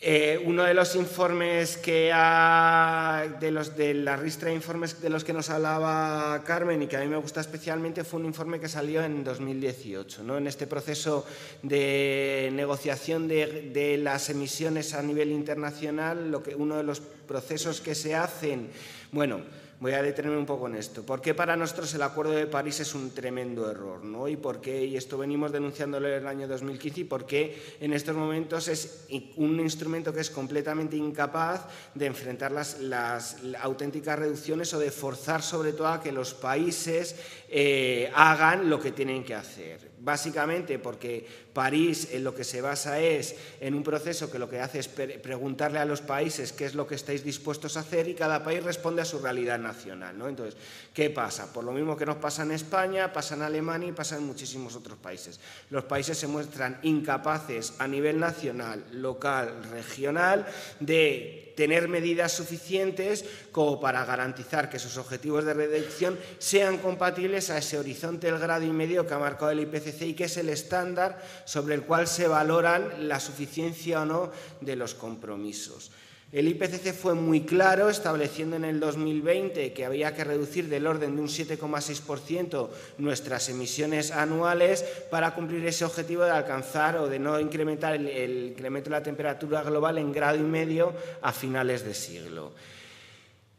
Eh, 0.00 0.40
uno 0.44 0.62
de 0.62 0.74
los 0.74 0.94
informes 0.94 1.76
que 1.76 2.12
ha, 2.14 3.26
de, 3.40 3.50
los, 3.50 3.76
de 3.76 3.94
la 3.94 4.16
ristra 4.16 4.48
de 4.48 4.54
informes 4.54 5.00
de 5.00 5.10
los 5.10 5.24
que 5.24 5.32
nos 5.32 5.50
hablaba 5.50 6.40
Carmen 6.44 6.80
y 6.80 6.86
que 6.86 6.96
a 6.96 7.00
mí 7.00 7.08
me 7.08 7.16
gusta 7.16 7.40
especialmente 7.40 8.04
fue 8.04 8.20
un 8.20 8.26
informe 8.26 8.60
que 8.60 8.68
salió 8.68 9.02
en 9.02 9.24
2018. 9.24 10.22
¿no? 10.22 10.38
En 10.38 10.46
este 10.46 10.68
proceso 10.68 11.26
de 11.64 12.48
negociación 12.52 13.26
de, 13.26 13.70
de, 13.74 13.98
las 13.98 14.30
emisiones 14.30 14.94
a 14.94 15.02
nivel 15.02 15.32
internacional, 15.32 16.30
lo 16.30 16.44
que, 16.44 16.54
uno 16.54 16.76
de 16.76 16.84
los 16.84 17.00
procesos 17.00 17.80
que 17.80 17.96
se 17.96 18.14
hacen, 18.14 18.70
bueno, 19.10 19.40
voy 19.80 19.92
a 19.92 20.02
detenerme 20.02 20.38
un 20.38 20.46
poco 20.46 20.66
en 20.66 20.74
esto. 20.74 21.04
¿Por 21.04 21.20
qué 21.20 21.34
para 21.34 21.56
nosotros 21.56 21.92
el 21.94 22.02
Acuerdo 22.02 22.32
de 22.32 22.46
París 22.46 22.80
es 22.80 22.94
un 22.94 23.10
tremendo 23.10 23.70
error? 23.70 24.04
¿no? 24.04 24.28
¿Y 24.28 24.36
por 24.36 24.60
qué, 24.60 24.84
y 24.84 24.96
esto 24.96 25.18
venimos 25.18 25.52
denunciándolo 25.52 26.08
en 26.08 26.14
el 26.14 26.26
año 26.26 26.48
2015, 26.48 27.00
y 27.00 27.04
por 27.04 27.26
qué 27.26 27.76
en 27.80 27.92
estos 27.92 28.16
momentos 28.16 28.68
es 28.68 29.06
un 29.36 29.60
instrumento 29.60 30.12
que 30.12 30.20
es 30.20 30.30
completamente 30.30 30.96
incapaz 30.96 31.66
de 31.94 32.06
enfrentar 32.06 32.52
las, 32.52 33.36
auténticas 33.60 34.18
reducciones 34.18 34.72
o 34.74 34.78
de 34.78 34.90
forzar 34.90 35.42
sobre 35.42 35.72
todo 35.72 35.88
a 35.88 36.02
que 36.02 36.12
los 36.12 36.34
países 36.34 37.16
eh, 37.48 38.10
hagan 38.14 38.68
lo 38.68 38.80
que 38.80 38.92
tienen 38.92 39.24
que 39.24 39.34
hacer? 39.34 39.87
Básicamente 40.08 40.78
porque 40.78 41.26
París 41.52 42.08
en 42.12 42.24
lo 42.24 42.34
que 42.34 42.42
se 42.42 42.62
basa 42.62 42.98
es 42.98 43.36
en 43.60 43.74
un 43.74 43.82
proceso 43.82 44.30
que 44.30 44.38
lo 44.38 44.48
que 44.48 44.58
hace 44.58 44.78
es 44.78 44.88
preguntarle 44.88 45.80
a 45.80 45.84
los 45.84 46.00
países 46.00 46.54
qué 46.54 46.64
es 46.64 46.74
lo 46.74 46.86
que 46.86 46.94
estáis 46.94 47.22
dispuestos 47.22 47.76
a 47.76 47.80
hacer 47.80 48.08
y 48.08 48.14
cada 48.14 48.42
país 48.42 48.64
responde 48.64 49.02
a 49.02 49.04
su 49.04 49.18
realidad 49.18 49.58
nacional. 49.58 50.16
¿no? 50.16 50.26
Entonces, 50.26 50.58
¿qué 50.94 51.10
pasa? 51.10 51.52
Por 51.52 51.62
lo 51.62 51.72
mismo 51.72 51.94
que 51.94 52.06
nos 52.06 52.16
pasa 52.16 52.42
en 52.42 52.52
España, 52.52 53.12
pasa 53.12 53.34
en 53.34 53.42
Alemania 53.42 53.90
y 53.90 53.92
pasa 53.92 54.16
en 54.16 54.24
muchísimos 54.24 54.74
otros 54.76 54.96
países. 54.96 55.40
Los 55.68 55.84
países 55.84 56.16
se 56.16 56.26
muestran 56.26 56.80
incapaces 56.84 57.74
a 57.78 57.86
nivel 57.86 58.18
nacional, 58.18 58.82
local, 58.92 59.62
regional, 59.70 60.46
de 60.80 61.47
tener 61.58 61.88
medidas 61.88 62.30
suficientes 62.30 63.24
como 63.50 63.80
para 63.80 64.04
garantizar 64.04 64.70
que 64.70 64.78
sus 64.78 64.96
objetivos 64.96 65.44
de 65.44 65.54
reducción 65.54 66.16
sean 66.38 66.78
compatibles 66.78 67.50
a 67.50 67.58
ese 67.58 67.80
horizonte 67.80 68.28
del 68.28 68.38
grado 68.38 68.64
y 68.64 68.70
medio 68.70 69.08
que 69.08 69.14
ha 69.14 69.18
marcado 69.18 69.50
el 69.50 69.58
IPCC 69.58 70.02
y 70.02 70.14
que 70.14 70.26
es 70.26 70.36
el 70.36 70.50
estándar 70.50 71.20
sobre 71.46 71.74
el 71.74 71.82
cual 71.82 72.06
se 72.06 72.28
valoran 72.28 73.08
la 73.08 73.18
suficiencia 73.18 74.02
o 74.02 74.04
no 74.04 74.30
de 74.60 74.76
los 74.76 74.94
compromisos. 74.94 75.90
El 76.30 76.46
IPCC 76.46 76.92
fue 76.92 77.14
muy 77.14 77.40
claro, 77.40 77.88
estableciendo 77.88 78.56
en 78.56 78.64
el 78.66 78.80
2020 78.80 79.72
que 79.72 79.86
había 79.86 80.14
que 80.14 80.24
reducir 80.24 80.68
del 80.68 80.86
orden 80.86 81.16
de 81.16 81.22
un 81.22 81.28
7,6% 81.28 82.68
nuestras 82.98 83.48
emisiones 83.48 84.10
anuales 84.10 84.84
para 85.10 85.34
cumplir 85.34 85.64
ese 85.64 85.86
objetivo 85.86 86.24
de 86.24 86.32
alcanzar 86.32 86.98
o 86.98 87.08
de 87.08 87.18
no 87.18 87.40
incrementar 87.40 87.94
el, 87.94 88.48
incremento 88.50 88.90
de 88.90 88.96
la 88.96 89.02
temperatura 89.02 89.62
global 89.62 89.96
en 89.96 90.12
grado 90.12 90.36
y 90.36 90.42
medio 90.42 90.92
a 91.22 91.32
finales 91.32 91.82
de 91.86 91.94
siglo. 91.94 92.52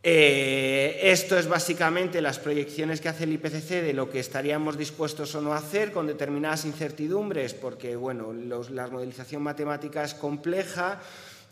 Eh, 0.03 0.99
esto 1.01 1.37
es 1.37 1.47
básicamente 1.47 2.21
las 2.21 2.37
proyecciones 2.37 3.01
que 3.01 3.09
hace 3.09 3.23
el 3.23 3.33
IPCC 3.33 3.81
de 3.81 3.93
lo 3.93 4.11
que 4.11 4.19
estaríamos 4.19 4.77
dispuestos 4.77 5.33
o 5.33 5.41
no 5.41 5.53
a 5.53 5.57
hacer 5.57 5.91
con 5.91 6.05
determinadas 6.05 6.65
incertidumbres, 6.65 7.55
porque 7.55 7.95
bueno, 7.95 8.31
la 8.31 8.87
modelización 8.87 9.41
matemática 9.41 10.03
es 10.03 10.13
compleja, 10.13 11.01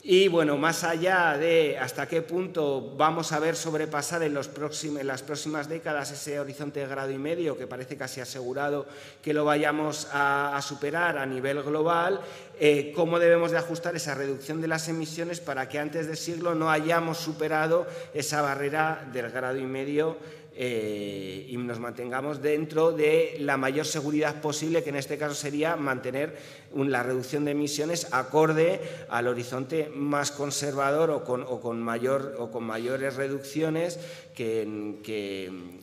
Y 0.04 0.28
bueno, 0.28 0.58
más 0.58 0.84
allá 0.84 1.38
de 1.38 1.78
hasta 1.78 2.08
qué 2.08 2.22
punto 2.22 2.94
vamos 2.96 3.32
a 3.32 3.40
ver 3.40 3.56
sobrepasar 3.56 4.22
en, 4.22 4.34
las 4.34 4.48
próximas 4.48 5.68
décadas 5.68 6.12
ese 6.12 6.40
horizonte 6.40 6.80
de 6.80 6.88
grado 6.88 7.12
y 7.12 7.18
medio, 7.18 7.58
que 7.58 7.66
parece 7.66 7.98
casi 7.98 8.22
asegurado 8.22 8.86
que 9.24 9.34
lo 9.34 9.44
vayamos 9.44 10.08
a, 10.14 10.58
superar 10.62 11.18
a 11.18 11.26
nivel 11.26 11.64
global, 11.64 12.22
eh, 12.60 12.94
cómo 12.96 13.18
debemos 13.18 13.52
de 13.52 13.58
ajustar 13.58 13.96
esa 13.96 14.14
reducción 14.14 14.62
de 14.62 14.68
las 14.68 14.88
emisiones 14.88 15.40
para 15.40 15.68
que 15.68 15.80
antes 15.80 16.08
del 16.08 16.18
siglo 16.18 16.54
no 16.54 16.70
hayamos 16.70 17.18
superado 17.18 17.88
esa 18.14 18.42
barrera 18.42 19.08
del 19.12 19.32
grado 19.32 19.58
y 19.58 19.66
medio 19.66 20.18
eh, 20.60 21.46
y 21.50 21.58
nos 21.58 21.80
mantengamos 21.80 22.42
dentro 22.42 22.92
de 22.92 23.38
la 23.40 23.58
mayor 23.58 23.86
seguridad 23.86 24.42
posible, 24.42 24.84
que 24.84 24.90
en 24.90 24.96
este 24.96 25.18
caso 25.18 25.36
sería 25.36 25.76
mantener 25.76 26.36
la 26.76 27.04
reducción 27.04 27.46
de 27.46 27.52
emisiones 27.52 28.08
acorde 28.12 28.82
al 29.10 29.28
horizonte 29.28 29.90
más 29.94 30.32
conservador 30.32 31.12
o 31.12 31.24
con, 31.24 31.82
mayor, 31.82 32.36
o 32.40 32.50
con 32.50 32.64
mayores 32.64 33.16
reducciones 33.16 34.00
eh, 34.38 35.78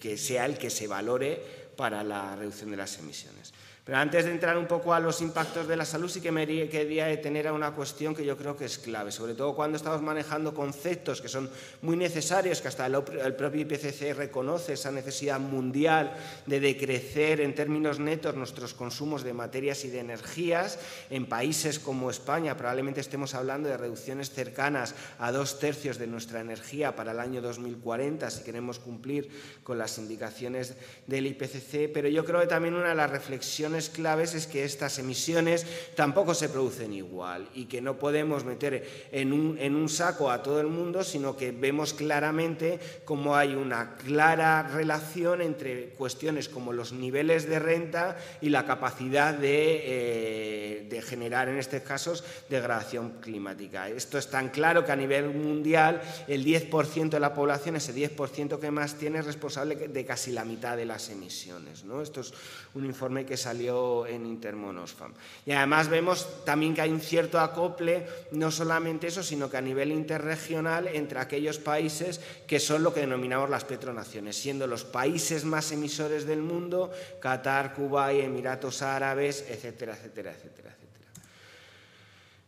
que 0.00 0.16
sea 0.16 0.46
el 0.46 0.58
que 0.58 0.70
se 0.70 0.86
valore 0.86 1.42
para 1.76 2.02
la 2.02 2.36
reducción 2.36 2.70
de 2.70 2.76
las 2.76 2.98
emisiones. 2.98 3.53
Pero 3.84 3.98
antes 3.98 4.24
de 4.24 4.30
entrar 4.30 4.56
un 4.56 4.66
poco 4.66 4.94
a 4.94 5.00
los 5.00 5.20
impactos 5.20 5.68
de 5.68 5.76
la 5.76 5.84
salud, 5.84 6.08
sí 6.08 6.22
que 6.22 6.32
me 6.32 6.46
quería 6.70 7.04
detener 7.04 7.48
a 7.48 7.52
una 7.52 7.72
cuestión 7.72 8.14
que 8.14 8.24
yo 8.24 8.34
creo 8.34 8.56
que 8.56 8.64
es 8.64 8.78
clave, 8.78 9.12
sobre 9.12 9.34
todo 9.34 9.54
cuando 9.54 9.76
estamos 9.76 10.00
manejando 10.00 10.54
conceptos 10.54 11.20
que 11.20 11.28
son 11.28 11.50
muy 11.82 11.94
necesarios, 11.94 12.62
que 12.62 12.68
hasta 12.68 12.86
el 12.86 13.34
propio 13.34 13.60
IPCC 13.60 14.14
reconoce 14.16 14.72
esa 14.72 14.90
necesidad 14.90 15.38
mundial 15.38 16.16
de 16.46 16.60
decrecer 16.60 17.42
en 17.42 17.54
términos 17.54 17.98
netos 17.98 18.34
nuestros 18.34 18.72
consumos 18.72 19.22
de 19.22 19.34
materias 19.34 19.84
y 19.84 19.90
de 19.90 20.00
energías. 20.00 20.78
En 21.10 21.26
países 21.26 21.78
como 21.78 22.08
España 22.08 22.56
probablemente 22.56 23.02
estemos 23.02 23.34
hablando 23.34 23.68
de 23.68 23.76
reducciones 23.76 24.30
cercanas 24.30 24.94
a 25.18 25.30
dos 25.30 25.58
tercios 25.58 25.98
de 25.98 26.06
nuestra 26.06 26.40
energía 26.40 26.96
para 26.96 27.12
el 27.12 27.20
año 27.20 27.42
2040, 27.42 28.30
si 28.30 28.44
queremos 28.44 28.78
cumplir 28.78 29.28
con 29.62 29.76
las 29.76 29.98
indicaciones 29.98 30.74
del 31.06 31.26
IPCC. 31.26 31.92
Pero 31.92 32.08
yo 32.08 32.24
creo 32.24 32.40
que 32.40 32.46
también 32.46 32.72
una 32.72 32.88
de 32.88 32.94
las 32.94 33.10
reflexiones 33.10 33.73
claves 33.90 34.34
es 34.34 34.46
que 34.46 34.64
estas 34.64 34.98
emisiones 34.98 35.66
tampoco 35.94 36.34
se 36.34 36.48
producen 36.48 36.92
igual 36.92 37.48
y 37.54 37.66
que 37.66 37.80
no 37.80 37.98
podemos 37.98 38.44
meter 38.44 39.08
en 39.12 39.32
un, 39.32 39.58
en 39.58 39.74
un 39.76 39.88
saco 39.88 40.30
a 40.30 40.42
todo 40.42 40.60
el 40.60 40.68
mundo, 40.68 41.04
sino 41.04 41.36
que 41.36 41.52
vemos 41.52 41.94
claramente 41.94 42.78
cómo 43.04 43.36
hay 43.36 43.54
una 43.54 43.96
clara 43.96 44.62
relación 44.62 45.42
entre 45.42 45.90
cuestiones 45.90 46.48
como 46.48 46.72
los 46.72 46.92
niveles 46.92 47.48
de 47.48 47.58
renta 47.58 48.16
y 48.40 48.48
la 48.48 48.66
capacidad 48.66 49.34
de, 49.34 49.82
eh, 49.84 50.86
de 50.88 51.02
generar, 51.02 51.48
en 51.48 51.58
estos 51.58 51.82
casos, 51.82 52.24
degradación 52.48 53.20
climática. 53.20 53.88
Esto 53.88 54.18
es 54.18 54.28
tan 54.28 54.50
claro 54.50 54.84
que 54.84 54.92
a 54.92 54.96
nivel 54.96 55.30
mundial 55.30 56.00
el 56.28 56.44
10% 56.44 57.10
de 57.10 57.20
la 57.20 57.34
población, 57.34 57.76
ese 57.76 57.94
10% 57.94 58.58
que 58.58 58.70
más 58.70 58.94
tiene, 58.94 59.20
es 59.20 59.26
responsable 59.26 59.76
de 59.76 60.04
casi 60.04 60.30
la 60.30 60.44
mitad 60.44 60.76
de 60.76 60.84
las 60.84 61.08
emisiones. 61.10 61.84
¿no? 61.84 62.02
Esto 62.02 62.20
es 62.20 62.32
un 62.74 62.84
informe 62.84 63.24
que 63.24 63.36
salió 63.36 63.63
en 64.06 64.26
Intermonosfam. 64.26 65.12
Y 65.46 65.52
además 65.52 65.88
vemos 65.88 66.44
también 66.44 66.74
que 66.74 66.82
hay 66.82 66.90
un 66.90 67.00
cierto 67.00 67.40
acople, 67.40 68.06
no 68.32 68.50
solamente 68.50 69.06
eso, 69.06 69.22
sino 69.22 69.50
que 69.50 69.56
a 69.56 69.60
nivel 69.60 69.92
interregional 69.92 70.88
entre 70.88 71.18
aquellos 71.18 71.58
países 71.58 72.20
que 72.46 72.60
son 72.60 72.82
lo 72.82 72.92
que 72.92 73.00
denominamos 73.00 73.50
las 73.50 73.64
petronaciones, 73.64 74.36
siendo 74.36 74.66
los 74.66 74.84
países 74.84 75.44
más 75.44 75.72
emisores 75.72 76.26
del 76.26 76.40
mundo, 76.40 76.90
Qatar, 77.20 77.74
Cuba 77.74 78.12
y 78.12 78.20
Emiratos 78.20 78.82
Árabes, 78.82 79.44
etcétera, 79.48 79.94
etcétera, 79.94 80.32
etcétera. 80.32 80.63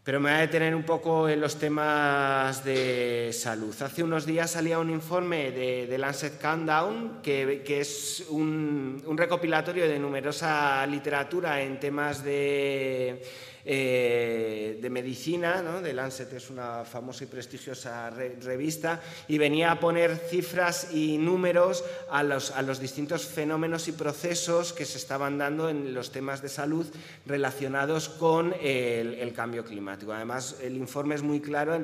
Pero 0.06 0.20
me 0.20 0.30
voy 0.30 0.38
a 0.38 0.42
detener 0.42 0.72
un 0.72 0.84
poco 0.84 1.28
en 1.28 1.40
los 1.40 1.58
temas 1.58 2.64
de 2.64 3.30
salud. 3.32 3.74
Hace 3.82 4.04
unos 4.04 4.24
días 4.24 4.52
salía 4.52 4.78
un 4.78 4.88
informe 4.88 5.50
de, 5.50 5.98
Lancet 5.98 6.40
Countdown, 6.40 7.18
que, 7.24 7.64
es 7.66 8.24
un 8.30 9.02
recopilatorio 9.16 9.88
de 9.88 9.98
numerosa 9.98 10.86
literatura 10.86 11.60
en 11.60 11.80
temas 11.80 12.22
de 12.22 13.20
eh, 13.68 14.78
de 14.80 14.90
medicina, 14.90 15.60
¿no? 15.60 15.82
de 15.82 15.92
Lancet 15.92 16.32
es 16.32 16.50
una 16.50 16.84
famosa 16.84 17.24
y 17.24 17.26
prestigiosa 17.26 18.10
revista, 18.10 19.02
y 19.26 19.38
venía 19.38 19.72
a 19.72 19.80
poner 19.80 20.16
cifras 20.16 20.92
y 20.92 21.18
números 21.18 21.84
a 22.08 22.22
los, 22.22 22.52
a 22.52 22.62
los 22.62 22.78
distintos 22.78 23.26
fenómenos 23.26 23.88
y 23.88 23.92
procesos 23.92 24.72
que 24.72 24.84
se 24.84 24.98
estaban 24.98 25.36
dando 25.36 25.68
en 25.68 25.94
los 25.94 26.12
temas 26.12 26.42
de 26.42 26.48
salud 26.48 26.86
relacionados 27.26 28.08
con 28.08 28.54
el, 28.60 29.32
cambio 29.34 29.64
climático. 29.64 30.12
Además, 30.12 30.58
el 30.62 30.76
informe 30.76 31.16
es 31.16 31.22
muy 31.22 31.40
claro 31.40 31.74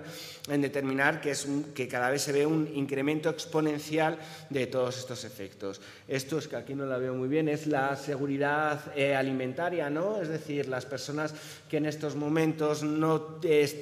en, 0.49 0.62
determinar 0.62 1.20
que, 1.20 1.33
es 1.33 1.49
que 1.74 1.89
cada 1.89 2.11
vez 2.11 2.22
se 2.22 2.33
ve 2.33 2.47
un 2.47 2.70
incremento 2.74 3.28
exponencial 3.28 4.18
de 4.49 4.68
todos 4.68 4.99
estos 4.99 5.24
efectos. 5.24 5.80
Esto 6.07 6.39
es 6.39 6.47
que 6.47 6.57
aquí 6.57 6.74
no 6.74 6.87
la 6.87 6.99
veo 6.99 7.14
muy 7.14 7.28
bien, 7.28 7.49
es 7.49 7.66
la 7.66 7.97
seguridad 7.97 8.93
eh, 8.97 9.16
alimentaria, 9.16 9.91
¿no? 9.91 10.22
es 10.22 10.28
decir, 10.28 10.68
las 10.68 10.87
personas 10.87 11.35
que 11.72 11.78
en 11.78 11.86
estos 11.86 12.16
momentos 12.16 12.82
no 12.82 13.38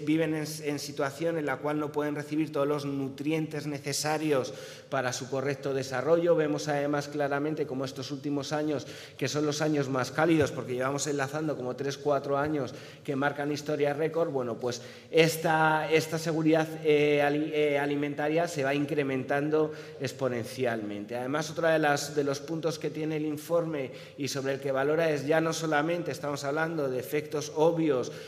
viven 0.06 0.36
en, 0.36 0.78
situación 0.78 1.38
en 1.38 1.46
la 1.46 1.56
cual 1.56 1.80
no 1.80 1.90
pueden 1.90 2.14
recibir 2.14 2.52
todos 2.52 2.68
los 2.68 2.84
nutrientes 2.84 3.66
necesarios 3.66 4.54
para 4.90 5.12
su 5.12 5.28
correcto 5.28 5.74
desarrollo. 5.74 6.36
Vemos 6.36 6.68
además 6.68 7.08
claramente 7.08 7.66
como 7.66 7.84
estos 7.84 8.12
últimos 8.12 8.52
años, 8.52 8.86
que 9.18 9.26
son 9.26 9.44
los 9.44 9.60
años 9.60 9.88
más 9.88 10.12
cálidos, 10.12 10.52
porque 10.52 10.74
llevamos 10.74 11.08
enlazando 11.08 11.56
como 11.56 11.76
3-4 11.76 12.38
años 12.38 12.74
que 13.02 13.16
marcan 13.16 13.50
historia 13.50 13.92
récord, 13.92 14.30
bueno, 14.30 14.54
pues 14.54 14.82
esta, 15.10 15.90
esta 15.90 16.16
seguridad 16.16 16.68
eh, 16.84 17.20
eh, 17.52 17.76
alimentaria 17.76 18.46
se 18.46 18.62
va 18.62 18.72
incrementando 18.72 19.72
exponencialmente. 20.00 21.16
Además, 21.16 21.50
otro 21.50 21.66
de, 21.66 21.80
las, 21.80 22.14
de 22.14 22.22
los 22.22 22.38
puntos 22.38 22.78
que 22.78 22.90
tiene 22.90 23.16
el 23.16 23.26
informe 23.26 23.90
y 24.16 24.28
sobre 24.28 24.54
el 24.54 24.60
que 24.60 24.70
valora 24.70 25.10
es 25.10 25.26
ya 25.26 25.40
no 25.40 25.52
solamente 25.52 26.12
estamos 26.12 26.44
hablando 26.44 26.88
de 26.88 27.00
efectos 27.00 27.50
obvios, 27.56 27.79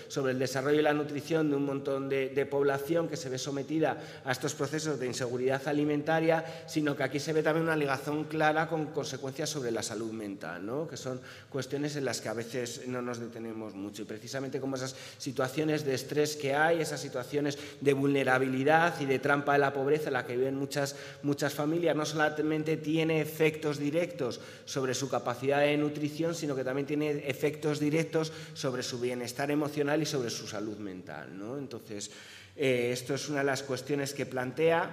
sobre 0.08 0.32
el 0.32 0.38
desarrollo 0.38 0.80
y 0.80 0.82
la 0.82 0.94
nutrición 0.94 1.50
de 1.50 1.56
un 1.56 1.64
montón 1.64 2.08
de, 2.08 2.46
población 2.50 3.08
que 3.08 3.16
se 3.16 3.28
ve 3.28 3.38
sometida 3.38 3.96
a 4.24 4.32
estos 4.32 4.54
procesos 4.54 4.98
de 4.98 5.06
inseguridad 5.06 5.66
alimentaria, 5.68 6.44
sino 6.66 6.96
que 6.96 7.04
aquí 7.04 7.20
se 7.20 7.32
ve 7.32 7.42
también 7.42 7.64
una 7.64 7.76
ligación 7.76 8.24
clara 8.24 8.68
con 8.68 8.86
consecuencias 8.86 9.48
sobre 9.48 9.70
la 9.70 9.82
salud 9.82 10.12
mental, 10.12 10.64
¿no? 10.66 10.88
que 10.88 10.96
son 10.96 11.20
cuestiones 11.48 11.96
en 11.96 12.04
las 12.04 12.20
que 12.20 12.28
a 12.28 12.34
veces 12.34 12.82
no 12.86 13.00
nos 13.00 13.20
detenemos 13.20 13.74
mucho. 13.74 14.02
Y 14.02 14.04
precisamente 14.04 14.60
como 14.60 14.76
esas 14.76 14.96
situaciones 15.18 15.84
de 15.84 15.94
estrés 15.94 16.36
que 16.36 16.54
hay, 16.54 16.80
esas 16.80 17.00
situaciones 17.00 17.58
de 17.80 17.92
vulnerabilidad 17.92 19.00
y 19.00 19.06
de 19.06 19.18
trampa 19.18 19.52
de 19.54 19.60
la 19.60 19.72
pobreza 19.72 20.08
en 20.08 20.14
la 20.14 20.26
que 20.26 20.36
viven 20.36 20.56
muchas, 20.56 20.96
muchas 21.22 21.54
familias, 21.54 21.94
no 21.96 22.04
solamente 22.04 22.76
tiene 22.76 23.20
efectos 23.20 23.78
directos 23.78 24.40
sobre 24.64 24.94
su 24.94 25.08
capacidad 25.08 25.60
de 25.60 25.76
nutrición, 25.76 26.34
sino 26.34 26.54
que 26.54 26.64
también 26.64 26.86
tiene 26.86 27.28
efectos 27.28 27.78
directos 27.78 28.32
sobre 28.54 28.82
su 28.82 28.98
bienestar 28.98 29.41
emocional 29.50 30.00
y 30.02 30.06
sobre 30.06 30.30
su 30.30 30.46
salud 30.46 30.78
mental. 30.78 31.28
Entonces, 31.58 32.10
eh, 32.56 32.90
esto 32.92 33.14
es 33.14 33.28
una 33.28 33.38
de 33.38 33.44
las 33.44 33.62
cuestiones 33.62 34.12
que 34.14 34.26
plantea. 34.26 34.90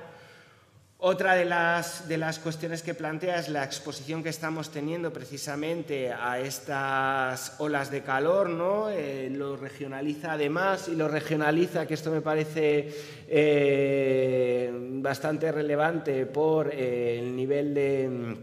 Otra 1.02 1.36
de 1.36 1.46
las, 1.46 2.10
de 2.10 2.18
las, 2.18 2.40
cuestiones 2.40 2.84
que 2.84 2.94
plantea 2.94 3.40
es 3.40 3.48
la 3.48 3.64
exposición 3.64 4.22
que 4.22 4.28
estamos 4.28 4.70
teniendo 4.70 5.14
precisamente 5.14 6.12
a 6.12 6.40
estas 6.40 7.56
olas 7.60 7.90
de 7.90 8.02
calor, 8.02 8.50
¿no? 8.50 8.90
Eh, 8.90 9.30
lo 9.34 9.56
regionaliza 9.56 10.34
además 10.34 10.90
y 10.90 10.96
lo 10.96 11.08
regionaliza, 11.08 11.88
que 11.88 11.94
esto 11.94 12.12
me 12.12 12.20
parece 12.20 12.94
eh, 13.30 14.70
bastante 14.74 15.54
relevante 15.54 16.26
por 16.26 16.74
el 16.74 17.34
nivel 17.34 17.74
de... 17.74 18.38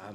Ah, 0.00 0.12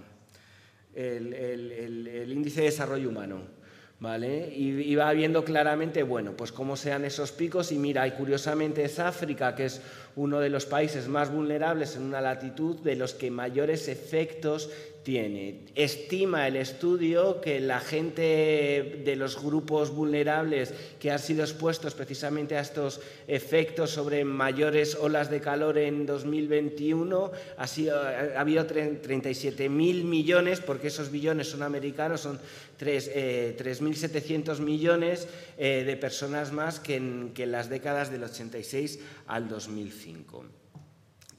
el 0.94 2.34
índice 2.34 2.60
de 2.60 2.66
desarrollo 2.66 3.08
humano. 3.08 3.61
¿Vale? 4.02 4.52
Y, 4.56 4.96
va 4.96 5.14
viendo 5.14 5.46
claramente, 5.46 6.02
bueno, 6.02 6.34
pues 6.36 6.52
cómo 6.52 6.76
sean 6.76 7.06
esos 7.06 7.32
picos 7.32 7.72
y 7.72 7.78
mira, 7.78 8.08
y 8.08 8.12
curiosamente 8.12 8.84
es 8.84 8.98
África, 8.98 9.54
que 9.56 9.66
es 9.66 9.80
uno 10.16 10.40
de 10.40 10.50
los 10.50 10.66
países 10.66 11.08
más 11.08 11.32
vulnerables 11.32 11.96
en 11.96 12.02
una 12.02 12.20
latitud 12.20 12.78
de 12.78 12.96
los 12.96 13.14
que 13.14 13.30
mayores 13.30 13.88
efectos 13.88 14.72
tiene. 15.04 15.62
Estima 15.74 16.48
el 16.48 16.58
estudio 16.58 17.42
que 17.42 17.60
la 17.60 17.80
gente 17.80 19.02
de 19.04 19.16
los 19.16 19.42
grupos 19.42 19.92
vulnerables 19.92 20.74
que 21.00 21.12
han 21.12 21.20
sido 21.20 21.44
expuestos 21.44 21.96
precisamente 21.96 22.56
a 22.56 22.62
estos 22.62 23.02
efectos 23.28 23.92
sobre 23.92 24.24
mayores 24.26 24.96
olas 24.96 25.32
de 25.32 25.42
calor 25.42 25.78
en 25.78 26.06
2021 26.06 27.32
ha, 27.58 27.68
sido, 27.68 28.00
ha 28.00 28.40
habido 28.40 28.68
37.000 28.68 29.70
millones, 30.04 30.60
porque 30.60 30.88
esos 30.88 31.12
billones 31.12 31.50
son 31.50 31.64
americanos, 31.64 32.22
son 32.22 32.40
3.700 32.82 34.58
eh, 34.58 34.62
millones 34.62 35.28
eh, 35.58 35.84
de 35.86 35.98
personas 35.98 36.52
más 36.52 36.80
que 36.80 36.96
en, 36.96 37.34
las 37.52 37.70
décadas 37.70 38.12
del 38.12 38.24
86 38.24 39.00
al 39.28 39.48
2005. 39.48 40.46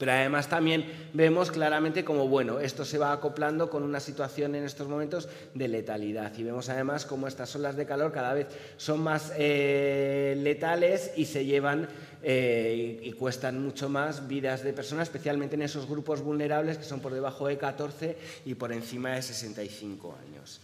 Pero 0.02 0.12
además 0.12 0.48
también 0.48 0.84
vemos 1.12 1.52
claramente 1.52 2.04
como, 2.04 2.26
bueno, 2.26 2.58
esto 2.58 2.84
se 2.84 2.98
va 2.98 3.12
acoplando 3.12 3.70
con 3.70 3.84
una 3.84 4.00
situación 4.00 4.56
en 4.56 4.64
estos 4.64 4.88
momentos 4.88 5.28
de 5.54 5.68
letalidad. 5.68 6.36
Y 6.36 6.42
vemos 6.42 6.68
además 6.70 7.06
cómo 7.06 7.28
estas 7.28 7.54
olas 7.54 7.76
de 7.76 7.86
calor 7.86 8.10
cada 8.10 8.34
vez 8.34 8.48
son 8.76 9.00
más 9.00 9.32
eh, 9.36 10.34
letales 10.38 11.12
y 11.14 11.26
se 11.26 11.44
llevan 11.44 11.88
eh, 12.20 13.00
y, 13.00 13.12
cuestan 13.12 13.62
mucho 13.62 13.88
más 13.88 14.26
vidas 14.26 14.64
de 14.64 14.72
personas, 14.72 15.06
especialmente 15.06 15.54
en 15.54 15.62
esos 15.62 15.88
grupos 15.88 16.20
vulnerables 16.20 16.78
que 16.78 16.84
son 16.84 16.98
por 16.98 17.14
debajo 17.14 17.46
de 17.46 17.56
14 17.56 18.16
y 18.44 18.54
por 18.56 18.72
encima 18.72 19.12
de 19.12 19.22
65 19.22 20.16
años 20.26 20.60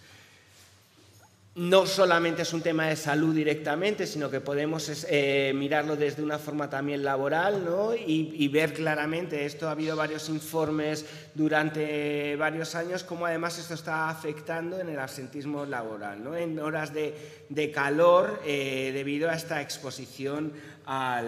no 1.58 1.86
solamente 1.86 2.42
es 2.42 2.52
un 2.52 2.62
tema 2.62 2.86
de 2.86 2.94
salud 2.94 3.34
directamente, 3.34 4.06
sino 4.06 4.30
que 4.30 4.40
podemos 4.40 5.04
eh, 5.08 5.52
mirarlo 5.56 5.96
desde 5.96 6.22
una 6.22 6.38
forma 6.38 6.70
también 6.70 7.02
laboral 7.02 7.64
¿no? 7.64 7.94
y, 7.96 8.46
ver 8.46 8.72
claramente, 8.72 9.44
esto 9.44 9.66
ha 9.66 9.72
habido 9.72 9.96
varios 9.96 10.28
informes 10.28 11.04
durante 11.34 12.36
varios 12.36 12.76
años, 12.76 13.02
cómo 13.02 13.26
además 13.26 13.58
esto 13.58 13.74
está 13.74 14.08
afectando 14.08 14.78
en 14.78 14.88
el 14.88 15.00
absentismo 15.00 15.66
laboral, 15.66 16.22
¿no? 16.22 16.36
en 16.36 16.60
horas 16.60 16.92
de, 16.94 17.72
calor 17.74 18.40
eh, 18.46 18.92
debido 18.94 19.28
a 19.28 19.34
esta 19.34 19.60
exposición 19.60 20.52
a 20.86 21.22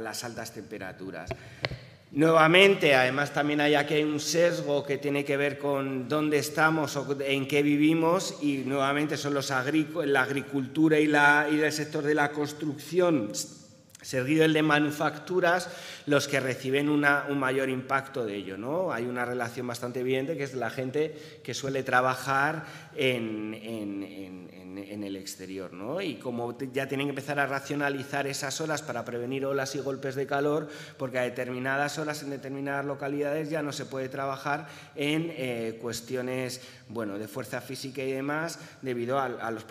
las 0.00 0.24
altas 0.24 0.52
temperaturas. 0.52 1.30
Nuevamente, 2.10 2.94
además 2.94 3.34
también 3.34 3.60
hay 3.60 3.74
aquí 3.74 4.02
un 4.02 4.18
sesgo 4.18 4.82
que 4.82 4.96
tiene 4.96 5.26
que 5.26 5.36
ver 5.36 5.58
con 5.58 6.08
dónde 6.08 6.38
estamos 6.38 6.96
o 6.96 7.18
en 7.20 7.46
qué 7.46 7.62
vivimos 7.62 8.38
y 8.40 8.58
nuevamente 8.64 9.18
son 9.18 9.34
los 9.34 9.50
la 9.50 10.22
agricultura 10.22 10.98
y, 10.98 11.06
la, 11.06 11.48
y 11.52 11.60
el 11.60 11.70
sector 11.70 12.02
de 12.02 12.14
la 12.14 12.30
construcción 12.30 13.30
seguido 14.00 14.44
el 14.44 14.52
de 14.52 14.62
manufacturas, 14.62 15.68
los 16.08 16.26
que 16.26 16.40
reciben 16.40 16.88
un 16.88 17.38
mayor 17.38 17.68
impacto 17.68 18.24
de 18.24 18.34
ello. 18.34 18.56
¿no? 18.56 18.92
Hay 18.92 19.04
una 19.04 19.26
relación 19.26 19.66
bastante 19.66 20.00
evidente 20.00 20.38
que 20.38 20.44
es 20.44 20.54
la 20.54 20.70
gente 20.70 21.14
que 21.44 21.52
suele 21.52 21.82
trabajar 21.82 22.64
en, 22.96 23.54
el 25.04 25.16
exterior. 25.16 25.74
¿no? 25.74 26.00
Y 26.00 26.14
como 26.14 26.56
ya 26.72 26.88
tienen 26.88 27.08
que 27.08 27.10
empezar 27.10 27.38
a 27.38 27.46
racionalizar 27.46 28.26
esas 28.26 28.60
horas 28.62 28.80
para 28.82 29.04
prevenir 29.04 29.44
olas 29.44 29.74
y 29.74 29.80
golpes 29.80 30.14
de 30.14 30.26
calor, 30.26 30.68
porque 30.96 31.18
a 31.18 31.22
determinadas 31.22 31.98
horas 31.98 32.22
en 32.22 32.30
determinadas 32.30 32.86
localidades 32.86 33.50
ya 33.50 33.62
no 33.62 33.72
se 33.72 33.84
puede 33.84 34.08
trabajar 34.08 34.66
en 34.96 35.30
eh, 35.36 35.78
cuestiones 35.80 36.62
bueno, 36.88 37.18
de 37.18 37.28
fuerza 37.28 37.60
física 37.60 38.02
y 38.02 38.12
demás 38.12 38.58
debido 38.80 39.18
a, 39.18 39.50
los 39.50 39.66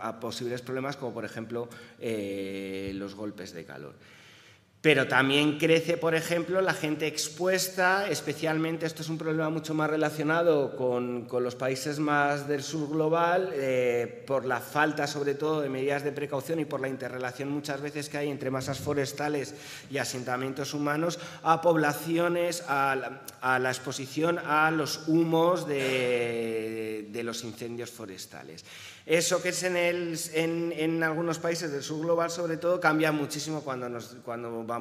a 0.00 0.20
posibles 0.20 0.62
problemas 0.62 0.96
como 0.96 1.14
por 1.14 1.24
ejemplo 1.24 1.68
eh, 2.00 2.90
los 2.94 3.14
golpes 3.14 3.52
de 3.52 3.64
calor. 3.64 3.94
Pero 4.86 5.08
también 5.08 5.58
crece, 5.58 5.96
por 5.96 6.14
ejemplo, 6.14 6.60
la 6.60 6.72
gente 6.72 7.08
expuesta, 7.08 8.08
especialmente 8.08 8.86
esto 8.86 9.02
es 9.02 9.08
un 9.08 9.18
problema 9.18 9.50
mucho 9.50 9.74
más 9.74 9.90
relacionado 9.90 10.76
con, 10.76 11.26
los 11.28 11.56
países 11.56 11.98
más 11.98 12.46
del 12.46 12.62
sur 12.62 12.88
global, 12.90 13.50
eh, 13.52 14.22
por 14.28 14.44
la 14.44 14.60
falta 14.60 15.08
sobre 15.08 15.34
todo 15.34 15.60
de 15.60 15.68
medidas 15.68 16.04
de 16.04 16.12
precaución 16.12 16.60
y 16.60 16.66
por 16.66 16.80
la 16.80 16.88
interrelación 16.88 17.50
muchas 17.50 17.80
veces 17.80 18.08
que 18.08 18.18
hay 18.18 18.30
entre 18.30 18.52
masas 18.52 18.78
forestales 18.78 19.56
y 19.90 19.98
asentamientos 19.98 20.72
humanos, 20.72 21.18
a 21.42 21.60
poblaciones, 21.60 22.62
a 22.68 22.94
la, 23.58 23.68
exposición 23.68 24.38
a 24.38 24.70
los 24.70 25.08
humos 25.08 25.66
de 25.66 27.20
los 27.24 27.42
incendios 27.42 27.90
forestales. 27.90 28.64
Eso 29.06 29.40
que 29.40 29.50
es 29.50 29.62
en, 29.62 31.02
algunos 31.04 31.38
países 31.38 31.70
del 31.70 31.84
sur 31.84 32.00
global, 32.00 32.28
sobre 32.28 32.56
todo, 32.56 32.80
cambia 32.80 33.12
muchísimo 33.12 33.62
cuando, 33.62 33.86
cuando 34.24 34.50
vamos 34.50 34.75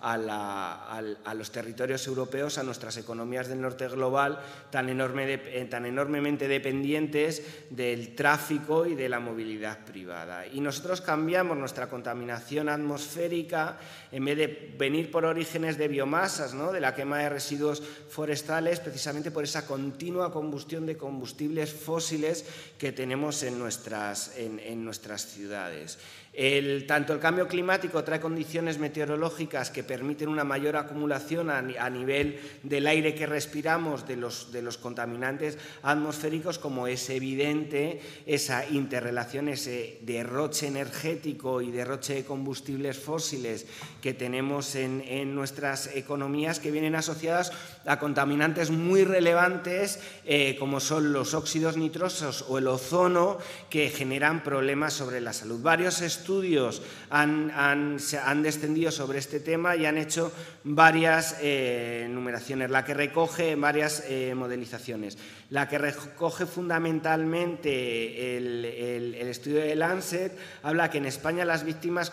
a, 0.00 1.34
los 1.34 1.50
territorios 1.50 2.06
europeos, 2.06 2.58
a 2.58 2.62
nuestras 2.62 2.96
economías 2.96 3.48
del 3.48 3.60
norte 3.60 3.88
global, 3.88 4.40
tan, 4.70 4.88
enorme 4.88 5.34
eh, 5.34 5.66
tan 5.70 5.86
enormemente 5.86 6.48
dependientes 6.48 7.42
del 7.70 8.14
tráfico 8.14 8.86
y 8.86 8.94
de 8.94 9.08
la 9.08 9.20
movilidad 9.20 9.84
privada. 9.84 10.46
Y 10.46 10.60
nosotros 10.60 11.00
cambiamos 11.00 11.56
nuestra 11.56 11.88
contaminación 11.88 12.68
atmosférica, 12.68 13.78
en 14.12 14.24
vez 14.24 14.36
de 14.36 14.74
venir 14.78 15.10
por 15.10 15.24
orígenes 15.24 15.78
de 15.78 15.88
biomasas, 15.88 16.54
¿no? 16.54 16.72
de 16.72 16.80
la 16.80 16.94
quema 16.94 17.18
de 17.18 17.28
residuos 17.28 17.82
forestales, 18.08 18.80
precisamente 18.80 19.30
por 19.30 19.44
esa 19.44 19.66
continua 19.66 20.32
combustión 20.32 20.86
de 20.86 20.96
combustibles 20.96 21.72
fósiles 21.72 22.44
que 22.78 22.92
tenemos 22.92 23.42
en 23.42 23.58
nuestras, 23.58 24.36
en, 24.36 24.84
nuestras 24.84 25.26
ciudades. 25.26 25.98
Tanto 26.86 27.12
el 27.12 27.18
cambio 27.18 27.48
climático 27.48 28.04
trae 28.04 28.20
condiciones 28.20 28.78
meteorológicas 28.78 29.70
que 29.70 29.82
permiten 29.82 30.28
una 30.28 30.44
mayor 30.44 30.76
acumulación 30.76 31.50
a, 31.50 31.90
nivel 31.90 32.38
del 32.62 32.86
aire 32.86 33.16
que 33.16 33.26
respiramos 33.26 34.06
de 34.06 34.14
los, 34.14 34.78
contaminantes 34.80 35.58
atmosféricos, 35.82 36.60
como 36.60 36.86
es 36.86 37.10
evidente 37.10 38.00
esa 38.24 38.64
interrelación, 38.68 39.48
ese 39.48 39.98
derroche 40.02 40.68
energético 40.68 41.60
y 41.60 41.72
derroche 41.72 42.14
de 42.14 42.24
combustibles 42.24 42.96
fósiles 42.96 43.66
que 44.00 44.14
tenemos 44.14 44.76
en, 44.76 45.34
nuestras 45.34 45.88
economías, 45.96 46.60
que 46.60 46.70
vienen 46.70 46.94
asociadas 46.94 47.50
a 47.84 47.98
contaminantes 47.98 48.70
muy 48.70 49.02
relevantes, 49.02 49.98
eh, 50.24 50.54
como 50.60 50.78
son 50.78 51.12
los 51.12 51.34
óxidos 51.34 51.76
nitrosos 51.76 52.44
o 52.48 52.58
el 52.58 52.68
ozono, 52.68 53.38
que 53.70 53.90
generan 53.90 54.44
problemas 54.44 54.94
sobre 54.94 55.20
la 55.20 55.32
salud. 55.32 55.60
Varios 55.60 56.00
han, 57.10 57.50
han, 57.50 58.42
descendido 58.42 58.90
sobre 58.90 59.18
este 59.18 59.40
tema 59.40 59.76
y 59.76 59.86
han 59.86 59.96
hecho 59.96 60.32
varias 60.64 61.36
eh, 61.40 62.06
numeraciones, 62.10 62.70
la 62.70 62.84
que 62.84 62.94
recoge 62.94 63.54
varias 63.56 64.04
eh, 64.08 64.34
modelizaciones. 64.34 65.16
La 65.50 65.66
que 65.66 65.78
recoge 65.78 66.44
fundamentalmente 66.44 68.36
el, 68.36 69.14
estudio 69.14 69.60
de 69.60 69.74
Lancet 69.76 70.36
habla 70.62 70.90
que 70.90 70.98
en 70.98 71.06
España 71.06 71.44
las 71.46 71.64
víctimas 71.64 72.10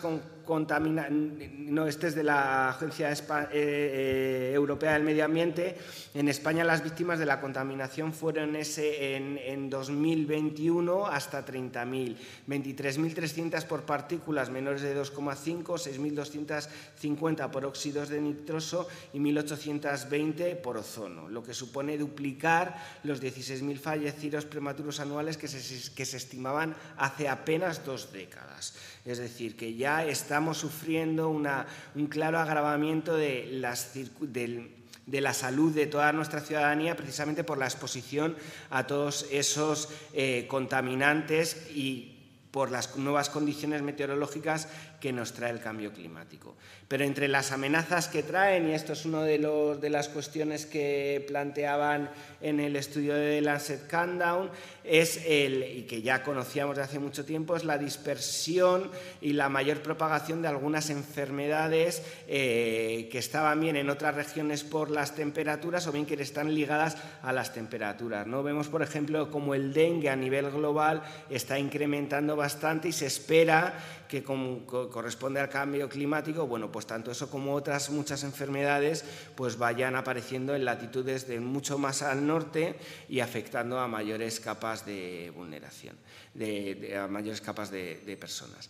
no, 0.47 1.87
este 1.87 2.07
es 2.07 2.15
de 2.15 2.23
la 2.23 2.69
Agencia 2.69 3.11
eh, 3.51 4.51
Europea 4.53 4.93
del 4.93 5.03
Medio 5.03 5.25
Ambiente, 5.25 5.75
en 6.13 6.29
España 6.29 6.63
las 6.63 6.83
víctimas 6.83 7.19
de 7.19 7.25
la 7.25 7.41
contaminación 7.41 8.13
fueron 8.13 8.55
ese 8.55 9.15
en, 9.15 9.37
en 9.37 9.69
2021 9.69 11.07
hasta 11.07 11.45
30.000, 11.45 12.15
23.300 12.47 13.65
por 13.65 13.83
partículas 13.83 14.49
menores 14.49 14.81
de 14.81 14.95
2,5, 14.95 15.63
6.250 15.65 17.49
por 17.49 17.65
óxidos 17.65 18.09
de 18.09 18.21
nitroso 18.21 18.87
y 19.13 19.19
1.820 19.19 20.61
por 20.61 20.77
ozono, 20.77 21.27
lo 21.27 21.43
que 21.43 21.53
supone 21.53 21.97
duplicar 21.97 22.75
los 23.03 23.19
16.000 23.25 23.77
fallecidos 23.79 24.45
prematuros 24.45 24.99
anuales 24.99 25.37
que 25.37 25.47
se, 25.47 25.91
que 25.93 26.05
se 26.05 26.17
estimaban 26.17 26.75
hace 26.97 27.27
apenas 27.27 27.83
dos 27.83 28.13
décadas. 28.13 28.75
Es 29.05 29.17
decir, 29.17 29.55
que 29.55 29.75
ya 29.75 30.05
estamos 30.05 30.57
sufriendo 30.57 31.29
un 31.29 32.07
claro 32.07 32.39
agravamiento 32.39 33.15
de, 33.15 33.59
de 35.05 35.21
la 35.21 35.33
salud 35.33 35.73
de 35.73 35.87
toda 35.87 36.13
nuestra 36.13 36.41
ciudadanía 36.41 36.95
precisamente 36.95 37.43
por 37.43 37.57
la 37.57 37.65
exposición 37.65 38.35
a 38.69 38.85
todos 38.85 39.25
esos 39.31 39.89
eh, 40.13 40.45
contaminantes 40.47 41.69
y 41.73 42.11
por 42.51 42.71
las 42.71 42.95
nuevas 42.95 43.29
condiciones 43.29 43.81
meteorológicas 43.81 44.69
que 45.05 45.13
nos 45.13 45.33
trae 45.33 45.51
el 45.51 45.59
cambio 45.59 45.93
climático. 45.93 46.55
Pero 46.87 47.03
entre 47.03 47.27
las 47.27 47.51
amenazas 47.51 48.07
que 48.07 48.23
traen, 48.23 48.67
y 48.67 48.73
esto 48.73 48.93
es 48.93 49.05
una 49.05 49.21
de, 49.21 49.37
de 49.79 49.89
las 49.91 50.09
cuestiones 50.09 50.65
que 50.65 51.23
planteaban 51.27 52.09
en 52.41 52.59
el 52.59 52.75
estudio 52.75 53.13
de 53.13 53.39
Lancet 53.39 53.87
Countdown, 53.87 54.49
es 54.83 55.23
el, 55.27 55.63
y 55.63 55.83
que 55.83 56.01
ya 56.01 56.23
conocíamos 56.23 56.75
de 56.75 56.81
hace 56.81 56.97
mucho 56.97 57.23
tiempo, 57.23 57.55
es 57.55 57.65
la 57.65 57.77
dispersión 57.77 58.89
y 59.21 59.33
la 59.33 59.47
mayor 59.47 59.83
propagación 59.83 60.41
de 60.41 60.47
algunas 60.47 60.89
enfermedades 60.89 62.01
eh, 62.27 63.07
que 63.11 63.19
estaban 63.19 63.59
bien 63.59 63.75
en 63.75 63.91
otras 63.91 64.15
regiones 64.15 64.63
por 64.63 64.89
las 64.89 65.13
temperaturas 65.13 65.85
o 65.85 65.91
bien 65.91 66.07
que 66.07 66.15
están 66.15 66.53
ligadas 66.53 66.97
a 67.21 67.31
las 67.31 67.53
temperaturas. 67.53 68.25
¿no? 68.25 68.41
Vemos, 68.41 68.69
por 68.69 68.81
ejemplo, 68.81 69.29
como 69.29 69.53
el 69.53 69.71
dengue 69.71 70.09
a 70.09 70.15
nivel 70.15 70.49
global 70.49 71.03
está 71.29 71.59
incrementando 71.59 72.35
bastante 72.35 72.87
y 72.87 72.91
se 72.91 73.05
espera 73.05 73.75
que 74.07 74.23
corresponde 74.95 75.41
al 75.41 75.49
cambio 75.49 75.89
climático, 75.89 76.47
bueno, 76.47 76.71
pues 76.71 76.87
tanto 76.87 77.11
eso 77.11 77.29
como 77.29 77.53
otras 77.53 77.89
muchas 77.89 78.23
enfermedades 78.23 79.03
pues 79.35 79.57
vayan 79.57 79.97
apareciendo 79.97 80.55
en 80.55 80.63
latitudes 80.63 81.27
de 81.27 81.41
mucho 81.41 81.77
más 81.77 82.01
al 82.01 82.25
norte 82.25 82.77
y 83.09 83.19
afectando 83.19 83.77
a 83.77 83.89
mayores 83.89 84.39
capas 84.39 84.85
de 84.85 85.33
vulneración, 85.35 85.97
de, 86.33 86.97
a 86.97 87.09
mayores 87.09 87.41
capas 87.41 87.71
de 87.71 88.17
personas. 88.17 88.69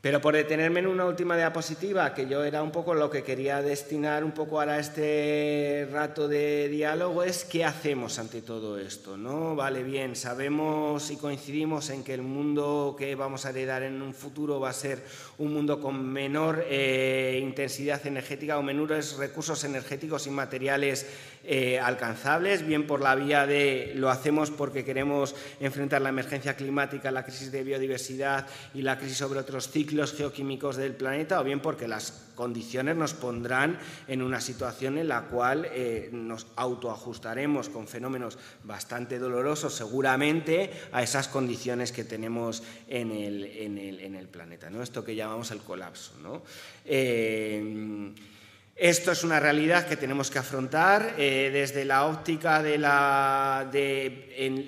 Pero 0.00 0.22
por 0.22 0.34
detenerme 0.34 0.80
en 0.80 0.86
una 0.86 1.04
última 1.04 1.36
diapositiva, 1.36 2.14
que 2.14 2.26
yo 2.26 2.42
era 2.42 2.62
un 2.62 2.70
poco 2.70 2.94
lo 2.94 3.10
que 3.10 3.22
quería 3.22 3.60
destinar 3.60 4.24
un 4.24 4.32
poco 4.32 4.58
ahora 4.58 4.74
a 4.74 4.78
este 4.78 5.86
rato 5.92 6.26
de 6.26 6.70
diálogo, 6.70 7.22
es 7.22 7.44
qué 7.44 7.66
hacemos 7.66 8.18
ante 8.18 8.40
todo 8.40 8.78
esto, 8.78 9.18
¿no? 9.18 9.54
Vale, 9.54 9.82
bien, 9.82 10.16
sabemos 10.16 11.10
y 11.10 11.16
coincidimos 11.16 11.90
en 11.90 12.02
que 12.02 12.14
el 12.14 12.22
mundo 12.22 12.96
que 12.98 13.14
vamos 13.14 13.44
a 13.44 13.50
heredar 13.50 13.82
en 13.82 14.00
un 14.00 14.14
futuro 14.14 14.58
va 14.58 14.70
a 14.70 14.72
ser 14.72 15.04
un 15.36 15.52
mundo 15.52 15.82
con 15.82 16.02
menor 16.02 16.64
eh, 16.66 17.38
intensidad 17.42 18.06
energética 18.06 18.56
o 18.56 18.62
menores 18.62 19.18
recursos 19.18 19.64
energéticos 19.64 20.26
y 20.26 20.30
materiales 20.30 21.06
eh, 21.42 21.80
alcanzables, 21.80 22.66
bien 22.66 22.86
por 22.86 23.00
la 23.00 23.14
vía 23.14 23.46
de 23.46 23.92
lo 23.96 24.10
hacemos 24.10 24.50
porque 24.50 24.84
queremos 24.84 25.34
enfrentar 25.58 26.02
la 26.02 26.10
emergencia 26.10 26.54
climática, 26.54 27.10
la 27.10 27.24
crisis 27.24 27.50
de 27.50 27.64
biodiversidad 27.64 28.46
y 28.74 28.82
la 28.82 28.98
crisis 28.98 29.16
sobre 29.16 29.40
otros 29.40 29.70
ciclos 29.70 30.12
geoquímicos 30.12 30.76
del 30.76 30.94
planeta, 30.94 31.40
o 31.40 31.44
bien 31.44 31.60
porque 31.60 31.88
las 31.88 32.30
condiciones 32.34 32.96
nos 32.96 33.14
pondrán 33.14 33.78
en 34.06 34.22
una 34.22 34.40
situación 34.40 34.98
en 34.98 35.08
la 35.08 35.22
cual 35.22 35.66
eh, 35.72 36.10
nos 36.12 36.46
autoajustaremos 36.56 37.68
con 37.68 37.88
fenómenos 37.88 38.38
bastante 38.64 39.18
dolorosos 39.18 39.74
seguramente 39.74 40.70
a 40.92 41.02
esas 41.02 41.28
condiciones 41.28 41.92
que 41.92 42.04
tenemos 42.04 42.62
en 42.88 43.12
el, 43.12 43.44
en 43.44 44.14
el, 44.14 44.28
planeta, 44.28 44.70
¿no? 44.70 44.82
esto 44.82 45.04
que 45.04 45.14
llamamos 45.14 45.50
el 45.50 45.60
colapso. 45.60 46.12
¿no? 46.22 46.42
Eh, 46.84 48.12
esto 48.80 49.12
es 49.12 49.24
una 49.24 49.38
realidad 49.38 49.86
que 49.86 49.98
tenemos 49.98 50.30
que 50.30 50.38
afrontar. 50.38 51.16
Eh, 51.18 51.50
desde 51.52 51.84
la 51.84 52.06
óptica 52.06 52.62
de, 52.62 52.76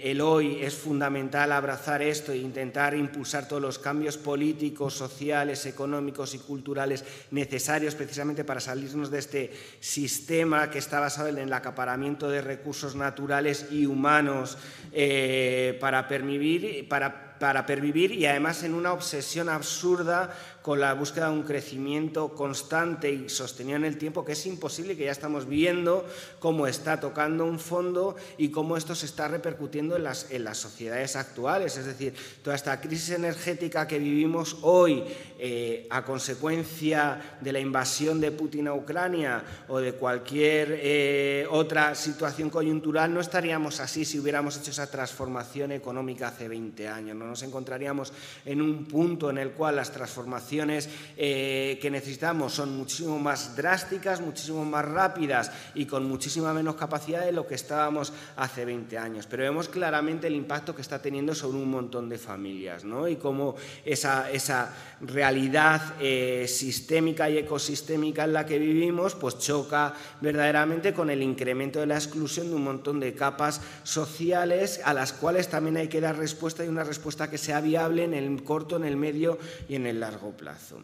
el 0.02 0.20
hoy 0.20 0.58
es 0.60 0.74
fundamental 0.74 1.50
abrazar 1.50 2.02
esto 2.02 2.30
e 2.30 2.36
intentar 2.36 2.94
impulsar 2.94 3.48
todos 3.48 3.62
los 3.62 3.78
cambios 3.78 4.18
políticos, 4.18 4.92
sociales, 4.92 5.64
económicos 5.64 6.34
y 6.34 6.40
culturales 6.40 7.06
necesarios 7.30 7.94
precisamente 7.94 8.44
para 8.44 8.60
salirnos 8.60 9.10
de 9.10 9.18
este 9.18 9.50
sistema 9.80 10.70
que 10.70 10.80
está 10.80 11.00
basado 11.00 11.28
en 11.28 11.38
el 11.38 11.52
acaparamiento 11.54 12.28
de 12.28 12.42
recursos 12.42 12.94
naturales 12.94 13.68
y 13.70 13.86
humanos 13.86 14.58
eh, 14.92 15.78
para, 15.80 16.06
pervivir, 16.06 16.86
para, 16.86 17.31
para 17.38 17.66
pervivir 17.66 18.12
y 18.12 18.26
además 18.26 18.62
en 18.62 18.74
una 18.74 18.92
obsesión 18.92 19.48
absurda 19.48 20.34
con 20.62 20.78
la 20.78 20.94
búsqueda 20.94 21.26
de 21.26 21.32
un 21.32 21.42
crecimiento 21.42 22.34
constante 22.34 23.10
y 23.10 23.28
sostenido 23.28 23.76
en 23.76 23.84
el 23.84 23.98
tiempo 23.98 24.24
que 24.24 24.32
es 24.32 24.46
imposible, 24.46 24.96
que 24.96 25.06
ya 25.06 25.10
estamos 25.10 25.48
viendo 25.48 26.06
cómo 26.38 26.66
está 26.66 27.00
tocando 27.00 27.44
un 27.44 27.58
fondo 27.58 28.14
y 28.38 28.50
cómo 28.50 28.76
esto 28.76 28.94
se 28.94 29.06
está 29.06 29.26
repercutiendo 29.26 29.96
en 29.96 30.04
las, 30.04 30.30
en 30.30 30.44
las 30.44 30.58
sociedades 30.58 31.16
actuales. 31.16 31.76
Es 31.76 31.86
decir, 31.86 32.14
toda 32.42 32.54
esta 32.54 32.80
crisis 32.80 33.10
energética 33.10 33.88
que 33.88 33.98
vivimos 33.98 34.58
hoy 34.62 35.02
eh, 35.38 35.88
a 35.90 36.04
consecuencia 36.04 37.38
de 37.40 37.52
la 37.52 37.58
invasión 37.58 38.20
de 38.20 38.30
Putin 38.30 38.68
a 38.68 38.74
Ucrania 38.74 39.42
o 39.68 39.78
de 39.80 39.94
cualquier 39.94 40.78
eh, 40.80 41.46
otra 41.50 41.96
situación 41.96 42.50
coyuntural, 42.50 43.12
no 43.12 43.20
estaríamos 43.20 43.80
así 43.80 44.04
si 44.04 44.20
hubiéramos 44.20 44.56
hecho 44.56 44.70
esa 44.70 44.88
transformación 44.88 45.72
económica 45.72 46.28
hace 46.28 46.46
20 46.46 46.86
años. 46.86 47.16
Nos 47.32 47.42
encontraríamos 47.42 48.12
en 48.44 48.60
un 48.60 48.84
punto 48.84 49.30
en 49.30 49.38
el 49.38 49.52
cual 49.52 49.76
las 49.76 49.90
transformaciones 49.90 50.88
eh, 51.16 51.78
que 51.80 51.90
necesitamos 51.90 52.52
son 52.52 52.76
muchísimo 52.76 53.18
más 53.18 53.56
drásticas, 53.56 54.20
muchísimo 54.20 54.64
más 54.66 54.84
rápidas 54.84 55.50
y 55.74 55.86
con 55.86 56.04
muchísima 56.04 56.52
menos 56.52 56.76
capacidad 56.76 57.24
de 57.24 57.32
lo 57.32 57.46
que 57.46 57.54
estábamos 57.54 58.12
hace 58.36 58.66
20 58.66 58.98
años. 58.98 59.26
Pero 59.26 59.44
vemos 59.44 59.68
claramente 59.68 60.26
el 60.26 60.34
impacto 60.34 60.74
que 60.74 60.82
está 60.82 61.00
teniendo 61.00 61.34
sobre 61.34 61.56
un 61.56 61.70
montón 61.70 62.10
de 62.10 62.18
familias 62.18 62.84
¿no? 62.84 63.08
y 63.08 63.16
cómo 63.16 63.56
esa, 63.84 64.30
esa 64.30 64.74
realidad 65.00 65.94
eh, 66.00 66.46
sistémica 66.48 67.30
y 67.30 67.38
ecosistémica 67.38 68.24
en 68.24 68.34
la 68.34 68.44
que 68.44 68.58
vivimos 68.58 69.14
pues 69.14 69.38
choca 69.38 69.94
verdaderamente 70.20 70.92
con 70.92 71.08
el 71.08 71.22
incremento 71.22 71.80
de 71.80 71.86
la 71.86 71.94
exclusión 71.94 72.48
de 72.48 72.54
un 72.56 72.64
montón 72.64 73.00
de 73.00 73.14
capas 73.14 73.62
sociales 73.84 74.80
a 74.84 74.92
las 74.92 75.12
cuales 75.14 75.48
también 75.48 75.78
hay 75.78 75.88
que 75.88 76.00
dar 76.00 76.16
respuesta 76.16 76.64
y 76.64 76.68
una 76.68 76.84
respuesta 76.84 77.11
que 77.16 77.38
sea 77.38 77.60
viable 77.60 78.04
en 78.04 78.14
el 78.14 78.42
corto, 78.44 78.76
en 78.76 78.84
el 78.84 78.96
medio 78.96 79.38
y 79.68 79.76
en 79.76 79.86
el 79.86 80.00
largo 80.00 80.30
plazo 80.30 80.42
plazo. 80.42 80.82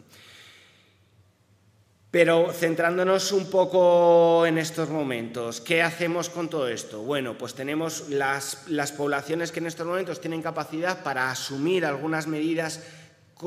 Pero 2.11 2.51
centrándonos 2.53 3.31
un 3.31 3.51
poco 3.51 4.45
en 4.47 4.57
estos 4.57 4.89
momentos, 4.89 5.61
¿qué 5.61 5.83
hacemos 5.83 6.29
con 6.29 6.49
todo 6.49 6.67
esto? 6.67 7.03
Bueno, 7.03 7.37
pues 7.37 7.53
tenemos 7.53 8.09
las, 8.09 8.67
las 8.67 8.91
poblaciones 8.91 9.51
que 9.51 9.59
en 9.59 9.67
estos 9.67 9.85
momentos 9.85 10.19
tienen 10.19 10.41
capacidad 10.41 11.03
para 11.03 11.29
asumir 11.29 11.85
algunas 11.85 12.25
medidas 12.25 12.81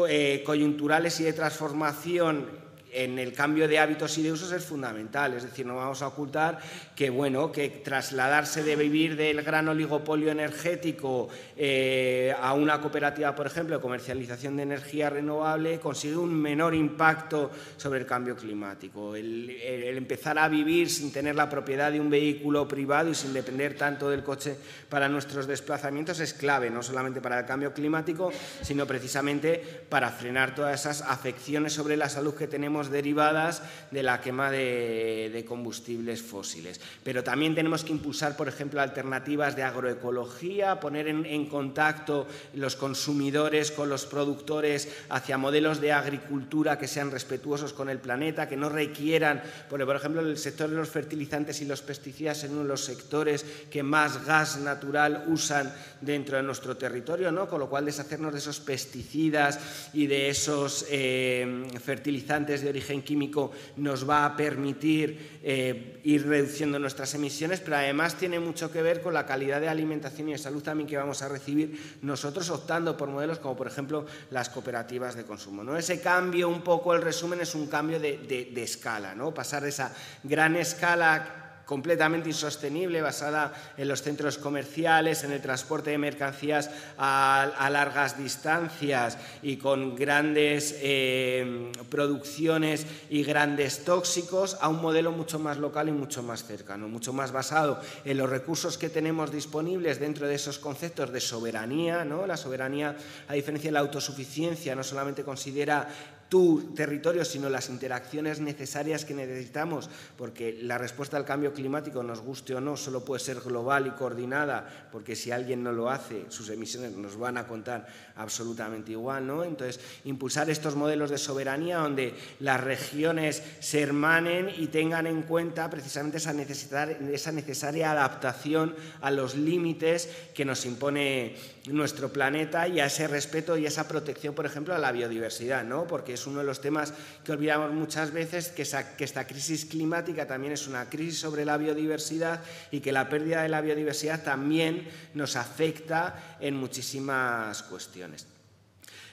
eh, 0.09 0.45
coyunturales 0.47 1.19
y 1.19 1.25
de 1.25 1.33
transformación 1.33 2.47
en 2.93 3.19
el 3.19 3.33
cambio 3.33 3.67
de 3.67 3.79
hábitos 3.79 4.17
y 4.19 4.23
de 4.23 4.33
usos 4.33 4.53
es 4.53 4.65
fundamental. 4.65 5.35
Es 5.35 5.43
decir, 5.43 5.67
no 5.67 5.77
vamos 5.77 6.03
a 6.03 6.09
ocultar 6.09 6.59
que, 6.95 7.11
bueno, 7.11 7.51
que 7.51 7.69
trasladarse 7.69 8.63
de 8.63 8.77
vivir 8.77 9.17
del 9.17 9.43
gran 9.43 9.69
oligopolio 9.69 10.31
energético 10.31 11.29
eh, 11.57 12.35
a 12.39 12.53
una 12.55 12.81
cooperativa, 12.81 13.35
por 13.35 13.47
ejemplo, 13.47 13.77
de 13.77 13.83
comercialización 13.83 14.57
de 14.57 14.65
energía 14.65 15.11
renovable 15.11 15.81
consigue 15.81 16.17
un 16.17 16.35
menor 16.35 16.75
impacto 16.75 17.51
sobre 17.77 18.01
el 18.01 18.07
cambio 18.07 18.37
climático. 18.37 19.17
El, 19.17 19.51
el 19.51 19.97
empezar 19.97 20.39
a 20.39 20.49
vivir 20.49 20.91
sin 20.91 21.13
tener 21.13 21.35
la 21.35 21.49
propiedad 21.49 21.91
de 21.91 22.01
un 22.01 22.11
vehículo 22.11 22.69
privado 22.69 23.11
y 23.11 23.15
sin 23.15 23.33
depender 23.33 23.77
tanto 23.77 24.11
del 24.11 24.23
coche 24.23 24.57
para 24.89 25.09
nuestros 25.09 25.47
desplazamientos 25.47 26.21
es 26.21 26.35
clave, 26.35 26.71
no 26.71 26.83
solamente 26.83 27.21
para 27.21 27.41
el 27.41 27.47
cambio 27.47 27.73
climático, 27.73 28.33
sino 28.63 28.87
precisamente 28.87 29.83
para 29.89 30.11
frenar 30.11 30.55
todas 30.55 30.81
esas 30.81 31.03
afecciones 31.03 31.73
sobre 31.73 31.97
la 31.97 32.09
salud 32.09 32.35
que 32.35 32.47
tenemos 32.47 32.82
derivadas 32.91 33.63
de 33.91 34.03
la 34.03 34.21
quema 34.21 34.51
de, 34.51 35.45
combustibles 35.47 36.23
fósiles. 36.23 36.81
Pero 37.03 37.23
también 37.23 37.55
tenemos 37.55 37.85
que 37.85 37.93
impulsar, 37.93 38.37
por 38.37 38.49
ejemplo, 38.49 38.81
alternativas 38.81 39.57
de 39.57 39.63
agroecología, 39.63 40.81
poner 40.81 41.09
en, 41.09 41.47
contacto 41.47 42.27
los 42.55 42.77
consumidores 42.77 43.71
con 43.71 43.89
los 43.89 44.07
productores 44.07 44.89
hacia 45.09 45.39
modelos 45.39 45.81
de 45.81 45.93
agricultura 45.93 46.79
que 46.79 46.89
sean 46.89 47.11
respetuosos 47.11 47.73
con 47.73 47.91
el 47.91 47.99
planeta, 47.99 48.49
que 48.49 48.57
no 48.57 48.69
requieran, 48.69 49.43
por 49.69 49.81
ejemplo, 49.95 50.21
el 50.21 50.39
sector 50.39 50.71
de 50.71 50.77
los 50.77 50.89
fertilizantes 50.89 51.61
y 51.61 51.65
los 51.65 51.83
pesticidas 51.83 52.45
es 52.45 52.51
uno 52.51 52.63
de 52.63 52.69
los 52.69 52.85
sectores 52.85 53.45
que 53.71 53.83
más 53.83 54.25
gas 54.25 54.59
natural 54.59 55.25
usan 55.27 55.73
dentro 56.01 56.37
de 56.37 56.43
nuestro 56.43 56.77
territorio, 56.77 57.33
¿no? 57.33 57.49
con 57.49 57.61
lo 57.61 57.69
cual 57.69 57.85
deshacernos 57.85 58.33
de 58.33 58.39
esos 58.39 58.61
pesticidas 58.61 59.59
y 59.93 60.07
de 60.07 60.29
esos 60.29 60.87
eh, 60.91 61.67
fertilizantes 61.83 62.63
de 62.63 62.72
origen 62.73 63.03
químico 63.03 63.53
nos 63.77 64.09
va 64.09 64.25
a 64.25 64.37
permitir 64.37 65.41
eh, 65.43 66.01
ir 66.05 66.27
reduciendo 66.27 66.79
nuestras 66.79 67.15
emisiones, 67.15 67.61
pero 67.61 67.77
además 67.77 68.17
tiene 68.17 68.41
mucho 68.41 68.71
que 68.71 68.83
ver 68.83 69.01
con 69.01 69.15
la 69.15 69.27
calidad 69.27 69.61
de 69.61 69.69
alimentación 69.69 70.29
y 70.29 70.33
de 70.33 70.39
salud 70.39 70.63
también 70.63 70.89
que 70.89 70.97
vamos 70.97 71.23
a 71.23 71.29
recibir 71.29 71.99
nosotros 72.03 72.51
optando 72.51 72.97
por 72.97 73.09
modelos 73.09 73.39
como 73.39 73.57
por 73.57 73.67
ejemplo 73.67 74.07
las 74.31 74.49
cooperativas 74.49 75.15
de 75.15 75.25
consumo. 75.25 75.63
¿no? 75.63 75.77
Ese 75.77 76.01
cambio, 76.01 76.49
un 76.49 76.63
poco 76.63 76.95
el 76.95 77.03
resumen, 77.03 77.41
es 77.41 77.55
un 77.55 77.67
cambio 77.67 78.01
de, 78.01 78.19
de 78.19 78.63
escala, 78.63 79.15
¿no? 79.15 79.33
pasar 79.33 79.63
de 79.63 79.69
esa 79.69 79.95
gran 80.25 80.57
escala 80.57 81.42
completamente 81.65 82.29
insostenible, 82.29 83.01
basada 83.03 83.53
en 83.77 83.89
los 83.89 84.03
centros 84.03 84.39
comerciales, 84.39 85.25
en 85.25 85.33
el 85.33 85.41
transporte 85.41 85.91
de 85.91 85.99
mercancías 85.99 86.71
a, 86.99 87.69
largas 87.71 88.19
distancias 88.19 89.17
y 89.43 89.57
con 89.57 89.97
grandes 89.97 90.77
eh, 90.81 91.73
producciones 91.89 92.87
y 93.09 93.23
grandes 93.23 93.85
tóxicos, 93.85 94.59
a 94.61 94.69
un 94.69 94.83
modelo 94.83 95.13
mucho 95.13 95.39
más 95.39 95.57
local 95.59 95.89
y 95.89 95.93
mucho 95.93 96.23
más 96.23 96.45
cercano, 96.45 96.89
mucho 96.89 97.13
más 97.13 97.33
basado 97.33 97.81
en 98.05 98.19
los 98.19 98.29
recursos 98.29 98.77
que 98.77 98.91
tenemos 98.91 99.33
disponibles 99.33 100.01
dentro 100.01 100.27
de 100.27 100.35
esos 100.35 100.59
conceptos 100.59 101.13
de 101.13 101.21
soberanía. 101.21 102.05
¿no? 102.05 102.27
La 102.27 102.37
soberanía, 102.37 102.97
a 103.29 103.35
diferencia 103.35 103.69
de 103.69 103.75
la 103.75 103.81
autosuficiencia, 103.81 104.75
no 104.75 104.83
solamente 104.83 105.25
considera 105.25 105.89
tu 106.33 106.73
territorio, 106.75 107.27
sino 107.27 107.51
las 107.51 107.69
interacciones 107.69 108.41
necesarias 108.41 109.05
que 109.05 109.13
necesitamos, 109.13 109.91
porque 110.17 110.59
la 110.63 110.79
respuesta 110.79 111.19
al 111.19 111.27
cambio 111.27 111.53
climático, 111.53 112.03
nos 112.03 112.23
guste 112.23 112.55
o 112.55 112.61
no, 112.63 112.75
solo 112.75 113.05
puede 113.05 113.23
ser 113.23 113.41
global 113.41 113.87
y 113.87 113.91
coordinada, 113.91 114.89
porque 114.91 115.15
si 115.15 115.31
alguien 115.31 115.63
no 115.63 115.73
lo 115.73 115.91
hace, 115.91 116.25
sus 116.31 116.49
emisiones 116.49 116.93
nos 116.93 117.19
van 117.19 117.37
a 117.37 117.47
contar 117.47 117.87
absolutamente 118.17 118.93
igual. 118.93 119.27
¿no? 119.27 119.45
Entonces, 119.45 119.79
impulsar 120.07 120.49
estos 120.49 120.75
modelos 120.75 121.11
de 121.11 121.19
soberanía 121.19 121.77
donde 121.77 122.15
las 122.41 122.59
regiones 122.59 123.43
se 123.61 123.83
hermanen 123.83 124.49
y 124.57 124.69
tengan 124.69 125.07
en 125.07 125.25
cuenta 125.25 125.69
precisamente 125.69 126.17
esa, 126.17 126.33
esa 126.33 127.33
necesaria 127.33 127.91
adaptación 127.91 128.75
a 129.03 129.11
los 129.11 129.35
límites 129.35 130.09
que 130.33 130.47
nos 130.47 130.65
impone 130.65 131.37
nuestro 131.67 132.13
planeta 132.13 132.67
y 132.67 132.81
a 132.81 132.87
ese 132.87 133.07
respeto 133.07 133.57
y 133.57 133.67
esa 133.67 133.87
protección, 133.87 134.35
por 134.35 134.47
ejemplo, 134.47 134.75
a 134.75 134.79
la 134.79 134.91
biodiversidad, 134.91 135.63
¿no? 135.65 135.87
porque 135.87 136.15
es 136.15 136.27
uno 136.27 136.41
de 136.41 136.45
los 136.45 136.61
temas 136.61 136.93
que 137.25 137.31
olvidamos 137.33 137.73
muchas 137.73 138.13
veces, 138.13 138.49
que, 138.49 138.67
que 138.97 139.05
esta 139.05 139.27
crisis 139.27 139.65
climática 139.65 140.27
también 140.27 140.53
es 140.53 140.67
una 140.67 140.91
crisis 140.91 141.21
sobre 141.21 141.45
la 141.45 141.57
biodiversidad 141.57 142.41
y 142.71 142.81
que 142.81 142.91
la 142.91 143.09
pérdida 143.09 143.43
de 143.43 143.49
la 143.49 143.61
biodiversidad 143.61 144.25
también 144.25 144.89
nos 145.15 145.37
afecta 145.37 146.37
en 146.41 146.57
muchísimas 146.57 147.63
cuestiones. 147.63 148.27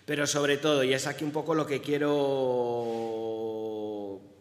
Pero 0.05 0.25
sobre 0.25 0.57
todo, 0.57 0.83
y 0.83 0.93
es 0.93 1.05
aquí 1.05 1.23
un 1.23 1.31
poco 1.31 1.53
lo 1.53 1.67
que 1.67 1.81
quiero 1.81 3.19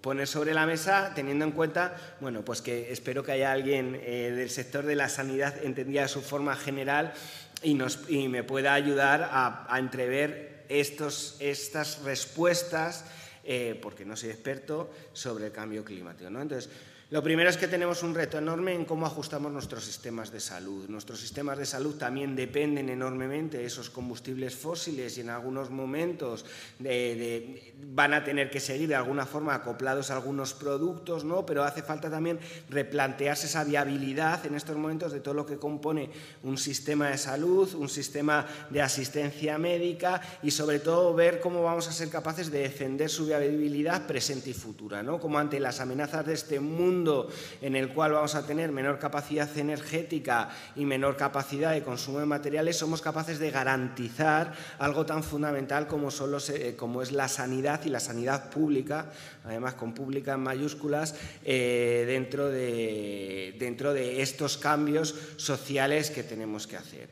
poner 0.00 0.26
sobre 0.26 0.54
la 0.54 0.64
mesa, 0.64 1.12
teniendo 1.14 1.44
en 1.44 1.52
cuenta, 1.52 1.94
bueno, 2.20 2.42
pues 2.42 2.62
que 2.62 2.90
espero 2.92 3.22
que 3.22 3.32
haya 3.32 3.52
alguien 3.52 4.00
eh, 4.02 4.32
del 4.34 4.48
sector 4.48 4.86
de 4.86 4.94
la 4.94 5.10
sanidad 5.10 5.62
entendida 5.62 6.02
de 6.02 6.08
su 6.08 6.22
forma 6.22 6.56
general 6.56 7.12
y, 7.62 8.28
me 8.28 8.44
pueda 8.44 8.74
ayudar 8.74 9.28
a, 9.32 9.78
entrever 9.78 10.64
estos, 10.68 11.36
estas 11.40 12.02
respuestas, 12.02 13.04
eh, 13.44 13.78
porque 13.80 14.04
no 14.04 14.16
soy 14.16 14.30
experto, 14.30 14.90
sobre 15.12 15.46
el 15.46 15.52
cambio 15.52 15.84
climático. 15.84 16.30
¿no? 16.30 16.40
Entonces, 16.40 16.70
lo 17.10 17.22
primero 17.22 17.48
es 17.48 17.56
que 17.56 17.68
tenemos 17.68 18.02
un 18.02 18.14
reto 18.14 18.36
enorme 18.36 18.74
en 18.74 18.84
cómo 18.84 19.06
ajustamos 19.06 19.50
nuestros 19.50 19.82
sistemas 19.82 20.30
de 20.30 20.40
salud. 20.40 20.90
Nuestros 20.90 21.18
sistemas 21.18 21.56
de 21.56 21.64
salud 21.64 21.94
también 21.94 22.36
dependen 22.36 22.90
enormemente 22.90 23.56
de 23.56 23.64
esos 23.64 23.88
combustibles 23.88 24.54
fósiles 24.54 25.16
y 25.16 25.22
en 25.22 25.30
algunos 25.30 25.70
momentos 25.70 26.44
van 27.94 28.12
a 28.12 28.24
tener 28.24 28.50
que 28.50 28.60
seguir 28.60 28.90
de 28.90 28.94
alguna 28.94 29.24
forma 29.24 29.54
acoplados 29.54 30.10
a 30.10 30.16
algunos 30.16 30.52
productos, 30.52 31.24
¿no? 31.24 31.46
pero 31.46 31.64
hace 31.64 31.82
falta 31.82 32.10
también 32.10 32.40
replantearse 32.68 33.46
esa 33.46 33.64
viabilidad 33.64 34.44
en 34.44 34.54
estos 34.54 34.76
momentos 34.76 35.10
de 35.10 35.20
todo 35.20 35.32
lo 35.32 35.46
que 35.46 35.56
compone 35.56 36.10
un 36.42 36.58
sistema 36.58 37.08
de 37.08 37.16
salud, 37.16 37.72
un 37.74 37.88
sistema 37.88 38.44
de 38.68 38.82
asistencia 38.82 39.56
médica 39.56 40.20
y 40.42 40.50
sobre 40.50 40.78
todo 40.78 41.14
ver 41.14 41.40
cómo 41.40 41.62
vamos 41.62 41.88
a 41.88 41.92
ser 41.92 42.10
capaces 42.10 42.50
de 42.50 42.58
defender 42.58 43.08
su 43.08 43.24
viabilidad 43.24 44.06
presente 44.06 44.50
y 44.50 44.54
futura, 44.54 45.02
¿no? 45.02 45.18
como 45.18 45.38
ante 45.38 45.58
las 45.58 45.80
amenazas 45.80 46.26
de 46.26 46.34
este 46.34 46.60
mundo 46.60 46.97
en 47.60 47.76
el 47.76 47.92
cual 47.92 48.12
vamos 48.12 48.34
a 48.34 48.46
tener 48.46 48.72
menor 48.72 48.98
capacidad 48.98 49.48
energética 49.56 50.48
y 50.76 50.84
menor 50.84 51.16
capacidad 51.16 51.72
de 51.72 51.82
consumo 51.82 52.18
de 52.18 52.26
materiales, 52.26 52.76
somos 52.76 53.00
capaces 53.00 53.38
de 53.38 53.50
garantizar 53.50 54.52
algo 54.78 55.06
tan 55.06 55.22
fundamental 55.22 55.86
como, 55.86 56.08
eh, 56.10 56.76
es 57.02 57.12
la 57.12 57.28
sanidad 57.28 57.84
y 57.84 57.90
la 57.90 58.00
sanidad 58.00 58.50
pública, 58.50 59.06
además 59.44 59.74
con 59.74 59.94
pública 59.94 60.34
en 60.34 60.40
mayúsculas, 60.40 61.14
eh, 61.44 62.04
dentro, 62.06 62.48
de, 62.48 63.54
dentro 63.58 63.92
de 63.92 64.22
estos 64.22 64.56
cambios 64.58 65.14
sociales 65.36 66.10
que 66.10 66.22
tenemos 66.22 66.66
que 66.66 66.76
hacer. 66.76 67.08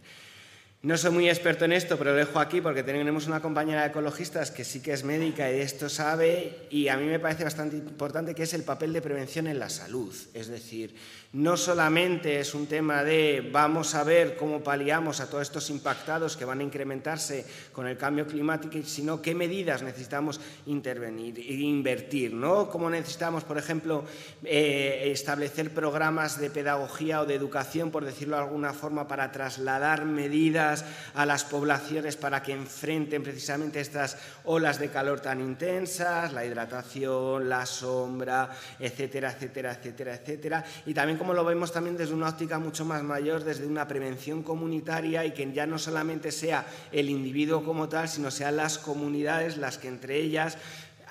No 0.86 0.96
soy 0.96 1.10
muy 1.10 1.28
experto 1.28 1.64
en 1.64 1.72
esto, 1.72 1.98
pero 1.98 2.12
lo 2.12 2.16
dejo 2.16 2.38
aquí 2.38 2.60
porque 2.60 2.84
tenemos 2.84 3.26
una 3.26 3.40
compañera 3.40 3.80
de 3.82 3.88
ecologistas 3.88 4.52
que 4.52 4.62
sí 4.62 4.78
que 4.78 4.92
es 4.92 5.02
médica 5.02 5.50
y 5.50 5.54
de 5.54 5.62
esto 5.62 5.88
sabe 5.88 6.68
y 6.70 6.86
a 6.86 6.96
mí 6.96 7.06
me 7.06 7.18
parece 7.18 7.42
bastante 7.42 7.76
importante 7.76 8.36
que 8.36 8.44
es 8.44 8.54
el 8.54 8.62
papel 8.62 8.92
de 8.92 9.02
prevención 9.02 9.48
en 9.48 9.58
la 9.58 9.68
salud. 9.68 10.14
Es 10.32 10.46
decir, 10.46 10.94
no 11.32 11.56
solamente 11.56 12.40
es 12.40 12.54
un 12.54 12.66
tema 12.66 13.02
de 13.02 13.48
vamos 13.52 13.94
a 13.94 14.04
ver 14.04 14.36
cómo 14.36 14.62
paliamos 14.62 15.20
a 15.20 15.28
todos 15.28 15.42
estos 15.42 15.70
impactados 15.70 16.36
que 16.36 16.44
van 16.44 16.60
a 16.60 16.62
incrementarse 16.62 17.44
con 17.72 17.86
el 17.86 17.96
cambio 17.96 18.26
climático, 18.26 18.78
sino 18.86 19.20
qué 19.20 19.34
medidas 19.34 19.82
necesitamos 19.82 20.40
intervenir 20.66 21.38
e 21.38 21.54
invertir, 21.54 22.32
¿no? 22.32 22.68
Cómo 22.68 22.88
necesitamos, 22.88 23.44
por 23.44 23.58
ejemplo, 23.58 24.04
eh, 24.44 25.10
establecer 25.12 25.72
programas 25.74 26.40
de 26.40 26.50
pedagogía 26.50 27.20
o 27.20 27.26
de 27.26 27.34
educación, 27.34 27.90
por 27.90 28.04
decirlo 28.04 28.36
de 28.36 28.42
alguna 28.42 28.72
forma, 28.72 29.08
para 29.08 29.32
trasladar 29.32 30.04
medidas 30.04 30.84
a 31.14 31.26
las 31.26 31.44
poblaciones 31.44 32.16
para 32.16 32.42
que 32.42 32.52
enfrenten 32.52 33.22
precisamente 33.22 33.80
estas 33.80 34.16
olas 34.44 34.78
de 34.78 34.88
calor 34.88 35.20
tan 35.20 35.40
intensas, 35.40 36.32
la 36.32 36.44
hidratación, 36.44 37.48
la 37.48 37.66
sombra, 37.66 38.50
etcétera, 38.78 39.32
etcétera, 39.32 39.72
etcétera, 39.72 40.14
etcétera, 40.14 40.64
y 40.86 40.94
también 40.94 41.15
como 41.18 41.34
lo 41.34 41.44
vemos 41.44 41.72
también 41.72 41.96
desde 41.96 42.14
una 42.14 42.28
óptica 42.28 42.58
mucho 42.58 42.84
más 42.84 43.02
mayor, 43.02 43.44
desde 43.44 43.66
una 43.66 43.86
prevención 43.86 44.42
comunitaria 44.42 45.24
y 45.24 45.32
que 45.32 45.52
ya 45.52 45.66
no 45.66 45.78
solamente 45.78 46.32
sea 46.32 46.66
el 46.92 47.10
individuo 47.10 47.64
como 47.64 47.88
tal, 47.88 48.08
sino 48.08 48.30
sean 48.30 48.56
las 48.56 48.78
comunidades 48.78 49.56
las 49.56 49.78
que 49.78 49.88
entre 49.88 50.16
ellas 50.16 50.58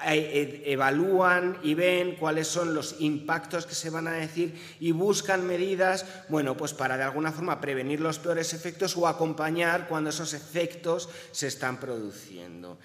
eh, 0.05 0.63
evalúan 0.65 1.57
y 1.63 1.73
ven 1.73 2.17
cuáles 2.17 2.47
son 2.47 2.75
los 2.75 2.97
impactos 2.99 3.65
que 3.65 3.75
se 3.75 3.89
van 3.89 4.07
a 4.07 4.11
decir 4.11 4.53
y 4.79 4.91
buscan 4.91 5.47
medidas, 5.47 6.05
bueno, 6.27 6.57
pues 6.57 6.73
para 6.73 6.97
de 6.97 7.03
alguna 7.03 7.31
forma 7.31 7.61
prevenir 7.61 8.01
los 8.01 8.19
peores 8.19 8.53
efectos 8.53 8.97
o 8.97 9.07
acompañar 9.07 9.87
cuando 9.87 10.09
esos 10.09 10.33
efectos 10.33 11.07
se 11.31 11.47
están 11.47 11.79
produciendo. 11.79 12.77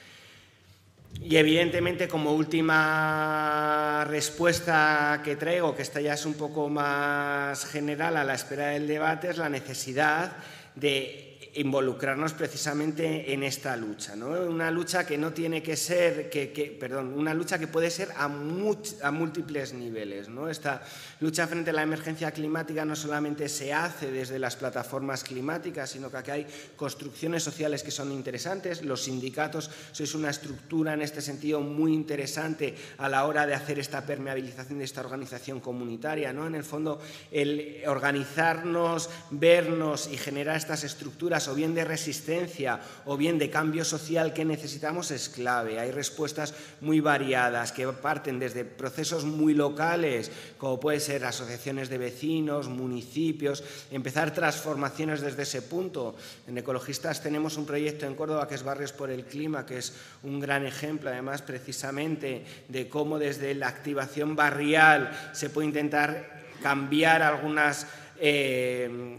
Y 1.19 1.37
evidentemente, 1.37 2.09
como 2.09 2.33
última 2.33 4.05
respuesta 4.09 5.21
que 5.25 5.37
traigo, 5.37 5.75
que 5.75 5.83
esta 5.83 6.01
ya 6.01 6.15
es 6.15 6.25
un 6.27 6.35
poco 6.35 6.69
más 6.69 7.67
general 7.67 8.17
a 8.17 8.25
la 8.25 8.35
espera 8.35 8.69
del 8.69 8.87
debate, 8.87 9.31
es 9.31 9.39
la 9.39 9.49
necesidad 9.49 10.37
de 10.75 11.31
involucrarnos 11.55 12.33
precisamente 12.33 13.33
en 13.33 13.43
esta 13.43 13.77
lucha, 13.77 14.15
¿no? 14.15 14.29
Una 14.29 14.71
lucha 14.71 15.05
que 15.05 15.19
no 15.19 15.33
tiene 15.33 15.63
que 15.63 15.77
ser, 15.77 16.31
que, 16.31 16.77
perdón, 16.79 17.13
una 17.15 17.35
lucha 17.35 17.59
que 17.59 17.67
puede 17.67 17.91
ser 17.91 18.09
a, 18.17 18.29
múltiples 18.29 19.73
niveles, 19.73 20.29
¿no? 20.29 20.49
Esta 20.49 20.83
lucha 21.21 21.47
frente 21.47 21.71
a 21.71 21.73
la 21.75 21.83
emergencia 21.83 22.31
climática 22.33 22.85
no 22.85 22.97
solamente 22.97 23.49
se 23.49 23.73
hace 23.73 24.11
desde 24.11 24.39
las 24.39 24.57
plataformas 24.57 25.23
climáticas, 25.23 25.91
sino 25.91 26.11
que 26.11 26.17
aquí 26.17 26.31
hay 26.31 26.47
construcciones 26.77 27.43
sociales 27.43 27.83
que 27.83 27.91
son 27.91 28.11
interesantes. 28.11 28.83
Los 28.83 29.05
sindicatos 29.05 29.71
sois 29.93 30.15
una 30.15 30.31
estructura 30.31 30.95
en 30.95 31.03
este 31.03 31.21
sentido 31.21 31.61
muy 31.61 31.93
interesante 31.93 32.75
a 32.99 33.09
la 33.09 33.27
hora 33.27 33.47
de 33.47 33.55
hacer 33.55 33.79
esta 33.79 34.05
permeabilización 34.05 34.79
de 34.79 34.85
esta 34.85 35.03
organización 35.03 35.61
comunitaria, 35.61 36.33
¿no? 36.33 36.47
En 36.47 36.55
el 36.55 36.65
fondo, 36.65 37.01
el 37.31 37.83
organizarnos, 37.87 39.11
vernos 39.31 40.09
y 40.11 40.17
generar 40.17 40.57
estas 40.57 40.85
estructuras 40.85 41.49
o 41.49 41.55
bien 41.55 41.75
de 41.75 41.85
resistencia 41.85 42.81
o 43.05 43.17
bien 43.17 43.39
de 43.39 43.51
cambio 43.51 43.85
social 43.85 44.33
que 44.33 44.45
necesitamos 44.45 45.11
es 45.11 45.29
clave. 45.29 45.79
Hay 45.79 45.91
respuestas 45.91 46.55
muy 46.81 47.01
variadas 47.01 47.73
que 47.73 47.87
parten 47.89 48.39
desde 48.39 48.65
procesos 48.65 49.25
muy 49.25 49.53
locales, 49.53 50.31
como 50.57 50.81
puede 50.81 51.01
ser 51.01 51.10
asociaciones 51.19 51.89
de 51.89 51.99
vecinos, 51.99 52.69
municipios, 52.69 53.65
empezar 53.91 54.33
transformaciones 54.33 55.21
desde 55.21 55.43
ese 55.43 55.63
punto. 55.63 56.15
En 56.47 56.57
Ecologistas 56.57 57.23
tenemos 57.23 57.57
un 57.57 57.67
proyecto 57.67 58.07
en 58.07 58.15
Córdoba 58.15 58.47
que 58.47 58.55
es 58.55 58.63
Barrios 58.63 58.93
por 58.93 59.11
el 59.11 59.25
Clima, 59.25 59.67
que 59.67 59.79
es 59.79 59.93
un 60.23 60.41
gran 60.41 60.65
ejemplo, 60.67 61.11
además, 61.11 61.43
precisamente 61.43 62.45
de 62.69 62.89
cómo 62.89 63.19
desde 63.19 63.55
la 63.55 63.69
activación 63.69 64.37
barrial 64.37 65.31
se 65.33 65.51
puede 65.51 65.69
intentar 65.69 66.43
cambiar 66.63 67.23
algunas... 67.23 67.87
Eh, 68.19 69.17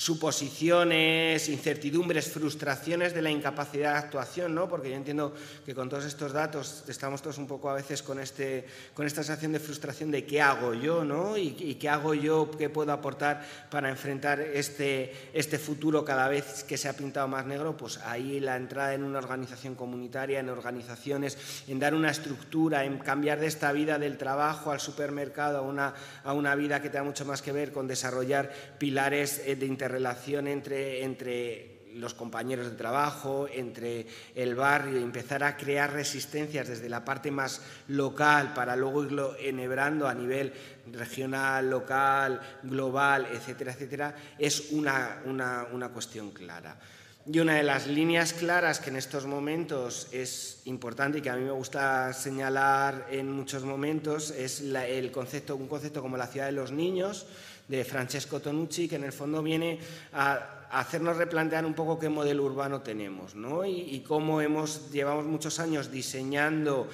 suposiciones, 0.00 1.50
incertidumbres, 1.50 2.32
frustraciones 2.32 3.12
de 3.12 3.20
la 3.20 3.30
incapacidad 3.30 3.92
de 3.92 3.98
actuación, 3.98 4.54
¿no? 4.54 4.66
porque 4.66 4.88
yo 4.88 4.96
entiendo 4.96 5.34
que 5.66 5.74
con 5.74 5.90
todos 5.90 6.06
estos 6.06 6.32
datos 6.32 6.84
estamos 6.88 7.20
todos 7.20 7.36
un 7.36 7.46
poco 7.46 7.68
a 7.68 7.74
veces 7.74 8.02
con, 8.02 8.18
este, 8.18 8.64
con 8.94 9.06
esta 9.06 9.22
sensación 9.22 9.52
de 9.52 9.60
frustración 9.60 10.10
de 10.10 10.24
qué 10.24 10.40
hago 10.40 10.72
yo 10.72 11.04
¿no? 11.04 11.36
y, 11.36 11.74
qué 11.74 11.90
hago 11.90 12.14
yo, 12.14 12.50
qué 12.50 12.70
puedo 12.70 12.92
aportar 12.92 13.46
para 13.70 13.90
enfrentar 13.90 14.40
este, 14.40 15.12
este 15.34 15.58
futuro 15.58 16.02
cada 16.02 16.28
vez 16.28 16.64
que 16.64 16.78
se 16.78 16.88
ha 16.88 16.94
pintado 16.94 17.28
más 17.28 17.44
negro, 17.44 17.76
pues 17.76 17.98
ahí 17.98 18.40
la 18.40 18.56
entrada 18.56 18.94
en 18.94 19.02
una 19.02 19.18
organización 19.18 19.74
comunitaria, 19.74 20.40
en 20.40 20.48
organizaciones, 20.48 21.36
en 21.68 21.78
dar 21.78 21.94
una 21.94 22.10
estructura, 22.10 22.86
en 22.86 23.00
cambiar 23.00 23.38
de 23.38 23.48
esta 23.48 23.70
vida 23.72 23.98
del 23.98 24.16
trabajo 24.16 24.72
al 24.72 24.80
supermercado 24.80 25.58
a 25.58 25.60
una, 25.60 25.92
a 26.24 26.32
una 26.32 26.54
vida 26.54 26.80
que 26.80 26.88
tenga 26.88 27.04
mucho 27.04 27.26
más 27.26 27.42
que 27.42 27.52
ver 27.52 27.70
con 27.70 27.86
desarrollar 27.86 28.50
pilares 28.78 29.42
eh, 29.44 29.56
de 29.56 29.66
interacción 29.66 29.89
relación 29.90 30.46
entre, 30.46 31.04
entre 31.04 31.80
los 31.94 32.14
compañeros 32.14 32.70
de 32.70 32.76
trabajo, 32.76 33.48
entre 33.52 34.06
el 34.34 34.54
barrio, 34.54 34.98
empezar 34.98 35.42
a 35.42 35.56
crear 35.56 35.92
resistencias 35.92 36.68
desde 36.68 36.88
la 36.88 37.04
parte 37.04 37.30
más 37.30 37.60
local 37.88 38.52
para 38.54 38.76
luego 38.76 39.04
irlo 39.04 39.36
enhebrando 39.38 40.08
a 40.08 40.14
nivel 40.14 40.52
regional, 40.92 41.68
local, 41.70 42.40
global, 42.62 43.26
etcétera, 43.32 43.72
etcétera, 43.72 44.14
es 44.38 44.70
una, 44.72 45.22
una, 45.24 45.88
cuestión 45.88 46.30
clara. 46.30 46.78
Y 47.26 47.38
una 47.38 47.54
de 47.54 47.62
las 47.62 47.86
líneas 47.86 48.32
claras 48.32 48.80
que 48.80 48.90
en 48.90 48.96
estos 48.96 49.26
momentos 49.26 50.08
es 50.10 50.62
importante 50.64 51.18
y 51.18 51.20
que 51.20 51.30
a 51.30 51.36
mí 51.36 51.44
me 51.44 51.50
gusta 51.50 52.12
señalar 52.12 53.08
en 53.10 53.30
muchos 53.30 53.62
momentos 53.62 54.30
es 54.30 54.60
el 54.60 55.12
concepto, 55.12 55.54
un 55.54 55.68
concepto 55.68 56.00
como 56.00 56.16
la 56.16 56.26
ciudad 56.26 56.46
de 56.46 56.52
los 56.52 56.72
niños, 56.72 57.26
de 57.70 57.84
Francesco 57.84 58.40
Tonucci, 58.40 58.88
que 58.88 58.96
en 58.96 59.04
el 59.04 59.12
fondo 59.12 59.42
viene 59.42 59.78
a 60.12 60.66
hacernos 60.72 61.16
replantear 61.16 61.64
un 61.64 61.74
poco 61.74 61.98
qué 61.98 62.08
modelo 62.08 62.44
urbano 62.44 62.82
tenemos 62.82 63.36
¿no? 63.36 63.64
y, 63.64 64.04
cómo 64.06 64.40
hemos, 64.40 64.90
llevamos 64.90 65.24
muchos 65.24 65.60
años 65.60 65.90
diseñando 65.90 66.88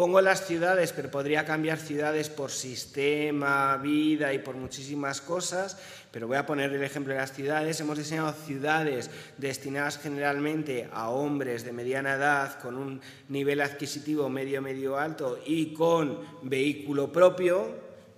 Pongo 0.00 0.22
las 0.22 0.46
ciudades, 0.46 0.94
pero 0.94 1.10
podría 1.10 1.44
cambiar 1.44 1.76
ciudades 1.76 2.30
por 2.30 2.50
sistema, 2.50 3.76
vida 3.76 4.32
y 4.32 4.38
por 4.38 4.54
muchísimas 4.54 5.20
cosas, 5.20 5.76
pero 6.10 6.26
voy 6.26 6.38
a 6.38 6.46
poner 6.46 6.72
el 6.72 6.82
ejemplo 6.82 7.12
de 7.12 7.20
las 7.20 7.34
ciudades. 7.34 7.78
Hemos 7.80 7.98
diseñado 7.98 8.32
ciudades 8.32 9.10
destinadas 9.36 9.98
generalmente 9.98 10.88
a 10.90 11.10
hombres 11.10 11.66
de 11.66 11.72
mediana 11.72 12.14
edad 12.14 12.58
con 12.60 12.78
un 12.78 13.02
nivel 13.28 13.60
adquisitivo 13.60 14.30
medio, 14.30 14.62
medio 14.62 14.96
alto 14.96 15.38
y 15.44 15.74
con 15.74 16.20
vehículo 16.44 17.12
propio, 17.12 17.68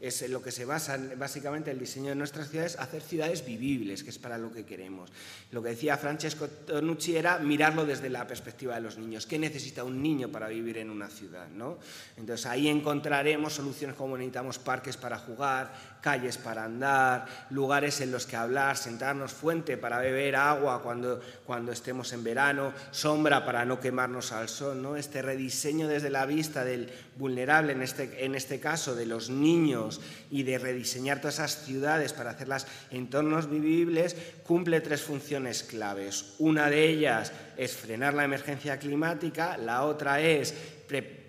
es 0.02 0.28
lo 0.28 0.42
que 0.42 0.50
se 0.50 0.64
basa 0.64 0.98
básicamente 1.16 1.70
el 1.70 1.78
diseño 1.78 2.08
de 2.08 2.16
nuestras 2.16 2.50
ciudades, 2.50 2.76
hacer 2.76 3.02
ciudades 3.02 3.46
vivibles, 3.46 4.02
que 4.02 4.10
es 4.10 4.18
para 4.18 4.36
lo 4.36 4.50
que 4.52 4.64
queremos. 4.64 5.10
Lo 5.52 5.62
que 5.62 5.70
decía 5.70 5.96
Francesco 5.96 6.48
Tonucci 6.48 7.16
era 7.16 7.38
mirarlo 7.38 7.86
desde 7.86 8.10
la 8.10 8.26
perspectiva 8.26 8.74
de 8.74 8.80
los 8.80 8.98
niños. 8.98 9.26
¿Qué 9.26 9.38
necesita 9.38 9.84
un 9.84 10.02
niño 10.02 10.28
para 10.28 10.48
vivir 10.48 10.78
en 10.78 10.90
una 10.90 11.08
ciudad? 11.08 11.48
¿no? 11.48 11.78
Entonces 12.16 12.46
ahí 12.46 12.68
encontraremos 12.68 13.52
soluciones 13.52 13.94
como 13.94 14.16
necesitamos 14.16 14.58
parques 14.58 14.96
para 14.96 15.18
jugar, 15.18 15.72
calles 16.02 16.36
para 16.36 16.64
andar, 16.64 17.26
lugares 17.50 18.00
en 18.00 18.10
los 18.10 18.26
que 18.26 18.36
hablar, 18.36 18.76
sentarnos, 18.76 19.32
fuente 19.32 19.78
para 19.78 19.98
beber 19.98 20.36
agua 20.36 20.82
cuando, 20.82 21.20
cuando 21.46 21.72
estemos 21.72 22.12
en 22.12 22.24
verano, 22.24 22.72
sombra 22.90 23.46
para 23.46 23.64
no 23.64 23.80
quemarnos 23.80 24.32
al 24.32 24.48
sol. 24.48 24.82
¿no? 24.82 24.96
Este 24.96 25.22
rediseño 25.22 25.88
desde 25.88 26.10
la 26.10 26.26
vista 26.26 26.64
del 26.64 26.90
vulnerable, 27.16 27.72
en 27.72 27.82
este, 27.82 28.24
en 28.24 28.34
este 28.34 28.58
caso 28.58 28.94
de 28.94 29.06
los 29.06 29.30
niños, 29.30 30.00
y 30.30 30.42
de 30.42 30.58
rediseñar 30.58 31.20
todas 31.20 31.34
esas 31.34 31.64
ciudades 31.64 32.12
para 32.12 32.30
hacerlas 32.30 32.66
entornos 32.90 33.48
vivibles, 33.48 34.16
cumple 34.44 34.80
tres 34.80 35.02
funciones 35.02 35.62
claves. 35.62 36.34
Una 36.38 36.68
de 36.68 36.84
ellas 36.88 37.32
es 37.56 37.76
frenar 37.76 38.14
la 38.14 38.24
emergencia 38.24 38.78
climática, 38.78 39.56
la 39.56 39.84
otra 39.84 40.20
es 40.20 40.52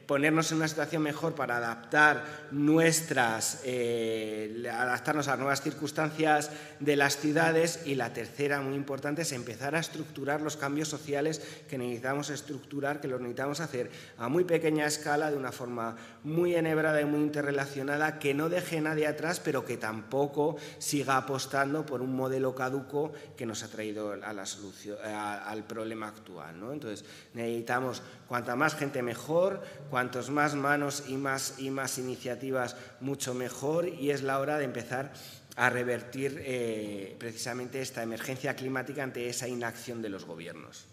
ponernos 0.07 0.51
en 0.51 0.57
una 0.57 0.67
situación 0.67 1.01
mejor 1.01 1.35
para 1.35 1.57
adaptar 1.57 2.23
nuestras, 2.51 3.61
eh, 3.63 4.65
adaptarnos 4.71 5.27
a 5.27 5.37
nuevas 5.37 5.61
circunstancias 5.61 6.51
de 6.79 6.95
las 6.95 7.17
ciudades. 7.17 7.81
Y 7.85 7.95
la 7.95 8.13
tercera, 8.13 8.61
muy 8.61 8.75
importante, 8.75 9.21
es 9.21 9.31
empezar 9.31 9.75
a 9.75 9.79
estructurar 9.79 10.41
los 10.41 10.57
cambios 10.57 10.87
sociales 10.87 11.41
que 11.69 11.77
necesitamos 11.77 12.29
estructurar, 12.29 13.01
que 13.01 13.07
los 13.07 13.21
necesitamos 13.21 13.59
hacer 13.59 13.89
a 14.17 14.27
muy 14.29 14.43
pequeña 14.43 14.85
escala, 14.85 15.31
de 15.31 15.37
una 15.37 15.51
forma 15.51 15.95
muy 16.23 16.55
enhebrada 16.55 17.01
y 17.01 17.05
muy 17.05 17.21
interrelacionada, 17.21 18.19
que 18.19 18.33
no 18.33 18.49
deje 18.49 18.81
nadie 18.81 19.07
atrás, 19.07 19.39
pero 19.39 19.65
que 19.65 19.77
tampoco 19.77 20.57
siga 20.77 21.17
apostando 21.17 21.85
por 21.85 22.01
un 22.01 22.15
modelo 22.15 22.55
caduco 22.55 23.11
que 23.35 23.45
nos 23.45 23.63
ha 23.63 23.67
traído 23.67 24.13
a 24.13 24.33
la 24.33 24.45
solución, 24.45 24.97
al 25.03 25.63
problema 25.63 26.07
actual. 26.07 26.59
¿no? 26.59 26.73
Entonces, 26.73 27.05
necesitamos 27.33 28.01
cuanta 28.27 28.55
más 28.55 28.75
gente 28.75 29.01
mejor, 29.01 29.61
cuantos 29.89 30.29
más 30.29 30.55
manos 30.55 31.03
y 31.07 31.17
más, 31.17 31.55
y 31.57 31.69
más 31.69 31.97
iniciativas, 31.97 32.75
mucho 32.99 33.33
mejor, 33.33 33.87
y 33.87 34.11
es 34.11 34.23
la 34.23 34.39
hora 34.39 34.57
de 34.57 34.65
empezar 34.65 35.13
a 35.55 35.69
revertir 35.69 36.41
eh, 36.43 37.15
precisamente 37.19 37.81
esta 37.81 38.01
emergencia 38.01 38.55
climática 38.55 39.03
ante 39.03 39.29
esa 39.29 39.47
inacción 39.47 40.01
de 40.01 40.09
los 40.09 40.25
gobiernos. 40.25 40.85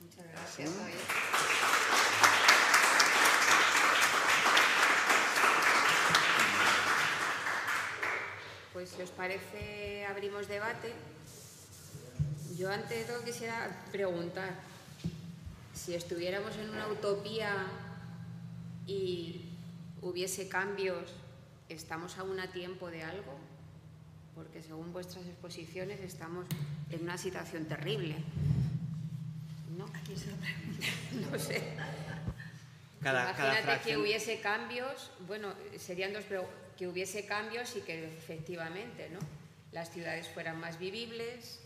Muchas 0.00 0.26
gracias. 0.30 1.75
Pues 8.76 8.90
si 8.90 9.00
os 9.00 9.08
parece, 9.08 10.04
abrimos 10.04 10.48
debate. 10.48 10.92
Yo 12.58 12.70
ante 12.70 13.04
todo 13.04 13.24
quisiera 13.24 13.72
preguntar, 13.90 14.52
si 15.72 15.94
estuviéramos 15.94 16.54
en 16.58 16.68
una 16.68 16.86
utopía 16.88 17.68
y 18.86 19.46
hubiese 20.02 20.50
cambios, 20.50 21.10
¿estamos 21.70 22.18
aún 22.18 22.38
a 22.38 22.52
tiempo 22.52 22.90
de 22.90 23.02
algo? 23.02 23.38
Porque 24.34 24.62
según 24.62 24.92
vuestras 24.92 25.24
exposiciones 25.24 26.00
estamos 26.00 26.44
en 26.90 27.02
una 27.02 27.16
situación 27.16 27.64
terrible. 27.64 28.16
¿No? 29.78 29.86
¿A 29.86 30.00
quién 30.04 30.18
se 30.18 30.26
lo 30.26 31.30
no 31.30 31.38
sé. 31.38 31.62
Cada, 33.02 33.30
Imagínate 33.32 33.80
que 33.88 33.96
hubiese 33.96 34.40
cambios, 34.40 35.12
bueno, 35.26 35.54
serían 35.78 36.12
dos, 36.12 36.24
pero 36.28 36.65
que 36.76 36.86
hubiese 36.86 37.26
cambios 37.26 37.76
y 37.76 37.80
que 37.80 38.06
efectivamente 38.06 39.08
¿no? 39.10 39.18
las 39.72 39.90
ciudades 39.90 40.28
fueran 40.28 40.60
más 40.60 40.78
vivibles, 40.78 41.60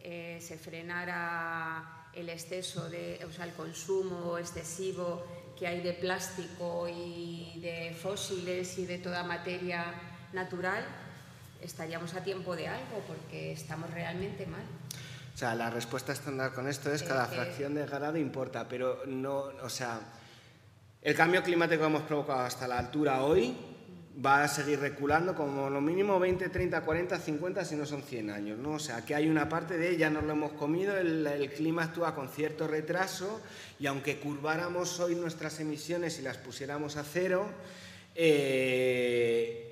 eh, 0.00 0.38
se 0.40 0.58
frenara 0.58 2.08
el 2.12 2.28
exceso 2.28 2.88
de, 2.88 3.24
o 3.28 3.32
sea, 3.32 3.44
el 3.44 3.52
consumo 3.52 4.38
excesivo 4.38 5.24
que 5.58 5.66
hay 5.66 5.80
de 5.80 5.92
plástico 5.92 6.88
y 6.88 7.58
de 7.60 7.96
fósiles 8.00 8.78
y 8.78 8.86
de 8.86 8.98
toda 8.98 9.24
materia 9.24 9.92
natural, 10.32 10.84
estaríamos 11.60 12.14
a 12.14 12.22
tiempo 12.22 12.54
de 12.54 12.68
algo 12.68 13.02
porque 13.06 13.52
estamos 13.52 13.90
realmente 13.90 14.46
mal. 14.46 14.62
O 15.34 15.38
sea, 15.38 15.54
la 15.54 15.70
respuesta 15.70 16.12
estándar 16.12 16.52
con 16.52 16.68
esto 16.68 16.92
es 16.92 17.02
cada 17.02 17.26
fracción 17.26 17.74
de 17.74 17.86
grado 17.86 18.16
importa, 18.18 18.68
pero 18.68 19.02
no, 19.06 19.50
o 19.62 19.68
sea, 19.68 20.00
el 21.02 21.14
cambio 21.14 21.42
climático 21.42 21.82
que 21.82 21.86
hemos 21.86 22.02
provocado 22.02 22.40
hasta 22.40 22.66
la 22.66 22.78
altura 22.78 23.22
hoy 23.22 23.56
va 24.24 24.42
a 24.42 24.48
seguir 24.48 24.80
reculando 24.80 25.34
como 25.34 25.70
lo 25.70 25.80
mínimo 25.80 26.18
20, 26.18 26.48
30, 26.48 26.80
40, 26.80 27.18
50, 27.18 27.64
si 27.64 27.76
no 27.76 27.86
son 27.86 28.02
100 28.02 28.30
años. 28.30 28.58
¿no? 28.58 28.72
O 28.72 28.78
sea, 28.78 29.04
que 29.04 29.14
hay 29.14 29.28
una 29.28 29.48
parte 29.48 29.78
de 29.78 29.90
ella, 29.90 30.10
nos 30.10 30.24
lo 30.24 30.32
hemos 30.32 30.52
comido, 30.52 30.96
el, 30.96 31.52
clima 31.54 31.84
actúa 31.84 32.14
con 32.14 32.28
cierto 32.28 32.66
retraso 32.66 33.40
y 33.78 33.86
aunque 33.86 34.18
curváramos 34.18 34.98
hoy 35.00 35.14
nuestras 35.14 35.60
emisiones 35.60 36.18
y 36.18 36.22
las 36.22 36.36
pusiéramos 36.36 36.96
a 36.96 37.04
cero, 37.04 37.48
eh, 38.14 39.67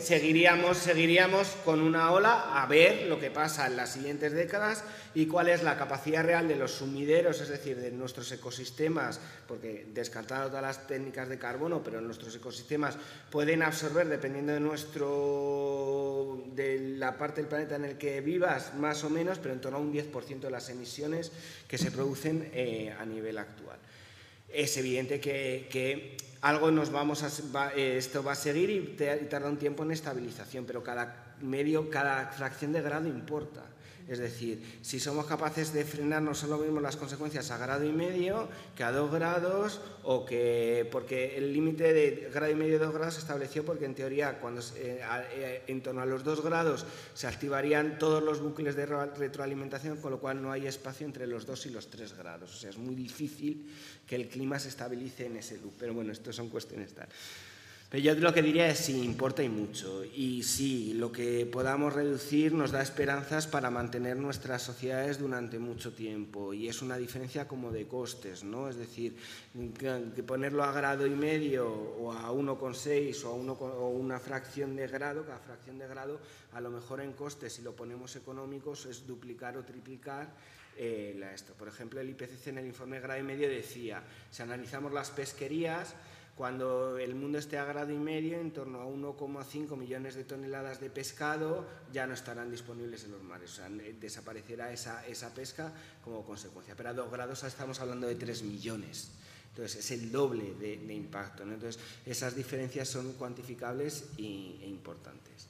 seguiríamos, 0.00 0.78
seguiríamos 0.78 1.48
con 1.64 1.80
una 1.80 2.10
ola 2.12 2.62
a 2.62 2.66
ver 2.66 3.06
lo 3.06 3.18
que 3.20 3.30
pasa 3.30 3.66
en 3.66 3.76
las 3.76 3.92
siguientes 3.92 4.32
décadas 4.32 4.84
y 5.14 5.26
cuál 5.26 5.48
es 5.48 5.62
la 5.62 5.76
capacidad 5.76 6.24
real 6.24 6.48
de 6.48 6.56
los 6.56 6.72
sumideros, 6.72 7.40
es 7.40 7.48
decir, 7.48 7.76
de 7.76 7.90
nuestros 7.90 8.30
ecosistemas, 8.32 9.20
porque 9.46 9.86
descartando 9.92 10.48
todas 10.48 10.62
las 10.62 10.86
técnicas 10.86 11.28
de 11.28 11.38
carbono, 11.38 11.82
pero 11.82 12.00
nuestros 12.00 12.34
ecosistemas 12.34 12.96
pueden 13.30 13.62
absorber, 13.62 14.08
dependiendo 14.08 14.52
de 14.52 14.60
nuestro 14.60 16.44
de 16.54 16.96
la 16.96 17.16
parte 17.16 17.40
del 17.40 17.48
planeta 17.48 17.76
en 17.76 17.84
el 17.84 17.98
que 17.98 18.20
vivas, 18.20 18.74
más 18.74 19.04
o 19.04 19.10
menos, 19.10 19.38
pero 19.38 19.54
en 19.54 19.60
torno 19.60 19.78
a 19.78 19.80
un 19.80 19.92
10% 19.92 20.40
de 20.40 20.50
las 20.50 20.68
emisiones 20.70 21.32
que 21.66 21.78
se 21.78 21.90
producen 21.90 22.50
eh, 22.52 22.94
a 22.98 23.04
nivel 23.04 23.38
actual. 23.38 23.78
Es 24.48 24.76
evidente 24.78 25.20
que 25.20 26.16
algo 26.40 26.70
nos 26.70 26.90
vamos 26.90 27.22
a, 27.22 27.72
eh, 27.74 27.96
esto 27.96 28.22
va 28.22 28.32
a 28.32 28.36
seguir 28.36 28.70
y, 28.70 28.96
tarda 29.28 29.48
un 29.48 29.56
tiempo 29.56 29.82
en 29.82 29.92
estabilización, 29.92 30.64
pero 30.64 30.82
cada 30.82 31.34
medio, 31.40 31.90
cada 31.90 32.26
fracción 32.26 32.72
de 32.72 32.82
grado 32.82 33.08
importa. 33.08 33.62
Es 34.08 34.18
decir, 34.18 34.62
si 34.80 34.98
somos 34.98 35.26
capaces 35.26 35.72
de 35.74 35.84
frenar 35.84 36.22
no 36.22 36.34
solo 36.34 36.56
mismo 36.56 36.80
las 36.80 36.96
consecuencias 36.96 37.50
a 37.50 37.58
grado 37.58 37.84
y 37.84 37.92
medio 37.92 38.48
que 38.74 38.82
a 38.82 38.90
dos 38.90 39.12
grados, 39.12 39.80
o 40.02 40.24
que, 40.24 40.88
porque 40.90 41.36
el 41.36 41.52
límite 41.52 41.92
de 41.92 42.30
grado 42.32 42.50
y 42.50 42.54
medio 42.54 42.78
dos 42.78 42.94
grados 42.94 43.14
se 43.14 43.20
estableció 43.20 43.66
porque 43.66 43.84
en 43.84 43.94
teoría 43.94 44.40
cuando 44.40 44.62
eh, 44.76 45.02
eh, 45.32 45.62
en 45.66 45.82
torno 45.82 46.00
a 46.00 46.06
los 46.06 46.24
dos 46.24 46.42
grados 46.42 46.86
se 47.12 47.26
activarían 47.26 47.98
todos 47.98 48.22
los 48.22 48.40
bucles 48.40 48.74
de 48.76 48.86
retroalimentación, 48.86 49.98
con 49.98 50.12
lo 50.12 50.18
cual 50.18 50.40
no 50.40 50.50
hay 50.52 50.66
espacio 50.66 51.06
entre 51.06 51.26
los 51.26 51.44
dos 51.44 51.66
y 51.66 51.70
los 51.70 51.90
tres 51.90 52.16
grados. 52.16 52.54
O 52.54 52.58
sea, 52.58 52.70
es 52.70 52.78
muy 52.78 52.94
difícil 52.94 53.70
que 54.06 54.16
el 54.16 54.28
clima 54.28 54.58
se 54.58 54.68
estabilice 54.68 55.26
en 55.26 55.36
ese 55.36 55.58
loop. 55.58 55.74
Pero 55.78 55.92
bueno, 55.92 56.12
esto 56.12 56.32
son 56.32 56.48
cuestiones 56.48 56.94
tal. 56.94 57.08
Pero 57.90 58.02
yo 58.02 58.14
lo 58.16 58.34
que 58.34 58.42
diría 58.42 58.68
es 58.68 58.80
sí, 58.80 59.02
importa 59.02 59.42
y 59.42 59.48
mucho. 59.48 60.04
Y 60.04 60.42
sí, 60.42 60.92
lo 60.92 61.10
que 61.10 61.46
podamos 61.46 61.94
reducir 61.94 62.52
nos 62.52 62.70
da 62.70 62.82
esperanzas 62.82 63.46
para 63.46 63.70
mantener 63.70 64.18
nuestras 64.18 64.60
sociedades 64.60 65.18
durante 65.18 65.58
mucho 65.58 65.94
tiempo. 65.94 66.52
Y 66.52 66.68
es 66.68 66.82
una 66.82 66.98
diferencia 66.98 67.48
como 67.48 67.72
de 67.72 67.86
costes, 67.86 68.44
¿no? 68.44 68.68
Es 68.68 68.76
decir, 68.76 69.16
que 69.78 70.22
ponerlo 70.22 70.64
a 70.64 70.72
grado 70.72 71.06
y 71.06 71.14
medio 71.14 71.66
o 71.66 72.12
a 72.12 72.30
1,6 72.30 73.24
o 73.24 73.28
a 73.28 73.32
uno, 73.32 73.52
o 73.54 73.88
una 73.88 74.20
fracción 74.20 74.76
de 74.76 74.86
grado, 74.86 75.24
cada 75.24 75.38
fracción 75.38 75.78
de 75.78 75.88
grado, 75.88 76.20
a 76.52 76.60
lo 76.60 76.68
mejor 76.68 77.00
en 77.00 77.14
costes, 77.14 77.54
si 77.54 77.62
lo 77.62 77.74
ponemos 77.74 78.14
económicos, 78.16 78.84
es 78.84 79.06
duplicar 79.06 79.56
o 79.56 79.64
triplicar 79.64 80.28
eh, 80.76 81.18
esto. 81.34 81.54
Por 81.54 81.68
ejemplo, 81.68 82.00
el 82.00 82.10
IPCC 82.10 82.48
en 82.48 82.58
el 82.58 82.66
informe 82.66 83.00
grado 83.00 83.18
y 83.18 83.22
medio 83.22 83.48
decía, 83.48 84.02
si 84.30 84.42
analizamos 84.42 84.92
las 84.92 85.10
pesquerías, 85.10 85.94
cuando 86.38 86.98
el 86.98 87.16
mundo 87.16 87.36
esté 87.36 87.58
a 87.58 87.64
grado 87.64 87.92
y 87.92 87.98
medio, 87.98 88.38
en 88.38 88.52
torno 88.52 88.80
a 88.80 88.86
1,5 88.86 89.76
millones 89.76 90.14
de 90.14 90.22
toneladas 90.22 90.78
de 90.78 90.88
pescado 90.88 91.66
ya 91.92 92.06
no 92.06 92.14
estarán 92.14 92.48
disponibles 92.48 93.02
en 93.02 93.10
los 93.10 93.22
mares. 93.24 93.50
O 93.50 93.54
sea, 93.56 93.68
desaparecerá 93.68 94.72
esa, 94.72 95.34
pesca 95.34 95.72
como 96.04 96.24
consecuencia. 96.24 96.76
Pero 96.76 96.90
a 96.90 96.92
2 96.92 97.10
grados 97.10 97.42
estamos 97.42 97.80
hablando 97.80 98.06
de 98.06 98.14
3 98.14 98.44
millones. 98.44 99.10
Entonces, 99.48 99.80
es 99.80 99.90
el 99.90 100.12
doble 100.12 100.54
de, 100.54 100.94
impacto. 100.94 101.42
Entonces, 101.42 101.82
esas 102.06 102.36
diferencias 102.36 102.88
son 102.88 103.14
cuantificables 103.14 104.10
y, 104.16 104.60
e 104.62 104.68
importantes. 104.68 105.48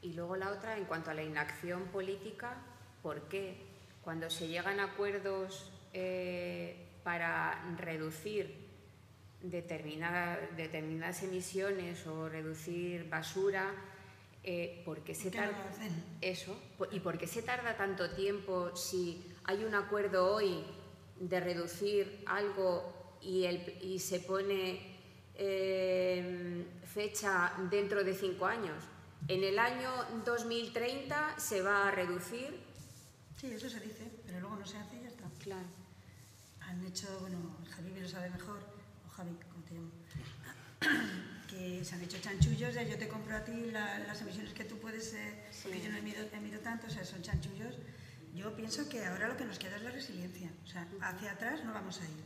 Y 0.00 0.14
luego 0.14 0.34
la 0.36 0.50
otra, 0.50 0.78
en 0.78 0.86
cuanto 0.86 1.10
a 1.10 1.14
la 1.14 1.24
inacción 1.24 1.88
política, 1.88 2.56
¿por 3.02 3.28
qué 3.28 3.58
cuando 4.02 4.30
se 4.30 4.48
llegan 4.48 4.80
acuerdos 4.80 5.70
eh, 5.92 6.88
para 7.04 7.62
reducir 7.76 8.71
determinadas 9.42 11.22
emisiones 11.22 12.06
o 12.06 12.28
reducir 12.28 13.08
basura, 13.08 13.74
eh, 14.44 14.82
¿por 14.84 15.04
qué 15.04 15.14
se 15.14 15.30
tarda 15.30 15.70
eso? 16.20 16.58
¿Y 16.90 17.00
por 17.00 17.18
qué 17.18 17.26
se 17.26 17.42
tarda 17.42 17.76
tanto 17.76 18.10
tiempo 18.10 18.74
si 18.74 19.24
hay 19.44 19.64
un 19.64 19.74
acuerdo 19.74 20.34
hoy 20.34 20.64
de 21.20 21.40
reducir 21.40 22.24
algo 22.26 23.18
y, 23.20 23.44
el, 23.44 23.78
y 23.82 23.98
se 23.98 24.20
pone 24.20 24.92
eh, 25.34 26.66
fecha 26.84 27.52
dentro 27.70 28.04
de 28.04 28.14
cinco 28.14 28.46
años. 28.46 28.84
En 29.28 29.44
el 29.44 29.58
año 29.58 29.90
2030 30.24 31.38
se 31.38 31.62
va 31.62 31.88
a 31.88 31.90
reducir. 31.90 32.60
Sí, 33.36 33.52
eso 33.52 33.70
se 33.70 33.80
dice, 33.80 34.10
pero 34.26 34.40
luego 34.40 34.56
no 34.56 34.66
se 34.66 34.76
hace 34.78 34.96
y 34.96 35.02
ya 35.02 35.08
está. 35.08 35.24
Claro. 35.40 35.66
Han 36.60 36.84
hecho, 36.84 37.06
bueno, 37.20 37.56
Javi 37.70 38.00
lo 38.00 38.08
sabe 38.08 38.30
mejor, 38.30 38.60
Javi, 39.22 39.38
¿cómo 39.52 39.62
te 39.62 39.74
llamo? 39.74 39.90
que 41.48 41.84
se 41.84 41.94
han 41.94 42.02
hecho 42.02 42.18
chanchullos 42.18 42.74
de 42.74 42.90
yo 42.90 42.98
te 42.98 43.06
compro 43.06 43.36
a 43.36 43.44
ti 43.44 43.70
las 43.70 44.20
emisiones 44.20 44.52
que 44.52 44.64
tú 44.64 44.78
puedes, 44.78 45.14
eh, 45.14 45.44
porque 45.62 45.80
yo 45.80 45.90
no 45.90 45.98
emido, 45.98 46.26
emido 46.32 46.58
tanto, 46.58 46.88
o 46.88 46.90
sea, 46.90 47.04
son 47.04 47.22
chanchullos. 47.22 47.76
Yo 48.34 48.56
pienso 48.56 48.88
que 48.88 49.04
ahora 49.04 49.28
lo 49.28 49.36
que 49.36 49.44
nos 49.44 49.60
queda 49.60 49.76
es 49.76 49.82
la 49.82 49.90
resiliencia. 49.90 50.50
O 50.64 50.66
sea, 50.66 50.88
hacia 51.02 51.32
atrás 51.32 51.64
no 51.64 51.72
vamos 51.72 52.00
a 52.00 52.04
ir. 52.04 52.24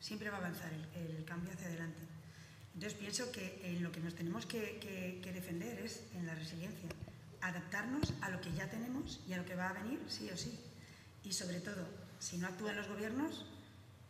Siempre 0.00 0.30
va 0.30 0.36
a 0.36 0.40
avanzar 0.40 0.72
el, 0.72 1.18
el 1.18 1.24
cambio 1.26 1.52
hacia 1.52 1.66
adelante. 1.66 2.00
Entonces 2.72 2.98
pienso 2.98 3.30
que 3.30 3.60
en 3.64 3.82
lo 3.82 3.92
que 3.92 4.00
nos 4.00 4.14
tenemos 4.14 4.46
que, 4.46 4.78
que, 4.78 5.20
que, 5.22 5.32
defender 5.32 5.80
es 5.80 6.04
en 6.14 6.26
la 6.26 6.34
resiliencia, 6.34 6.88
adaptarnos 7.42 8.14
a 8.22 8.30
lo 8.30 8.40
que 8.40 8.52
ya 8.54 8.70
tenemos 8.70 9.20
y 9.28 9.34
a 9.34 9.36
lo 9.36 9.44
que 9.44 9.56
va 9.56 9.68
a 9.68 9.72
venir, 9.74 10.00
sí 10.08 10.30
o 10.32 10.36
sí. 10.36 10.58
Y 11.24 11.32
sobre 11.32 11.60
todo, 11.60 11.86
si 12.20 12.38
no 12.38 12.46
actúan 12.46 12.76
los 12.76 12.88
gobiernos, 12.88 13.44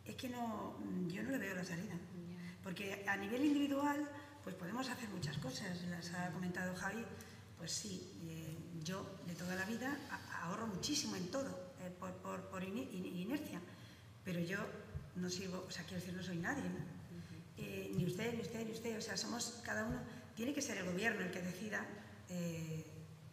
es 0.05 0.15
que 0.15 0.29
no, 0.29 0.75
yo 1.07 1.23
no 1.23 1.31
le 1.31 1.37
veo 1.37 1.55
la 1.55 1.63
salida. 1.63 1.95
Porque 2.69 3.03
a 3.07 3.17
nivel 3.17 3.43
individual, 3.43 3.97
pues 4.43 4.55
podemos 4.55 4.87
hacer 4.87 5.09
muchas 5.09 5.35
cosas, 5.39 5.81
las 5.89 6.13
ha 6.13 6.29
comentado 6.29 6.75
Javi, 6.75 7.03
pues 7.57 7.71
sí, 7.71 8.13
eh, 8.27 8.55
yo 8.83 9.17
de 9.25 9.33
toda 9.33 9.55
la 9.55 9.65
vida 9.65 9.97
ahorro 10.43 10.67
muchísimo 10.67 11.15
en 11.15 11.31
todo, 11.31 11.49
eh, 11.81 11.89
por, 11.99 12.13
por, 12.17 12.41
por, 12.51 12.63
inercia, 12.63 13.59
pero 14.23 14.39
yo 14.39 14.59
no 15.15 15.31
sirvo, 15.31 15.65
o 15.67 15.71
sea, 15.71 15.83
quiero 15.85 15.99
decir, 15.99 16.13
no 16.13 16.21
soy 16.21 16.37
nadie, 16.37 16.61
¿no? 16.61 16.77
Eh, 17.57 17.91
ni 17.95 18.05
usted, 18.05 18.35
ni 18.35 18.41
usted, 18.41 18.63
ni 18.63 18.71
usted, 18.71 18.99
o 18.99 19.01
sea, 19.01 19.17
somos 19.17 19.61
cada 19.65 19.85
uno, 19.85 19.99
tiene 20.35 20.53
que 20.53 20.61
ser 20.61 20.77
el 20.77 20.85
gobierno 20.85 21.25
el 21.25 21.31
que 21.31 21.41
decida 21.41 21.83
eh, 22.29 22.85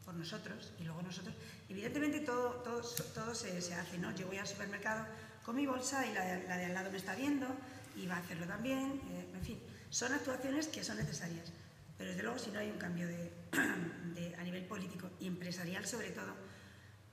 por 0.02 0.14
nosotros 0.14 0.72
y 0.80 0.84
luego 0.84 1.02
nosotros. 1.02 1.34
Evidentemente 1.68 2.20
todo, 2.20 2.62
todo, 2.62 2.80
todo 3.14 3.34
se, 3.34 3.60
se, 3.60 3.74
hace, 3.74 3.98
¿no? 3.98 4.16
Yo 4.16 4.28
voy 4.28 4.38
al 4.38 4.46
supermercado 4.46 5.06
con 5.44 5.56
mi 5.56 5.66
bolsa 5.66 6.06
y 6.06 6.14
la, 6.14 6.24
la 6.24 6.56
de 6.56 6.64
al 6.64 6.72
lado 6.72 6.90
me 6.90 6.96
está 6.96 7.14
viendo 7.14 7.46
y 7.96 8.06
va 8.06 8.16
a 8.16 8.18
hacerlo 8.18 8.46
también, 8.46 9.00
eh, 9.10 9.28
en 9.34 9.42
fin, 9.42 9.60
son 9.90 10.12
actuaciones 10.12 10.68
que 10.68 10.84
son 10.84 10.96
necesarias, 10.96 11.52
pero 11.96 12.10
desde 12.10 12.22
luego 12.22 12.38
si 12.38 12.50
no 12.50 12.58
hay 12.58 12.70
un 12.70 12.78
cambio 12.78 13.06
de, 13.06 13.32
de, 14.14 14.34
a 14.36 14.42
nivel 14.42 14.64
político 14.64 15.10
y 15.20 15.26
empresarial 15.26 15.86
sobre 15.86 16.10
todo, 16.10 16.34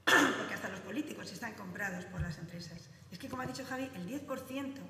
porque 0.37 0.53
hasta 0.53 0.69
los 0.69 0.81
políticos 0.81 1.31
están 1.31 1.53
comprados 1.53 2.05
por 2.05 2.21
las 2.21 2.37
empresas. 2.37 2.89
Es 3.13 3.19
que, 3.19 3.29
como 3.29 3.43
ha 3.43 3.45
dicho 3.45 3.63
Javi, 3.63 3.91
el 3.93 4.07
10%, 4.07 4.25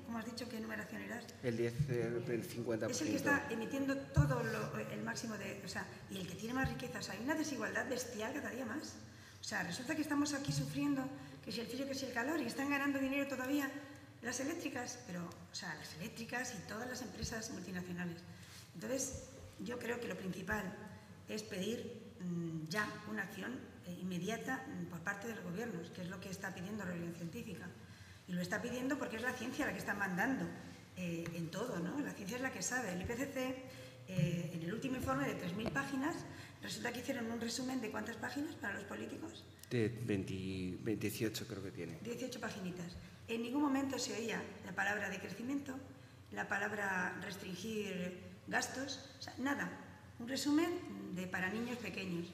¿cómo 0.06 0.18
has 0.18 0.24
dicho 0.24 0.48
qué 0.48 0.58
numeración 0.58 1.02
eras? 1.02 1.26
El 1.42 1.58
10, 1.58 1.90
el 1.90 2.48
50%. 2.48 2.90
Es 2.90 3.02
el 3.02 3.08
que 3.08 3.16
está 3.16 3.46
emitiendo 3.50 3.98
todo 4.14 4.42
lo, 4.42 4.78
el 4.78 5.02
máximo 5.02 5.36
de... 5.36 5.60
O 5.62 5.68
sea, 5.68 5.86
y 6.10 6.16
el 6.16 6.26
que 6.26 6.34
tiene 6.34 6.54
más 6.54 6.70
riqueza. 6.70 7.00
O 7.00 7.02
sea, 7.02 7.14
hay 7.14 7.22
una 7.22 7.34
desigualdad 7.34 7.86
bestial 7.86 8.32
cada 8.32 8.48
día 8.48 8.64
más. 8.64 8.96
O 9.42 9.44
sea, 9.44 9.62
resulta 9.62 9.94
que 9.94 10.00
estamos 10.00 10.32
aquí 10.32 10.52
sufriendo, 10.52 11.06
que 11.44 11.52
si 11.52 11.60
el 11.60 11.66
frío, 11.66 11.86
que 11.86 11.94
si 11.94 12.06
el 12.06 12.14
calor, 12.14 12.40
y 12.40 12.46
están 12.46 12.70
ganando 12.70 12.98
dinero 12.98 13.28
todavía 13.28 13.70
las 14.24 14.40
eléctricas, 14.40 14.98
pero, 15.06 15.20
o 15.22 15.54
sea, 15.54 15.74
las 15.74 15.94
eléctricas 15.94 16.54
y 16.54 16.68
todas 16.68 16.88
las 16.88 17.02
empresas 17.02 17.50
multinacionales. 17.50 18.16
Entonces, 18.74 19.24
yo 19.60 19.78
creo 19.78 20.00
que 20.00 20.08
lo 20.08 20.16
principal 20.16 20.64
es 21.28 21.42
pedir 21.42 22.02
mmm, 22.20 22.66
ya 22.68 22.88
una 23.10 23.22
acción 23.22 23.52
eh, 23.86 23.98
inmediata 24.00 24.64
mmm, 24.66 24.86
por 24.86 25.00
parte 25.00 25.28
de 25.28 25.36
los 25.36 25.44
gobiernos, 25.44 25.90
que 25.90 26.02
es 26.02 26.08
lo 26.08 26.20
que 26.20 26.30
está 26.30 26.54
pidiendo 26.54 26.84
la 26.84 26.90
Reunión 26.90 27.14
Científica. 27.14 27.68
Y 28.26 28.32
lo 28.32 28.40
está 28.40 28.62
pidiendo 28.62 28.98
porque 28.98 29.16
es 29.16 29.22
la 29.22 29.32
ciencia 29.32 29.66
la 29.66 29.72
que 29.72 29.78
está 29.78 29.94
mandando 29.94 30.46
eh, 30.96 31.24
en 31.34 31.50
todo, 31.50 31.78
¿no? 31.78 32.00
La 32.00 32.12
ciencia 32.12 32.36
es 32.36 32.42
la 32.42 32.50
que 32.50 32.62
sabe. 32.62 32.92
El 32.92 33.02
IPCC, 33.02 33.36
eh, 34.08 34.50
en 34.54 34.62
el 34.62 34.72
último 34.72 34.96
informe 34.96 35.28
de 35.28 35.38
3.000 35.38 35.70
páginas, 35.70 36.16
resulta 36.62 36.92
que 36.92 37.00
hicieron 37.00 37.30
un 37.30 37.40
resumen 37.40 37.82
de 37.82 37.90
cuántas 37.90 38.16
páginas 38.16 38.54
para 38.54 38.74
los 38.74 38.84
políticos. 38.84 39.44
De 39.68 39.88
20, 39.88 40.78
28 40.82 41.46
creo 41.46 41.62
que 41.62 41.70
tiene. 41.70 41.98
18 42.02 42.40
paginitas. 42.40 42.96
En 43.28 43.42
ningún 43.42 43.62
momento 43.62 43.98
se 43.98 44.12
oía 44.14 44.42
la 44.64 44.72
palabra 44.72 45.08
de 45.08 45.18
crecimiento, 45.18 45.74
la 46.32 46.48
palabra 46.48 47.16
restringir 47.22 48.20
gastos, 48.46 49.10
nada. 49.38 49.70
Un 50.18 50.28
resumen 50.28 51.14
de 51.14 51.26
para 51.26 51.48
niños 51.48 51.78
pequeños. 51.78 52.26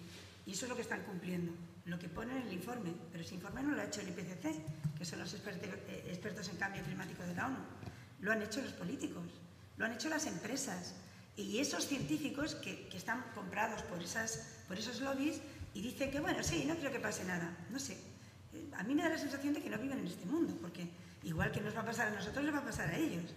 Y 0.47 0.53
eso 0.53 0.65
es 0.65 0.69
lo 0.71 0.77
que 0.77 0.83
están 0.83 1.03
cumpliendo 1.03 1.53
lo 1.91 1.99
que 1.99 2.09
pone 2.09 2.33
en 2.33 2.47
el 2.47 2.53
informe, 2.53 2.93
pero 3.11 3.25
ese 3.25 3.35
informe 3.35 3.63
no 3.63 3.73
lo 3.73 3.81
ha 3.81 3.85
hecho 3.85 4.01
el 4.01 4.09
IPCC, 4.09 4.97
que 4.97 5.05
son 5.05 5.19
los 5.19 5.35
eh, 5.35 6.05
expertos 6.09 6.49
en 6.49 6.57
cambio 6.57 6.83
climático 6.85 7.23
de 7.23 7.35
la 7.35 7.47
ONU, 7.47 7.59
lo 8.21 8.33
han 8.33 8.43
hecho 8.43 8.61
los 8.63 8.73
políticos, 8.73 9.25
lo 9.77 9.87
han 9.87 9.93
hecho 9.93 10.09
las 10.09 10.27
empresas 10.27 10.95
y 11.37 11.59
esos 11.59 11.87
científicos 11.87 12.55
que, 12.55 12.87
que 12.89 12.97
están 12.97 13.25
comprados 13.35 13.83
por, 13.83 14.03
esas, 14.03 14.59
por 14.69 14.79
esos 14.79 15.01
lobbies 15.01 15.41
y 15.75 15.81
dicen 15.81 16.11
que, 16.11 16.21
bueno, 16.21 16.43
sí, 16.43 16.65
no 16.67 16.77
creo 16.77 16.93
que 16.93 17.01
pase 17.01 17.25
nada, 17.25 17.57
no 17.71 17.79
sé. 17.79 17.97
A 18.77 18.83
mí 18.83 18.95
me 18.95 19.03
da 19.03 19.11
la 19.11 19.19
sensación 19.19 19.55
de 19.55 19.63
que 19.63 19.71
no 19.71 19.79
viven 19.79 19.99
en 19.99 20.07
este 20.07 20.27
mundo, 20.27 20.57
porque 20.61 20.89
igual 21.23 21.53
que 21.53 21.61
nos 21.61 21.75
va 21.75 21.81
a 21.81 21.87
pasar 21.87 22.09
a 22.09 22.11
nosotros, 22.11 22.45
les 22.45 22.55
va 22.55 22.59
a 22.59 22.65
pasar 22.65 22.89
a 22.89 22.97
ellos. 22.97 23.31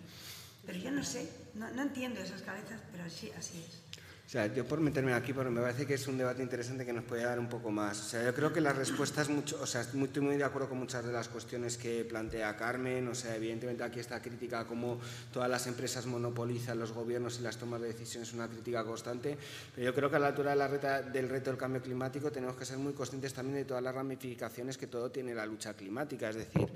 Pero 0.66 0.80
yo 0.80 0.92
no 0.92 1.04
sé, 1.04 1.30
no 1.54 1.82
entiendo 1.82 2.20
esas 2.22 2.42
cabezas, 2.42 2.82
pero 2.92 3.04
así, 3.04 3.30
así 3.38 3.60
es. 3.60 3.93
O 4.26 4.30
sea, 4.34 4.48
yo 4.48 4.66
por 4.66 4.80
meterme 4.80 5.14
aquí, 5.14 5.32
porque 5.32 5.52
me 5.52 5.62
parece 5.62 5.86
que 5.86 5.94
es 5.94 6.08
un 6.08 6.18
debate 6.18 6.42
interesante 6.42 6.86
que 6.86 6.94
nos 6.94 7.04
puede 7.04 7.24
dar 7.24 7.40
un 7.40 7.50
poco 7.50 7.70
más. 7.70 8.00
O 8.00 8.04
sea, 8.04 8.24
yo 8.24 8.34
creo 8.34 8.52
que 8.52 8.62
la 8.62 8.74
respuesta 8.74 9.22
es 9.22 9.30
mucho, 9.30 9.60
o 9.62 9.68
sea, 9.68 9.82
estoy 9.82 10.22
muy 10.22 10.38
de 10.38 10.44
acuerdo 10.44 10.70
con 10.70 10.80
muchas 10.80 11.06
de 11.06 11.12
las 11.12 11.28
cuestiones 11.28 11.78
que 11.78 12.04
plantea 12.06 12.56
Carmen. 12.56 13.08
O 13.10 13.16
sea, 13.16 13.36
evidentemente 13.36 13.84
aquí 13.84 14.00
esta 14.00 14.22
crítica 14.22 14.62
a 14.62 14.66
cómo 14.66 15.00
todas 15.32 15.50
las 15.50 15.68
empresas 15.68 16.06
monopolizan 16.06 16.80
los 16.80 16.94
gobiernos 16.94 17.38
y 17.40 17.44
las 17.44 17.58
tomas 17.58 17.82
de 17.82 17.88
decisiones 17.90 18.30
es 18.30 18.34
una 18.34 18.48
crítica 18.48 18.84
constante. 18.86 19.38
Pero 19.76 19.86
yo 19.86 19.94
creo 19.94 20.10
que 20.10 20.16
a 20.16 20.20
la 20.20 20.28
altura 20.28 20.52
de 20.52 20.56
la 20.56 20.68
reta, 20.68 21.02
del 21.02 21.30
reto 21.30 21.52
del 21.52 21.60
cambio 21.60 21.82
climático 21.82 22.32
tenemos 22.32 22.56
que 22.56 22.66
ser 22.66 22.78
muy 22.78 22.94
conscientes 22.94 23.34
también 23.34 23.58
de 23.58 23.66
todas 23.66 23.84
las 23.84 23.94
ramificaciones 23.94 24.78
que 24.78 24.88
todo 24.88 25.12
tiene 25.12 25.36
la 25.36 25.46
lucha 25.46 25.74
climática. 25.74 26.30
Es 26.30 26.38
decir, 26.38 26.70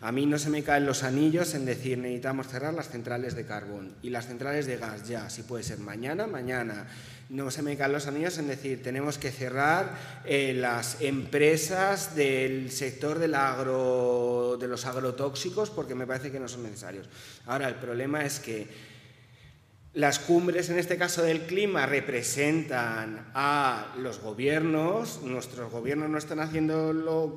a 0.00 0.12
mí 0.12 0.26
no 0.26 0.36
se 0.36 0.50
me 0.50 0.62
caen 0.62 0.84
los 0.84 1.04
anillos 1.04 1.54
en 1.54 1.64
decir 1.64 1.96
necesitamos 1.96 2.48
cerrar 2.48 2.74
las 2.74 2.90
centrales 2.90 3.34
de 3.34 3.46
carbón 3.46 3.94
y 4.02 4.10
las 4.10 4.26
centrales 4.26 4.66
de 4.66 4.76
gas 4.76 5.08
ya, 5.08 5.30
si 5.30 5.44
puede 5.44 5.62
ser 5.62 5.78
mañana, 5.78 6.26
mañana 6.26 6.86
no 7.30 7.50
se 7.50 7.62
me 7.62 7.76
caen 7.76 7.92
los 7.92 8.06
anillos 8.06 8.38
en 8.38 8.48
decir, 8.48 8.82
tenemos 8.82 9.18
que 9.18 9.30
cerrar 9.30 9.94
eh, 10.24 10.54
las 10.54 11.00
empresas 11.02 12.16
del 12.16 12.70
sector 12.70 13.18
del 13.18 13.34
agro, 13.34 14.56
de 14.58 14.66
los 14.66 14.86
agrotóxicos 14.86 15.70
porque 15.70 15.94
me 15.94 16.06
parece 16.06 16.32
que 16.32 16.40
no 16.40 16.48
son 16.48 16.62
necesarios. 16.62 17.08
Ahora, 17.46 17.68
el 17.68 17.74
problema 17.74 18.24
es 18.24 18.40
que 18.40 18.66
las 19.98 20.20
cumbres, 20.20 20.70
en 20.70 20.78
este 20.78 20.96
caso 20.96 21.24
del 21.24 21.40
clima, 21.40 21.84
representan 21.84 23.32
a 23.34 23.96
los 23.98 24.20
gobiernos, 24.20 25.22
nuestros 25.24 25.72
gobiernos 25.72 26.08
no 26.08 26.18
están 26.18 26.38
haciendo 26.38 26.92
lo, 26.92 27.32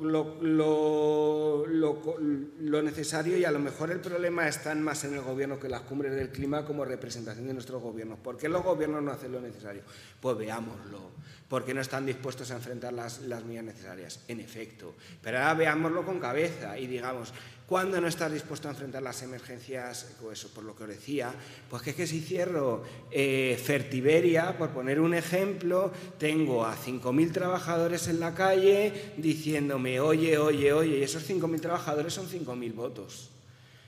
necesario 2.84 3.36
y 3.36 3.44
a 3.44 3.50
lo 3.50 3.58
mejor 3.58 3.90
el 3.90 3.98
problema 3.98 4.46
está 4.46 4.76
más 4.76 5.02
en 5.02 5.14
el 5.14 5.22
gobierno 5.22 5.58
que 5.58 5.68
las 5.68 5.80
cumbres 5.80 6.14
del 6.14 6.30
clima 6.30 6.64
como 6.64 6.84
representación 6.84 7.48
de 7.48 7.54
nuestros 7.54 7.82
gobiernos. 7.82 8.20
¿Por 8.20 8.36
qué 8.36 8.48
los 8.48 8.62
gobiernos 8.62 9.02
no 9.02 9.10
hacen 9.10 9.32
lo 9.32 9.40
necesario? 9.40 9.82
Pues 10.20 10.38
veámoslo, 10.38 11.10
porque 11.52 11.74
no 11.74 11.82
están 11.82 12.06
dispuestos 12.06 12.50
a 12.50 12.54
enfrentar 12.54 12.94
las, 12.94 13.20
las 13.28 13.44
medidas 13.44 13.66
necesarias, 13.66 14.20
en 14.26 14.40
efecto. 14.40 14.94
Pero 15.20 15.36
ahora 15.36 15.52
veámoslo 15.52 16.02
con 16.02 16.18
cabeza 16.18 16.78
y 16.78 16.86
digamos, 16.86 17.34
¿Cuándo 17.66 18.00
no 18.00 18.08
estás 18.08 18.32
dispuesto 18.32 18.68
a 18.68 18.72
enfrentar 18.72 19.02
las 19.02 19.22
emergencias? 19.22 20.16
Pues, 20.20 20.44
por 20.46 20.64
lo 20.64 20.74
que 20.74 20.84
os 20.84 20.88
decía, 20.88 21.32
pues 21.70 21.82
que 21.82 21.90
es 21.90 21.96
que 21.96 22.06
si 22.06 22.20
cierro 22.20 22.84
eh, 23.10 23.58
Fertiberia, 23.62 24.56
por 24.58 24.70
poner 24.70 24.98
un 24.98 25.14
ejemplo, 25.14 25.90
tengo 26.18 26.64
a 26.66 26.74
5.000 26.74 27.32
trabajadores 27.32 28.08
en 28.08 28.20
la 28.20 28.34
calle 28.34 29.14
diciéndome, 29.16 30.00
oye, 30.00 30.36
oye, 30.36 30.72
oye, 30.72 30.98
y 30.98 31.02
esos 31.02 31.26
5.000 31.28 31.60
trabajadores 31.60 32.12
son 32.12 32.28
5.000 32.28 32.74
votos. 32.74 33.30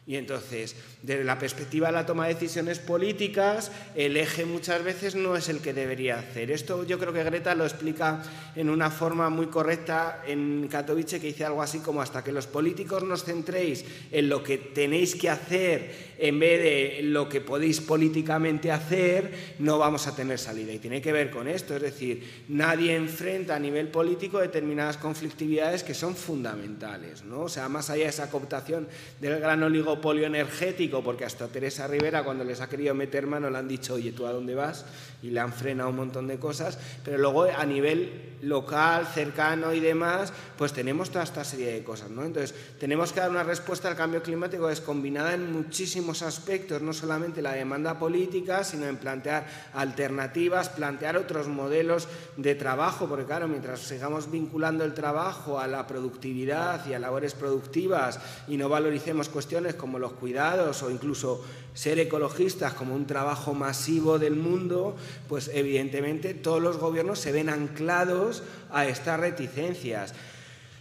Y 0.07 0.17
entonces, 0.17 0.77
desde 1.03 1.25
la 1.25 1.39
perspectiva 1.39 1.87
de 1.87 1.95
la 1.95 2.05
toma 2.05 2.27
de 2.27 2.35
decisiones 2.35 2.79
políticas, 2.79 3.73
el 3.95 4.19
eje 4.19 4.45
muchas 4.45 4.85
veces 4.85 5.15
no 5.15 5.35
es 5.35 5.49
el 5.49 5.61
que 5.61 5.73
debería 5.73 6.19
hacer. 6.19 6.51
Esto 6.51 6.85
yo 6.85 6.99
creo 6.99 7.15
que 7.15 7.25
Greta 7.25 7.55
lo 7.55 7.65
explica 7.65 8.23
en 8.55 8.69
una 8.69 8.91
forma 8.91 9.31
muy 9.31 9.47
correcta 9.47 10.23
en 10.27 10.69
Katowice, 10.71 11.21
que 11.21 11.29
dice 11.29 11.47
algo 11.47 11.63
así 11.63 11.79
como 11.79 12.03
hasta 12.03 12.23
que 12.23 12.33
los 12.33 12.47
políticos 12.47 13.03
nos 13.03 13.25
centréis 13.25 13.87
en 14.13 14.29
lo 14.29 14.43
que 14.43 14.59
tenéis 14.59 15.15
que 15.15 15.31
hacer 15.31 16.15
en 16.19 16.39
vez 16.39 16.63
de 16.63 17.01
lo 17.05 17.29
que 17.29 17.41
podéis 17.41 17.81
políticamente 17.81 18.71
hacer, 18.71 19.55
no 19.59 19.79
vamos 19.79 20.07
a 20.07 20.15
tener 20.15 20.39
salida. 20.39 20.73
Y 20.73 20.79
tiene 20.79 21.01
que 21.01 21.13
ver 21.13 21.31
con 21.31 21.49
esto, 21.49 21.75
es 21.75 21.83
decir, 21.83 22.45
nadie 22.49 22.95
enfrenta 22.95 23.57
a 23.57 23.59
nivel 23.59 23.89
político 23.89 24.39
determinadas 24.39 24.97
conflictividades 24.97 25.83
que 25.83 25.95
son 25.95 26.15
fundamentales. 26.15 27.25
¿no? 27.25 27.43
O 27.43 27.49
sea, 27.49 27.69
más 27.69 27.91
allá 27.91 28.05
de 28.05 28.11
esa 28.11 28.31
cooptación 28.31 28.87
del 29.21 29.41
gran 29.41 29.63
oligopolio, 29.63 29.94
oligopolio 29.95 30.27
energético, 30.27 31.03
porque 31.03 31.25
hasta 31.25 31.49
Teresa 31.49 31.87
Rivera 31.87 32.25
cuando 32.25 32.45
les 32.45 32.61
ha 32.61 32.69
querido 32.69 32.95
meter 32.95 33.27
mano 33.27 33.49
le 33.49 33.59
han 33.59 33.69
dicho, 33.69 33.95
oye, 33.95 34.13
¿tú 34.13 34.27
a 34.27 34.33
dónde 34.33 34.55
vas? 34.55 34.85
Y 35.23 35.31
le 35.31 35.41
han 35.41 35.53
frenado 35.53 35.91
un 35.91 35.97
montón 35.97 36.27
de 36.27 36.39
cosas, 36.39 36.79
pero 37.05 37.19
luego 37.19 37.45
a 37.45 37.65
nivel 37.65 38.34
local, 38.45 39.07
cercano 39.07 39.73
y 39.73 39.81
demás, 39.81 40.33
pues 40.57 40.73
tenemos 40.73 41.11
toda 41.11 41.25
esta 41.25 41.45
serie 41.45 41.73
de 41.73 41.85
cosas, 41.85 42.11
¿no? 42.11 42.25
Entonces, 42.25 42.55
tenemos 42.79 43.13
que 43.13 43.21
dar 43.21 43.31
una 43.31 43.43
respuesta 43.43 43.89
al 43.89 43.97
cambio 43.97 44.23
climático 44.23 44.69
es 44.71 44.81
combinada 44.81 45.35
en 45.35 45.53
muchísimos 45.53 46.23
aspectos, 46.23 46.83
no 46.83 46.93
solamente 46.93 47.43
la 47.43 47.53
demanda 47.53 47.99
política, 47.99 48.65
sino 48.65 48.87
en 48.87 48.97
plantear 48.97 49.47
alternativas, 49.73 50.69
plantear 50.69 51.17
otros 51.17 51.49
modelos 51.49 52.09
de 52.37 52.55
trabajo, 52.55 53.09
porque 53.09 53.25
claro, 53.25 53.49
mientras 53.49 53.81
sigamos 53.81 54.31
vinculando 54.31 54.85
el 54.85 54.95
trabajo 54.95 55.59
a 55.59 55.67
la 55.67 55.87
productividad 55.87 56.87
y 56.87 56.95
a 56.95 56.99
labores 56.99 57.35
productivas 57.35 58.21
y 58.49 58.57
no 58.57 58.69
valoricemos 58.69 59.29
cuestiones 59.29 59.75
como 59.75 59.99
los 59.99 60.13
cuidados 60.13 60.83
o 60.83 60.91
incluso 60.91 61.45
ser 61.75 61.99
ecologistas 61.99 62.73
como 62.73 62.95
un 62.95 63.07
trabajo 63.07 63.53
masivo 63.53 64.19
del 64.19 64.37
mundo, 64.37 64.97
pues 65.29 65.51
evidentemente 65.53 66.33
todos 66.33 66.63
los 66.63 66.79
gobiernos 66.79 67.19
se 67.19 67.33
ven 67.33 67.49
anclados 67.49 68.43
a 68.71 68.87
estas 68.87 69.21
reticencias. 69.21 70.15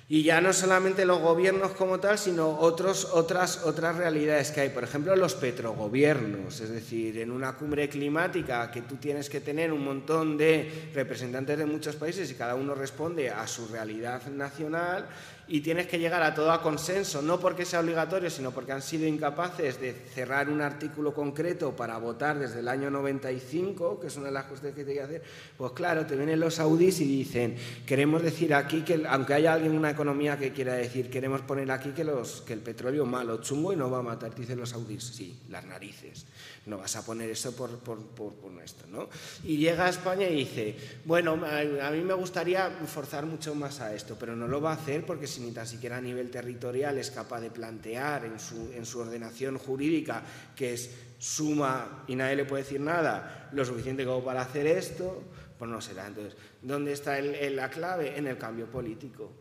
Y 0.09 0.21
ya 0.21 0.41
no 0.41 0.53
solamente 0.53 1.05
los 1.05 1.19
gobiernos 1.19 1.71
como 1.71 1.99
tal, 1.99 2.19
sino 2.19 2.59
otros, 2.59 3.05
otras, 3.13 3.63
otras 3.63 3.95
realidades 3.95 4.51
que 4.51 4.61
hay. 4.61 4.69
Por 4.69 4.83
ejemplo, 4.83 5.15
los 5.15 5.33
petrogobiernos. 5.33 6.59
Es 6.59 6.69
decir, 6.69 7.17
en 7.17 7.31
una 7.31 7.53
cumbre 7.53 7.89
climática 7.89 8.69
que 8.69 8.81
tú 8.81 8.97
tienes 8.97 9.29
que 9.29 9.39
tener 9.39 9.71
un 9.71 9.83
montón 9.83 10.37
de 10.37 10.91
representantes 10.93 11.57
de 11.57 11.65
muchos 11.65 11.95
países 11.95 12.29
y 12.29 12.35
cada 12.35 12.53
uno 12.53 12.75
responde 12.75 13.29
a 13.31 13.47
su 13.47 13.67
realidad 13.69 14.27
nacional, 14.27 15.07
y 15.47 15.61
tienes 15.61 15.87
que 15.87 15.99
llegar 15.99 16.23
a 16.23 16.33
todo 16.33 16.51
a 16.51 16.61
consenso, 16.61 17.21
no 17.21 17.39
porque 17.39 17.65
sea 17.65 17.81
obligatorio, 17.81 18.29
sino 18.29 18.51
porque 18.51 18.71
han 18.71 18.81
sido 18.81 19.07
incapaces 19.07 19.79
de 19.79 19.93
cerrar 19.93 20.49
un 20.49 20.61
artículo 20.61 21.13
concreto 21.13 21.75
para 21.75 21.97
votar 21.97 22.39
desde 22.39 22.59
el 22.59 22.67
año 22.67 22.89
95, 22.89 23.99
que 23.99 24.07
es 24.07 24.15
una 24.15 24.27
de 24.27 24.31
las 24.31 24.45
cosas 24.45 24.73
que 24.73 24.83
te 24.83 24.93
que 24.93 25.01
hacer, 25.01 25.23
pues 25.57 25.71
claro, 25.73 26.05
te 26.05 26.15
vienen 26.15 26.39
los 26.39 26.55
saudíes 26.55 27.01
y 27.01 27.05
dicen, 27.05 27.55
queremos 27.85 28.21
decir 28.21 28.53
aquí 28.53 28.83
que, 28.83 29.03
aunque 29.07 29.33
haya 29.33 29.53
alguien 29.53 29.73
en 29.73 29.77
una 29.79 29.91
economía 29.91 30.37
que 30.37 30.53
quiera 30.53 30.73
decir, 30.73 31.09
queremos 31.09 31.41
poner 31.41 31.69
aquí 31.71 31.89
que, 31.89 32.03
los, 32.03 32.41
que 32.41 32.53
el 32.53 32.59
petróleo 32.59 33.05
malo, 33.05 33.41
chungo 33.41 33.73
y 33.73 33.75
no 33.75 33.89
va 33.89 33.99
a 33.99 34.03
matar, 34.03 34.33
dicen 34.33 34.59
los 34.59 34.69
saudíes, 34.69 35.03
sí, 35.03 35.39
las 35.49 35.65
narices 35.65 36.25
no 36.65 36.77
vas 36.77 36.95
a 36.95 37.05
poner 37.05 37.29
eso 37.29 37.53
por, 37.55 37.77
por, 37.79 37.99
por, 37.99 38.33
esto, 38.63 38.85
¿no? 38.87 39.09
Y 39.43 39.57
llega 39.57 39.85
a 39.85 39.89
España 39.89 40.27
y 40.29 40.35
dice, 40.35 40.77
bueno, 41.03 41.33
a, 41.33 41.91
mí 41.91 42.01
me 42.01 42.13
gustaría 42.13 42.69
forzar 42.87 43.25
mucho 43.25 43.53
más 43.55 43.81
a 43.81 43.93
esto, 43.93 44.15
pero 44.17 44.35
no 44.35 44.47
lo 44.47 44.61
va 44.61 44.71
a 44.71 44.75
hacer 44.75 45.05
porque 45.05 45.27
ni 45.39 45.51
tan 45.51 45.67
siquiera 45.67 45.97
a 45.97 46.01
nivel 46.01 46.29
territorial 46.29 46.97
es 46.97 47.11
capaz 47.11 47.41
de 47.41 47.51
plantear 47.51 48.25
en 48.25 48.39
su, 48.39 48.71
en 48.73 48.85
su 48.85 48.99
ordenación 48.99 49.57
jurídica 49.57 50.23
que 50.55 50.73
es 50.73 50.89
suma 51.17 52.03
y 52.07 52.15
nadie 52.15 52.35
le 52.35 52.45
puede 52.45 52.63
decir 52.63 52.81
nada, 52.81 53.49
lo 53.53 53.63
suficiente 53.63 54.05
como 54.05 54.23
para 54.23 54.41
hacer 54.41 54.67
esto, 54.67 55.23
pues 55.57 55.69
no 55.71 55.79
será. 55.79 56.07
Entonces, 56.07 56.35
¿dónde 56.61 56.91
está 56.93 57.19
la 57.21 57.69
clave? 57.69 58.17
En 58.17 58.27
el 58.27 58.37
cambio 58.37 58.67
político. 58.67 59.31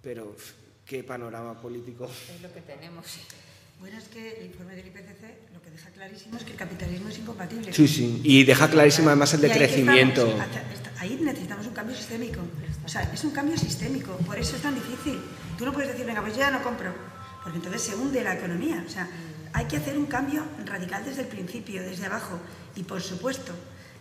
Pero, 0.00 0.34
¿qué 0.84 1.04
panorama 1.04 1.60
político? 1.60 2.06
Es 2.06 2.40
lo 2.40 2.52
que 2.52 2.60
tenemos. 2.62 3.06
Bueno, 3.80 3.98
es 3.98 4.08
que 4.08 4.40
el 4.40 4.46
informe 4.46 4.74
del 4.74 4.86
IPCC 4.86 5.52
lo 5.52 5.62
que 5.62 5.70
deja 5.70 5.90
clarísimo 5.90 6.36
es 6.36 6.44
que 6.44 6.52
el 6.52 6.56
capitalismo 6.56 7.08
es 7.08 7.18
incompatible. 7.18 7.72
Sí, 7.72 7.86
sí, 7.86 8.20
y 8.24 8.44
deja 8.44 8.68
clarísimo 8.70 9.08
además 9.08 9.34
el 9.34 9.42
decrecimiento. 9.42 10.34
Ahí, 10.98 11.18
necesitamos 11.20 11.66
un 11.66 11.74
cambio 11.74 11.94
sistémico. 11.94 12.40
O 12.84 12.88
sea, 12.88 13.02
es 13.02 13.22
un 13.24 13.32
cambio 13.32 13.56
sistémico, 13.58 14.16
por 14.18 14.38
eso 14.38 14.56
es 14.56 14.62
tan 14.62 14.74
difícil. 14.74 15.20
Tú 15.58 15.66
no 15.66 15.72
puedes 15.72 15.90
decir, 15.90 16.06
venga, 16.06 16.22
pues 16.22 16.36
ya 16.36 16.50
no 16.50 16.62
compro, 16.62 16.94
porque 17.42 17.58
entonces 17.58 17.82
se 17.82 17.94
hunde 17.94 18.24
la 18.24 18.34
economía. 18.34 18.82
O 18.86 18.90
sea, 18.90 19.08
hay 19.52 19.66
que 19.66 19.76
hacer 19.76 19.98
un 19.98 20.06
cambio 20.06 20.44
radical 20.64 21.04
desde 21.04 21.22
el 21.22 21.28
principio, 21.28 21.82
desde 21.82 22.06
abajo. 22.06 22.40
Y 22.76 22.82
por 22.82 23.02
supuesto, 23.02 23.52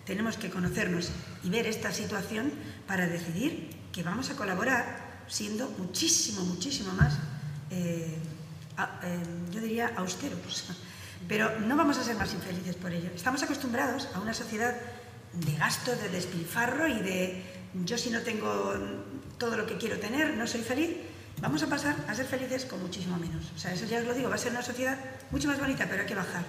tenemos 0.06 0.38
que 0.38 0.49
conocernos 0.49 1.11
y 1.43 1.49
ver 1.49 1.68
esta 1.68 1.91
situación 1.91 2.52
para 2.88 3.07
decidir 3.07 3.69
que 3.91 4.03
vamos 4.03 4.30
a 4.30 4.35
colaborar 4.35 5.23
siendo 5.27 5.69
muchísimo, 5.77 6.41
muchísimo 6.45 6.93
más. 6.93 7.18
Eh, 7.72 8.15
yo 9.52 9.61
diría, 9.61 9.91
austeros. 9.95 10.72
Pero 11.27 11.60
no 11.60 11.76
vamos 11.76 11.97
a 11.97 12.03
ser 12.03 12.15
más 12.15 12.34
infelices 12.34 12.76
por 12.76 12.91
ello. 12.91 13.10
Estamos 13.15 13.41
acostumbrados 13.41 14.07
a 14.14 14.19
una 14.19 14.34
sociedad 14.34 14.76
de 15.34 15.56
gasto, 15.56 15.95
de 15.95 16.10
despilfarro 16.10 16.88
y 16.88 16.99
de 16.99 17.43
yo 17.84 17.97
si 17.97 18.10
no 18.10 18.22
tengo 18.22 18.73
todo 19.38 19.57
lo 19.57 19.65
que 19.65 19.77
quiero 19.77 19.99
tener, 19.99 20.35
no 20.35 20.47
soy 20.47 20.61
feliz. 20.61 20.95
Vamos 21.41 21.61
a 21.64 21.68
pasar 21.68 21.95
a 22.07 22.15
ser 22.15 22.26
felices 22.26 22.65
con 22.65 22.81
muchísimo 22.81 23.18
menos. 23.18 23.52
O 23.56 23.60
sea, 23.60 23.73
eso 23.73 23.85
ya 23.85 23.99
os 23.99 24.06
lo 24.06 24.14
digo, 24.14 24.30
va 24.30 24.35
a 24.35 24.38
ser 24.38 24.52
una 24.52 24.61
sociedad 24.61 24.97
mucho 25.31 25.47
más 25.47 25.60
bonita, 25.60 25.85
pero 25.89 26.02
hay 26.02 26.07
que 26.07 26.15
bajar. 26.15 26.43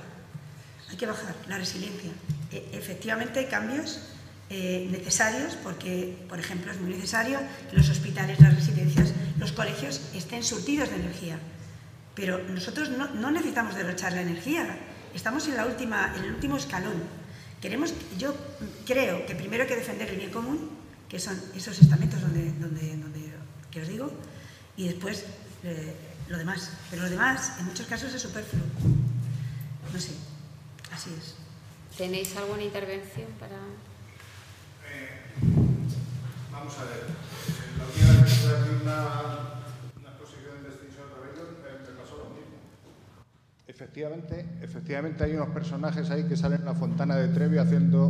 Hay 0.89 0.97
que 0.97 1.07
bajar 1.07 1.35
la 1.49 1.59
resiliencia. 1.59 2.13
E, 2.53 2.71
efectivamente 2.73 3.41
hay 3.41 3.47
cambios 3.47 3.99
eh, 4.49 4.87
necesarios 4.93 5.57
porque, 5.61 6.17
por 6.29 6.39
ejemplo, 6.39 6.71
es 6.71 6.81
muy 6.81 6.91
necesario 6.91 7.41
que 7.69 7.77
los 7.77 7.89
hospitales, 7.89 8.39
las 8.39 8.55
residencias, 8.55 9.13
los 9.39 9.51
colegios 9.51 10.01
estén 10.15 10.45
surtidos 10.45 10.91
de 10.91 10.97
energía. 10.97 11.41
Pero 12.17 12.43
nosotros 12.49 12.89
no, 12.91 13.31
necesitamos 13.31 13.75
derrochar 13.75 14.15
la 14.15 14.23
energía, 14.23 14.67
estamos 15.15 15.47
en, 15.49 15.57
la 15.57 15.67
última, 15.67 16.15
en 16.17 16.25
el 16.25 16.33
último 16.33 16.57
escalón. 16.57 17.03
Queremos, 17.61 17.93
yo 18.19 18.35
creo 18.87 19.27
que 19.27 19.35
primero 19.35 19.65
hay 19.65 19.69
que 19.69 19.77
defender 19.77 20.09
el 20.09 20.17
bien 20.17 20.31
común, 20.31 20.71
que 21.11 21.21
son 21.21 21.39
esos 21.55 21.79
estamentos 21.79 22.23
donde, 22.23 22.53
donde, 22.53 22.97
donde 22.97 23.33
que 23.71 23.83
os 23.83 23.89
digo, 23.89 24.11
y 24.79 24.89
después 24.89 25.27
eh, 25.63 25.95
lo 26.29 26.39
demás. 26.39 26.71
Pero 26.91 27.03
lo 27.03 27.11
demás, 27.11 27.53
en 27.61 27.67
muchos 27.67 27.87
casos, 27.87 28.15
es 28.15 28.23
superfluo. 28.23 28.65
No 29.93 30.01
sé, 30.01 30.13
así 30.91 31.11
es. 31.19 31.35
¿Tenéis 31.99 32.35
alguna 32.37 32.63
intervención 32.63 33.29
para...? 33.39 33.57
Eh, 34.89 35.35
vamos 36.51 36.79
a 36.79 36.85
ver. 36.85 37.05
Lo 37.77 37.93
que 37.93 38.83
una 38.83 39.56
Efectivamente, 43.77 44.47
efectivamente 44.63 45.23
hay 45.23 45.35
unos 45.35 45.51
personajes 45.51 46.11
ahí 46.11 46.25
que 46.27 46.35
salen 46.35 46.61
en 46.61 46.65
la 46.65 46.75
fontana 46.75 47.15
de 47.15 47.29
Trevi 47.29 47.59
haciendo 47.59 48.07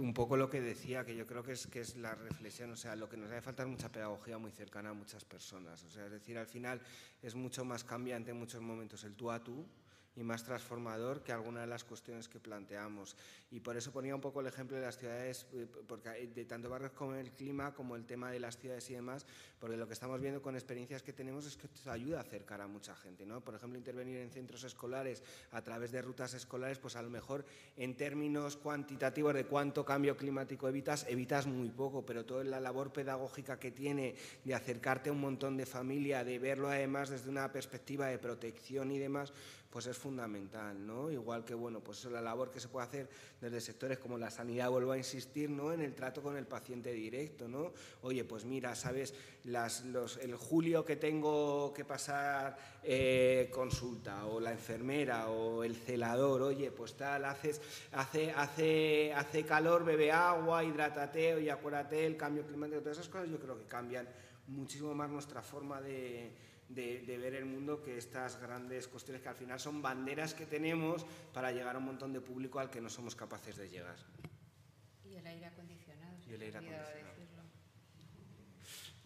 un 0.00 0.12
poco 0.12 0.36
lo 0.36 0.50
que 0.50 0.60
decía, 0.60 1.04
que 1.04 1.14
yo 1.14 1.24
creo 1.24 1.44
que 1.44 1.52
es, 1.52 1.68
que 1.68 1.80
es 1.80 1.94
la 1.94 2.16
reflexión, 2.16 2.72
o 2.72 2.76
sea, 2.76 2.96
lo 2.96 3.08
que 3.08 3.16
nos 3.16 3.30
hace 3.30 3.40
falta 3.40 3.62
es 3.62 3.68
mucha 3.68 3.88
pedagogía 3.88 4.36
muy 4.38 4.50
cercana 4.50 4.90
a 4.90 4.94
muchas 4.94 5.24
personas, 5.24 5.84
o 5.84 5.90
sea, 5.90 6.06
es 6.06 6.10
decir, 6.10 6.38
al 6.38 6.48
final 6.48 6.80
es 7.22 7.36
mucho 7.36 7.64
más 7.64 7.84
cambiante 7.84 8.32
en 8.32 8.36
muchos 8.36 8.60
momentos 8.60 9.04
el 9.04 9.14
tú 9.14 9.30
a 9.30 9.44
tú, 9.44 9.64
y 10.18 10.24
más 10.24 10.42
transformador 10.42 11.22
que 11.22 11.32
alguna 11.32 11.60
de 11.60 11.68
las 11.68 11.84
cuestiones 11.84 12.28
que 12.28 12.40
planteamos. 12.40 13.16
Y 13.52 13.60
por 13.60 13.76
eso 13.76 13.92
ponía 13.92 14.14
un 14.14 14.20
poco 14.20 14.40
el 14.40 14.48
ejemplo 14.48 14.76
de 14.76 14.82
las 14.82 14.98
ciudades, 14.98 15.46
eh, 15.52 15.66
porque 15.86 16.10
de 16.26 16.44
tanto 16.44 16.68
barrios 16.68 16.90
como 16.92 17.14
el 17.14 17.30
clima, 17.30 17.72
como 17.72 17.94
el 17.94 18.04
tema 18.04 18.30
de 18.32 18.40
las 18.40 18.58
ciudades 18.58 18.90
y 18.90 18.94
demás, 18.94 19.26
porque 19.60 19.76
lo 19.76 19.86
que 19.86 19.92
estamos 19.92 20.20
viendo 20.20 20.42
con 20.42 20.56
experiencias 20.56 21.02
que 21.02 21.12
tenemos 21.12 21.46
es 21.46 21.56
que 21.56 21.66
esto 21.66 21.90
ayuda 21.90 22.18
a 22.18 22.22
acercar 22.22 22.60
a 22.60 22.66
mucha 22.66 22.96
gente. 22.96 23.24
¿no? 23.24 23.40
Por 23.40 23.54
ejemplo, 23.54 23.78
intervenir 23.78 24.18
en 24.18 24.30
centros 24.30 24.64
escolares 24.64 25.22
a 25.52 25.62
través 25.62 25.92
de 25.92 26.02
rutas 26.02 26.34
escolares, 26.34 26.78
pues 26.78 26.96
a 26.96 27.02
lo 27.02 27.10
mejor 27.10 27.44
en 27.76 27.96
términos 27.96 28.56
cuantitativos 28.56 29.34
de 29.34 29.44
cuánto 29.44 29.84
cambio 29.84 30.16
climático 30.16 30.68
evitas, 30.68 31.06
evitas 31.08 31.46
muy 31.46 31.68
poco, 31.68 32.04
pero 32.04 32.24
toda 32.24 32.42
la 32.42 32.58
labor 32.58 32.92
pedagógica 32.92 33.60
que 33.60 33.70
tiene 33.70 34.16
de 34.44 34.54
acercarte 34.54 35.10
a 35.10 35.12
un 35.12 35.20
montón 35.20 35.56
de 35.56 35.64
familia, 35.64 36.24
de 36.24 36.40
verlo 36.40 36.68
además 36.68 37.08
desde 37.08 37.30
una 37.30 37.52
perspectiva 37.52 38.06
de 38.06 38.18
protección 38.18 38.90
y 38.90 38.98
demás, 38.98 39.32
pues 39.70 39.86
es 39.86 39.98
fundamental, 39.98 40.86
¿no? 40.86 41.10
Igual 41.10 41.44
que, 41.44 41.52
bueno, 41.54 41.80
pues 41.80 42.04
la 42.06 42.22
labor 42.22 42.50
que 42.50 42.58
se 42.58 42.68
puede 42.68 42.86
hacer 42.86 43.10
desde 43.38 43.60
sectores 43.60 43.98
como 43.98 44.16
la 44.16 44.30
sanidad, 44.30 44.70
vuelvo 44.70 44.92
a 44.92 44.98
insistir, 44.98 45.50
¿no? 45.50 45.72
En 45.72 45.82
el 45.82 45.94
trato 45.94 46.22
con 46.22 46.36
el 46.38 46.46
paciente 46.46 46.90
directo, 46.92 47.48
¿no? 47.48 47.72
Oye, 48.02 48.24
pues 48.24 48.46
mira, 48.46 48.74
¿sabes? 48.74 49.14
El 49.44 50.36
julio 50.36 50.84
que 50.86 50.96
tengo 50.96 51.74
que 51.74 51.84
pasar 51.84 52.56
eh, 52.82 53.50
consulta, 53.52 54.24
o 54.26 54.40
la 54.40 54.52
enfermera, 54.52 55.28
o 55.28 55.62
el 55.62 55.76
celador, 55.76 56.42
oye, 56.42 56.70
pues 56.70 56.94
tal, 56.94 57.26
haces, 57.26 57.60
hace, 57.92 58.30
hace, 58.30 59.12
hace 59.12 59.44
calor, 59.44 59.84
bebe 59.84 60.10
agua, 60.10 60.64
hidrátate, 60.64 61.34
oye, 61.34 61.50
acuérdate, 61.50 62.06
el 62.06 62.16
cambio 62.16 62.46
climático, 62.46 62.80
todas 62.80 62.98
esas 62.98 63.10
cosas 63.10 63.28
yo 63.28 63.38
creo 63.38 63.58
que 63.58 63.66
cambian 63.66 64.08
muchísimo 64.46 64.94
más 64.94 65.10
nuestra 65.10 65.42
forma 65.42 65.80
de 65.82 66.47
de, 66.68 67.18
ver 67.18 67.34
el 67.34 67.44
mundo 67.44 67.82
que 67.82 67.96
estas 67.96 68.40
grandes 68.40 68.88
cuestiones 68.88 69.22
que 69.22 69.28
al 69.28 69.34
final 69.34 69.58
son 69.58 69.80
banderas 69.80 70.34
que 70.34 70.46
tenemos 70.46 71.06
para 71.32 71.50
llegar 71.52 71.76
a 71.76 71.78
un 71.78 71.86
montón 71.86 72.12
de 72.12 72.20
público 72.20 72.58
al 72.58 72.70
que 72.70 72.80
no 72.80 72.88
somos 72.88 73.14
capaces 73.16 73.56
de 73.56 73.68
llegar. 73.68 73.96
Y 75.04 75.16
el 75.16 75.26
aire 75.26 75.46
acondicionado. 75.46 76.16
Y 76.28 76.34
el 76.34 76.42
aire 76.42 76.58
acondicionado. 76.58 76.88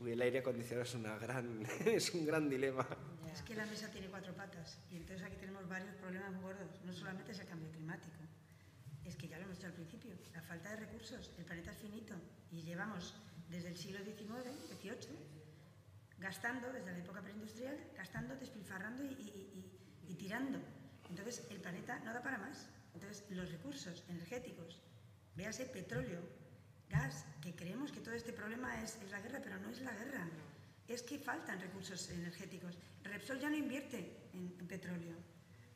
el 0.05 0.23
aire 0.23 0.39
acondicionado 0.39 0.83
es, 0.83 0.95
una 0.95 1.19
gran, 1.19 1.67
es 1.87 2.15
un 2.15 2.27
gran 2.27 2.49
dilema. 2.49 2.87
Es 3.33 3.43
que 3.43 3.55
la 3.55 3.65
mesa 3.67 3.89
tiene 3.91 4.09
cuatro 4.09 4.35
patas 4.35 4.79
y 4.91 4.97
entonces 4.97 5.25
aquí 5.25 5.37
tenemos 5.37 5.67
varios 5.69 5.95
problemas 5.95 6.41
gordos. 6.43 6.81
No 6.85 6.93
solamente 6.93 7.33
es 7.33 7.41
el 7.41 7.47
cambio 7.47 7.71
climático, 7.71 8.19
es 9.05 9.17
que 9.17 9.29
ya 9.29 9.39
lo 9.39 9.45
hemos 9.45 9.57
dicho 9.57 9.69
al 9.69 9.73
principio, 9.73 10.15
la 10.35 10.43
falta 10.43 10.71
de 10.71 10.77
recursos. 10.77 11.31
El 11.39 11.45
planeta 11.45 11.71
es 11.71 11.79
finito 11.79 12.15
y 12.51 12.63
llevamos 12.63 13.15
desde 13.49 13.69
el 13.69 13.77
siglo 13.77 13.99
XIX, 14.05 14.51
XVIII, 14.81 15.32
gastando, 16.23 16.73
desde 16.73 16.93
la 16.93 16.99
época 16.99 17.21
preindustrial, 17.21 17.77
gastando, 17.97 18.37
despilfarrando 18.37 19.05
y, 19.05 20.17
tirando. 20.19 20.61
Entonces, 21.11 21.45
el 21.51 21.61
planeta 21.61 21.99
no 22.01 22.13
da 22.15 22.23
para 22.23 22.39
más. 22.39 22.69
Entonces, 22.95 23.25
los 23.31 23.51
recursos 23.51 24.05
energéticos, 24.09 24.81
véase 25.35 25.67
petróleo, 25.67 26.23
gas, 26.89 27.27
que 27.43 27.55
creemos 27.55 27.91
que 27.91 28.01
todo 28.01 28.15
este 28.15 28.33
problema 28.33 28.81
es, 28.83 28.99
la 29.11 29.21
guerra, 29.21 29.41
pero 29.43 29.59
no 29.59 29.71
es 29.71 29.81
la 29.81 29.93
guerra. 29.93 30.29
Es 30.87 31.03
que 31.03 31.19
faltan 31.19 31.61
recursos 31.61 32.09
energéticos. 32.11 32.79
Repsol 33.03 33.41
ya 33.41 33.51
no 33.51 33.57
invierte 33.57 34.31
en, 34.33 34.49
petróleo. 34.69 35.17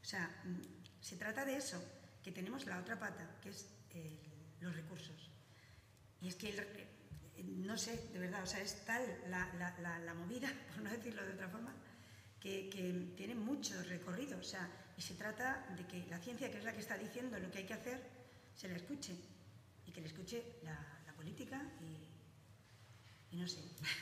O 0.01 0.05
sea, 0.05 0.31
mm, 0.45 1.03
se 1.03 1.17
trata 1.17 1.45
de 1.45 1.57
eso, 1.57 1.83
que 2.23 2.31
tenemos 2.31 2.67
la 2.67 2.79
otra 2.79 2.99
pata, 2.99 3.39
que 3.43 3.51
es 3.51 3.67
los 4.61 4.75
recursos. 4.75 5.31
Y 6.21 6.29
es 6.29 6.37
que 6.37 6.96
no 7.45 7.77
sé, 7.77 8.09
de 8.13 8.19
verdad, 8.19 8.43
o 8.43 8.47
sea, 8.47 8.61
es 8.61 8.85
tal 8.85 9.03
la, 9.29 10.15
movida, 10.15 10.49
por 10.75 10.83
no 10.83 10.91
decirlo 10.91 11.25
de 11.25 11.33
otra 11.33 11.49
forma, 11.49 11.75
que, 12.41 12.71
tiene 13.17 13.35
mucho 13.35 13.81
recorrido. 13.85 14.39
O 14.39 14.43
sea, 14.43 14.69
y 14.97 15.03
se 15.03 15.15
trata 15.15 15.67
de 15.77 15.87
que 15.87 16.07
la 16.07 16.19
ciencia, 16.19 16.51
que 16.51 16.59
es 16.59 16.65
la 16.65 16.73
que 16.73 16.81
está 16.81 16.97
diciendo 16.97 17.39
lo 17.39 17.51
que 17.51 17.59
hay 17.59 17.67
que 17.67 17.75
hacer, 17.75 18.01
se 18.55 18.69
la 18.69 18.77
escuche. 18.77 19.15
Y 19.87 19.93
que 19.93 20.01
le 20.01 20.09
escuche 20.09 20.59
la, 20.63 20.93
política 21.17 21.63
y, 23.31 23.37
no 23.37 23.49
sé. 23.49 23.61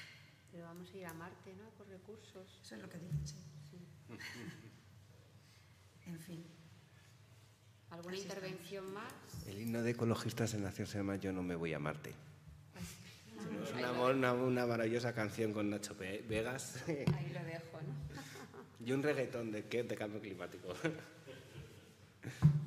Pero 0.52 0.65
vamos 0.65 0.90
a 0.93 0.97
ir 0.97 1.06
a 1.06 1.15
Marte, 1.15 1.55
¿no? 1.55 1.70
Por 1.70 1.89
recursos. 1.89 2.61
Eso 2.62 2.74
es 2.74 2.82
lo 2.82 2.89
que 2.89 2.98
dicen, 2.98 3.24
sí. 3.70 3.78
en 6.06 6.19
fin. 6.20 6.44
¿Alguna 7.90 8.16
intervención 8.16 8.93
más? 8.93 9.12
El 9.47 9.61
himno 9.61 9.82
de 9.82 9.93
ecologistas 9.93 10.55
en 10.55 10.65
Nación 10.65 10.89
se 10.89 10.98
llama 10.98 11.16
Yo 11.16 11.32
no 11.32 11.43
me 11.43 11.55
voy 11.55 11.73
a 11.73 11.78
Marte. 11.78 12.15
Es 13.62 13.72
una, 13.72 14.32
una, 14.32 14.66
maravillosa 14.66 15.12
canción 15.14 15.52
con 15.52 15.70
Nacho 15.70 15.94
Vegas. 15.96 16.82
Ahí 16.88 17.32
lo 17.32 17.44
dejo, 17.44 17.80
¿no? 17.82 18.86
Y 18.86 18.92
un 18.92 19.02
reggaetón 19.02 19.50
de, 19.50 19.62
de 19.62 19.96
cambio 19.96 20.20
climático. 20.20 20.74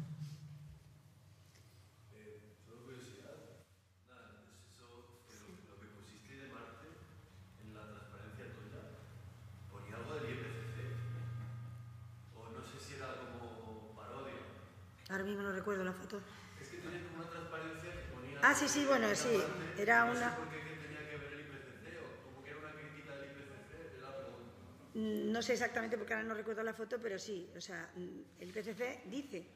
Ahora 15.10 15.24
mismo 15.24 15.42
no 15.42 15.52
recuerdo 15.54 15.86
la 15.86 15.94
foto. 15.94 16.22
Es 16.62 16.68
que 16.68 16.78
tenía 16.78 17.02
como 17.08 17.24
una 17.24 17.30
transparencia 17.30 17.92
que 17.92 18.14
ponía... 18.14 18.40
Ah, 18.44 18.54
sí, 18.54 18.68
sí, 18.68 18.86
bueno, 18.86 19.08
sí. 19.16 19.42
Era 19.78 20.04
una... 20.04 20.36
¿Por 20.36 20.50
qué 20.50 20.58
tenía 20.84 21.10
que 21.10 21.18
ver 21.18 21.34
el 21.34 21.40
IPCC? 21.48 22.04
¿O 22.04 22.28
como 22.28 22.44
que 22.44 22.50
era 22.52 22.60
una 22.60 22.72
crítica 22.74 23.16
del 23.16 23.32
IPCC? 23.32 24.02
la 24.04 24.14
pregunta. 24.18 24.52
Mm, 24.76 24.84
no 24.98 25.44
sé 25.44 25.54
exactamente 25.54 25.96
porque 25.96 26.14
ahora 26.14 26.28
no 26.28 26.34
recuerdo 26.34 26.64
la 26.64 26.74
foto, 26.74 27.00
pero 27.00 27.20
sí. 27.20 27.50
O 27.56 27.62
sea, 27.62 27.92
mm, 27.96 28.42
el 28.42 28.50
IPCC 28.50 29.06
dice 29.06 29.48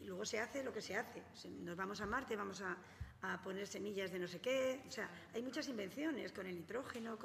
y 0.00 0.04
luego 0.04 0.24
se 0.24 0.40
hace 0.40 0.64
lo 0.64 0.72
que 0.72 0.80
se 0.80 0.96
hace. 0.96 1.22
Nos 1.60 1.76
vamos 1.76 2.00
a 2.00 2.06
Marte, 2.06 2.34
vamos 2.34 2.62
a, 2.62 2.76
poner 3.42 3.66
semillas 3.66 4.12
de 4.12 4.20
no 4.20 4.28
sé 4.28 4.40
qué. 4.40 4.84
O 4.86 4.90
sea, 4.90 5.10
hay 5.34 5.42
muchas 5.42 5.68
invenciones 5.68 6.32
con 6.32 6.46
el 6.46 6.54
nitrógeno, 6.54 7.18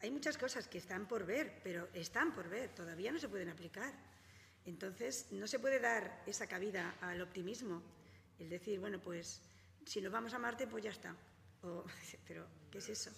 hay 0.00 0.10
muchas 0.10 0.38
cosas 0.38 0.68
que 0.68 0.78
están 0.78 1.08
por 1.08 1.26
ver, 1.26 1.60
pero 1.62 1.88
están 1.92 2.32
por 2.32 2.48
ver, 2.48 2.72
todavía 2.72 3.10
no 3.10 3.18
se 3.18 3.28
pueden 3.28 3.48
aplicar. 3.48 3.92
Entonces, 4.64 5.32
no 5.32 5.46
se 5.46 5.58
puede 5.58 5.80
dar 5.80 6.22
esa 6.24 6.46
cabida 6.46 6.96
al 7.00 7.20
optimismo, 7.20 7.82
el 8.38 8.48
decir, 8.48 8.78
bueno, 8.78 9.00
pues 9.00 9.42
si 9.84 10.00
nos 10.00 10.12
vamos 10.12 10.32
a 10.34 10.38
Marte, 10.38 10.68
pues 10.68 10.84
ya 10.84 10.90
está. 10.90 11.16
pero, 12.28 12.46
¿qué 12.70 12.78
es 12.78 12.88
eso? 12.88 13.10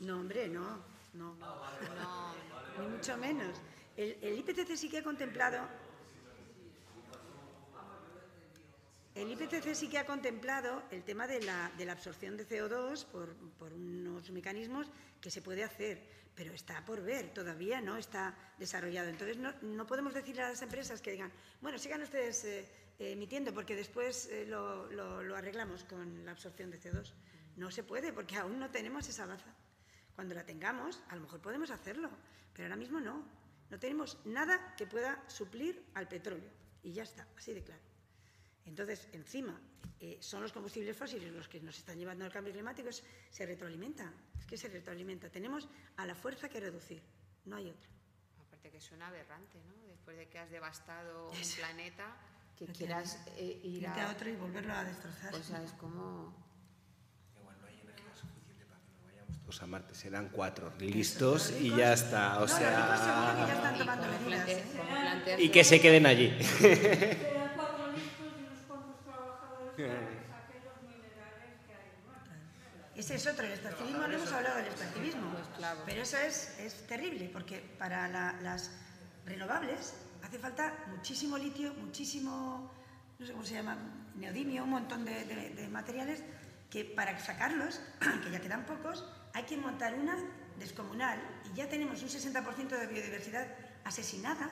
No, 0.00 0.20
hombre, 0.20 0.48
no, 0.48 0.82
no, 1.14 1.34
no, 1.34 2.34
ni 2.78 2.88
mucho 2.88 3.16
menos. 3.16 3.56
El, 3.96 4.16
el 4.22 4.38
IPCC 4.38 4.76
sí 4.76 4.88
que 4.88 4.98
ha 4.98 5.02
contemplado 5.02 5.68
El 9.14 9.30
IPCC 9.32 9.74
sí 9.74 9.88
que 9.88 9.98
ha 9.98 10.06
contemplado 10.06 10.84
el 10.90 11.02
tema 11.02 11.26
de 11.26 11.42
la, 11.42 11.72
absorción 11.90 12.36
de 12.36 12.46
CO2 12.46 13.04
por, 13.06 13.34
unos 13.72 14.30
mecanismos 14.30 14.86
que 15.20 15.30
se 15.30 15.42
puede 15.42 15.64
hacer, 15.64 16.00
pero 16.34 16.52
está 16.52 16.84
por 16.84 17.02
ver, 17.02 17.34
todavía 17.34 17.80
no 17.80 17.96
está 17.96 18.34
desarrollado. 18.56 19.08
Entonces, 19.08 19.36
no, 19.36 19.86
podemos 19.86 20.14
decirle 20.14 20.42
a 20.42 20.50
las 20.50 20.62
empresas 20.62 21.02
que 21.02 21.10
digan, 21.10 21.32
bueno, 21.60 21.76
sigan 21.78 22.02
ustedes 22.02 22.44
eh, 22.44 22.66
emitiendo 22.98 23.52
porque 23.52 23.74
después 23.74 24.26
eh, 24.30 24.46
lo, 24.46 24.86
lo, 24.90 25.36
arreglamos 25.36 25.84
con 25.84 26.24
la 26.24 26.30
absorción 26.30 26.70
de 26.70 26.80
CO2. 26.80 27.12
No 27.56 27.70
se 27.70 27.82
puede 27.82 28.12
porque 28.12 28.36
aún 28.36 28.60
no 28.60 28.70
tenemos 28.70 29.08
esa 29.08 29.26
baza. 29.26 29.52
Cuando 30.20 30.34
la 30.34 30.44
tengamos, 30.44 31.00
a 31.08 31.14
lo 31.14 31.22
mejor 31.22 31.40
podemos 31.40 31.70
hacerlo, 31.70 32.10
pero 32.52 32.66
ahora 32.66 32.76
mismo 32.76 33.00
no. 33.00 33.24
No 33.70 33.78
tenemos 33.78 34.18
nada 34.26 34.74
que 34.76 34.86
pueda 34.86 35.24
suplir 35.30 35.82
al 35.94 36.08
petróleo. 36.08 36.50
Y 36.82 36.92
ya 36.92 37.04
está, 37.04 37.26
así 37.38 37.54
de 37.54 37.64
claro. 37.64 37.80
Entonces, 38.66 39.08
encima, 39.12 39.58
eh, 39.98 40.18
son 40.20 40.42
los 40.42 40.52
combustibles 40.52 40.94
fósiles 40.94 41.32
los 41.32 41.48
que 41.48 41.58
nos 41.60 41.78
están 41.78 41.98
llevando 41.98 42.26
al 42.26 42.30
cambio 42.30 42.52
climático, 42.52 42.90
se 42.92 43.46
retroalimenta, 43.46 44.12
es 44.38 44.44
que 44.44 44.58
se 44.58 44.68
retroalimenta. 44.68 45.30
Tenemos 45.30 45.66
a 45.96 46.04
la 46.04 46.14
fuerza 46.14 46.50
que 46.50 46.60
reducir, 46.60 47.02
no 47.46 47.56
hay 47.56 47.70
otra. 47.70 47.88
Aparte 48.46 48.70
que 48.70 48.78
suena 48.78 49.08
aberrante, 49.08 49.58
¿no? 49.64 49.86
Después 49.88 50.18
de 50.18 50.28
que 50.28 50.38
has 50.38 50.50
devastado 50.50 51.30
un 51.30 51.56
planeta, 51.56 52.14
que 52.58 52.66
quieras 52.66 53.24
eh, 53.38 53.58
ir 53.64 53.86
a... 53.86 54.10
otro 54.10 54.28
y 54.28 54.36
volverlo 54.36 54.74
a 54.74 54.84
destrozar. 54.84 55.34
O 55.34 55.42
sea, 55.42 55.62
es 55.62 55.72
como... 55.72 56.34
Igual 57.38 57.58
no 57.58 57.66
hay 57.66 57.80
energía 57.80 58.14
suficiente 58.14 58.66
para 58.66 58.80
todos 59.50 59.62
a 59.62 59.66
Marte. 59.66 59.94
Serán 59.94 60.28
cuatro 60.28 60.72
listos 60.78 61.52
y 61.60 61.70
ya 61.70 61.92
está. 61.92 62.40
O 62.40 62.46
sea... 62.46 63.36
Y 65.38 65.48
que 65.48 65.64
se 65.64 65.80
queden 65.80 66.06
allí. 66.06 66.36
Ese 72.94 73.14
es 73.14 73.26
otro, 73.26 73.46
el 73.46 73.52
extractivismo, 73.52 74.06
no 74.06 74.14
hemos 74.14 74.30
hablado 74.30 74.56
del 74.58 74.66
extractivismo, 74.66 75.32
pero 75.86 76.02
eso 76.02 76.18
es, 76.18 76.54
es 76.60 76.86
terrible, 76.86 77.30
porque 77.32 77.58
para 77.78 78.06
las 78.42 78.70
renovables 79.24 79.94
hace 80.22 80.38
falta 80.38 80.74
muchísimo 80.88 81.38
litio, 81.38 81.72
muchísimo, 81.72 82.70
no 83.18 83.26
sé 83.26 83.32
cómo 83.32 83.44
se 83.44 83.54
llama, 83.54 83.78
neodimio, 84.16 84.64
un 84.64 84.70
montón 84.70 85.06
de, 85.06 85.66
materiales 85.72 86.22
que 86.68 86.84
para 86.84 87.18
sacarlos, 87.18 87.80
que 88.22 88.30
ya 88.30 88.40
quedan 88.40 88.66
pocos, 88.66 89.06
hay 89.32 89.44
que 89.44 89.56
montar 89.56 89.94
una 89.94 90.16
descomunal 90.58 91.18
y 91.50 91.56
ya 91.56 91.68
tenemos 91.68 92.02
un 92.02 92.08
60% 92.08 92.68
de 92.68 92.86
biodiversidad 92.86 93.46
asesinada 93.84 94.50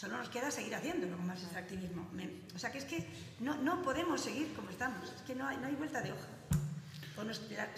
Solo 0.00 0.16
nos 0.16 0.30
queda 0.30 0.50
seguir 0.50 0.74
haciéndolo 0.74 1.14
con 1.14 1.26
más 1.26 1.42
extractivismo. 1.42 2.08
o 2.54 2.58
sea 2.58 2.72
que 2.72 2.78
es 2.78 2.86
que 2.86 3.06
no, 3.40 3.56
no, 3.56 3.82
podemos 3.82 4.18
seguir 4.18 4.54
como 4.54 4.70
estamos, 4.70 5.12
es 5.12 5.20
que 5.26 5.34
no 5.34 5.46
hay, 5.46 5.58
no 5.58 5.66
hay 5.66 5.74
vuelta 5.74 6.00
de 6.00 6.12
hoja. 6.12 6.28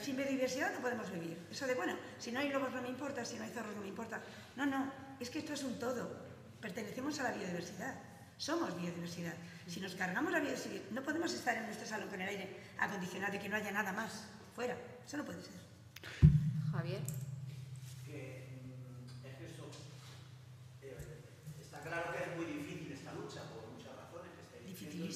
sin 0.00 0.16
biodiversidad 0.16 0.72
no 0.72 0.80
podemos 0.80 1.10
vivir. 1.10 1.36
Eso 1.50 1.66
de, 1.66 1.74
bueno, 1.74 1.96
si 2.20 2.30
no 2.30 2.38
hay 2.38 2.50
lobos 2.50 2.72
no 2.72 2.80
me 2.80 2.90
importa, 2.90 3.24
si 3.24 3.34
no 3.34 3.42
hay 3.42 3.50
zorros 3.50 3.74
no 3.74 3.82
me 3.82 3.88
importa. 3.88 4.20
No, 4.54 4.66
no, 4.66 4.92
es 5.18 5.30
que 5.30 5.40
esto 5.40 5.52
es 5.54 5.64
un 5.64 5.80
todo. 5.80 6.14
Pertenecemos 6.60 7.18
a 7.18 7.24
la 7.24 7.32
biodiversidad. 7.32 7.96
Somos 8.36 8.76
biodiversidad. 8.76 9.34
Si 9.66 9.80
nos 9.80 9.96
cargamos 9.96 10.30
la 10.30 10.38
biodiversidad, 10.38 10.90
no 10.92 11.02
podemos 11.02 11.34
estar 11.34 11.56
en 11.56 11.66
nuestro 11.66 11.88
salón 11.88 12.08
con 12.08 12.20
el 12.20 12.28
aire 12.28 12.56
acondicionado 12.78 13.34
y 13.34 13.40
que 13.40 13.48
no 13.48 13.56
haya 13.56 13.72
nada 13.72 13.92
más 13.92 14.26
fuera. 14.54 14.76
Eso 15.04 15.16
no 15.16 15.24
puede 15.24 15.42
ser. 15.42 15.71
Javier. 16.70 17.02
claro 21.92 22.12
que 22.16 22.24
es 22.24 22.36
muy 22.36 22.46
difícil 22.46 22.92
esta 22.92 23.12
lucha 23.12 23.42
por 23.52 23.68
muchas 23.68 23.92
razones, 23.96 24.32
que, 24.48 24.86
que, 24.86 25.12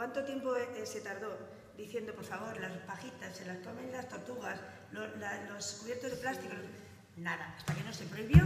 ¿Cuánto 0.00 0.24
tiempo 0.24 0.56
eh, 0.56 0.86
se 0.86 1.02
tardó 1.02 1.28
diciendo, 1.76 2.14
por 2.14 2.24
favor, 2.24 2.58
las 2.58 2.72
pajitas 2.88 3.36
se 3.36 3.44
las 3.44 3.58
comen 3.58 3.92
las 3.92 4.08
tortugas, 4.08 4.58
la- 4.92 5.44
los 5.52 5.72
cubiertos 5.74 6.10
de 6.12 6.16
plástico? 6.16 6.54
Nada, 7.18 7.54
hasta 7.58 7.74
que 7.74 7.82
no 7.84 7.92
se 7.92 8.06
prohibió, 8.06 8.40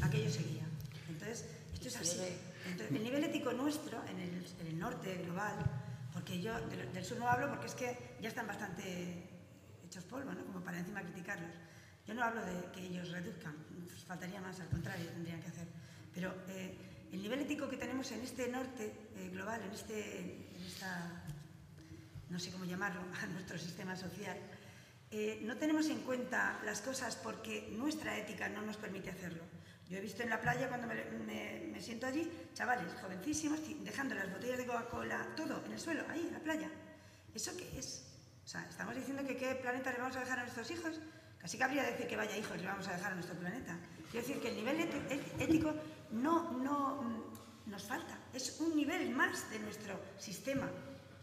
aquello 0.00 0.30
seguía. 0.30 0.62
Entonces, 1.08 1.44
esto 1.74 1.88
es 1.88 1.96
así. 1.96 2.20
Entonces, 2.66 2.94
el 2.96 3.02
nivel 3.02 3.24
ético 3.24 3.52
nuestro, 3.52 4.00
en 4.06 4.20
el, 4.20 4.46
en 4.60 4.66
el 4.68 4.78
norte 4.78 5.16
global, 5.24 5.56
porque 6.12 6.40
yo 6.40 6.54
del, 6.68 6.92
del 6.92 7.04
sur 7.04 7.18
no 7.18 7.26
hablo 7.28 7.48
porque 7.48 7.66
es 7.66 7.74
que 7.74 7.98
ya 8.20 8.28
están 8.28 8.46
bastante 8.46 9.28
hechos 9.84 10.04
polvo, 10.04 10.30
¿no? 10.32 10.44
Como 10.46 10.60
para 10.60 10.78
encima 10.78 11.02
criticarlos. 11.02 11.50
Yo 12.06 12.14
no 12.14 12.22
hablo 12.22 12.44
de 12.46 12.70
que 12.72 12.78
ellos 12.86 13.10
reduzcan, 13.10 13.56
pues 13.88 14.04
faltaría 14.04 14.40
más, 14.40 14.60
al 14.60 14.68
contrario, 14.68 15.08
tendrían 15.10 15.40
que 15.42 15.48
hacer. 15.48 15.66
Pero 16.14 16.32
eh, 16.46 17.08
el 17.10 17.20
nivel 17.20 17.40
ético 17.40 17.68
que 17.68 17.76
tenemos 17.76 18.08
en 18.12 18.20
este 18.20 18.46
norte 18.48 18.94
eh, 19.16 19.30
global, 19.32 19.60
en, 19.62 19.72
este, 19.72 20.48
no 22.30 22.38
sé 22.38 22.50
cómo 22.50 22.64
llamarlo, 22.64 23.00
a 23.22 23.26
nuestro 23.26 23.58
sistema 23.58 23.94
social, 23.96 24.36
eh, 25.10 25.40
no 25.44 25.56
tenemos 25.56 25.88
en 25.90 26.00
cuenta 26.00 26.58
las 26.64 26.80
cosas 26.80 27.16
porque 27.16 27.68
nuestra 27.76 28.16
ética 28.16 28.48
no 28.48 28.62
nos 28.62 28.78
permite 28.78 29.10
hacerlo. 29.10 29.42
Yo 29.90 29.98
he 29.98 30.00
visto 30.00 30.22
en 30.22 30.30
la 30.30 30.40
playa 30.40 30.68
cuando 30.68 30.86
me, 30.86 31.80
siento 31.82 32.06
allí, 32.06 32.30
chavales 32.54 32.86
jovencísimos 32.98 33.60
dejando 33.80 34.14
las 34.14 34.32
botellas 34.32 34.56
de 34.56 34.64
Coca-Cola, 34.64 35.26
todo 35.36 35.62
en 35.66 35.72
el 35.72 35.78
suelo, 35.78 36.04
ahí 36.08 36.24
en 36.28 36.32
la 36.32 36.38
playa. 36.38 36.70
¿Eso 37.34 37.54
qué 37.58 37.78
es? 37.78 38.06
O 38.42 38.48
sea, 38.48 38.66
estamos 38.70 38.94
diciendo 38.96 39.22
que 39.26 39.36
qué 39.36 39.54
planeta 39.56 39.92
le 39.92 39.98
vamos 39.98 40.16
a 40.16 40.20
dejar 40.20 40.38
a 40.38 40.42
nuestros 40.44 40.70
hijos. 40.70 40.98
Casi 41.38 41.58
cabría 41.58 41.82
decir 41.82 42.06
que 42.06 42.16
vaya 42.16 42.34
hijos 42.38 42.56
le 42.56 42.66
vamos 42.66 42.88
a 42.88 42.96
dejar 42.96 43.12
a 43.12 43.14
nuestro 43.16 43.36
planeta. 43.36 43.76
Quiero 44.10 44.26
decir 44.26 44.40
que 44.40 44.48
el 44.48 44.56
nivel 44.56 44.88
ético 45.38 45.74
no, 46.10 46.52
no 46.52 47.21
nos 47.72 47.82
falta. 47.82 48.16
Es 48.32 48.60
un 48.60 48.76
nivel 48.76 49.10
más 49.10 49.50
de 49.50 49.58
nuestro 49.58 49.98
sistema. 50.18 50.70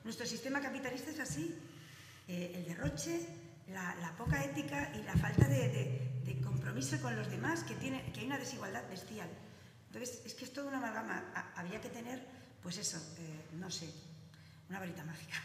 Nuestro 0.04 0.26
sistema 0.26 0.60
capitalista 0.60 1.12
es 1.12 1.20
así. 1.20 1.56
Eh, 2.28 2.52
el 2.56 2.66
derroche, 2.66 3.26
la, 3.70 4.14
poca 4.18 4.44
ética 4.44 4.92
y 4.96 5.04
la 5.04 5.16
falta 5.16 5.48
de, 5.48 6.08
compromiso 6.44 7.00
con 7.02 7.16
los 7.16 7.30
demás, 7.30 7.64
que, 7.64 7.76
tiene, 7.76 8.12
que 8.12 8.20
hay 8.22 8.26
una 8.26 8.38
desigualdad 8.38 8.88
bestial. 8.90 9.30
Entonces, 9.88 10.22
es 10.26 10.34
que 10.34 10.46
es 10.46 10.54
toda 10.54 10.68
una 10.68 10.78
amalgama. 10.78 11.32
Ha- 11.36 11.54
Había 11.60 11.80
que 11.82 11.90
tener, 11.90 12.24
pues 12.62 12.78
eso, 12.78 12.98
eh, 13.20 13.46
no 13.54 13.70
sé, 13.72 13.90
una 14.70 14.80
varita 14.80 15.04
mágica. 15.04 15.41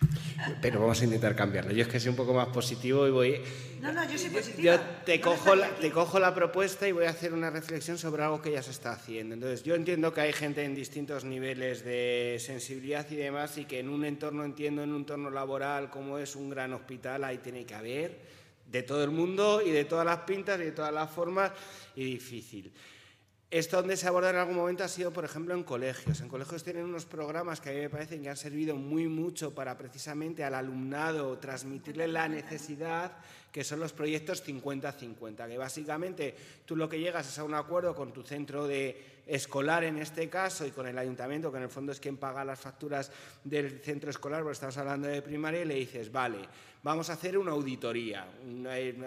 Pero 0.60 0.80
vamos 0.80 1.00
a 1.00 1.04
intentar 1.04 1.34
cambiarlo. 1.34 1.72
Yo 1.72 1.82
es 1.82 1.88
que 1.88 1.98
soy 1.98 2.10
un 2.10 2.16
poco 2.16 2.34
más 2.34 2.48
positivo 2.48 3.06
y 3.06 3.10
voy... 3.10 3.40
No, 3.80 3.90
no, 3.92 4.04
yo 4.10 4.18
soy 4.18 4.28
positiva. 4.30 4.76
Yo 4.76 4.80
te 5.04 5.16
No 5.18 5.24
cojo, 5.24 5.36
estaría 5.36 5.56
la, 5.56 5.66
aquí. 5.68 5.80
te 5.80 5.90
cojo 5.90 6.18
la 6.18 6.34
propuesta 6.34 6.86
y 6.86 6.92
voy 6.92 7.06
a 7.06 7.10
hacer 7.10 7.32
una 7.32 7.48
reflexión 7.50 7.96
sobre 7.96 8.22
algo 8.22 8.42
que 8.42 8.52
ya 8.52 8.62
se 8.62 8.70
está 8.70 8.92
haciendo. 8.92 9.34
Entonces, 9.34 9.62
yo 9.62 9.74
entiendo 9.74 10.12
que 10.12 10.20
hay 10.20 10.32
gente 10.34 10.62
en 10.62 10.74
distintos 10.74 11.24
niveles 11.24 11.84
de 11.84 12.36
sensibilidad 12.38 13.10
y 13.10 13.16
demás 13.16 13.56
y 13.56 13.64
que 13.64 13.78
en 13.78 13.88
un 13.88 14.04
entorno, 14.04 14.44
entiendo, 14.44 14.82
en 14.82 14.90
un 14.90 14.96
entorno 14.98 15.30
laboral 15.30 15.88
como 15.88 16.18
es 16.18 16.36
un 16.36 16.50
gran 16.50 16.74
hospital, 16.74 17.24
ahí 17.24 17.38
tiene 17.38 17.64
que 17.64 17.74
haber 17.74 18.20
de 18.70 18.82
todo 18.82 19.04
el 19.04 19.10
mundo 19.10 19.62
y 19.64 19.70
de 19.70 19.84
todas 19.84 20.04
las 20.04 20.18
pintas 20.20 20.60
y 20.60 20.64
de 20.64 20.72
todas 20.72 20.92
las 20.92 21.10
formas 21.10 21.52
y 21.96 22.04
difícil. 22.04 22.72
Esto 23.54 23.76
donde 23.76 23.96
se 23.96 24.08
aborda 24.08 24.30
en 24.30 24.36
algún 24.36 24.56
momento 24.56 24.82
ha 24.82 24.88
sido, 24.88 25.12
por 25.12 25.24
ejemplo, 25.24 25.54
en 25.54 25.62
colegios. 25.62 26.20
En 26.20 26.26
colegios 26.26 26.64
tienen 26.64 26.86
unos 26.86 27.04
programas 27.04 27.60
que 27.60 27.70
a 27.70 27.72
mí 27.72 27.78
me 27.78 27.88
parecen 27.88 28.20
que 28.20 28.28
han 28.28 28.36
servido 28.36 28.74
muy 28.74 29.06
mucho 29.06 29.54
para 29.54 29.78
precisamente 29.78 30.42
al 30.42 30.56
alumnado 30.56 31.38
transmitirle 31.38 32.08
la 32.08 32.26
necesidad 32.26 33.12
que 33.52 33.62
son 33.62 33.78
los 33.78 33.92
proyectos 33.92 34.44
50-50, 34.44 35.46
que 35.46 35.56
básicamente 35.56 36.34
tú 36.66 36.74
lo 36.74 36.88
que 36.88 36.98
llegas 36.98 37.28
es 37.28 37.38
a 37.38 37.44
un 37.44 37.54
acuerdo 37.54 37.94
con 37.94 38.12
tu 38.12 38.24
centro 38.24 38.66
de 38.66 39.13
escolar 39.26 39.84
en 39.84 39.98
este 39.98 40.28
caso 40.28 40.66
y 40.66 40.70
con 40.70 40.86
el 40.86 40.98
ayuntamiento, 40.98 41.50
que 41.50 41.58
en 41.58 41.64
el 41.64 41.70
fondo 41.70 41.92
es 41.92 42.00
quien 42.00 42.16
paga 42.16 42.44
las 42.44 42.60
facturas 42.60 43.10
del 43.42 43.80
centro 43.80 44.10
escolar, 44.10 44.42
porque 44.42 44.54
estamos 44.54 44.76
hablando 44.76 45.08
de 45.08 45.22
primaria, 45.22 45.62
y 45.62 45.64
le 45.64 45.74
dices, 45.74 46.10
vale, 46.10 46.38
vamos 46.84 47.08
a 47.08 47.14
hacer 47.14 47.38
una 47.38 47.52
auditoría. 47.52 48.28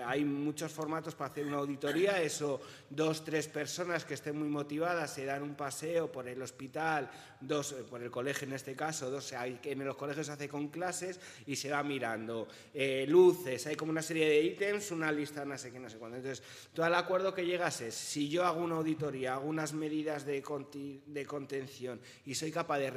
Hay, 0.05 0.25
muchos 0.25 0.71
formatos 0.71 1.13
para 1.13 1.29
hacer 1.29 1.45
una 1.45 1.57
auditoría, 1.57 2.21
eso, 2.21 2.59
dos, 2.89 3.23
tres 3.23 3.47
personas 3.47 4.03
que 4.03 4.15
estén 4.15 4.37
muy 4.37 4.49
motivadas 4.49 5.13
se 5.13 5.25
dan 5.25 5.43
un 5.43 5.53
paseo 5.53 6.11
por 6.11 6.27
el 6.27 6.41
hospital, 6.41 7.09
dos, 7.39 7.73
eh, 7.73 7.83
por 7.87 8.01
el 8.01 8.09
colegio 8.09 8.47
en 8.47 8.53
este 8.53 8.75
caso, 8.75 9.11
dos, 9.11 9.31
en 9.31 9.85
los 9.85 9.95
colegios 9.95 10.25
se 10.25 10.31
hace 10.31 10.49
con 10.49 10.69
clases 10.69 11.19
y 11.45 11.55
se 11.55 11.69
va 11.69 11.83
mirando 11.83 12.47
eh, 12.73 13.05
luces, 13.07 13.67
hay 13.67 13.75
como 13.75 13.91
una 13.91 14.01
serie 14.01 14.27
de 14.27 14.41
ítems, 14.41 14.89
una 14.89 15.11
lista, 15.11 15.45
no 15.45 15.55
sé 15.55 15.71
qué, 15.71 15.79
no 15.79 15.89
sé 15.89 15.97
cuándo. 15.97 16.17
Entonces, 16.17 16.43
tú 16.73 16.81
al 16.81 16.95
acuerdo 16.95 17.35
que 17.35 17.45
llegas 17.45 17.81
es, 17.81 17.93
si 17.93 18.27
yo 18.27 18.43
hago 18.43 18.59
una 18.59 18.77
auditoría, 18.77 19.35
hago 19.35 19.47
unas 19.47 19.73
medidas 19.73 20.06
de, 20.07 21.25
contención 21.27 21.99
y 22.25 22.33
soy 22.33 22.49
capaz 22.49 22.79
de, 22.79 22.89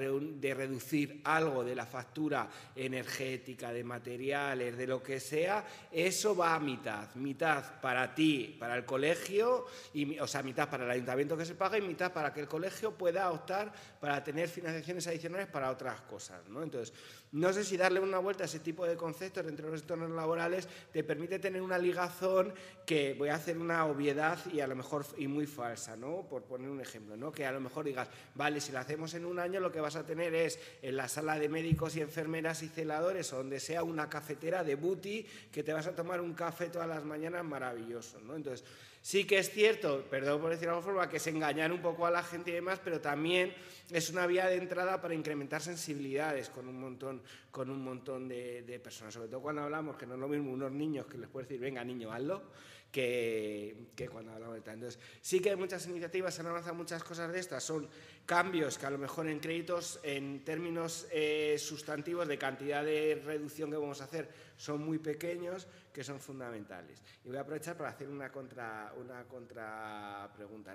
reducir 0.55 1.21
algo 1.25 1.65
de 1.65 1.75
la 1.75 1.85
factura 1.85 2.49
energética, 2.77 3.73
de 3.73 3.83
materiales, 3.83 4.77
de 4.77 4.87
lo 4.87 5.03
que 5.03 5.19
sea, 5.19 5.67
eso 5.91 6.37
va 6.37 6.55
a 6.55 6.61
mitad. 6.61 7.13
Mitad 7.17 7.81
para 7.81 8.15
ti, 8.15 8.57
para 8.59 8.77
el 8.77 8.85
colegio, 8.85 9.67
y, 9.93 10.19
o 10.21 10.27
sea, 10.27 10.43
mitad 10.43 10.71
para 10.71 10.85
el 10.85 10.91
ayuntamiento 10.91 11.37
que 11.37 11.45
se 11.45 11.57
paga 11.57 11.79
y 11.79 11.83
mitad 11.83 12.13
para 12.13 12.33
que 12.33 12.41
el 12.41 12.49
colegio 12.49 12.93
pueda 12.93 13.31
optar 13.33 13.73
para 14.01 14.23
tener 14.23 14.49
financiaciones 14.49 15.07
adicionales 15.09 15.49
para 15.49 15.71
otras 15.71 16.01
cosas. 16.03 16.49
¿no? 16.49 16.63
Entonces, 16.63 16.95
no 17.33 17.53
sé 17.53 17.63
si 17.65 17.77
darle 17.77 18.01
una 18.01 18.19
vuelta 18.19 18.43
a 18.43 18.47
ese 18.47 18.59
tipo 18.59 18.85
de 18.87 18.97
conceptos 18.97 19.47
dentro 19.47 19.67
de 19.67 19.73
los 19.73 19.83
entornos 19.83 20.11
laborales 20.11 20.69
te 20.93 21.05
permite 21.05 21.39
tener 21.39 21.63
una 21.63 21.79
ligazón 21.79 22.53
que 22.85 23.15
voy 23.15 23.29
a 23.29 23.37
hacer 23.37 23.57
una 23.57 23.87
obviedad 23.87 24.39
y 24.53 24.61
a 24.61 24.67
lo 24.67 24.75
mejor 24.75 25.07
y 25.17 25.29
muy 25.29 25.47
falsa, 25.47 25.97
¿no? 25.97 26.27
Por 26.29 26.43
poner 26.43 26.69
un 26.69 26.81
ejemplo, 26.81 27.17
¿no? 27.17 27.31
Que 27.31 27.47
a 27.47 27.53
lo 27.53 27.61
mejor 27.61 27.85
digas, 27.85 28.09
vale, 28.35 28.61
si 28.61 28.73
lo 28.73 28.81
hacemos 28.81 29.15
en 29.15 29.25
un 29.25 29.39
año 29.39 29.61
lo 29.61 29.71
que 29.71 29.81
vas 29.81 29.95
a 29.95 30.05
tener 30.05 30.35
es 30.35 30.59
en 30.83 30.97
la 30.97 31.07
sala 31.07 31.39
de 31.39 31.49
médicos 31.49 31.95
y 31.95 32.01
enfermeras 32.01 32.63
y 32.65 32.69
celadores 32.69 33.33
o 33.33 33.37
donde 33.37 33.61
sea 33.61 33.85
una 33.85 34.09
cafetera 34.09 34.65
de 34.65 34.75
booty 34.75 35.25
que 35.53 35.63
te 35.63 35.73
vas 35.73 35.87
a 35.87 35.95
tomar 35.95 36.21
un 36.21 36.35
café 36.35 36.69
todas 36.69 36.89
las 36.89 37.05
mañanas 37.05 37.45
maravilloso, 37.45 38.21
¿no? 38.21 38.35
Entonces, 38.35 38.67
Sí 39.03 39.25
que 39.25 39.39
es 39.39 39.51
cierto, 39.51 40.05
perdón 40.11 40.43
por 40.43 40.51
decirlo 40.51 40.73
de 40.73 40.77
alguna 40.79 40.95
forma, 40.95 41.09
que 41.09 41.17
es 41.17 41.27
engañar 41.27 41.73
un 41.73 41.81
poco 41.81 42.05
a 42.05 42.11
la 42.11 42.23
gente 42.23 42.51
y 42.51 42.55
demás, 42.55 42.81
pero 42.85 43.01
también 43.01 43.55
es 43.91 44.11
una 44.11 44.27
vía 44.27 44.47
de 44.47 44.57
entrada 44.57 45.01
para 45.01 45.15
incrementar 45.15 45.63
sensibilidades 45.63 46.51
con 46.51 46.69
un 46.69 46.79
montón, 46.79 47.23
con 47.51 47.71
un 47.71 47.83
montón 47.83 48.29
de, 48.29 48.63
de 48.63 48.79
personas. 48.79 49.15
Sobre 49.15 49.29
todo 49.29 49.41
cuando 49.41 49.63
hablamos, 49.63 49.97
que 49.97 50.07
no 50.07 50.15
es 50.15 50.21
lo 50.21 50.29
mismo 50.29 50.53
unos 50.53 50.71
niños 50.71 51.07
que 51.07 51.17
les 51.17 51.31
puedes 51.31 51.49
decir, 51.49 51.63
venga 51.63 51.83
niño, 51.83 52.13
hazlo, 52.13 52.43
que, 52.91 54.09
cuando 54.11 54.33
hablamos 54.33 54.57
de 54.57 54.63
tal. 54.63 54.75
Entonces, 54.75 55.01
sí 55.21 55.41
que 55.41 55.51
hay 55.51 55.57
muchas 55.57 55.87
iniciativas, 55.87 56.35
se 56.35 56.41
han 56.41 56.49
avanzado 56.49 56.75
muchas 56.75 57.05
cosas 57.05 57.33
de 57.33 57.39
estas, 57.39 57.63
son 57.63 57.89
cambios 58.27 58.79
que 58.79 58.87
a 58.87 58.91
lo 58.91 58.99
mejor 58.99 59.29
en 59.29 59.39
créditos, 59.39 60.01
en 60.03 60.45
términos 60.45 61.07
eh, 61.13 61.57
sustantivos 61.59 62.27
de 62.27 62.39
cantidad 62.39 62.85
de 62.85 63.21
reducción 63.25 63.71
que 63.71 63.77
vamos 63.77 64.01
a 64.01 64.05
hacer, 64.05 64.29
son 64.57 64.83
muy 64.85 64.99
pequeños, 64.99 65.67
que 65.93 66.05
son 66.05 66.21
fundamentales. 66.21 67.03
Y 67.25 67.29
voy 67.29 67.37
a 67.39 67.41
aprovechar 67.41 67.77
para 67.77 67.91
hacer 67.91 68.09
una 68.09 68.31
contra, 68.31 68.93
una 68.99 69.25
contra 69.25 70.31
pregunta, 70.35 70.75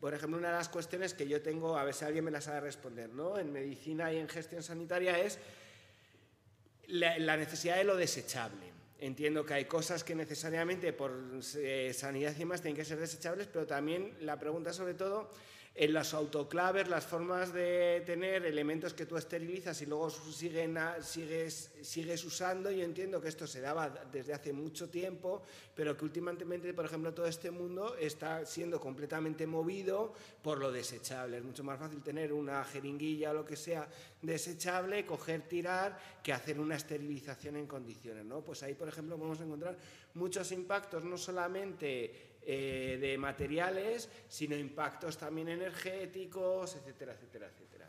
por 0.00 0.14
ejemplo, 0.14 0.38
una 0.38 0.48
de 0.48 0.56
las 0.56 0.68
cuestiones 0.68 1.14
que 1.14 1.26
yo 1.28 1.42
tengo, 1.42 1.78
a 1.78 1.84
ver 1.84 1.94
si 1.94 2.04
alguien 2.04 2.24
me 2.24 2.30
la 2.30 2.40
sabe 2.40 2.60
responder, 2.60 3.10
¿no? 3.10 3.38
En 3.38 3.52
medicina 3.52 4.12
y 4.12 4.18
en 4.18 4.28
gestión 4.28 4.62
sanitaria 4.62 5.18
es 5.18 5.38
la 6.88 7.36
necesidad 7.36 7.76
de 7.76 7.84
lo 7.84 7.96
desechable. 7.96 8.73
Entiendo 9.04 9.44
que 9.44 9.52
hay 9.52 9.64
cosas 9.66 10.02
que 10.02 10.14
necesariamente 10.14 10.94
por 10.94 11.12
eh, 11.56 11.92
sanidad 11.92 12.32
y 12.34 12.38
demás 12.38 12.62
tienen 12.62 12.74
que 12.74 12.86
ser 12.86 12.98
desechables, 12.98 13.46
pero 13.48 13.66
también 13.66 14.16
la 14.20 14.38
pregunta 14.38 14.72
sobre 14.72 14.94
todo 14.94 15.28
en 15.76 15.92
los 15.92 16.14
autoclaves, 16.14 16.86
las 16.86 17.04
formas 17.04 17.52
de 17.52 18.04
tener 18.06 18.46
elementos 18.46 18.94
que 18.94 19.06
tú 19.06 19.16
esterilizas 19.16 19.82
y 19.82 19.86
luego 19.86 20.08
siguen 20.08 20.78
sigues, 21.00 21.72
sigues 21.82 22.24
usando. 22.24 22.70
Yo 22.70 22.84
entiendo 22.84 23.20
que 23.20 23.26
esto 23.26 23.44
se 23.48 23.60
daba 23.60 23.90
desde 24.12 24.32
hace 24.32 24.52
mucho 24.52 24.88
tiempo, 24.88 25.42
pero 25.74 25.96
que 25.96 26.04
últimamente, 26.04 26.72
por 26.74 26.84
ejemplo, 26.84 27.12
todo 27.12 27.26
este 27.26 27.50
mundo 27.50 27.96
está 27.96 28.46
siendo 28.46 28.80
completamente 28.80 29.48
movido 29.48 30.14
por 30.42 30.58
lo 30.58 30.70
desechable. 30.70 31.38
Es 31.38 31.44
mucho 31.44 31.64
más 31.64 31.80
fácil 31.80 32.02
tener 32.02 32.32
una 32.32 32.64
jeringuilla 32.64 33.32
o 33.32 33.34
lo 33.34 33.44
que 33.44 33.56
sea 33.56 33.88
desechable, 34.22 35.04
coger, 35.04 35.42
tirar, 35.48 35.98
que 36.22 36.32
hacer 36.32 36.60
una 36.60 36.76
esterilización 36.76 37.56
en 37.56 37.66
condiciones. 37.66 38.24
¿no? 38.24 38.42
Pues 38.42 38.62
ahí, 38.62 38.74
por 38.74 38.86
ejemplo, 38.86 39.16
podemos 39.16 39.40
encontrar 39.40 39.76
muchos 40.14 40.52
impactos, 40.52 41.02
no 41.02 41.18
solamente 41.18 42.33
eh, 42.46 42.98
de 43.00 43.16
materiales, 43.18 44.08
sino 44.28 44.56
impactos 44.56 45.16
también 45.18 45.48
energéticos, 45.48 46.76
etcétera, 46.76 47.12
etcétera, 47.14 47.46
etcétera. 47.48 47.88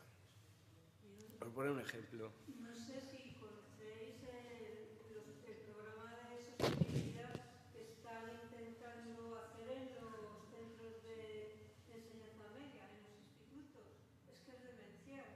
Por 1.40 1.52
poner 1.52 1.72
un 1.72 1.82
ejemplo. 1.82 2.32
No 2.60 2.74
sé 2.74 3.00
si 3.02 3.36
conocéis 3.40 4.16
el, 4.24 5.14
los- 5.14 5.44
el 5.46 5.58
programa 5.68 6.30
de 6.32 6.38
sostenibilidad 6.58 7.36
que 7.74 7.82
están 7.84 8.24
intentando 8.44 9.38
hacer 9.44 9.78
en 9.78 9.96
los 10.02 10.48
centros 10.50 11.04
de 11.04 11.70
enseñanza 11.94 12.46
media, 12.58 12.88
en 12.90 13.04
los 13.04 13.14
institutos. 13.20 13.86
Es 14.32 14.40
que 14.42 14.52
es 14.56 14.62
demencial. 14.64 15.28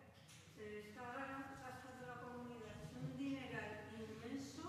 Se 0.55 0.63
le 0.71 0.79
está 0.89 1.03
gastando 1.61 2.07
la 2.07 2.17
comunidad 2.23 2.79
un 2.95 3.17
dineral 3.17 3.91
inmenso 3.99 4.63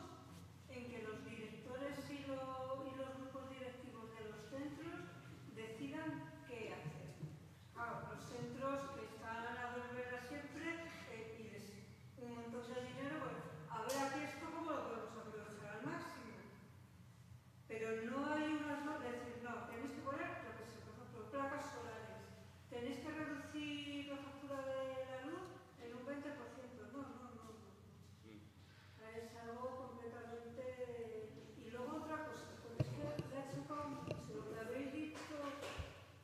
en 0.68 0.90
que 0.90 1.02
los 1.02 1.24
directores 1.24 1.96
y, 2.10 2.26
lo- 2.28 2.84
y 2.84 2.92
los 2.98 3.10
grupos 3.16 3.48
directivos 3.50 4.10
de 4.12 4.22
los 4.28 4.40
centros 4.50 4.98
decidan 5.56 6.44
qué 6.46 6.74
hacer. 6.74 7.08
Claro, 7.72 8.12
los 8.12 8.22
centros 8.28 8.78
que 8.98 9.04
están 9.08 9.46
a 9.56 9.72
dos 9.74 9.88
velas 9.96 10.28
siempre 10.28 10.68
eh, 11.10 11.38
y 11.40 11.42
les- 11.50 11.72
un 12.20 12.44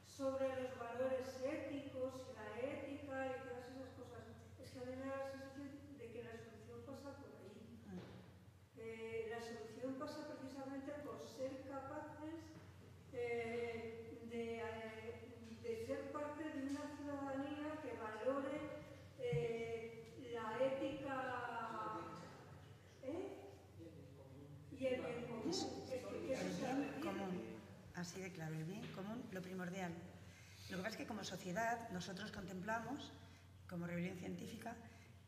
sobre 0.06 0.48
los 0.62 0.78
valores 0.78 1.28
éticos, 1.44 2.12
la 2.36 2.60
ética 2.60 3.26
y 3.26 3.48
todas 3.48 3.64
esas 3.68 3.90
cosas. 3.98 4.24
Es 4.62 4.70
que 4.70 4.78
a 4.78 4.84
mí 4.84 4.96
me 4.96 5.06
da 5.06 5.16
la 5.16 5.30
sensación 5.30 5.98
de 5.98 6.06
que 6.12 6.22
la 6.24 6.32
solución 6.36 6.80
pasa 6.86 7.12
por 7.16 7.30
ahí. 7.36 7.52
Eh, 8.78 9.28
la 9.30 9.40
solución 9.40 9.94
pasa 9.98 10.28
precisamente 10.28 10.92
por 11.04 11.20
ser 11.20 11.62
capaces 11.68 12.40
eh, 13.12 14.20
de, 14.30 14.58
eh, 14.60 15.58
de 15.62 15.86
ser 15.86 16.12
parte 16.12 16.44
de 16.44 16.62
una 16.70 16.84
ciudadanía 16.96 17.80
que 17.82 17.92
valore 18.00 18.60
eh, 19.18 20.30
la 20.32 20.64
ética 20.64 21.16
¿eh? 23.02 23.36
y 24.72 24.86
el 24.86 25.00
bien 25.00 25.24
común. 25.28 25.50
Es 25.50 25.64
que 25.88 25.96
eso 25.96 26.08
El 26.08 26.52
se 26.52 26.64
bien 26.64 26.88
requiere. 26.94 27.00
común, 27.18 27.42
así 27.94 28.20
de 28.20 28.32
claro, 28.32 28.54
el 28.54 28.64
bien 28.64 28.82
común, 28.94 29.22
lo 29.32 29.40
primordial. 29.42 29.92
Lo 30.68 30.78
que 30.78 30.82
pasa 30.82 30.94
es 30.94 30.96
que 30.98 31.06
como 31.06 31.15
sociedad 31.26 31.88
nosotros 31.90 32.30
contemplamos, 32.32 33.12
como 33.68 33.86
rebelión 33.86 34.16
científica, 34.18 34.76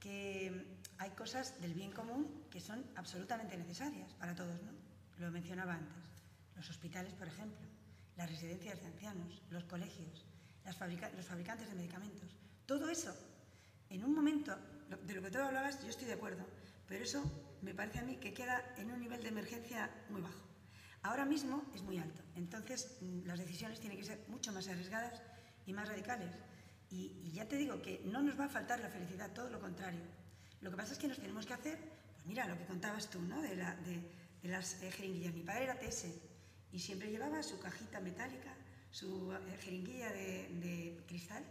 que 0.00 0.78
hay 0.98 1.10
cosas 1.10 1.60
del 1.60 1.74
bien 1.74 1.90
común 1.92 2.44
que 2.50 2.60
son 2.60 2.84
absolutamente 2.94 3.56
necesarias 3.56 4.12
para 4.14 4.34
todos, 4.34 4.62
¿no? 4.62 4.72
Lo 5.18 5.30
mencionaba 5.32 5.74
antes. 5.74 6.04
Los 6.56 6.70
hospitales, 6.70 7.12
por 7.14 7.26
ejemplo, 7.26 7.66
las 8.16 8.30
residencias 8.30 8.80
de 8.80 8.86
ancianos, 8.86 9.42
los 9.50 9.64
colegios, 9.64 10.24
las 10.64 10.76
fabrica- 10.76 11.10
los 11.16 11.26
fabricantes 11.26 11.68
de 11.68 11.74
medicamentos. 11.74 12.30
Todo 12.66 12.88
eso, 12.90 13.14
en 13.90 14.04
un 14.04 14.14
momento, 14.14 14.56
de 15.04 15.14
lo 15.14 15.22
que 15.22 15.30
tú 15.30 15.38
hablabas, 15.38 15.82
yo 15.82 15.88
estoy 15.88 16.06
de 16.06 16.14
acuerdo, 16.14 16.46
pero 16.86 17.04
eso 17.04 17.22
me 17.62 17.74
parece 17.74 17.98
a 17.98 18.02
mí 18.02 18.16
que 18.16 18.32
queda 18.32 18.62
en 18.76 18.90
un 18.90 19.00
nivel 19.00 19.22
de 19.22 19.28
emergencia 19.28 19.90
muy 20.10 20.20
bajo. 20.20 20.46
Ahora 21.02 21.24
mismo 21.24 21.64
es 21.74 21.82
muy 21.82 21.98
alto, 21.98 22.22
entonces 22.34 22.98
mm, 23.00 23.26
las 23.26 23.38
decisiones 23.38 23.80
tienen 23.80 23.98
que 23.98 24.04
ser 24.04 24.24
mucho 24.28 24.52
más 24.52 24.66
arriesgadas 24.68 25.22
y 25.68 25.72
más 25.74 25.86
radicales. 25.88 26.30
Y, 26.90 27.20
y 27.24 27.32
ya 27.32 27.46
te 27.46 27.56
digo 27.56 27.80
que 27.82 28.00
no 28.06 28.22
nos 28.22 28.38
va 28.40 28.46
a 28.46 28.48
faltar 28.48 28.80
la 28.80 28.88
felicidad, 28.88 29.30
todo 29.32 29.50
lo 29.50 29.60
contrario. 29.60 30.00
Lo 30.62 30.70
que 30.70 30.76
pasa 30.76 30.94
es 30.94 30.98
que 30.98 31.06
nos 31.08 31.18
tenemos 31.18 31.44
que 31.46 31.52
hacer, 31.52 31.78
pues 32.14 32.26
mira, 32.26 32.46
lo 32.48 32.56
que 32.58 32.64
contabas 32.64 33.08
tú, 33.10 33.20
¿no? 33.20 33.40
De, 33.42 33.54
la- 33.54 33.76
de- 33.76 34.00
de 34.42 34.48
las 34.48 34.82
eh, 34.82 34.90
jeringuillas. 34.90 35.34
Mi 35.34 35.42
padre 35.42 35.64
era 35.64 35.78
TS 35.78 36.06
y 36.72 36.78
siempre 36.78 37.10
llevaba 37.10 37.42
su 37.42 37.58
cajita 37.60 38.00
metálica, 38.00 38.54
su 38.90 39.32
eh, 39.32 39.56
jeringuilla 39.60 40.10
de, 40.12 40.48
de 40.60 41.04
cristal 41.06 41.44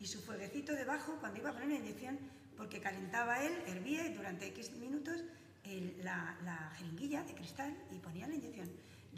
y 0.00 0.06
su 0.06 0.20
fueguecito 0.22 0.72
debajo 0.74 1.16
cuando 1.20 1.38
iba 1.38 1.50
a 1.50 1.52
poner 1.52 1.68
la 1.68 1.74
inyección, 1.76 2.18
porque 2.56 2.80
calentaba 2.80 3.44
él, 3.44 3.52
hervía 3.68 4.08
durante 4.10 4.46
X 4.48 4.72
minutos 4.72 5.22
el- 5.64 6.02
la, 6.04 6.36
la 6.42 6.72
jeringuilla 6.76 7.22
de 7.22 7.34
cristal 7.34 7.76
y 7.92 7.98
ponía 8.00 8.26
la 8.26 8.34
inyección. 8.34 8.68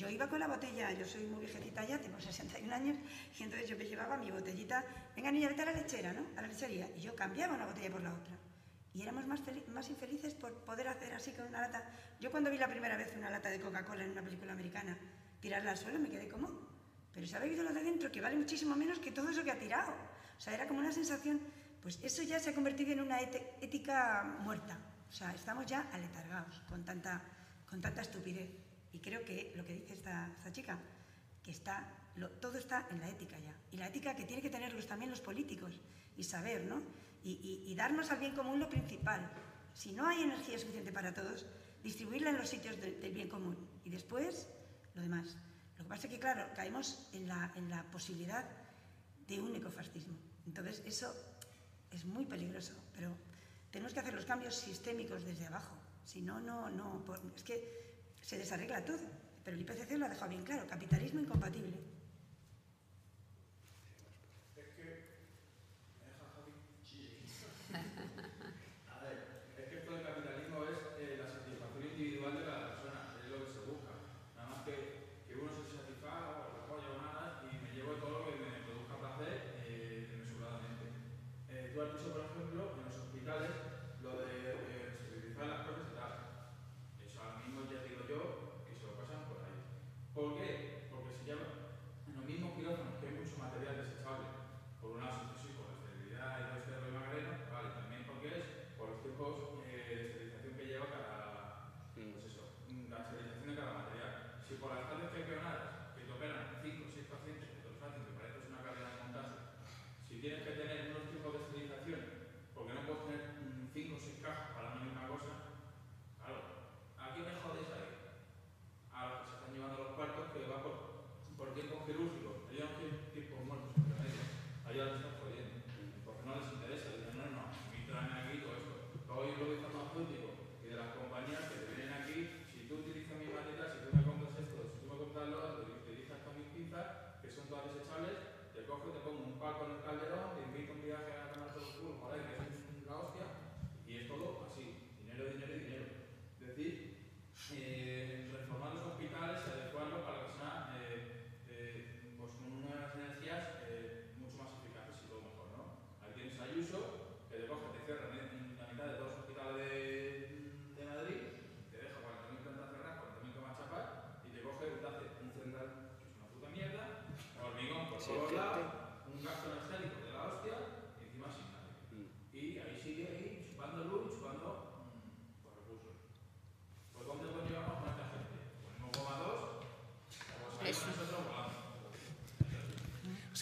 Yo 0.02 0.10
iba 0.10 0.26
con 0.26 0.40
la 0.40 0.48
botella, 0.48 0.90
yo 0.90 1.06
soy 1.06 1.22
muy 1.26 1.44
viejecita 1.44 1.84
ya, 1.84 1.96
tengo 1.96 2.20
61 2.20 2.74
años, 2.74 2.96
y 3.38 3.44
entonces 3.44 3.70
yo 3.70 3.76
me 3.76 3.84
llevaba 3.84 4.16
mi 4.16 4.32
botellita, 4.32 4.84
venga 5.14 5.30
niña, 5.30 5.46
vete 5.48 5.62
a 5.62 5.66
la 5.66 5.74
lechera, 5.74 6.12
¿no? 6.12 6.26
A 6.36 6.42
la 6.42 6.48
lechería. 6.48 6.88
Y 6.96 7.02
yo 7.02 7.14
cambiaba 7.14 7.54
una 7.54 7.66
botella 7.66 7.88
por 7.88 8.02
la 8.02 8.12
otra. 8.12 8.36
Y 8.94 9.02
éramos 9.02 9.24
más, 9.28 9.40
más 9.68 9.88
infelices 9.90 10.34
por 10.34 10.52
poder 10.64 10.88
hacer 10.88 11.14
así 11.14 11.30
con 11.30 11.46
una 11.46 11.60
lata. 11.60 11.88
Yo 12.18 12.32
cuando 12.32 12.50
vi 12.50 12.58
la 12.58 12.66
primera 12.66 12.96
vez 12.96 13.14
una 13.16 13.30
lata 13.30 13.48
de 13.48 13.60
Coca-Cola 13.60 14.02
en 14.02 14.10
una 14.10 14.22
película 14.22 14.50
americana, 14.50 14.98
tirarla 15.38 15.70
al 15.70 15.78
suelo, 15.78 16.00
me 16.00 16.10
quedé 16.10 16.26
como, 16.28 16.50
pero 17.14 17.24
se 17.24 17.36
ha 17.36 17.38
bebido 17.38 17.62
lo 17.62 17.72
de 17.72 17.84
dentro, 17.84 18.10
que 18.10 18.20
vale 18.20 18.34
muchísimo 18.34 18.74
menos 18.74 18.98
que 18.98 19.12
todo 19.12 19.28
eso 19.28 19.44
que 19.44 19.52
ha 19.52 19.58
tirado. 19.60 19.92
O 20.36 20.40
sea, 20.40 20.52
era 20.52 20.66
como 20.66 20.80
una 20.80 20.90
sensación, 20.90 21.40
pues 21.80 22.00
eso 22.02 22.24
ya 22.24 22.40
se 22.40 22.50
ha 22.50 22.54
convertido 22.56 22.90
en 22.90 23.02
una 23.02 23.20
ética 23.20 24.24
muerta. 24.40 24.80
O 25.08 25.12
sea, 25.12 25.30
estamos 25.32 25.64
ya 25.64 25.88
aletargados 25.92 26.60
con 26.68 26.84
tanta, 26.84 27.22
con 27.70 27.80
tanta 27.80 28.02
estupidez. 28.02 28.61
Y 28.93 28.98
creo 28.98 29.24
que 29.24 29.52
lo 29.56 29.64
que 29.64 29.74
dice 29.74 29.94
esta, 29.94 30.28
esta 30.36 30.52
chica, 30.52 30.78
que 31.43 31.51
está, 31.51 31.89
lo- 32.16 32.31
todo 32.31 32.59
está 32.59 32.86
en 32.90 33.01
la 33.01 33.09
ética 33.09 33.39
ya. 33.39 33.55
Y 33.70 33.77
la 33.77 33.89
ética 33.89 34.14
que 34.14 34.24
tienen 34.24 34.43
que 34.43 34.51
tenerlos 34.51 34.86
también 34.86 35.10
los 35.10 35.20
políticos 35.20 35.73
y 36.16 36.24
saber, 36.24 36.64
¿no? 36.64 36.82
Y, 37.24 37.32
y- 37.32 37.70
y 37.70 37.74
darnos 37.74 38.10
al 38.10 38.19
bien 38.19 38.35
común 38.35 38.59
lo 38.60 38.69
principal. 38.69 39.31
Si 39.74 39.93
no 39.93 40.06
hay 40.06 40.23
energía 40.23 40.59
suficiente 40.59 40.93
para 40.93 41.14
todos, 41.14 41.47
distribuirla 41.82 42.31
en 42.31 42.36
los 42.39 42.48
sitios 42.48 42.78
de- 42.81 42.93
del 42.98 43.12
bien 43.12 43.28
común. 43.28 43.56
Y 43.85 43.90
después, 43.90 44.47
lo 44.94 45.02
demás. 45.02 45.36
Lo 45.78 45.85
que 45.85 45.89
pasa 45.89 46.06
es 46.06 46.12
que, 46.12 46.20
claro, 46.20 46.47
caemos 46.55 47.09
en 47.12 47.27
la, 47.27 47.52
en 47.56 47.69
la 47.70 47.82
posibilidad 47.90 48.44
de 49.27 49.40
un 49.40 49.55
ecofascismo. 49.56 50.14
Entonces, 50.47 50.82
eso 50.85 51.14
es 51.90 52.05
muy 52.05 52.27
peligroso, 52.27 52.74
pero 52.94 53.16
tenemos 53.70 53.94
que 53.94 54.01
hacer 54.01 54.12
los 54.14 54.27
cambios 54.27 54.55
sistémicos 54.56 55.24
desde 55.24 55.47
abajo. 55.47 55.74
Si 56.05 56.20
no, 56.20 56.40
no, 56.40 56.69
no, 56.70 57.02
es 57.35 57.43
que 57.43 57.91
se 58.22 58.38
desarregla 58.38 58.84
todo. 58.84 58.98
Pero 59.44 59.56
el 59.56 59.62
IPCC 59.62 59.92
lo 59.98 60.06
ha 60.06 60.08
dejado 60.08 60.30
bien 60.30 60.44
claro, 60.44 60.66
capitalismo 60.66 61.20
incompatible. 61.20 61.76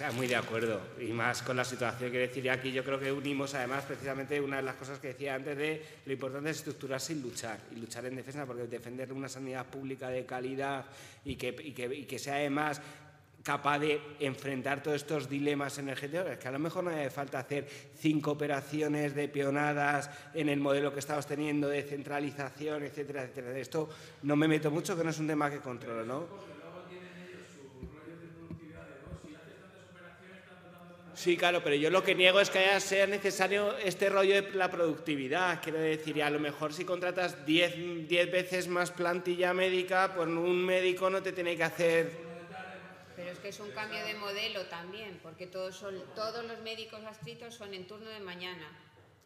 Sea, 0.01 0.13
muy 0.13 0.27
de 0.27 0.37
acuerdo. 0.37 0.81
Y 0.99 1.13
más 1.13 1.43
con 1.43 1.57
la 1.57 1.65
situación 1.65 2.11
que 2.11 2.19
decir 2.19 2.51
aquí, 2.51 2.73
yo 2.73 2.83
creo 2.83 2.99
que 2.99 3.13
unimos 3.13 3.55
además 3.55 3.85
precisamente 3.85 4.41
una 4.41 4.57
de 4.57 4.63
las 4.63 4.77
cosas 4.77 4.99
que 4.99 5.09
decía 5.09 5.35
antes 5.35 5.57
de 5.59 5.85
lo 6.07 6.13
importante 6.13 6.49
es 6.49 6.57
estructurarse 6.57 7.13
y 7.13 7.21
luchar. 7.21 7.59
Y 7.71 7.77
luchar 7.77 8.07
en 8.07 8.17
defensa, 8.17 8.47
porque 8.47 8.67
defender 8.67 9.13
una 9.13 9.29
sanidad 9.29 9.67
pública 9.67 10.09
de 10.09 10.25
calidad 10.25 10.87
y 11.25 11.37
que, 11.37 11.49
y 11.49 11.73
que, 11.73 11.95
y 11.95 12.05
que 12.05 12.19
sea 12.19 12.37
además 12.37 12.81
capaz 13.43 13.79
de 13.79 14.01
enfrentar 14.21 14.83
todos 14.83 14.97
estos 14.97 15.29
dilemas 15.29 15.79
energéticos, 15.79 16.27
es 16.27 16.39
que 16.39 16.49
a 16.49 16.53
lo 16.53 16.59
mejor 16.59 16.85
no 16.85 16.91
hace 16.91 17.11
falta 17.11 17.39
hacer 17.39 17.69
cinco 17.99 18.33
operaciones 18.33 19.15
de 19.15 19.29
peonadas 19.29 20.11
en 20.35 20.49
el 20.49 20.61
modelo 20.61 20.93
que 20.93 21.01
estamos 21.01 21.27
teniendo 21.27 21.69
de 21.69 21.83
centralización, 21.83 22.85
etcétera, 22.85 23.25
etcétera. 23.25 23.51
De 23.51 23.61
esto 23.61 23.89
no 24.23 24.37
me 24.37 24.49
meto 24.49 24.71
mucho, 24.71 24.97
que 24.97 25.05
no 25.05 25.11
es 25.11 25.19
un 25.19 25.27
tema 25.27 25.51
que 25.51 25.59
controlo, 25.59 26.05
¿no? 26.05 26.27
Porque 26.27 26.55
luego 26.55 26.81
tienen 26.89 27.13
ellos 27.17 27.49
sus 27.49 27.89
rollos 27.89 28.21
de 28.21 28.29
productividad 28.29 28.85
de, 28.85 28.95
oh, 29.09 29.17
si 29.27 29.35
haces 29.35 29.57
tantas 29.57 29.89
operaciones, 29.89 30.45
Sí, 31.21 31.37
claro, 31.37 31.63
pero 31.63 31.77
yo 31.77 31.91
lo 31.91 32.03
que 32.03 32.15
niego 32.15 32.41
es 32.41 32.49
que 32.49 32.61
haya, 32.61 32.81
sea 32.81 33.07
necesario 33.07 33.77
este 33.77 34.09
rollo 34.09 34.41
de 34.41 34.53
la 34.53 34.71
productividad. 34.71 35.61
Quiero 35.63 35.79
decir, 35.79 36.23
a 36.23 36.31
lo 36.31 36.41
mejor 36.41 36.73
si 36.73 36.87
contratas 36.87 37.45
10 37.45 38.09
10 38.09 38.33
veces 38.33 38.69
más 38.69 38.91
plantilla 38.91 39.53
médica, 39.53 40.15
pues 40.15 40.29
un 40.29 40.65
médico 40.65 41.11
no 41.11 41.23
te 41.23 41.33
tiene 41.33 41.59
que 41.59 41.65
hacer... 41.65 42.11
Pero 43.15 43.33
es 43.33 43.39
que 43.39 43.51
es 43.51 43.61
un 43.61 43.71
cambio 43.73 44.03
de 44.03 44.15
modelo 44.15 44.65
también, 44.69 45.21
porque 45.23 45.47
todos, 45.47 45.77
son, 45.77 46.03
todos 46.15 46.43
los 46.43 46.59
médicos 46.63 47.05
adscritos 47.05 47.55
son 47.55 47.75
en 47.75 47.87
turno 47.87 48.09
de 48.09 48.21
mañana. 48.21 48.67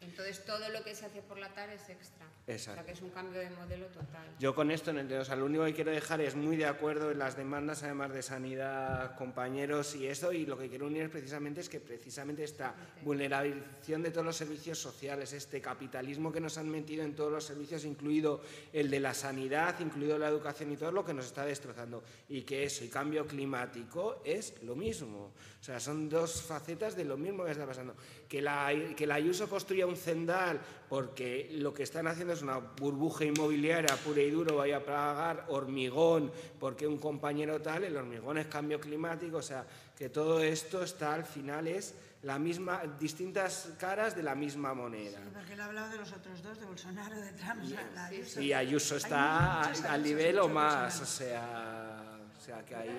Entonces 0.05 0.45
todo 0.45 0.69
lo 0.69 0.83
que 0.83 0.95
se 0.95 1.05
hace 1.05 1.21
por 1.21 1.37
la 1.37 1.53
tarde 1.53 1.75
es 1.75 1.89
extra. 1.89 2.25
O 2.47 2.51
Exacto. 2.51 2.81
sea 2.81 2.85
que 2.85 2.91
es 2.91 3.01
un 3.01 3.09
cambio 3.09 3.39
de 3.39 3.49
modelo 3.49 3.87
total. 3.87 4.27
Yo 4.39 4.53
con 4.53 4.69
esto, 4.69 4.91
o 4.91 5.25
sea, 5.25 5.35
lo 5.35 5.45
único 5.45 5.65
que 5.65 5.73
quiero 5.73 5.91
dejar 5.91 6.21
es 6.21 6.35
muy 6.35 6.55
de 6.55 6.67
acuerdo 6.67 7.09
en 7.11 7.17
las 7.17 7.35
demandas, 7.35 7.81
además 7.81 8.13
de 8.13 8.21
sanidad, 8.21 9.15
compañeros 9.17 9.95
y 9.95 10.07
eso, 10.07 10.31
y 10.31 10.45
lo 10.45 10.57
que 10.57 10.69
quiero 10.69 10.85
unir 10.85 11.09
precisamente 11.09 11.61
es 11.61 11.69
que 11.69 11.79
precisamente 11.79 12.43
esta 12.43 12.75
vulnerabilización 13.03 14.03
de 14.03 14.11
todos 14.11 14.25
los 14.25 14.35
servicios 14.35 14.77
sociales, 14.77 15.33
este 15.33 15.59
capitalismo 15.59 16.31
que 16.31 16.39
nos 16.39 16.57
han 16.57 16.69
metido 16.69 17.03
en 17.03 17.15
todos 17.15 17.31
los 17.31 17.43
servicios, 17.43 17.83
incluido 17.83 18.41
el 18.73 18.91
de 18.91 18.99
la 18.99 19.15
sanidad, 19.15 19.79
incluido 19.79 20.19
la 20.19 20.27
educación 20.27 20.71
y 20.71 20.77
todo 20.77 20.91
lo 20.91 21.03
que 21.03 21.13
nos 21.13 21.25
está 21.25 21.45
destrozando, 21.45 22.03
y 22.29 22.43
que 22.43 22.63
eso 22.63 22.83
y 22.83 22.89
cambio 22.89 23.25
climático 23.25 24.21
es 24.23 24.61
lo 24.61 24.75
mismo. 24.75 25.33
O 25.59 25.63
sea, 25.63 25.79
son 25.79 26.09
dos 26.09 26.43
facetas 26.43 26.95
de 26.95 27.05
lo 27.05 27.17
mismo 27.17 27.43
que 27.43 27.51
está 27.51 27.65
pasando. 27.65 27.95
Que 28.29 28.39
la, 28.39 28.71
que 28.95 29.07
la 29.07 29.15
Ayuso 29.15 29.49
construya 29.49 29.87
un 29.87 29.94
cendal 29.95 30.59
porque 30.89 31.49
lo 31.53 31.73
que 31.73 31.83
están 31.83 32.07
haciendo 32.07 32.33
es 32.33 32.41
una 32.41 32.57
burbuja 32.59 33.25
inmobiliaria 33.25 33.95
pura 33.97 34.21
y 34.21 34.29
duro, 34.29 34.57
vaya 34.57 34.77
a 34.77 34.85
pagar 34.85 35.45
hormigón 35.49 36.31
porque 36.59 36.85
un 36.87 36.97
compañero 36.99 37.61
tal, 37.61 37.83
el 37.83 37.95
hormigón 37.97 38.37
es 38.37 38.47
cambio 38.47 38.79
climático, 38.79 39.37
o 39.37 39.41
sea, 39.41 39.65
que 39.97 40.09
todo 40.09 40.41
esto 40.41 40.83
está 40.83 41.13
al 41.13 41.25
final 41.25 41.67
es 41.67 41.95
la 42.23 42.39
misma, 42.39 42.81
distintas 42.99 43.69
caras 43.79 44.15
de 44.15 44.23
la 44.23 44.33
misma 44.33 44.73
moneda. 44.73 45.19
Porque 45.33 45.53
él 45.53 45.61
ha 45.61 45.65
hablado 45.65 45.89
de 45.91 45.97
los 45.97 46.11
otros 46.11 46.41
dos, 46.41 46.59
de 46.59 46.65
Bolsonaro, 46.65 47.15
de 47.21 47.31
Trump. 47.33 47.63
o 47.63 47.67
sea, 47.67 47.89
la 47.93 48.05
Ayuso- 48.07 48.41
Y 48.41 48.51
Ayuso 48.53 48.95
está 48.97 49.61
muchos 49.67 49.85
al 49.85 50.01
nivel 50.03 50.39
o 50.39 50.47
más, 50.49 51.01
o 51.01 51.05
sea, 51.05 52.19
o 52.35 52.41
sea 52.41 52.65
que 52.65 52.75
ahí... 52.75 52.89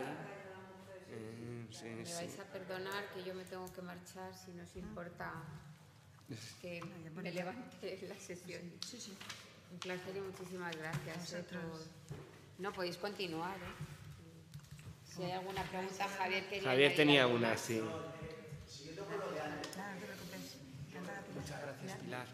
eh, 1.11 1.67
sí, 1.71 1.85
Me 1.87 2.07
sí. 2.07 2.13
vais 2.15 2.39
a 2.39 2.45
perdonar 2.45 3.05
que 3.15 3.25
yo 3.25 3.35
me 3.35 3.45
tengo 3.45 3.71
que 3.73 3.83
marchar 3.83 4.33
si 4.35 4.53
nos 4.53 4.75
importa 4.77 5.33
que 6.61 6.83
me 7.15 7.31
levante 7.33 7.99
la 8.09 8.15
sesión. 8.17 8.63
Sí, 8.85 9.01
sí. 9.01 9.17
Un 9.73 9.79
placer 9.79 10.17
y 10.17 10.21
muchísimas 10.21 10.77
gracias. 10.77 11.33
eh, 11.35 11.45
por- 11.51 11.81
No 12.59 12.73
podéis 12.73 12.97
continuar. 12.97 13.57
¿eh? 13.57 15.13
Si 15.15 15.23
hay 15.23 15.33
alguna 15.33 15.63
pregunta, 15.65 16.09
Javier 16.09 16.49
quería 16.49 16.71
Javier 16.71 16.95
tenía 16.97 17.27
una, 17.27 17.57
sí. 17.57 17.81
Muchas 21.35 21.61
gracias, 21.63 21.99
Pilar. 22.01 22.27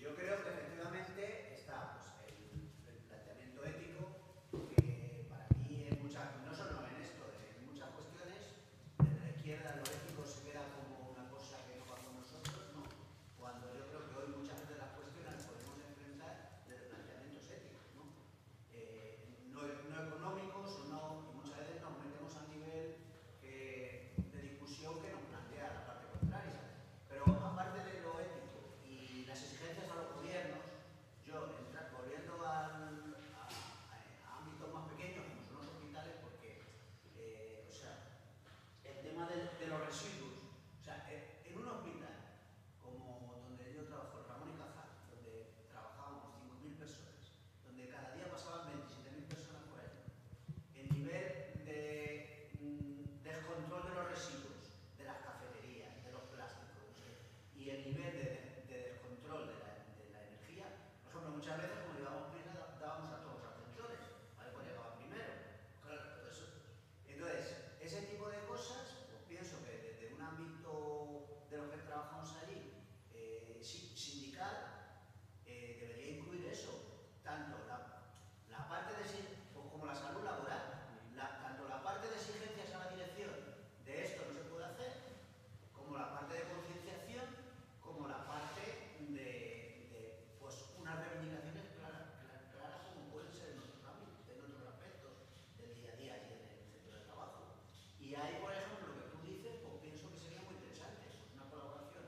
Yo 0.00 0.14
creo 0.14 0.42
que 0.44 0.50
efectivamente 0.50 1.54
está 1.54 1.98
pues, 1.98 2.06
el, 2.28 2.92
el 2.92 2.98
planteamiento 3.08 3.64
ético, 3.64 4.02
que 4.76 5.26
para 5.30 5.48
mí 5.64 5.86
en 5.88 6.02
muchas, 6.02 6.28
no 6.44 6.52
solo 6.54 6.84
en 6.86 6.96
esto, 7.02 7.24
en 7.32 7.66
muchas 7.66 7.88
cuestiones, 7.96 8.42
desde 8.98 9.20
la 9.24 9.30
izquierda 9.36 9.76
lo 9.76 9.82
ético 9.88 10.20
se 10.26 10.42
queda 10.44 10.62
como 10.76 11.10
una 11.16 11.30
cosa 11.30 11.56
que 11.66 11.78
no 11.80 11.86
va 11.88 11.96
con 12.02 12.14
nosotros, 12.20 12.60
¿no? 12.76 12.82
Cuando 13.38 13.72
yo 13.74 13.86
creo 13.88 14.02
que 14.10 14.14
hoy 14.20 14.28
muchas 14.36 14.60
veces 14.60 14.76
las 14.78 14.92
cuestiones 14.98 15.32
las 15.38 15.44
podemos 15.48 15.78
enfrentar 15.80 16.62
desde 16.68 16.84
planteamientos 16.92 17.44
éticos, 17.48 17.84
¿no? 17.96 18.04
Eh, 18.74 19.24
no, 19.54 19.60
no 19.64 19.96
económicos 20.06 20.68
o 20.78 20.84
no, 20.92 21.02
y 21.30 21.36
muchas 21.40 21.58
veces 21.64 21.80
nos 21.80 21.94
metemos 22.02 22.32
a 22.36 22.42
nivel 22.52 23.00
que- 23.40 24.12
de 24.18 24.38
discusión 24.42 25.00
que 25.00 25.10
nos 25.14 25.24
plantea 25.30 25.72
la 25.72 25.82
parte 25.86 26.06
contraria. 26.12 26.60
Pero 27.08 27.24
aparte 27.24 27.80
de 27.88 28.00
lo 28.04 28.20
ético 28.20 28.78
y 28.86 29.24
las 29.26 29.40
exigencias 29.42 29.90
a 29.90 29.94
los 29.96 30.14
gobiernos, 30.14 30.64
yo, 31.26 31.56
entra- 31.58 31.90
volviendo 31.96 32.36
al- 32.46 33.16
a, 33.34 33.48
a- 33.48 34.28
a 34.28 34.38
ámbitos 34.44 34.68
más 34.72 34.86
pequeños, 34.92 35.24
como 35.26 35.42
son 35.44 35.56
los 35.64 35.68
hospitales, 35.74 36.14
porque, 36.22 36.62
eh, 37.16 37.64
o 37.68 37.72
sea, 37.72 38.22
el 38.84 38.96
tema 39.02 39.26
de, 39.88 39.94
de 39.94 40.04
los 40.04 40.04
residuos, 40.04 40.36
o 40.80 40.84
sea, 40.84 41.06
eh, 41.08 41.40
en 41.48 41.56
un 41.58 41.68
hospital 41.68 42.12
como 42.82 43.40
donde 43.48 43.72
yo 43.74 43.84
trabajo, 43.88 44.20
Ramón 44.28 44.50
y 44.52 44.58
Cajal, 44.60 44.88
donde 45.08 45.64
trabajábamos 45.68 46.28
5.000 46.36 46.76
personas, 46.76 47.32
donde 47.64 47.88
cada 47.88 48.12
día 48.12 48.28
pasaban 48.30 48.68
27.000 48.68 49.24
personas 49.24 49.62
por 49.64 49.80
ahí, 49.80 49.88
el 50.76 50.88
nivel 50.92 51.64
de 51.64 52.52
mm, 52.60 53.22
descontrol 53.24 53.84
de 53.88 53.94
los 53.96 54.08
residuos, 54.12 54.76
de 54.98 55.04
las 55.04 55.16
cafeterías, 55.24 56.04
de 56.04 56.12
los 56.12 56.22
plásticos, 56.28 56.68
y 57.56 57.70
el 57.70 57.84
nivel 57.90 58.12
de, 58.14 58.64
de 58.68 58.76
descontrol 58.92 59.48
de 59.48 59.56
la, 59.58 59.72
de 59.96 60.04
la 60.12 60.20
energía, 60.28 60.68
por 61.02 61.10
ejemplo, 61.10 61.32
muchas 61.32 61.56
veces 61.58 61.78
como 61.80 61.96
llevábamos 61.96 62.30
prisa 62.30 62.76
dábamos 62.78 63.10
a 63.10 63.22
todos 63.24 63.40
los 63.42 63.50
ascensores, 63.50 63.98
¿vale? 64.36 64.50
Pues 64.52 64.66
llegaba 64.68 64.94
primero, 64.94 65.32
claro, 65.82 66.12
todo 66.14 66.28
eso. 66.30 66.44
Entonces, 67.04 67.56
ese 67.80 68.02
tipo 68.06 68.28
de 68.28 68.38
cosas, 68.46 69.02
pues 69.10 69.22
pienso 69.26 69.58
que 69.64 69.74
desde 69.82 70.14
un 70.14 70.20
ámbito 70.22 71.26
de 71.50 71.56
los 71.58 71.66
que 71.70 71.78
trabajamos 71.82 72.30
allí, 72.36 72.70
eh, 73.10 73.58
si- 73.62 73.90
sindical, 73.96 74.54
eh, 75.46 75.76
debería 75.80 76.16
incluir 76.18 76.46
eso, 76.46 76.70
tanto 77.24 77.66
la, 77.66 78.04
la 78.50 78.68
parte 78.68 78.94
de 79.02 79.08
si- 79.08 79.26
pues 79.52 79.66
como 79.66 79.86
la 79.86 79.94
salud 79.96 80.22
laboral, 80.22 80.62
la- 81.16 81.40
tanto 81.42 81.66
la 81.66 81.82
parte 81.82 82.06
de 82.08 82.14
exigencias 82.14 82.72
a 82.74 82.78
la 82.86 82.90
dirección 82.94 83.30
de 83.84 84.04
esto 84.04 84.22
no 84.28 84.34
se 84.34 84.46
puede 84.46 84.64
hacer, 84.66 84.92
como 85.72 85.96
la 85.96 86.12
parte 86.12 86.34
de 86.34 86.44
concienciación, 86.54 87.24
como 87.80 88.06
la 88.06 88.26
parte 88.28 88.60
de, 89.08 89.88
de, 89.90 90.28
pues 90.38 90.54
unas 90.76 90.98
reivindicaciones 91.00 91.64
claras, 91.74 92.04
claras, 92.20 92.42
claras 92.52 92.80
como 92.92 93.08
pueden 93.08 93.32
ser 93.32 93.50
en 93.56 93.60
otros 93.60 93.80
ámbitos, 93.88 94.28
en 94.28 94.40
otros 94.44 94.66
aspectos 94.68 95.12
del 95.56 95.72
día 95.74 95.92
a 95.92 95.96
día 95.96 96.14
y 96.28 96.32
en 96.36 96.44
el 96.52 96.60
centro 96.68 96.92
de 96.94 97.04
trabajo. 97.08 97.48
Y 97.98 98.14
ahí, 98.14 98.36
por 98.40 98.52
ejemplo, 98.52 98.88
lo 98.92 98.96
que 99.00 99.08
tú 99.10 99.18
dices, 99.24 99.56
pues 99.64 99.74
pienso 99.80 100.10
que 100.12 100.18
sería 100.20 100.42
muy 100.42 100.54
interesante, 100.54 101.08
pues 101.16 101.32
una 101.32 101.48
colaboración 101.48 102.04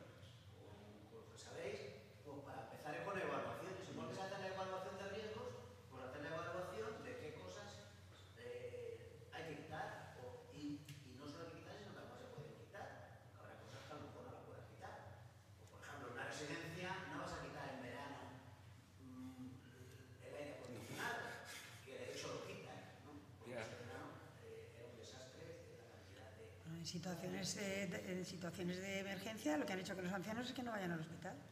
con, 0.53 0.69
con 1.09 1.17
los 1.25 1.29
que 1.33 1.39
sabéis, 1.41 1.79
pues 2.23 2.37
para 2.45 2.69
empezar 2.69 2.93
con 3.05 3.17
evaluaciones. 3.17 3.89
Igual 3.89 4.09
que 4.11 4.15
se 4.15 4.23
hace 4.23 4.39
la 4.39 4.49
evaluación 4.53 4.97
de 4.99 5.09
riesgos, 5.17 5.49
pues 5.89 6.05
hacer 6.05 6.21
la 6.23 6.29
evaluación 6.29 7.03
de 7.03 7.11
qué 7.17 7.33
cosas 7.35 7.69
eh, 8.37 9.25
hay 9.33 9.45
que 9.49 9.57
quitar, 9.65 10.15
o- 10.21 10.45
y, 10.53 10.85
y 11.07 11.17
no 11.19 11.27
solo 11.27 11.47
hay 11.47 11.51
que 11.53 11.59
quitar, 11.65 11.77
sino 11.81 11.93
que 11.95 11.99
además 12.01 12.19
se 12.21 12.27
pueden 12.31 12.55
quitar. 12.55 12.87
Habrá 13.39 13.55
cosas 13.61 13.81
que 13.87 13.93
a 13.93 13.97
lo 13.97 14.03
mejor 14.07 14.23
no 14.25 14.31
las 14.33 14.43
puedas 14.47 14.65
quitar. 14.71 14.95
O, 15.61 15.65
por 15.69 15.81
ejemplo, 15.83 16.07
una 16.15 16.25
residencia 16.25 16.89
no 17.13 17.19
vas 17.27 17.33
a 17.35 17.43
quitar 17.45 17.67
en 17.75 17.81
verano 17.83 18.21
mm, 19.03 19.49
el 20.23 20.33
aire 20.35 20.53
acondicionado, 20.57 21.19
que 21.85 21.93
de 21.99 22.07
hecho 22.15 22.33
lo 22.35 22.47
quitan, 22.47 22.79
¿no? 23.05 23.13
Porque 23.39 23.55
Ya. 23.55 23.63
ese 23.63 23.77
verano 23.85 24.07
eh, 24.43 24.73
era 24.77 24.87
un 24.87 24.97
desastre 24.97 25.67
la 25.77 25.87
cantidad 25.89 26.29
de... 26.37 26.45
En 26.79 26.80
situaciones, 26.91 27.57
eh, 27.57 27.89
en 28.09 28.25
situaciones 28.25 28.79
de 28.81 28.99
emergencia, 28.99 29.57
lo 29.57 29.65
que 29.65 29.73
han 29.73 29.79
hecho 29.79 29.95
con 29.95 30.05
los 30.05 30.13
ancianos 30.13 30.49
es 30.49 30.53
que 30.53 30.63
no 30.63 30.73
vayan 30.73 30.93
al 30.93 31.01
hospital. 31.01 31.37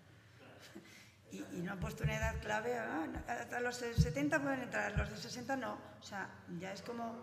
Y, 1.31 1.60
no 1.60 1.73
han 1.73 1.78
puesto 1.78 2.05
una 2.05 2.16
edad 2.16 2.40
clave, 2.40 2.74
ah, 2.78 3.06
no, 3.06 3.19
hasta 3.31 3.60
los 3.60 3.78
de 3.82 3.94
70 3.94 4.40
pueden 4.40 4.62
entrar, 4.62 4.97
los 4.97 5.10
de 5.10 5.19
60 5.19 5.56
no. 5.56 5.78
O 6.01 6.02
sea, 6.02 6.27
ya 6.59 6.73
es 6.73 6.81
como... 6.81 7.20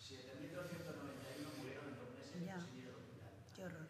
7.291 0.00 1.58
murieron 1.58 1.84
en 1.84 1.96
dos 2.00 2.08
meses 2.16 2.46
Ya. 2.46 2.56
sin 2.64 2.78
ir 2.80 2.88
al 2.88 2.94
hospital. 2.96 3.30
Qué 3.54 3.64
horror. 3.66 3.86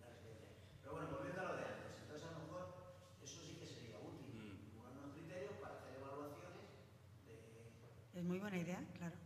la 0.00 0.08
residencia. 0.08 0.48
Pero 0.80 0.92
bueno, 0.94 1.08
volviendo 1.12 1.40
a 1.42 1.44
lo 1.44 1.56
de 1.58 1.64
antes, 1.68 2.00
entonces 2.00 2.24
a 2.24 2.32
lo 2.32 2.38
mejor 2.40 2.64
eso 3.22 3.36
sí 3.44 3.52
que 3.60 3.66
sería 3.66 3.98
útil, 4.00 4.72
unos 4.80 5.12
criterios 5.12 5.52
para 5.60 5.76
hacer 5.76 5.92
evaluaciones 6.00 6.64
de 7.28 8.18
Es 8.18 8.24
muy 8.24 8.38
buena 8.40 8.56
idea, 8.56 8.80
claro. 8.96 9.16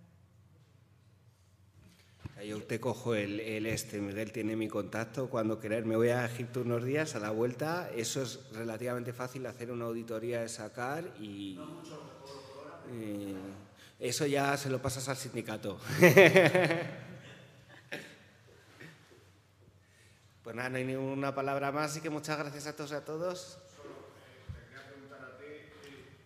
Yo 2.45 2.57
te 2.73 2.81
cojo 2.81 3.15
el, 3.15 3.67
este, 3.67 4.01
Miguel 4.01 4.33
tiene 4.33 4.57
mi 4.57 4.67
contacto, 4.67 5.29
cuando 5.29 5.61
queráis 5.61 5.85
me 5.85 5.95
voy 5.95 6.09
a 6.09 6.25
Egipto 6.25 6.63
unos 6.63 6.83
días 6.83 7.15
a 7.15 7.19
la 7.19 7.31
vuelta, 7.31 7.91
eso 7.95 8.23
es 8.23 8.41
relativamente 8.55 9.13
fácil 9.13 9.45
hacer 9.45 9.71
una 9.71 9.85
auditoría 9.85 10.41
de 10.41 10.49
sacar 10.49 11.05
y 11.21 11.61
eh, 12.91 13.35
eso 14.01 14.25
ya 14.25 14.57
se 14.57 14.71
lo 14.71 14.81
pasas 14.81 15.07
al 15.11 15.19
sindicato. 15.19 15.79
Pues 20.43 20.57
nada, 20.57 20.71
no 20.71 20.79
hay 20.79 20.85
ninguna 20.85 21.33
palabra 21.33 21.71
más, 21.71 21.93
así 21.93 22.01
que 22.01 22.11
muchas 22.11 22.37
gracias 22.37 22.67
a 22.67 22.75
todos 22.75 22.91
y 22.91 22.95
a 22.95 23.05
todos. 23.05 23.59
Te 24.51 24.59
quería 24.59 24.83
preguntar 24.91 25.23
a 25.23 25.39
ti, 25.39 25.45
eh, 25.47 26.19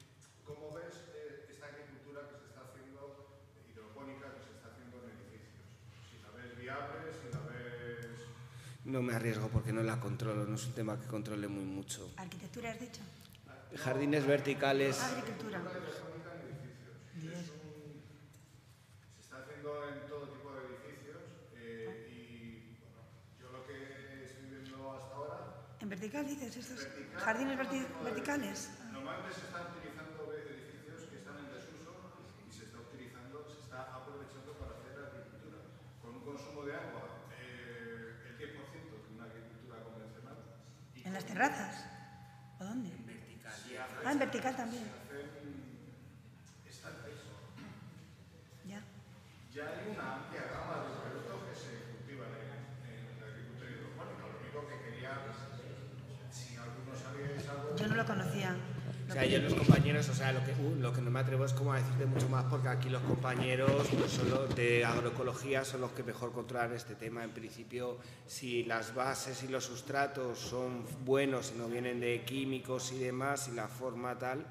¿cómo 0.46 0.72
ves 0.72 1.04
eh, 1.12 1.44
esta 1.50 1.66
agricultura 1.66 2.22
que 2.24 2.40
se 2.40 2.46
está 2.48 2.64
haciendo, 2.64 3.44
hidropónica, 3.68 4.32
que 4.32 4.40
se 4.40 4.56
está 4.56 4.72
haciendo 4.72 5.04
en 5.04 5.20
edificios? 5.20 5.68
Si 6.08 6.16
la 6.24 6.32
ves 6.32 6.56
viable, 6.56 7.12
si 7.12 7.28
la 7.28 7.44
ves... 7.44 8.24
No 8.86 9.02
me 9.02 9.14
arriesgo 9.14 9.48
porque 9.48 9.72
no 9.72 9.82
la 9.82 9.98
controlo, 10.00 10.44
no 10.46 10.54
es 10.54 10.64
un 10.66 10.72
tema 10.74 10.98
que 11.00 11.06
controle 11.06 11.48
muy 11.48 11.64
mucho. 11.64 12.08
¿Arquitectura 12.16 12.70
has 12.70 12.80
dicho? 12.80 13.00
Jardines 13.76 14.24
verticales. 14.26 15.02
Agricultura. 15.02 15.60
en. 17.14 17.46
Se 19.16 19.20
está 19.22 19.38
haciendo 19.42 19.88
en 19.88 20.06
todo 20.08 20.28
tipo 20.28 20.52
de 20.54 20.60
edificios 20.66 21.22
eh, 21.56 22.06
y 22.14 22.78
bueno, 22.78 23.02
yo 23.40 23.50
lo 23.50 23.66
que 23.66 23.74
vertical, 25.88 26.26
dices, 26.26 26.56
estos 26.56 26.86
jardines 27.16 27.58
verti- 27.58 27.86
verticales. 28.04 28.70
Normalmente 28.92 29.34
se 29.34 29.46
están 29.46 29.66
utilizando 29.74 30.30
edificios 30.34 31.10
que 31.10 31.16
están 31.18 31.38
en 31.38 31.50
desuso 31.50 31.94
y 32.48 32.52
se 32.52 32.64
está 32.66 32.78
utilizando, 32.78 33.46
se 33.50 33.60
está 33.66 33.94
aprovechando 33.94 34.52
para 34.58 34.78
hacer 34.78 34.94
agricultura 34.98 35.58
con 36.02 36.10
un 36.16 36.22
consumo 36.26 36.64
de 36.66 36.74
agua 36.74 37.02
eh, 37.38 38.18
el 38.30 38.34
10% 38.34 38.50
que 38.58 39.14
una 39.14 39.24
agricultura 39.30 39.78
convencional. 39.86 40.38
Y 40.94 41.06
¿En 41.06 41.12
las 41.14 41.22
terrazas? 41.36 41.84
¿O 42.58 42.64
dónde? 42.64 42.88
En 42.88 43.04
vertical. 43.04 43.52
Ah, 44.04 44.12
en 44.12 44.18
vertical 44.18 44.56
también. 44.56 44.84
Ya. 48.64 48.80
Ya 49.52 49.64
hay 49.68 49.92
una 49.92 50.14
amplia 50.16 50.42
gama 50.48 50.76
de 50.80 50.96
productos 50.96 51.36
que 51.44 51.54
se 51.60 51.72
cultivan 51.92 52.32
en, 52.40 52.48
en 52.88 53.20
la 53.20 53.26
agricultura 53.28 53.68
hidropónica. 53.68 54.22
Lo 54.32 54.40
único 54.40 54.58
que 54.64 54.76
quería, 54.80 55.12
si 56.32 56.56
alguno 56.56 56.96
sabíais 56.96 57.44
algo, 57.48 57.76
Yo 57.76 57.86
no 57.86 57.94
lo 57.96 58.06
conocía. 58.06 58.56
O 58.56 58.96
sea, 59.18 59.24
yo 59.24 59.38
los 59.38 59.54
compañeros, 59.54 60.08
o 60.10 60.14
sea, 60.14 60.32
lo 60.32 60.44
que, 60.44 60.52
uh, 60.52 60.76
lo 60.78 60.92
que 60.92 61.00
no 61.00 61.10
me 61.10 61.20
atrevo 61.20 61.46
es 61.46 61.54
como 61.54 61.72
a 61.72 61.76
decirte 61.76 62.04
mucho 62.04 62.28
más 62.28 62.44
porque 62.44 62.68
aquí 62.68 62.90
los 62.90 63.00
compañeros 63.02 63.88
pues, 63.98 64.56
de 64.56 64.84
agroecología 64.84 65.64
son 65.64 65.80
los 65.80 65.92
que 65.92 66.02
mejor 66.02 66.32
controlan 66.32 66.74
este 66.74 66.96
tema. 66.96 67.24
En 67.24 67.30
principio, 67.30 67.98
si 68.26 68.64
las 68.64 68.94
bases 68.94 69.42
y 69.42 69.48
los 69.48 69.64
sustratos 69.64 70.38
son 70.38 70.84
buenos 71.06 71.52
y 71.54 71.58
no 71.58 71.66
vienen 71.66 71.98
de 71.98 72.24
químicos 72.24 72.92
y 72.92 72.98
demás 72.98 73.48
y 73.48 73.54
la 73.54 73.68
forma 73.68 74.18
tal, 74.18 74.44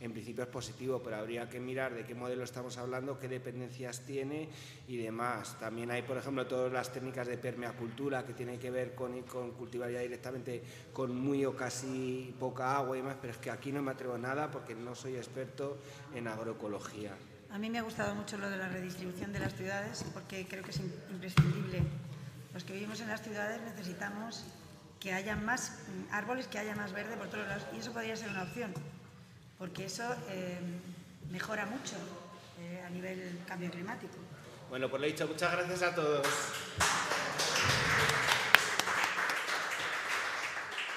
en 0.00 0.12
principio 0.12 0.44
es 0.44 0.48
positivo, 0.50 1.00
pero 1.04 1.16
habría 1.16 1.48
que 1.48 1.60
mirar 1.60 1.94
de 1.94 2.04
qué 2.06 2.14
modelo 2.14 2.42
estamos 2.42 2.78
hablando, 2.78 3.18
qué 3.18 3.28
dependencias 3.28 4.00
tiene 4.00 4.48
y 4.88 4.96
demás. 4.96 5.58
También 5.60 5.90
hay, 5.90 6.00
por 6.02 6.16
ejemplo, 6.16 6.46
todas 6.46 6.72
las 6.72 6.90
técnicas 6.92 7.26
de 7.26 7.36
permeacultura 7.36 8.24
que 8.24 8.32
tienen 8.32 8.58
que 8.58 8.70
ver 8.70 8.94
con, 8.94 9.20
cultivar 9.22 9.90
ya 9.90 10.00
directamente 10.00 10.62
con 10.92 11.14
muy 11.14 11.44
o 11.44 11.54
casi 11.54 12.34
poca 12.40 12.76
agua 12.76 12.96
y 12.96 13.00
demás, 13.00 13.16
pero 13.20 13.32
es 13.34 13.38
que 13.38 13.50
aquí 13.50 13.72
no 13.72 13.82
me 13.82 13.90
atrevo 13.90 14.14
a 14.14 14.18
nada 14.18 14.50
porque 14.50 14.74
no 14.74 14.94
soy 14.94 15.16
experto 15.16 15.78
en 16.14 16.26
agroecología. 16.28 17.12
A 17.50 17.58
mí 17.58 17.68
me 17.68 17.78
ha 17.78 17.82
gustado 17.82 18.14
mucho 18.14 18.38
lo 18.38 18.48
de 18.48 18.56
la 18.56 18.68
redistribución 18.68 19.32
de 19.32 19.40
las 19.40 19.54
ciudades 19.54 20.04
porque 20.14 20.46
creo 20.46 20.62
que 20.62 20.70
es 20.70 20.80
im- 20.80 20.92
imprescindible. 21.10 21.82
Los 22.54 22.64
que 22.64 22.72
vivimos 22.72 23.00
en 23.00 23.08
las 23.08 23.20
ciudades 23.22 23.60
necesitamos 23.62 24.44
que 24.98 25.12
haya 25.12 25.36
más 25.36 25.78
mm, 25.88 26.14
árboles, 26.14 26.46
que 26.46 26.58
haya 26.58 26.74
más 26.74 26.92
verde 26.92 27.16
por 27.16 27.28
todos 27.28 27.46
lados 27.48 27.66
y 27.74 27.80
eso 27.80 27.92
podría 27.92 28.16
ser 28.16 28.30
una 28.30 28.44
opción 28.44 28.72
porque 29.60 29.84
eso 29.84 30.02
eh, 30.30 30.58
mejora 31.30 31.66
mucho 31.66 31.94
eh, 32.58 32.82
a 32.84 32.88
nivel 32.88 33.40
cambio 33.46 33.70
climático. 33.70 34.16
Bueno, 34.70 34.88
pues 34.88 35.02
lo 35.02 35.06
dicho, 35.06 35.28
muchas 35.28 35.52
gracias 35.52 35.82
a 35.82 35.94
todos. 35.94 36.26